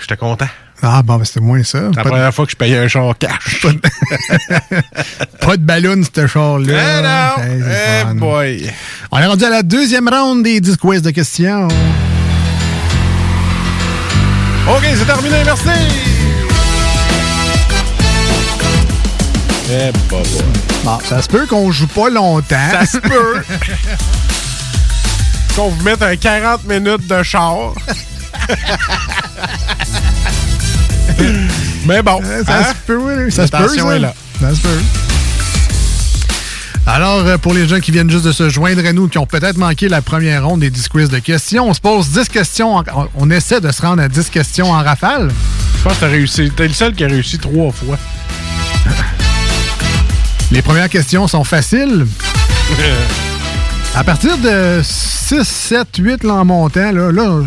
J'étais 0.00 0.16
content. 0.16 0.46
Ah, 0.82 1.02
bon, 1.02 1.16
ben, 1.16 1.24
c'était 1.24 1.40
moins 1.40 1.62
ça. 1.64 1.80
La 1.80 1.90
Pas 1.90 2.02
de- 2.04 2.08
première 2.08 2.34
fois 2.34 2.44
que 2.46 2.52
je 2.52 2.56
payais 2.56 2.78
un 2.78 2.88
char 2.88 3.12
cash. 3.18 3.66
Pas 5.40 5.56
de 5.56 5.62
ballon, 5.64 6.02
ce 6.14 6.26
char-là. 6.26 7.34
Eh 7.38 7.42
non! 7.42 7.44
Hey, 7.44 7.62
Eh 8.10 8.14
boy! 8.14 8.72
On 9.10 9.18
est 9.18 9.26
rendu 9.26 9.44
à 9.44 9.50
la 9.50 9.62
deuxième 9.62 10.08
ronde 10.08 10.42
des 10.44 10.60
10 10.60 10.76
quiz 10.76 11.02
de 11.02 11.10
questions. 11.10 11.66
OK, 14.68 14.82
c'est 14.96 15.04
terminé, 15.06 15.36
merci! 15.44 15.68
Eh, 19.70 19.90
bah, 19.92 19.98
bah. 20.10 20.18
Bon, 20.84 20.98
ça 21.04 21.20
se 21.22 21.28
peut 21.28 21.46
qu'on 21.46 21.70
joue 21.70 21.86
pas 21.88 22.10
longtemps. 22.10 22.56
Ça 22.70 22.86
se 22.86 22.98
peut. 22.98 23.42
Qu'on 25.56 25.68
vous 25.68 25.82
mette 25.84 26.02
un 26.02 26.16
40 26.16 26.64
minutes 26.64 27.06
de 27.06 27.22
char. 27.22 27.72
Mais 31.86 32.00
bon. 32.02 32.20
ça 32.46 32.58
hein? 32.58 32.64
se 32.68 32.74
peut, 32.86 32.96
oui. 32.96 33.30
Ça 33.30 33.46
se 33.46 33.52
peut, 33.52 33.68
ça. 33.68 33.98
là. 33.98 34.14
Ça 34.40 34.54
se 34.54 34.60
peut. 34.60 34.80
Alors, 36.86 37.18
euh, 37.26 37.36
pour 37.38 37.52
les 37.54 37.68
gens 37.68 37.78
qui 37.80 37.90
viennent 37.92 38.10
juste 38.10 38.24
de 38.24 38.32
se 38.32 38.48
joindre 38.48 38.84
à 38.86 38.92
nous, 38.92 39.08
qui 39.08 39.18
ont 39.18 39.26
peut-être 39.26 39.56
manqué 39.56 39.88
la 39.88 40.00
première 40.02 40.46
ronde 40.46 40.60
des 40.60 40.70
10 40.70 40.88
quiz 40.88 41.08
de 41.10 41.18
questions, 41.18 41.68
on 41.68 41.74
se 41.74 41.80
pose 41.80 42.08
10 42.08 42.28
questions. 42.28 42.76
en- 42.76 42.84
on 43.14 43.30
essaie 43.30 43.60
de 43.60 43.70
se 43.70 43.82
rendre 43.82 44.02
à 44.02 44.08
10 44.08 44.30
questions 44.30 44.70
en 44.72 44.82
rafale. 44.82 45.30
Je 45.78 45.82
pense 45.84 45.94
que 45.94 46.00
t'as 46.00 46.08
réussi. 46.08 46.50
T'es 46.56 46.66
le 46.68 46.74
seul 46.74 46.94
qui 46.94 47.04
a 47.04 47.08
réussi 47.08 47.38
trois 47.38 47.70
fois. 47.72 47.98
Les 50.50 50.62
premières 50.62 50.88
questions 50.88 51.28
sont 51.28 51.44
faciles. 51.44 52.06
À 53.94 54.04
partir 54.04 54.38
de 54.38 54.80
6, 54.82 55.44
7, 55.44 55.86
8 55.98 56.24
là, 56.24 56.34
en 56.36 56.44
montant, 56.46 56.92
là, 56.92 57.42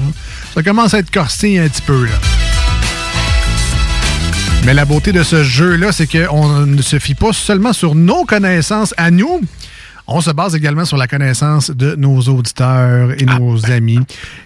ça 0.53 0.61
commence 0.61 0.93
à 0.93 0.99
être 0.99 1.09
corsé 1.09 1.57
un 1.57 1.67
petit 1.67 1.81
peu. 1.81 2.07
Mais 4.63 4.75
la 4.75 4.85
beauté 4.85 5.11
de 5.11 5.23
ce 5.23 5.43
jeu-là, 5.43 5.91
c'est 5.91 6.05
qu'on 6.05 6.65
ne 6.67 6.81
se 6.83 6.99
fie 6.99 7.15
pas 7.15 7.33
seulement 7.33 7.73
sur 7.73 7.95
nos 7.95 8.25
connaissances 8.25 8.93
à 8.97 9.09
nous. 9.09 9.41
On 10.07 10.21
se 10.21 10.29
base 10.29 10.53
également 10.55 10.85
sur 10.85 10.97
la 10.97 11.07
connaissance 11.07 11.71
de 11.71 11.95
nos 11.95 12.19
auditeurs 12.21 13.09
et 13.19 13.25
nos 13.25 13.65
amis. 13.71 13.99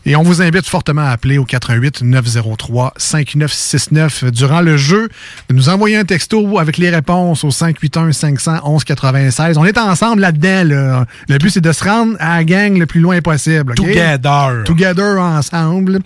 Et 0.06 0.16
on 0.16 0.24
vous 0.24 0.42
invite 0.42 0.66
fortement 0.66 1.02
à 1.02 1.10
appeler 1.10 1.38
au 1.38 1.44
88 1.44 2.02
903 2.02 2.94
5969 2.96 4.32
durant 4.32 4.62
le 4.62 4.78
jeu, 4.78 5.10
de 5.50 5.54
nous 5.54 5.68
envoyer 5.68 5.98
un 5.98 6.06
texto 6.06 6.60
avec 6.60 6.78
les 6.78 6.90
réponses 6.90 7.44
au 7.44 7.52
581 7.52 8.14
511 8.14 8.84
96. 8.86 9.58
On 9.58 9.66
est 9.66 9.78
ensemble 9.78 10.22
là-dedans. 10.22 10.64
Là. 10.64 11.06
Le 11.28 11.38
but, 11.38 11.50
c'est 11.50 11.62
de 11.62 11.72
se 11.74 11.84
rendre 11.84 12.16
à 12.20 12.38
la 12.38 12.44
gang 12.46 12.78
le 12.78 12.86
plus 12.86 13.02
loin 13.02 13.20
possible. 13.22 13.76
Together. 13.76 14.64
Together 14.64 15.20
ensemble. 15.20 16.00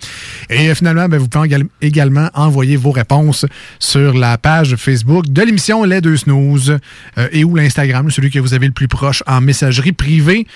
Et 0.50 0.74
finalement, 0.74 1.08
ben, 1.08 1.18
vous 1.18 1.28
pouvez 1.28 1.46
égal- 1.46 1.66
également 1.80 2.28
envoyer 2.34 2.76
vos 2.76 2.90
réponses 2.90 3.46
sur 3.78 4.14
la 4.14 4.36
page 4.36 4.74
Facebook 4.76 5.26
de 5.28 5.42
l'émission 5.42 5.84
Les 5.84 6.00
Deux 6.00 6.16
Snooze 6.16 6.78
euh, 7.18 7.28
et 7.30 7.44
ou 7.44 7.54
l'Instagram, 7.54 8.10
celui 8.10 8.30
que 8.32 8.40
vous 8.40 8.52
avez 8.54 8.66
le 8.66 8.72
plus 8.72 8.88
proche 8.88 9.22
en 9.28 9.40
messagerie 9.44 9.92
privée. 9.92 10.46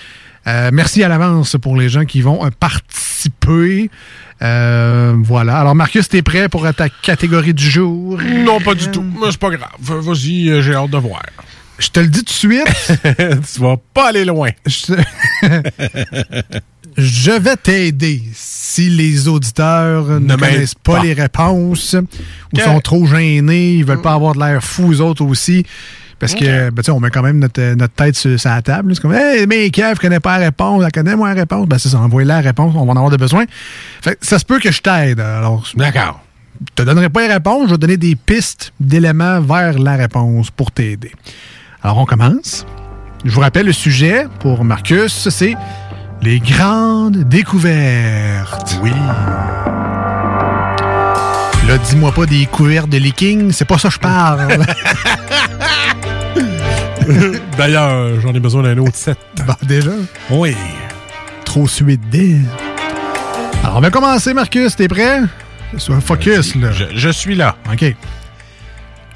Euh, 0.47 0.69
merci 0.73 1.03
à 1.03 1.07
l'avance 1.09 1.55
pour 1.61 1.75
les 1.77 1.89
gens 1.89 2.05
qui 2.05 2.21
vont 2.21 2.45
euh, 2.45 2.49
participer. 2.59 3.89
Euh, 4.41 5.13
voilà. 5.21 5.59
Alors, 5.59 5.75
Marcus, 5.75 6.07
t'es 6.07 6.21
prêt 6.21 6.47
pour 6.49 6.65
ta 6.73 6.87
catégorie 6.89 7.53
du 7.53 7.69
jour? 7.69 8.19
Non, 8.21 8.59
pas 8.61 8.73
du 8.73 8.89
tout. 8.89 9.03
Mais 9.03 9.31
c'est 9.31 9.39
pas 9.39 9.49
grave. 9.49 9.69
Vas-y, 9.79 10.61
j'ai 10.61 10.73
hâte 10.75 10.89
de 10.91 10.97
voir. 10.97 11.21
Je 11.77 11.89
te 11.89 11.99
le 11.99 12.07
dis 12.07 12.19
tout 12.19 12.25
de 12.25 12.29
suite. 12.29 13.01
tu 13.53 13.61
vas 13.61 13.75
pas 13.93 14.09
aller 14.09 14.25
loin. 14.25 14.49
Je, 14.65 14.93
Je 16.97 17.31
vais 17.31 17.55
t'aider 17.55 18.21
si 18.33 18.89
les 18.89 19.27
auditeurs 19.27 20.05
ne, 20.07 20.19
Ne 20.19 20.35
connaissent 20.35 20.75
pas, 20.75 20.97
pas. 20.97 21.03
les 21.03 21.13
réponses 21.13 21.95
ou 22.51 22.57
Que- 22.57 22.63
sont 22.63 22.79
trop 22.81 23.05
gênés, 23.05 23.75
ils 23.75 23.85
veulent 23.85 24.01
pas 24.01 24.13
avoir 24.13 24.33
de 24.35 24.39
l'air 24.39 24.61
fous, 24.63 24.91
eux 24.93 25.01
autres 25.01 25.23
aussi. 25.23 25.65
Parce 26.19 26.35
que, 26.35 26.69
ben, 26.69 26.75
tu 26.77 26.83
sais, 26.83 26.91
on 26.91 26.99
met 26.99 27.09
quand 27.09 27.21
même 27.21 27.39
notre, 27.39 27.75
notre 27.75 27.93
tête 27.93 28.15
sur, 28.15 28.37
sur 28.39 28.49
la 28.49 28.61
table. 28.61 28.93
C'est 28.93 29.01
comme, 29.01 29.13
hey, 29.13 29.47
mais 29.47 29.69
Kev, 29.69 29.95
je 29.95 30.01
connais 30.01 30.19
pas 30.19 30.37
la 30.37 30.45
réponse. 30.45 30.83
Elle 30.85 30.91
connaît, 30.91 31.15
moi, 31.15 31.29
la 31.29 31.35
réponse. 31.35 31.67
Ben, 31.67 31.77
c'est 31.79 31.89
ça, 31.89 31.99
envoyez-la 31.99 32.35
la 32.35 32.41
réponse. 32.41 32.73
On 32.75 32.85
va 32.85 32.91
en 32.91 32.95
avoir 32.95 33.09
de 33.09 33.17
besoin. 33.17 33.45
Fait 34.01 34.15
que 34.15 34.25
ça 34.25 34.37
se 34.37 34.45
peut 34.45 34.59
que 34.59 34.71
je 34.71 34.81
t'aide. 34.81 35.19
Alors, 35.19 35.65
D'accord. 35.75 36.21
je 36.59 36.73
te 36.75 36.81
donnerai 36.83 37.09
pas 37.09 37.21
les 37.21 37.33
réponses. 37.33 37.67
Je 37.67 37.69
vais 37.71 37.75
te 37.75 37.81
donner 37.81 37.97
des 37.97 38.15
pistes 38.15 38.73
d'éléments 38.79 39.39
vers 39.39 39.79
la 39.79 39.95
réponse 39.95 40.51
pour 40.51 40.71
t'aider. 40.71 41.11
Alors, 41.81 41.99
on 41.99 42.05
commence. 42.05 42.65
Je 43.23 43.31
vous 43.31 43.41
rappelle 43.41 43.65
le 43.65 43.73
sujet 43.73 44.27
pour 44.39 44.63
Marcus, 44.63 45.29
c'est 45.29 45.55
les 46.21 46.39
grandes 46.39 47.23
découvertes. 47.29 48.77
Oui. 48.81 48.91
Là, 51.67 51.77
dis-moi 51.77 52.11
pas 52.11 52.25
des 52.25 52.45
couvertes 52.45 52.89
de 52.89 52.97
leaking, 52.97 53.51
c'est 53.51 53.65
pas 53.65 53.77
ça 53.77 53.89
que 53.89 53.93
je 53.95 53.99
parle. 53.99 54.39
D'ailleurs, 57.57 58.19
j'en 58.21 58.33
ai 58.33 58.39
besoin 58.39 58.63
d'un 58.63 58.77
autre 58.77 58.95
set. 58.95 59.17
Bon, 59.45 59.53
déjà? 59.63 59.91
Oui. 60.29 60.55
Trop 61.45 61.67
suite. 61.67 62.01
Alors, 63.63 63.77
on 63.77 63.81
va 63.81 63.89
commencer, 63.89 64.33
Marcus. 64.33 64.75
T'es 64.75 64.87
prêt? 64.87 65.21
Sois 65.77 66.01
focus, 66.01 66.55
là. 66.55 66.71
Je, 66.71 66.85
je 66.93 67.09
suis 67.09 67.35
là. 67.35 67.55
OK. 67.71 67.95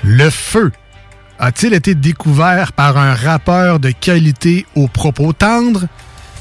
Le 0.03 0.30
feu 0.30 0.72
a-t-il 1.40 1.74
été 1.74 1.95
découvert 1.95 2.74
par 2.74 2.98
un 2.98 3.14
rappeur 3.14 3.80
de 3.80 3.91
qualité 3.91 4.65
aux 4.76 4.88
propos 4.88 5.34
tendres, 5.34 5.86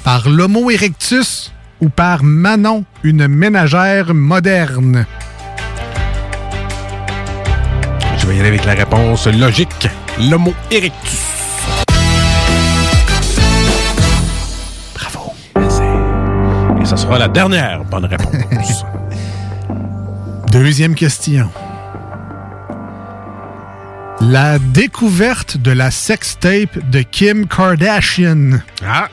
par 0.05 0.29
l'Homo 0.29 0.71
erectus 0.71 1.53
ou 1.81 1.89
par 1.89 2.23
Manon, 2.23 2.85
une 3.03 3.27
ménagère 3.29 4.15
moderne? 4.15 5.07
Je 8.19 8.27
vais 8.27 8.37
y 8.37 8.41
aller 8.41 8.49
avec 8.49 8.65
la 8.65 8.75
réponse 8.75 9.27
logique. 9.27 9.89
L'homo 10.21 10.53
erectus. 10.71 11.22
Ça 16.93 16.97
sera 16.99 17.19
la 17.19 17.29
dernière 17.29 17.85
bonne 17.85 18.05
réponse. 18.05 18.85
Deuxième 20.53 20.95
question. 20.95 21.51
La 24.21 24.59
découverte 24.59 25.57
de 25.57 25.71
la 25.71 25.91
sextape 25.91 26.91
de 26.91 27.01
Kim 27.01 27.47
Kardashian 27.47 28.59
Ah. 28.87 29.09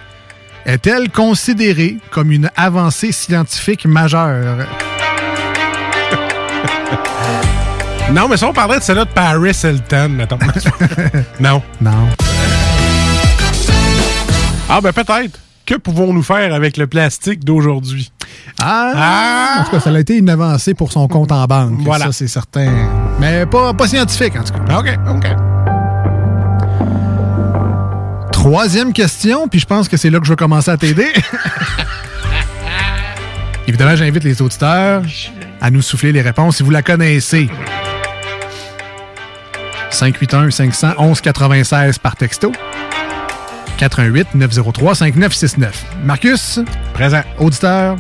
est-elle 0.65 1.09
considérée 1.09 1.99
comme 2.11 2.33
une 2.33 2.51
avancée 2.57 3.13
scientifique 3.13 3.85
majeure? 3.85 4.57
non, 8.11 8.27
mais 8.27 8.35
si 8.35 8.43
on 8.43 8.51
parlerait 8.51 8.79
de 8.79 8.83
celle-là 8.83 9.05
de 9.05 9.11
Paris 9.11 9.57
Hilton, 9.63 10.09
mettons. 10.09 10.37
non. 11.39 11.63
Non. 11.79 12.09
Ah, 14.69 14.81
ben 14.81 14.91
peut-être. 14.91 15.39
Que 15.69 15.75
pouvons-nous 15.75 16.23
faire 16.23 16.51
avec 16.55 16.77
le 16.77 16.87
plastique 16.87 17.45
d'aujourd'hui? 17.45 18.11
Ah! 18.59 19.59
En 19.59 19.63
tout 19.65 19.69
cas, 19.69 19.79
ça 19.79 19.91
a 19.91 19.99
été 19.99 20.17
une 20.17 20.27
avancée 20.27 20.73
pour 20.73 20.91
son 20.91 21.07
compte 21.07 21.31
en 21.31 21.45
banque. 21.45 21.81
Voilà. 21.81 22.05
Ça, 22.05 22.11
c'est 22.11 22.27
certain. 22.27 22.71
Mais 23.19 23.45
pas, 23.45 23.71
pas 23.75 23.87
scientifique, 23.87 24.33
en 24.35 24.43
tout 24.43 24.53
cas. 24.53 24.79
OK, 24.79 24.87
OK. 25.07 25.27
Troisième 28.31 28.93
question, 28.93 29.47
puis 29.47 29.59
je 29.59 29.67
pense 29.67 29.87
que 29.87 29.95
c'est 29.95 30.09
là 30.09 30.19
que 30.19 30.25
je 30.25 30.31
vais 30.31 30.37
commencer 30.37 30.71
à 30.71 30.77
t'aider. 30.77 31.13
Évidemment, 33.67 33.95
j'invite 33.95 34.23
les 34.23 34.41
auditeurs 34.41 35.03
à 35.61 35.69
nous 35.69 35.83
souffler 35.83 36.11
les 36.11 36.21
réponses 36.21 36.57
si 36.57 36.63
vous 36.63 36.71
la 36.71 36.81
connaissez. 36.81 37.47
581 39.91 40.49
511 40.49 41.21
96 41.21 41.99
par 41.99 42.15
texto. 42.15 42.51
418 43.79 44.35
903 44.35 44.95
5969. 44.95 45.85
Marcus, 46.03 46.59
Présent. 46.93 47.21
auditeur, 47.37 47.95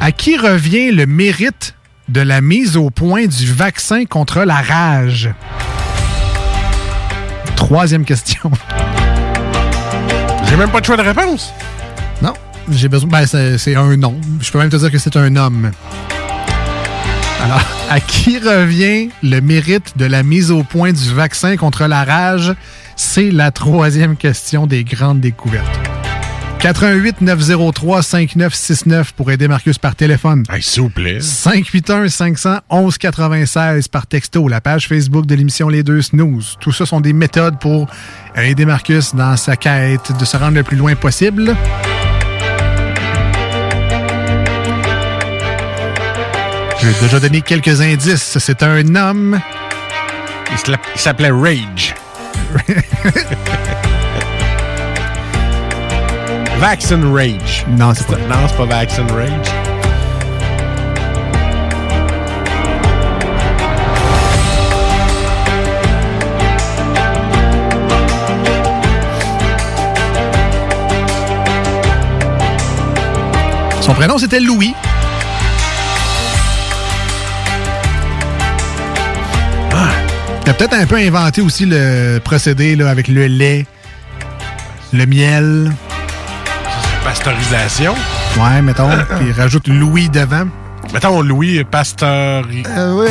à 0.00 0.10
qui 0.10 0.36
revient 0.36 0.90
le 0.90 1.06
mérite 1.06 1.76
de 2.08 2.20
la 2.20 2.40
mise 2.40 2.76
au 2.76 2.90
point 2.90 3.26
du 3.26 3.46
vaccin 3.52 4.06
contre 4.06 4.42
la 4.42 4.56
rage? 4.56 5.30
Troisième 7.54 8.04
question. 8.04 8.50
J'ai 10.48 10.56
même 10.56 10.70
pas 10.70 10.80
de 10.80 10.86
choix 10.86 10.96
de 10.96 11.02
réponse. 11.02 11.52
Non, 12.20 12.32
j'ai 12.68 12.88
besoin. 12.88 13.08
Ben, 13.08 13.26
c'est 13.26 13.58
c'est 13.58 13.76
un 13.76 13.96
nom. 13.96 14.16
Je 14.40 14.50
peux 14.50 14.58
même 14.58 14.70
te 14.70 14.76
dire 14.76 14.90
que 14.90 14.98
c'est 14.98 15.16
un 15.16 15.36
homme. 15.36 15.70
Alors, 17.44 17.62
à 17.88 18.00
qui 18.00 18.38
revient 18.38 19.10
le 19.22 19.40
mérite 19.40 19.96
de 19.96 20.06
la 20.06 20.24
mise 20.24 20.50
au 20.50 20.64
point 20.64 20.92
du 20.92 21.14
vaccin 21.14 21.56
contre 21.56 21.86
la 21.86 22.02
rage? 22.02 22.52
C'est 23.02 23.30
la 23.30 23.50
troisième 23.50 24.14
question 24.14 24.66
des 24.66 24.84
grandes 24.84 25.20
découvertes. 25.20 25.80
88 26.58 27.22
903 27.22 28.02
5969 28.02 29.14
pour 29.14 29.30
aider 29.30 29.48
Marcus 29.48 29.78
par 29.78 29.96
téléphone. 29.96 30.44
S'il 30.60 30.82
vous 30.82 30.90
plaît. 30.90 31.18
581 31.18 32.08
511 32.08 32.98
96 32.98 33.88
par 33.88 34.06
texto, 34.06 34.46
la 34.48 34.60
page 34.60 34.86
Facebook 34.86 35.24
de 35.24 35.34
l'émission 35.34 35.70
Les 35.70 35.82
Deux 35.82 36.02
Snooze. 36.02 36.58
Tout 36.60 36.72
ça 36.72 36.84
sont 36.84 37.00
des 37.00 37.14
méthodes 37.14 37.58
pour 37.58 37.88
aider 38.36 38.66
Marcus 38.66 39.14
dans 39.14 39.38
sa 39.38 39.56
quête 39.56 40.12
de 40.16 40.24
se 40.26 40.36
rendre 40.36 40.56
le 40.56 40.62
plus 40.62 40.76
loin 40.76 40.94
possible. 40.94 41.56
J'ai 46.82 46.92
déjà 47.00 47.18
donné 47.18 47.40
quelques 47.40 47.80
indices. 47.80 48.36
C'est 48.38 48.62
un 48.62 48.94
homme. 48.94 49.40
Il 50.52 51.00
s'appelait 51.00 51.30
Rage. 51.30 51.94
Vaccine 56.58 57.14
Rage. 57.14 57.64
Non, 57.68 57.92
c'est 57.94 58.06
pas. 58.06 58.16
Non, 58.16 58.48
c'est 58.48 58.56
pas 58.56 58.64
Vaccine 58.66 59.10
Rage. 59.10 59.30
Son 73.80 73.94
prénom, 73.94 74.18
c'était 74.18 74.40
Louis. 74.40 74.74
Ah. 80.46 80.50
A 80.50 80.54
peut-être 80.54 80.74
un 80.74 80.86
peu 80.86 80.96
inventé 80.96 81.40
aussi 81.42 81.64
le 81.66 82.18
procédé 82.18 82.74
là, 82.76 82.90
avec 82.90 83.08
le 83.08 83.26
lait, 83.26 83.66
le 84.92 85.06
miel. 85.06 85.72
Pasteurisation. 87.04 87.94
Ouais, 88.36 88.60
mettons. 88.62 88.88
puis 89.20 89.32
rajoute 89.32 89.68
Louis 89.68 90.08
devant. 90.08 90.48
Mettons 90.92 91.22
Louis 91.22 91.62
Pasteur. 91.64 92.44
Euh, 92.76 92.94
ouais, 92.94 93.08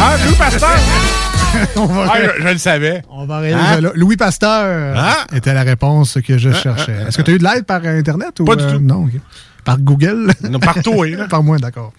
Ah, 0.00 0.16
Louis 0.26 0.34
Pasteur! 0.36 0.70
On 1.76 1.86
va 1.86 2.12
Ah, 2.12 2.16
je, 2.36 2.42
je 2.42 2.48
le 2.48 2.58
savais. 2.58 3.02
On 3.10 3.24
va 3.24 3.36
Hein? 3.38 3.80
là. 3.80 3.90
Louis 3.94 4.16
Pasteur 4.16 4.94
Ah. 4.96 5.24
était 5.34 5.54
la 5.54 5.62
réponse 5.62 6.18
que 6.26 6.36
je 6.36 6.52
cherchais. 6.52 6.96
Est-ce 7.08 7.16
que 7.16 7.22
tu 7.22 7.30
as 7.30 7.34
eu 7.34 7.38
de 7.38 7.44
l'aide 7.44 7.64
par 7.64 7.82
Internet? 7.84 8.38
Ou, 8.40 8.44
Pas 8.44 8.56
du 8.56 8.64
euh, 8.64 8.72
tout. 8.72 8.80
Non, 8.80 9.04
ok. 9.04 9.12
Par 9.64 9.78
Google? 9.78 10.32
Non, 10.50 10.58
par 10.58 10.82
toi, 10.82 11.06
là. 11.08 11.24
par 11.30 11.42
moi, 11.42 11.56
d'accord. 11.58 11.92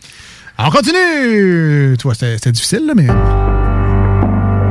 On 0.59 0.69
continue! 0.69 1.95
Tu 1.97 2.03
vois, 2.03 2.13
c'était 2.13 2.33
c'était 2.33 2.51
difficile, 2.51 2.83
là, 2.85 2.93
mais... 2.95 3.07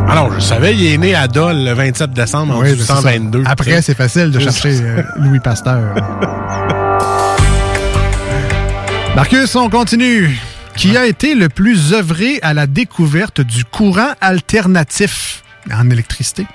Alors, 0.08 0.32
je 0.32 0.40
savais, 0.40 0.74
il 0.74 0.86
est 0.86 0.96
né 0.96 1.14
à 1.14 1.28
Dole 1.28 1.64
le 1.64 1.72
27 1.74 2.12
décembre 2.12 2.56
en 2.56 2.60
Oui, 2.62 2.70
ben, 2.70 2.76
c'est 2.78 2.84
ça. 2.84 2.94
1822. 2.94 3.42
Après, 3.46 3.82
c'est 3.82 3.94
facile 3.94 4.30
de 4.30 4.38
chercher 4.40 4.78
euh, 4.80 5.02
Louis 5.16 5.40
Pasteur. 5.40 5.94
Marcus, 9.14 9.54
on 9.54 9.68
continue. 9.68 10.38
Qui 10.76 10.96
a 10.96 11.06
été 11.06 11.34
le 11.34 11.48
plus 11.50 11.92
œuvré 11.92 12.38
à 12.40 12.54
la 12.54 12.66
découverte 12.66 13.40
du 13.42 13.64
courant 13.64 14.12
alternatif 14.20 15.42
en 15.70 15.90
électricité? 15.90 16.46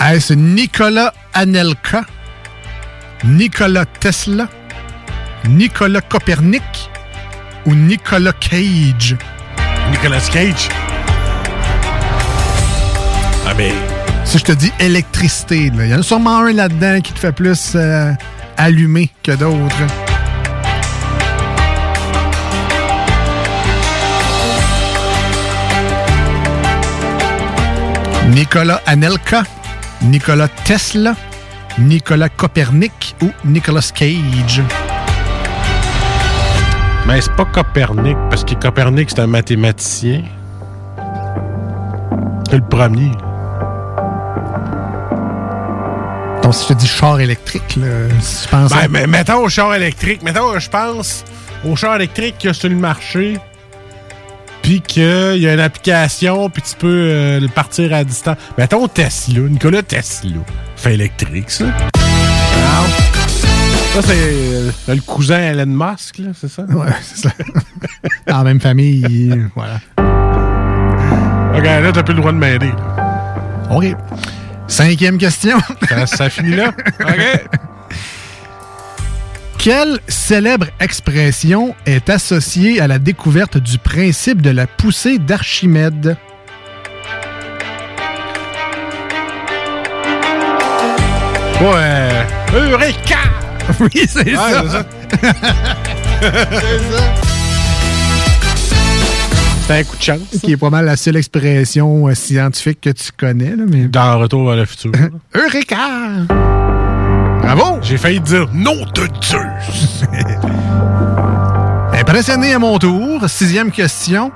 Est-ce 0.00 0.32
Nicolas 0.32 1.12
Anelka, 1.34 2.04
Nicolas 3.24 3.84
Tesla, 3.84 4.48
Nicolas 5.46 6.00
Copernic 6.00 6.62
ou 7.66 7.74
Nicolas 7.74 8.32
Cage? 8.32 9.16
Nicolas 9.90 10.26
Cage. 10.32 10.68
Mais. 13.58 13.72
Si 14.24 14.38
je 14.38 14.44
te 14.44 14.52
dis 14.52 14.72
électricité, 14.78 15.70
il 15.74 15.86
y 15.86 15.94
en 15.94 16.00
a 16.00 16.02
sûrement 16.02 16.38
un 16.38 16.52
là-dedans 16.52 17.00
qui 17.00 17.12
te 17.12 17.18
fait 17.18 17.32
plus 17.32 17.72
euh, 17.74 18.12
allumer 18.56 19.10
que 19.22 19.32
d'autres. 19.32 19.86
Nicolas 28.28 28.82
Anelka, 28.86 29.44
Nicolas 30.02 30.48
Tesla, 30.64 31.16
Nicolas 31.78 32.28
Copernic 32.28 33.16
ou 33.22 33.30
Nicolas 33.44 33.90
Cage. 33.94 34.62
Mais 37.06 37.22
c'est 37.22 37.32
pas 37.32 37.46
Copernic, 37.46 38.18
parce 38.28 38.44
que 38.44 38.54
Copernic, 38.54 39.08
c'est 39.08 39.20
un 39.20 39.26
mathématicien. 39.26 40.22
C'est 42.50 42.56
le 42.56 42.68
premier. 42.68 43.10
Donc, 46.48 46.54
si 46.54 46.62
je 46.62 46.68
te 46.68 46.78
dis 46.78 46.86
char 46.86 47.20
électrique, 47.20 47.76
là, 47.76 47.86
si 48.22 48.44
tu 48.44 48.48
penses... 48.48 48.72
à- 48.72 48.76
Ben, 48.76 48.88
mais 48.90 49.06
mettons 49.06 49.44
au 49.44 49.50
char 49.50 49.74
électrique. 49.74 50.22
Mettons, 50.22 50.58
je 50.58 50.70
pense 50.70 51.22
au 51.62 51.76
char 51.76 51.96
électrique 51.96 52.38
qu'il 52.38 52.48
y 52.48 52.50
a 52.50 52.54
sur 52.54 52.70
le 52.70 52.74
marché. 52.74 53.36
Puis 54.62 54.80
qu'il 54.80 55.02
y 55.36 55.46
a 55.46 55.52
une 55.52 55.60
application, 55.60 56.48
puis 56.48 56.62
tu 56.62 56.74
peux 56.76 56.86
euh, 56.88 57.38
le 57.38 57.48
partir 57.48 57.92
à 57.92 58.02
distance. 58.02 58.38
Mettons 58.56 58.88
Tesla. 58.88 59.40
Nicolas 59.40 59.82
Tesla. 59.82 60.30
Fait 60.76 60.94
électrique, 60.94 61.50
ça. 61.50 61.66
Ça, 63.92 64.00
c'est 64.02 64.14
euh, 64.16 64.70
le 64.88 65.00
cousin 65.02 65.38
Elon 65.40 65.66
Musk, 65.66 66.16
là, 66.16 66.28
c'est 66.40 66.48
ça? 66.50 66.62
Ouais, 66.62 66.86
c'est 67.02 67.28
ça. 67.28 67.30
Dans 68.26 68.38
la 68.38 68.44
même 68.44 68.60
famille, 68.62 69.38
voilà. 69.54 69.80
Ok, 71.58 71.62
là, 71.64 71.92
t'as 71.92 72.02
plus 72.02 72.14
le 72.14 72.20
droit 72.20 72.32
de 72.32 72.38
m'aider. 72.38 72.68
là. 72.68 73.70
OK. 73.70 73.94
Cinquième 74.68 75.18
question. 75.18 75.58
Ça, 75.88 76.06
ça 76.06 76.30
finit 76.30 76.54
là? 76.56 76.72
OK. 77.00 77.48
Quelle 79.58 79.98
célèbre 80.06 80.66
expression 80.78 81.74
est 81.84 82.08
associée 82.10 82.80
à 82.80 82.86
la 82.86 82.98
découverte 83.00 83.58
du 83.58 83.78
principe 83.78 84.40
de 84.40 84.50
la 84.50 84.66
poussée 84.66 85.18
d'Archimède? 85.18 86.16
Ouais. 91.60 92.26
Eureka! 92.54 93.16
Oui, 93.80 94.06
c'est 94.08 94.24
Ouais, 94.24 94.34
ça. 94.34 94.84
c'est 95.10 95.20
ça. 95.20 95.32
C'est 99.68 99.80
un 99.80 99.84
coup 99.84 99.98
de 99.98 100.02
chance. 100.02 100.40
Qui 100.42 100.52
est 100.52 100.56
pas 100.56 100.70
mal 100.70 100.86
la 100.86 100.96
seule 100.96 101.16
expression 101.16 102.08
euh, 102.08 102.14
scientifique 102.14 102.80
que 102.80 102.88
tu 102.88 103.12
connais. 103.14 103.54
Là, 103.54 103.64
mais... 103.68 103.86
Dans 103.86 104.18
Retour 104.18 104.46
vers 104.46 104.56
le 104.56 104.64
futur. 104.64 104.92
Eureka! 105.34 106.24
Bravo! 107.42 107.78
J'ai 107.82 107.98
failli 107.98 108.18
dire 108.18 108.48
non 108.54 108.86
de 108.94 109.06
Zeus. 109.22 110.06
Impressionné 111.92 112.54
à 112.54 112.58
mon 112.58 112.78
tour. 112.78 113.28
Sixième 113.28 113.70
question. 113.70 114.32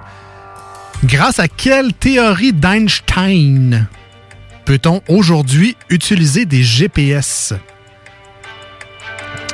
Grâce 1.03 1.39
à 1.39 1.49
quelle 1.49 1.95
théorie 1.95 2.53
d'Einstein 2.53 3.87
peut-on 4.67 5.01
aujourd'hui 5.09 5.79
utiliser 5.89 6.45
des 6.45 6.63
GPS? 6.63 7.55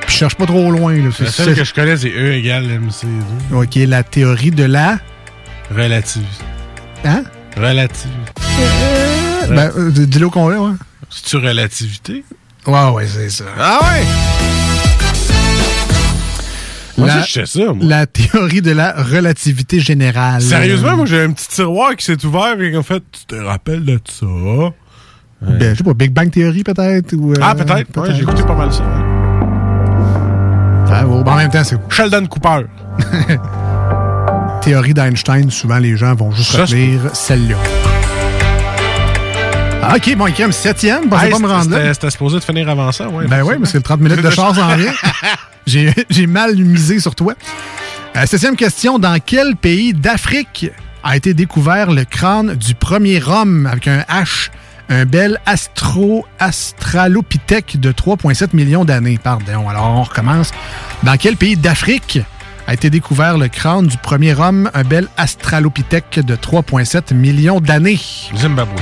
Puis 0.00 0.10
je 0.12 0.12
cherche 0.12 0.34
pas 0.34 0.46
trop 0.46 0.72
loin. 0.72 0.94
Là. 0.94 1.10
La 1.20 1.30
seule 1.30 1.54
que 1.54 1.62
je 1.62 1.72
connais, 1.72 1.96
c'est 1.96 2.10
E 2.10 2.32
égale 2.32 2.64
MC2. 2.64 3.54
OK, 3.54 3.76
la 3.76 4.02
théorie 4.02 4.50
de 4.50 4.64
la... 4.64 4.98
Relative. 5.74 6.24
Hein? 7.04 7.24
Relative. 7.56 8.10
Ben, 9.48 9.70
euh, 9.76 9.90
dis-le 9.90 10.26
au 10.26 10.30
complet, 10.30 10.56
ouais. 10.56 10.72
C'est-tu 11.10 11.36
relativité? 11.36 12.24
Ouais, 12.66 12.90
ouais, 12.90 13.06
c'est 13.06 13.30
ça. 13.30 13.44
Ah 13.58 13.78
ouais? 13.82 14.04
Moi 16.98 17.06
La- 17.06 17.22
sais 17.24 17.46
ça, 17.46 17.72
moi. 17.72 17.76
La 17.80 18.06
théorie 18.06 18.60
de 18.60 18.72
la 18.72 18.92
relativité 18.92 19.78
générale. 19.80 20.42
Sérieusement, 20.42 20.96
moi, 20.96 21.06
j'ai 21.06 21.22
un 21.22 21.30
petit 21.32 21.48
tiroir 21.48 21.94
qui 21.96 22.04
s'est 22.04 22.24
ouvert 22.24 22.60
et 22.60 22.76
en 22.76 22.82
fait, 22.82 23.02
tu 23.12 23.24
te 23.26 23.36
rappelles 23.36 23.84
de 23.84 24.00
ça? 24.04 24.26
Ben, 25.40 25.70
je 25.72 25.74
sais 25.78 25.84
pas, 25.84 25.94
Big 25.94 26.10
Bang 26.12 26.30
Theory 26.30 26.64
peut-être? 26.64 27.12
ou, 27.14 27.32
euh, 27.32 27.36
ah, 27.40 27.54
peut-être. 27.54 27.96
Ouais, 28.00 28.12
j'ai 28.12 28.22
écouté 28.22 28.42
pas 28.42 28.56
mal 28.56 28.72
ça. 28.72 28.82
Ah, 30.90 31.04
bon, 31.04 31.22
ben, 31.22 31.32
en 31.32 31.36
même 31.36 31.50
temps, 31.50 31.62
c'est 31.62 31.76
Sheldon 31.90 32.26
Cooper. 32.26 32.64
théorie 34.60 34.94
d'Einstein, 34.94 35.50
souvent 35.50 35.78
les 35.78 35.96
gens 35.96 36.14
vont 36.14 36.30
juste 36.32 36.52
retenir 36.56 37.00
celle-là. 37.14 37.56
Ah, 39.82 39.94
ok, 39.96 40.16
bon, 40.16 40.26
Kim, 40.32 40.52
septième, 40.52 41.08
pensez 41.08 41.26
Hey, 41.26 41.30
pas 41.30 41.38
me 41.38 41.46
rendre 41.46 41.64
c'était- 41.64 41.84
là. 41.84 41.94
C'était 41.94 42.10
supposé 42.10 42.38
de 42.38 42.44
finir 42.44 42.68
avant 42.68 42.92
ça, 42.92 43.08
ouais. 43.08 43.26
Ben 43.26 43.42
oui, 43.42 43.54
parce 43.58 43.72
que 43.72 43.78
le 43.78 43.82
30 43.82 44.00
minutes 44.00 44.20
de 44.22 44.30
chance 44.30 44.58
en. 44.58 44.70
J'ai 45.66 45.92
j'ai 46.08 46.26
mal 46.26 46.56
misé 46.56 46.98
sur 46.98 47.14
toi. 47.14 47.34
Euh, 48.16 48.24
septième 48.26 48.56
question. 48.56 48.98
Dans 48.98 49.18
quel 49.24 49.54
pays 49.54 49.92
d'Afrique 49.92 50.70
a 51.04 51.14
été 51.16 51.34
découvert 51.34 51.90
le 51.92 52.04
crâne 52.04 52.54
du 52.54 52.74
premier 52.74 53.22
homme 53.22 53.66
avec 53.66 53.86
un 53.86 54.00
H, 54.10 54.48
un 54.88 55.04
bel 55.04 55.38
astro 55.44 56.26
astralopithèque 56.38 57.78
de 57.80 57.92
3,7 57.92 58.54
millions 58.54 58.86
d'années? 58.86 59.18
Pardon. 59.22 59.68
Alors, 59.68 59.90
on 59.90 60.02
recommence. 60.04 60.52
Dans 61.02 61.16
quel 61.18 61.36
pays 61.36 61.56
d'Afrique 61.58 62.20
a 62.68 62.74
été 62.74 62.90
découvert 62.90 63.38
le 63.38 63.48
crâne 63.48 63.86
du 63.86 63.96
premier 63.96 64.38
homme, 64.38 64.70
un 64.74 64.84
bel 64.84 65.08
astralopithèque 65.16 66.20
de 66.24 66.36
3,7 66.36 67.14
millions 67.14 67.60
d'années? 67.60 67.98
Zimbabwe. 68.36 68.76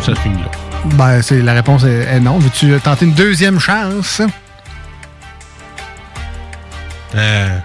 Ça 0.00 0.14
finit 0.16 0.38
là. 0.40 0.50
Ben, 0.94 1.20
c'est, 1.20 1.42
la 1.42 1.52
réponse 1.52 1.84
est, 1.84 2.04
est 2.04 2.20
non. 2.20 2.38
Veux-tu 2.38 2.78
tenter 2.80 3.04
une 3.04 3.12
deuxième 3.12 3.60
chance? 3.60 4.22
Euh. 7.14 7.58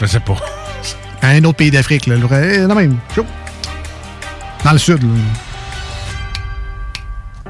Je 0.00 0.06
sais 0.06 0.20
pas. 0.20 0.36
Un 1.22 1.44
autre 1.44 1.58
pays 1.58 1.70
d'Afrique, 1.70 2.06
là. 2.06 2.16
vrai- 2.16 2.66
Non, 2.66 2.74
même. 2.74 2.96
Dans 4.64 4.72
le 4.72 4.78
sud, 4.78 5.02
là. 5.02 5.08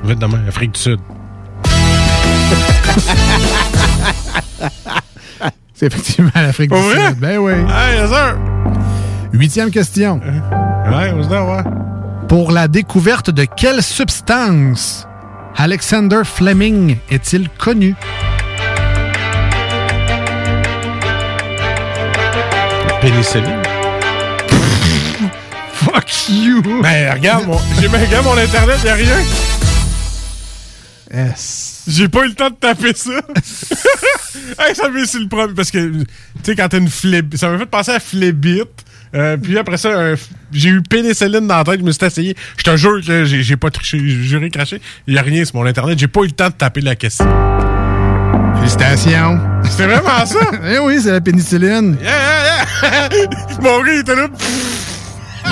Vite 0.03 0.19
demain, 0.19 0.41
Afrique 0.49 0.73
du 0.73 0.81
Sud. 0.81 0.99
C'est 5.81 5.87
effectivement 5.87 6.31
l'Afrique 6.35 6.71
du 6.71 6.79
vrai? 6.79 7.09
Sud. 7.09 7.21
Ben 7.21 7.39
oui. 7.39 7.53
Hey, 7.53 8.01
yes, 8.01 8.11
sir. 8.11 8.37
Huitième 9.33 9.71
question. 9.71 10.21
Ouais, 10.21 11.11
on 11.15 11.23
se 11.23 11.29
dit, 11.29 11.35
ouais. 11.35 11.63
Pour 12.29 12.53
la 12.53 12.69
découverte 12.69 13.31
de 13.31 13.47
quelle 13.47 13.83
substance 13.83 15.07
Alexander 15.57 16.21
Fleming 16.23 16.99
est-il 17.11 17.49
connu? 17.49 17.95
Pénicilline. 23.01 23.63
Fuck 25.73 26.29
you! 26.29 26.61
Ben, 26.83 27.15
regarde, 27.15 27.47
mon, 27.47 27.57
j'ai 27.81 27.87
regarde 27.87 28.27
mon 28.27 28.37
internet, 28.37 28.77
y'a 28.85 28.95
rien. 28.97 29.17
Yes. 31.15 31.70
J'ai 31.87 32.09
pas 32.09 32.25
eu 32.25 32.29
le 32.29 32.35
temps 32.35 32.51
de 32.51 32.55
taper 32.55 32.93
ça. 32.95 33.11
hey, 34.59 34.75
ça 34.75 34.89
m'a 34.89 35.05
sur 35.05 35.21
le 35.21 35.29
premier. 35.29 35.55
Parce 35.55 35.71
que, 35.71 35.91
tu 35.91 36.05
sais, 36.43 36.57
quand 36.57 36.69
t'as 36.69 36.79
une 36.79 36.91
flébite, 36.91 37.39
ça 37.39 37.49
m'a 37.49 37.59
fait 37.59 37.67
penser 37.67 37.93
à 37.93 38.01
flébite. 38.01 38.85
Euh, 39.15 39.37
puis 39.37 39.59
après 39.59 39.77
ça, 39.77 40.15
j'ai 40.53 40.69
eu 40.69 40.83
pénicilline 40.83 41.47
dans 41.47 41.57
la 41.57 41.65
tête, 41.65 41.81
je 41.81 41.85
me 41.85 41.91
suis 41.91 42.05
essayé. 42.05 42.37
Je 42.57 42.63
te 42.63 42.77
jure 42.77 43.05
que 43.05 43.25
j'ai 43.25 43.57
pas 43.57 43.71
triché, 43.71 43.99
j'ai 43.99 44.23
juré 44.23 44.51
craché. 44.51 44.81
Il 45.07 45.15
y 45.15 45.19
a 45.19 45.23
rien 45.23 45.45
sur 45.45 45.57
mon 45.57 45.67
internet, 45.67 45.99
j'ai 45.99 46.07
pas 46.07 46.21
eu 46.21 46.27
le 46.27 46.33
temps 46.33 46.49
de 46.49 46.55
taper 46.55 46.81
la 46.81 46.95
question. 46.95 47.27
Félicitations. 48.57 49.41
C'était 49.65 49.87
vraiment 49.87 50.27
ça? 50.27 50.39
Eh 50.69 50.79
oui, 50.79 51.01
c'est 51.03 51.11
la 51.11 51.21
pénicilline. 51.21 51.97
Yeah, 52.01 52.13
yeah, 52.83 53.09
yeah! 53.13 53.29
mon 53.61 53.83
gars, 53.83 53.93
il 53.93 54.01
était 54.01 54.15
là. 54.15 54.29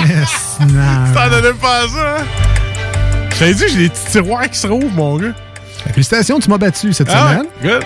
Yes. 0.07 0.57
Non. 0.61 1.13
T'en 1.13 1.29
donnais 1.29 1.57
pas 1.59 1.83
à 1.83 1.87
ça, 1.87 2.17
hein? 2.17 2.25
Je 3.31 3.39
t'avais 3.39 3.53
dit, 3.53 3.63
j'ai 3.69 3.77
des 3.77 3.89
petits 3.89 4.11
tiroirs 4.11 4.49
qui 4.49 4.57
se 4.57 4.67
rouvrent, 4.67 4.91
mon 4.91 5.17
gars. 5.17 5.33
Félicitations, 5.93 6.39
tu 6.39 6.49
m'as 6.49 6.57
battu 6.57 6.93
cette 6.93 7.09
Ah, 7.09 7.29
semaine. 7.31 7.45
good. 7.61 7.83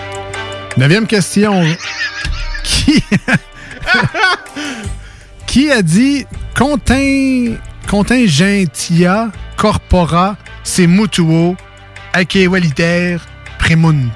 Neuvième 0.76 1.06
question. 1.06 1.62
Qui... 2.62 3.02
Qui 5.46 5.70
a 5.70 5.82
dit 5.82 6.26
contin... 6.56 7.54
contingentia 7.88 9.30
corpora 9.56 10.36
se 10.64 10.82
mutuo 10.86 11.56
acquevaliter 12.12 13.18
premunt? 13.58 14.12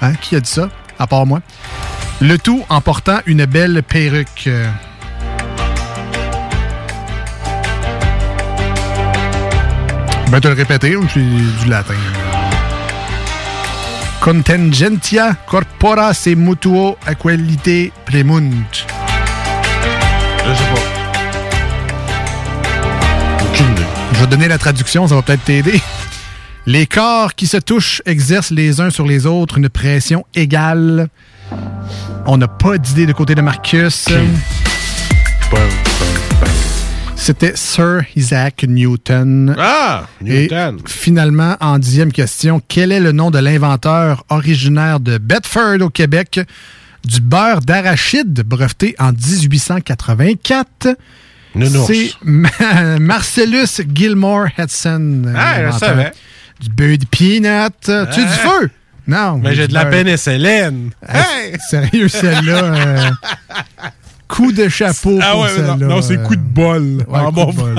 Hein? 0.00 0.14
Qui 0.20 0.36
a 0.36 0.40
dit 0.40 0.50
ça? 0.50 0.68
À 0.98 1.06
part 1.06 1.26
moi? 1.26 1.40
Le 2.20 2.38
tout 2.38 2.64
en 2.68 2.80
portant 2.80 3.18
une 3.26 3.44
belle 3.44 3.82
perruque. 3.82 4.48
Ben, 10.30 10.40
te 10.40 10.48
le 10.48 10.54
répéter, 10.54 10.96
ou 10.96 11.06
c'est 11.12 11.20
du 11.20 11.68
latin? 11.68 11.94
Contingentia 14.22 15.34
corpora 15.46 16.14
se 16.14 16.36
mutuo 16.36 16.96
aqualite 17.04 17.90
premunt. 18.04 18.86
Je 20.46 20.54
sais 20.54 20.64
pas. 20.72 20.80
Aucune 23.44 23.72
idée. 23.72 23.82
Je 24.12 24.20
vais 24.20 24.26
donner 24.28 24.46
la 24.46 24.58
traduction, 24.58 25.08
ça 25.08 25.16
va 25.16 25.22
peut-être 25.22 25.42
t'aider. 25.42 25.82
Les 26.66 26.86
corps 26.86 27.34
qui 27.34 27.48
se 27.48 27.56
touchent 27.56 28.00
exercent 28.06 28.52
les 28.52 28.80
uns 28.80 28.90
sur 28.90 29.08
les 29.08 29.26
autres 29.26 29.58
une 29.58 29.68
pression 29.68 30.24
égale. 30.36 31.08
On 32.24 32.36
n'a 32.36 32.46
pas 32.46 32.78
d'idée 32.78 33.06
de 33.06 33.12
côté 33.12 33.34
de 33.34 33.42
Marcus. 33.42 34.06
C'était 37.24 37.52
Sir 37.54 38.02
Isaac 38.16 38.64
Newton. 38.66 39.54
Ah, 39.56 40.08
Newton. 40.20 40.80
Finalement, 40.86 41.56
en 41.60 41.78
dixième 41.78 42.10
question, 42.10 42.60
quel 42.66 42.90
est 42.90 42.98
le 42.98 43.12
nom 43.12 43.30
de 43.30 43.38
l'inventeur 43.38 44.24
originaire 44.28 44.98
de 44.98 45.18
Bedford 45.18 45.82
au 45.82 45.88
Québec 45.88 46.40
du 47.04 47.20
beurre 47.20 47.60
d'arachide 47.60 48.42
breveté 48.42 48.96
en 48.98 49.12
1884? 49.12 50.96
C'est 51.86 52.10
Marcellus 52.24 53.82
Gilmore 53.94 54.48
Hudson. 54.58 55.22
Ah, 55.36 55.70
je 55.70 55.78
savais. 55.78 56.10
Du 56.58 56.70
beurre 56.70 56.98
de 56.98 57.06
peanut. 57.06 57.72
Tu 57.84 58.20
es 58.20 58.24
du 58.24 58.30
ah. 58.32 58.48
feu? 58.48 58.70
Non. 59.06 59.38
Mais 59.38 59.54
j'ai 59.54 59.68
de 59.68 59.74
la 59.74 59.84
pénicilline. 59.84 60.90
Ah, 61.06 61.20
hey! 61.20 61.56
Sérieux, 61.70 62.08
celle-là. 62.08 62.64
Euh, 62.64 63.10
Coup 64.32 64.50
de 64.50 64.66
chapeau. 64.66 65.18
Ah 65.20 65.32
pour 65.32 65.42
ouais, 65.42 65.58
non, 65.60 65.76
non 65.76 66.00
c'est 66.00 66.22
coup 66.22 66.36
de 66.36 66.40
bol 66.40 67.04
ouais, 67.06 67.18
en 67.18 67.30
bon 67.30 67.50
de 67.50 67.56
bol. 67.56 67.74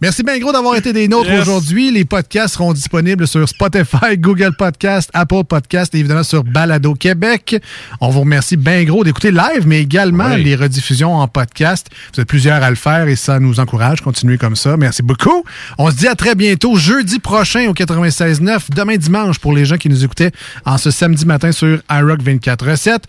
Merci 0.00 0.24
bien 0.24 0.38
gros 0.40 0.50
d'avoir 0.50 0.74
été 0.74 0.92
des 0.92 1.06
nôtres 1.06 1.30
aujourd'hui. 1.40 1.92
Les 1.92 2.04
podcasts 2.04 2.54
seront 2.54 2.72
disponibles 2.72 3.28
sur 3.28 3.48
Spotify, 3.48 4.18
Google 4.18 4.56
Podcast, 4.58 5.08
Apple 5.14 5.44
Podcast 5.44 5.94
et 5.94 5.98
évidemment 5.98 6.24
sur 6.24 6.42
Balado 6.42 6.94
Québec. 6.94 7.62
On 8.00 8.08
vous 8.08 8.20
remercie 8.20 8.56
bien 8.56 8.82
gros 8.82 9.04
d'écouter 9.04 9.30
live, 9.30 9.66
mais 9.66 9.80
également 9.80 10.30
les 10.30 10.56
rediffusions 10.56 11.14
en 11.14 11.28
podcast. 11.28 11.86
Vous 12.12 12.20
êtes 12.22 12.28
plusieurs 12.28 12.60
à 12.60 12.70
le 12.70 12.76
faire 12.76 13.06
et 13.06 13.14
ça 13.14 13.38
nous 13.38 13.60
encourage. 13.60 14.00
Continuez 14.00 14.36
comme 14.36 14.56
ça. 14.56 14.76
Merci 14.76 15.02
beaucoup. 15.02 15.44
On 15.78 15.92
se 15.92 15.96
dit 15.96 16.08
à 16.08 16.16
très 16.16 16.34
bientôt, 16.34 16.74
jeudi 16.74 17.20
prochain 17.20 17.68
au 17.68 17.72
96.9, 17.72 18.74
demain 18.74 18.96
dimanche 18.96 19.38
pour 19.38 19.52
les 19.52 19.64
gens 19.64 19.76
qui 19.76 19.88
nous 19.88 20.02
écoutaient 20.04 20.32
en 20.64 20.76
ce 20.76 20.90
samedi 20.90 21.24
matin 21.24 21.52
sur 21.52 21.78
iRock 21.88 22.20
24.7. 22.20 23.02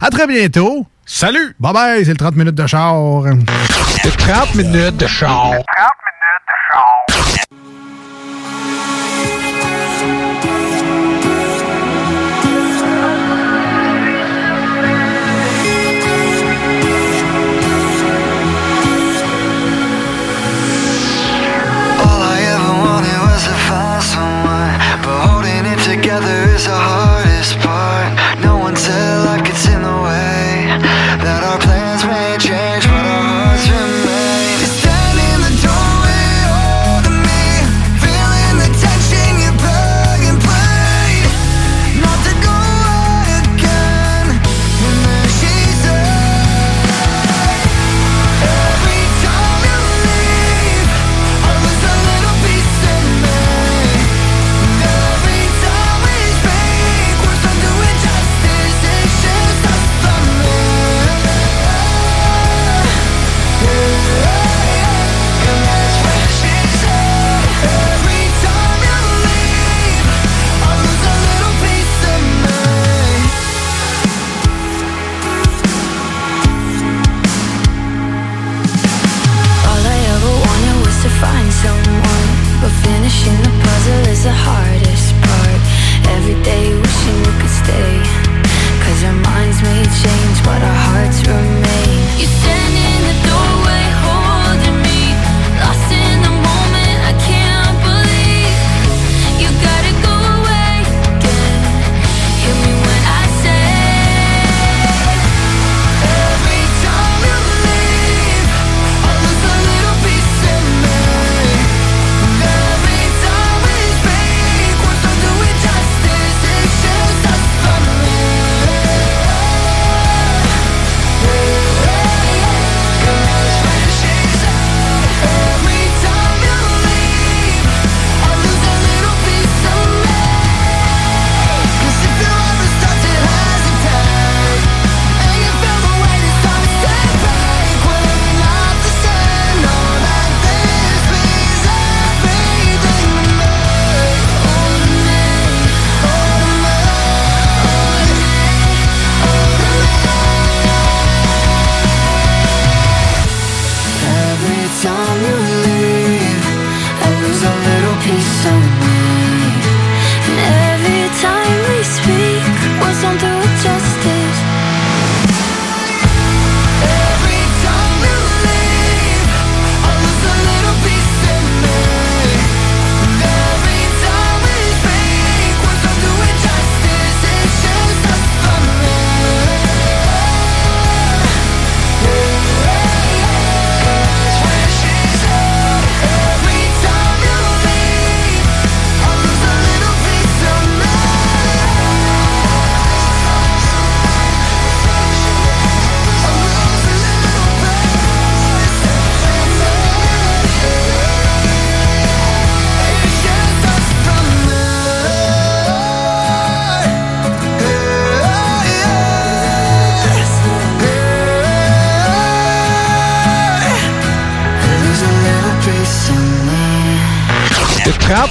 À 0.00 0.08
très 0.08 0.26
bientôt. 0.26 0.86
Salut! 1.08 1.54
Bye 1.60 1.72
bye, 1.72 2.04
c'est 2.04 2.10
le 2.10 2.16
30 2.16 2.34
minutes 2.34 2.56
de 2.56 2.66
char. 2.66 2.94
Le 3.22 3.30
30 4.10 4.56
minutes 4.56 4.96
de 4.96 5.06
char. 5.06 5.52
30 5.52 5.54
minutes 5.54 5.60
de 5.60 6.56
char. 6.66 6.86
The 26.66 26.70
hardest 26.72 27.58
part. 27.60 28.40
No 28.42 28.56
one 28.56 28.74
tells. 28.74 29.25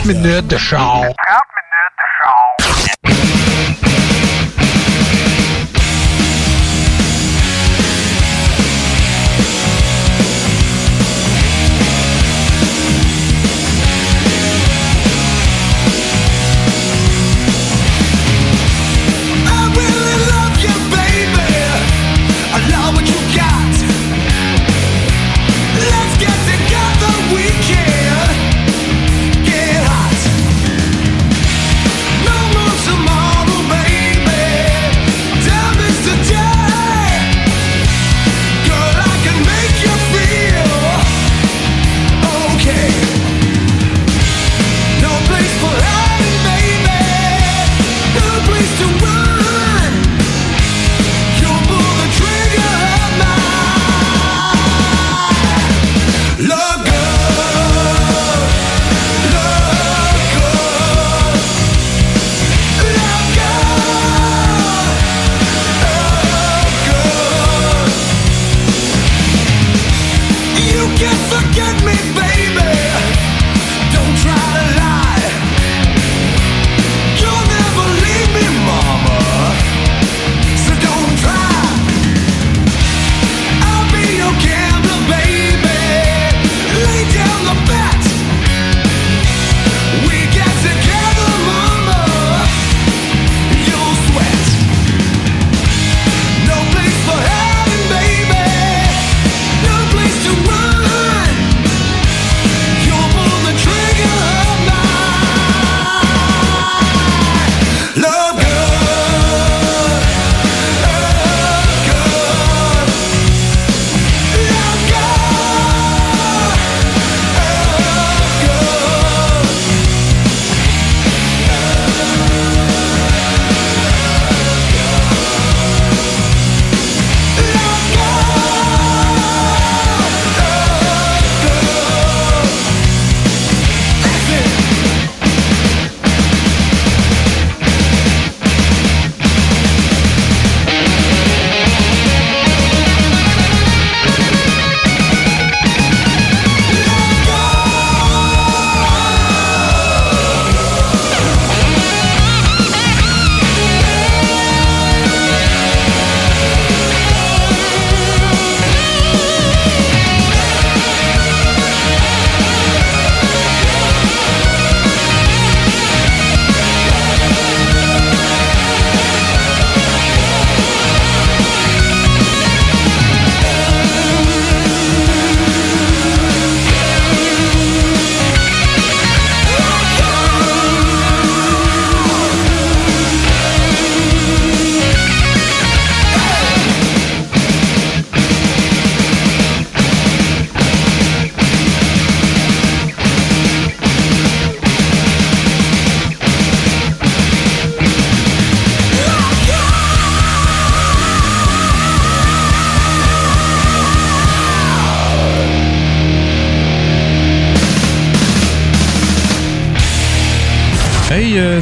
minutes 0.05 0.47
de 0.47 0.57
char. 0.57 0.94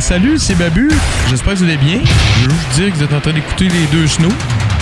salut, 0.04 0.38
c'est 0.38 0.56
Babu. 0.56 0.92
J'espère 1.30 1.54
que 1.54 1.60
vous 1.60 1.64
allez 1.64 1.78
bien. 1.78 2.00
Je 2.04 2.44
veux 2.44 2.50
juste 2.50 2.70
dire 2.76 2.92
que 2.92 2.98
vous 2.98 3.04
êtes 3.04 3.14
en 3.14 3.22
train 3.22 3.32
d'écouter 3.32 3.70
les 3.70 3.86
deux 3.86 4.06
snows. 4.06 4.28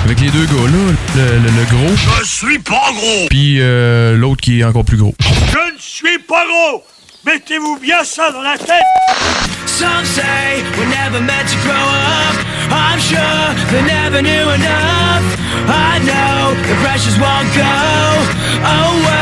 Avec 0.03 0.19
les 0.19 0.31
deux 0.31 0.45
gars 0.45 0.53
là, 0.55 0.95
le, 1.15 1.37
le, 1.37 1.65
gros. 1.69 1.95
Je 2.19 2.25
suis 2.25 2.57
pas 2.57 2.89
gros! 2.91 3.27
Puis 3.29 3.57
euh, 3.59 4.17
l'autre 4.17 4.41
qui 4.41 4.61
est 4.61 4.63
encore 4.63 4.83
plus 4.83 4.97
gros. 4.97 5.13
Je 5.21 5.73
ne 5.73 5.77
suis 5.77 6.17
pas 6.27 6.43
gros! 6.47 6.83
Mettez-vous 7.23 7.77
bien 7.77 8.03
ça 8.03 8.31
dans 8.31 8.41
la 8.41 8.57
tête! 8.57 8.81
Some 9.67 10.03
say 10.05 10.63
we're 10.75 10.89
never 10.89 11.21
meant 11.21 11.47
to 11.47 11.57
grow 11.63 11.71
up. 11.71 12.35
I'm 12.71 12.99
sure 12.99 13.53
they 13.69 13.83
never 13.83 14.23
knew 14.23 14.49
enough. 14.49 15.21
I 15.67 15.99
know 15.99 16.55
the 16.67 16.75
pressures 16.81 17.19
won't 17.19 17.53
go 17.53 17.61
away. 18.65 19.20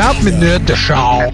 Help 0.00 0.24
me, 0.24 0.30
the 0.30 0.74
Show. 0.76 1.30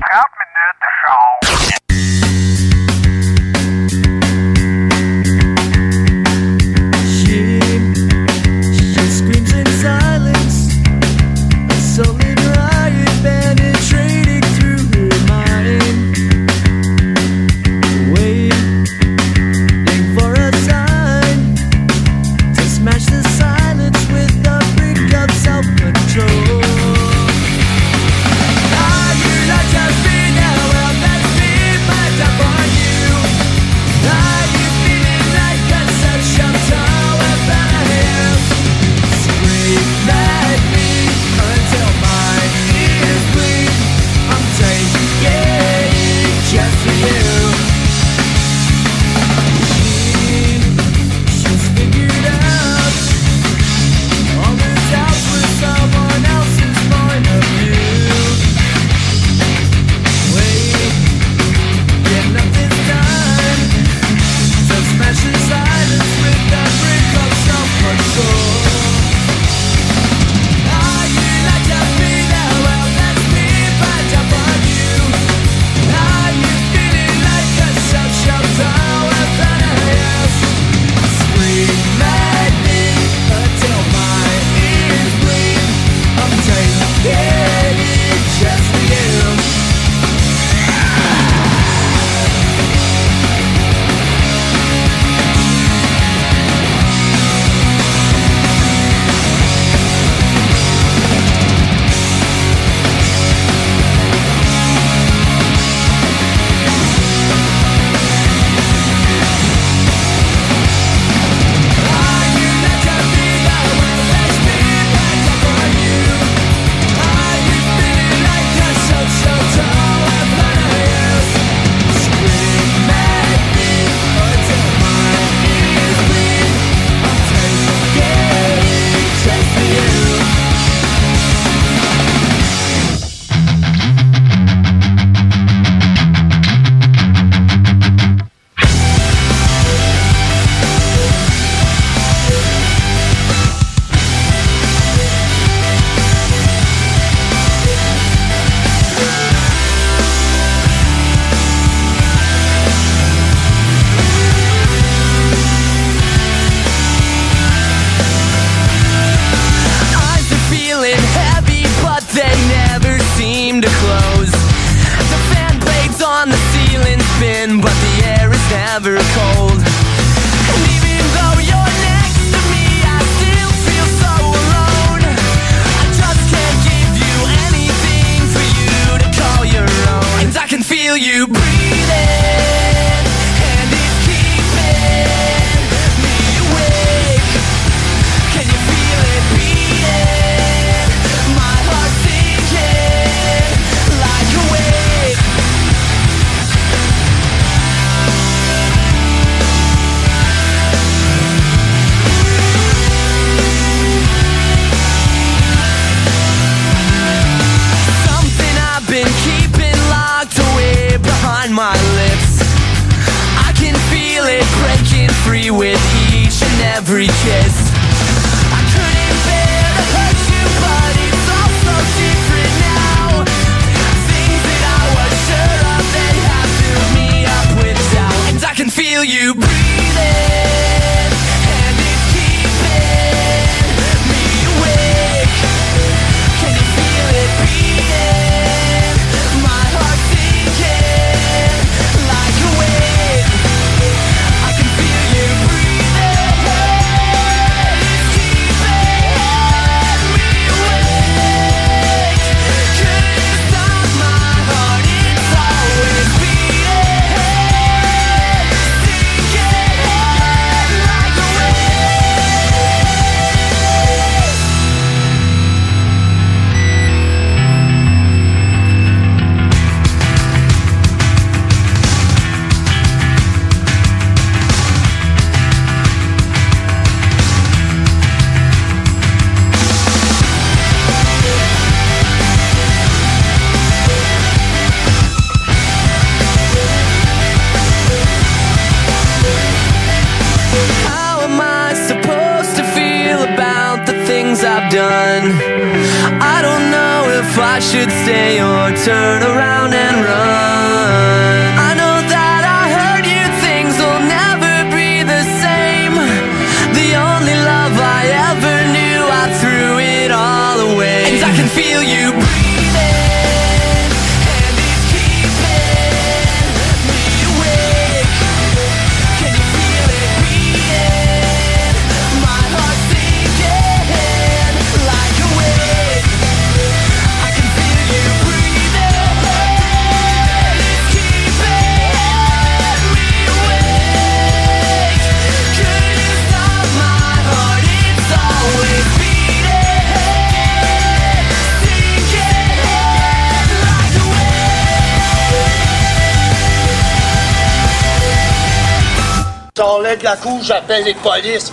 J'appelle 350.47 350.85
les 350.85 350.95
polices 350.95 351.53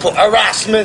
pour 0.00 0.18
harassment. 0.18 0.84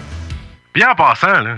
Bien 0.73 0.91
en 0.91 0.95
passant, 0.95 1.41
là, 1.41 1.57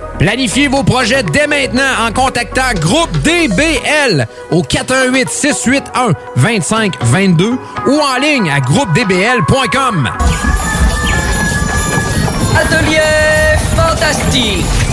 Planifiez 0.21 0.67
vos 0.67 0.83
projets 0.83 1.23
dès 1.23 1.47
maintenant 1.47 2.05
en 2.07 2.11
contactant 2.11 2.75
Groupe 2.79 3.11
DBL 3.23 4.27
au 4.51 4.61
418 4.61 5.27
681 5.27 6.13
2522 6.35 7.57
ou 7.87 7.99
en 7.99 8.19
ligne 8.21 8.51
à 8.51 8.59
groupedbl.com. 8.59 10.11
Atelier 12.55 13.57
fantastique. 13.75 14.80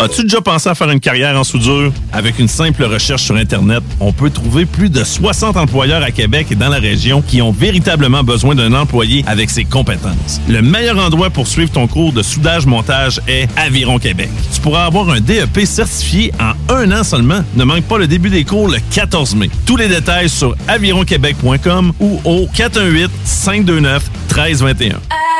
As-tu 0.00 0.22
déjà 0.22 0.40
pensé 0.40 0.68
à 0.68 0.76
faire 0.76 0.88
une 0.90 1.00
carrière 1.00 1.36
en 1.36 1.42
soudure? 1.42 1.92
Avec 2.12 2.38
une 2.38 2.46
simple 2.46 2.84
recherche 2.84 3.24
sur 3.24 3.34
Internet, 3.34 3.82
on 3.98 4.12
peut 4.12 4.30
trouver 4.30 4.64
plus 4.64 4.90
de 4.90 5.02
60 5.02 5.56
employeurs 5.56 6.04
à 6.04 6.12
Québec 6.12 6.46
et 6.52 6.54
dans 6.54 6.68
la 6.68 6.78
région 6.78 7.20
qui 7.20 7.42
ont 7.42 7.50
véritablement 7.50 8.22
besoin 8.22 8.54
d'un 8.54 8.74
employé 8.74 9.24
avec 9.26 9.50
ses 9.50 9.64
compétences. 9.64 10.40
Le 10.48 10.62
meilleur 10.62 10.98
endroit 10.98 11.30
pour 11.30 11.48
suivre 11.48 11.72
ton 11.72 11.88
cours 11.88 12.12
de 12.12 12.22
soudage-montage 12.22 13.20
est 13.26 13.48
Aviron 13.56 13.98
Québec. 13.98 14.28
Tu 14.54 14.60
pourras 14.60 14.84
avoir 14.84 15.10
un 15.10 15.20
DEP 15.20 15.66
certifié 15.66 16.32
en 16.38 16.52
un 16.72 16.92
an 16.92 17.02
seulement. 17.02 17.40
Ne 17.56 17.64
manque 17.64 17.82
pas 17.84 17.98
le 17.98 18.06
début 18.06 18.30
des 18.30 18.44
cours 18.44 18.68
le 18.68 18.78
14 18.94 19.34
mai. 19.34 19.50
Tous 19.66 19.76
les 19.76 19.88
détails 19.88 20.28
sur 20.28 20.54
avironquebec.com 20.68 21.92
ou 21.98 22.20
au 22.24 22.46
418-529-1321. 22.54 24.92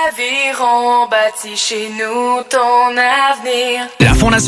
Aviron 0.09 1.07
bâti 1.09 1.55
chez 1.55 1.91
nous 1.91 2.43
ton 2.51 2.97
avenir. 2.97 3.87
La 4.01 4.15
Fondation 4.15 4.48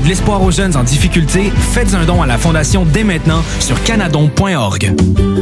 de 0.00 0.06
l'espoir 0.06 0.42
aux 0.42 0.50
jeunes 0.50 0.76
en 0.76 0.82
difficulté. 0.82 1.52
Faites 1.72 1.94
un 1.94 2.04
don 2.04 2.22
à 2.22 2.26
la 2.26 2.38
Fondation 2.38 2.84
dès 2.84 3.04
maintenant 3.04 3.42
sur 3.60 3.82
canadon.org. 3.82 4.94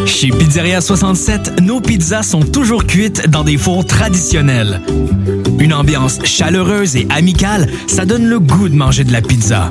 Chez 0.06 0.28
Pizzeria 0.28 0.80
67, 0.80 1.60
nos 1.60 1.80
pizzas 1.80 2.22
sont 2.22 2.40
toujours 2.40 2.86
cuites 2.86 3.28
dans 3.28 3.44
des 3.44 3.56
fours 3.56 3.84
traditionnels. 3.84 4.80
Une 5.58 5.72
ambiance 5.72 6.18
chaleureuse 6.24 6.96
et 6.96 7.06
amicale, 7.10 7.68
ça 7.86 8.04
donne 8.04 8.26
le 8.26 8.40
goût 8.40 8.68
de 8.68 8.74
manger 8.74 9.04
de 9.04 9.12
la 9.12 9.22
pizza. 9.22 9.70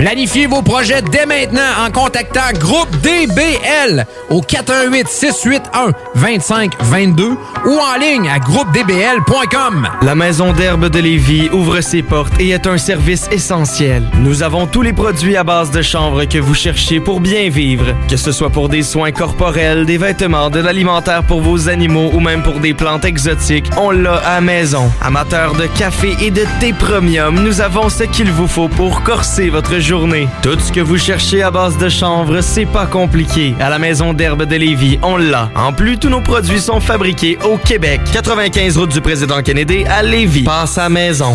Planifiez 0.00 0.46
vos 0.46 0.62
projets 0.62 1.02
dès 1.02 1.26
maintenant 1.26 1.60
en 1.86 1.90
contactant 1.90 2.58
Groupe 2.58 2.88
DBL 3.02 4.06
au 4.30 4.40
418 4.40 5.06
681 5.06 5.92
2522 6.14 7.36
ou 7.66 7.78
en 7.78 7.98
ligne 8.00 8.30
à 8.30 8.38
groupedbl.com. 8.38 9.88
La 10.00 10.14
Maison 10.14 10.54
d'herbe 10.54 10.88
de 10.88 11.00
Lévis 11.00 11.50
ouvre 11.52 11.82
ses 11.82 12.00
portes 12.02 12.32
et 12.40 12.48
est 12.48 12.66
un 12.66 12.78
service 12.78 13.28
essentiel. 13.30 14.02
Nous 14.14 14.42
avons 14.42 14.66
tous 14.66 14.80
les 14.80 14.94
produits 14.94 15.36
à 15.36 15.44
base 15.44 15.70
de 15.70 15.82
chanvre 15.82 16.24
que 16.24 16.38
vous 16.38 16.54
cherchez 16.54 16.98
pour 16.98 17.20
bien 17.20 17.50
vivre, 17.50 17.94
que 18.08 18.16
ce 18.16 18.32
soit 18.32 18.48
pour 18.48 18.70
des 18.70 18.82
soins 18.82 19.12
corporels, 19.12 19.84
des 19.84 19.98
vêtements, 19.98 20.48
de 20.48 20.60
l'alimentaire 20.60 21.24
pour 21.24 21.42
vos 21.42 21.68
animaux 21.68 22.10
ou 22.14 22.20
même 22.20 22.42
pour 22.42 22.60
des 22.60 22.72
plantes 22.72 23.04
exotiques, 23.04 23.70
on 23.76 23.90
l'a 23.90 24.16
à 24.16 24.40
maison. 24.40 24.90
Amateurs 25.02 25.56
de 25.56 25.66
café 25.66 26.16
et 26.22 26.30
de 26.30 26.46
thé 26.58 26.72
premium, 26.72 27.34
nous 27.44 27.60
avons 27.60 27.90
ce 27.90 28.04
qu'il 28.04 28.32
vous 28.32 28.48
faut 28.48 28.68
pour 28.68 29.02
corser 29.02 29.50
votre 29.50 29.78
journée. 29.78 29.89
Tout 29.90 30.56
ce 30.60 30.70
que 30.70 30.78
vous 30.78 30.98
cherchez 30.98 31.42
à 31.42 31.50
base 31.50 31.76
de 31.76 31.88
chanvre, 31.88 32.42
c'est 32.42 32.64
pas 32.64 32.86
compliqué. 32.86 33.56
À 33.58 33.68
la 33.68 33.80
Maison 33.80 34.12
d'herbe 34.12 34.44
de 34.44 34.54
Lévis, 34.54 35.00
on 35.02 35.16
l'a. 35.16 35.50
En 35.56 35.72
plus, 35.72 35.98
tous 35.98 36.08
nos 36.08 36.20
produits 36.20 36.60
sont 36.60 36.78
fabriqués 36.78 37.36
au 37.42 37.56
Québec. 37.56 38.00
95 38.12 38.78
route 38.78 38.92
du 38.92 39.00
président 39.00 39.42
Kennedy 39.42 39.84
à 39.86 40.04
Lévis. 40.04 40.44
Passe 40.44 40.78
à 40.78 40.88
maison. 40.88 41.34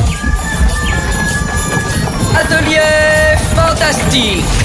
Atelier 2.34 2.80
fantastique. 3.54 4.65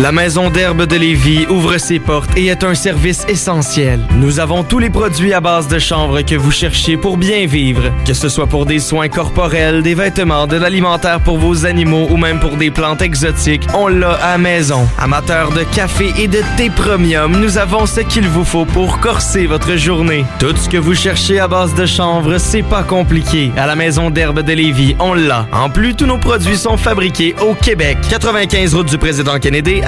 La 0.00 0.12
Maison 0.12 0.48
d'herbe 0.48 0.86
de 0.86 0.96
Lévis 0.96 1.46
ouvre 1.50 1.76
ses 1.76 1.98
portes 1.98 2.30
et 2.34 2.46
est 2.46 2.64
un 2.64 2.74
service 2.74 3.26
essentiel. 3.28 4.00
Nous 4.14 4.40
avons 4.40 4.64
tous 4.64 4.78
les 4.78 4.88
produits 4.88 5.34
à 5.34 5.42
base 5.42 5.68
de 5.68 5.78
chanvre 5.78 6.22
que 6.22 6.36
vous 6.36 6.50
cherchez 6.50 6.96
pour 6.96 7.18
bien 7.18 7.44
vivre, 7.44 7.92
que 8.06 8.14
ce 8.14 8.30
soit 8.30 8.46
pour 8.46 8.64
des 8.64 8.78
soins 8.78 9.10
corporels, 9.10 9.82
des 9.82 9.94
vêtements, 9.94 10.46
de 10.46 10.56
l'alimentaire 10.56 11.20
pour 11.20 11.36
vos 11.36 11.66
animaux 11.66 12.06
ou 12.10 12.16
même 12.16 12.40
pour 12.40 12.56
des 12.56 12.70
plantes 12.70 13.02
exotiques, 13.02 13.66
on 13.74 13.88
l'a 13.88 14.12
à 14.12 14.38
maison. 14.38 14.88
Amateurs 14.98 15.52
de 15.52 15.64
café 15.64 16.14
et 16.16 16.28
de 16.28 16.40
thé 16.56 16.70
premium, 16.70 17.38
nous 17.38 17.58
avons 17.58 17.84
ce 17.84 18.00
qu'il 18.00 18.26
vous 18.26 18.44
faut 18.44 18.64
pour 18.64 19.00
corser 19.00 19.46
votre 19.46 19.76
journée. 19.76 20.24
Tout 20.38 20.56
ce 20.56 20.70
que 20.70 20.78
vous 20.78 20.94
cherchez 20.94 21.40
à 21.40 21.46
base 21.46 21.74
de 21.74 21.84
chanvre, 21.84 22.38
c'est 22.38 22.62
pas 22.62 22.84
compliqué. 22.84 23.52
À 23.58 23.66
la 23.66 23.76
Maison 23.76 24.08
d'herbe 24.08 24.40
de 24.40 24.52
Lévis, 24.54 24.96
on 24.98 25.12
l'a. 25.12 25.46
En 25.52 25.68
plus, 25.68 25.94
tous 25.94 26.06
nos 26.06 26.16
produits 26.16 26.56
sont 26.56 26.78
fabriqués 26.78 27.34
au 27.42 27.52
Québec. 27.52 27.98
95 28.08 28.74
route 28.74 28.88
du 28.88 28.96
président 28.96 29.38
Kennedy 29.38 29.82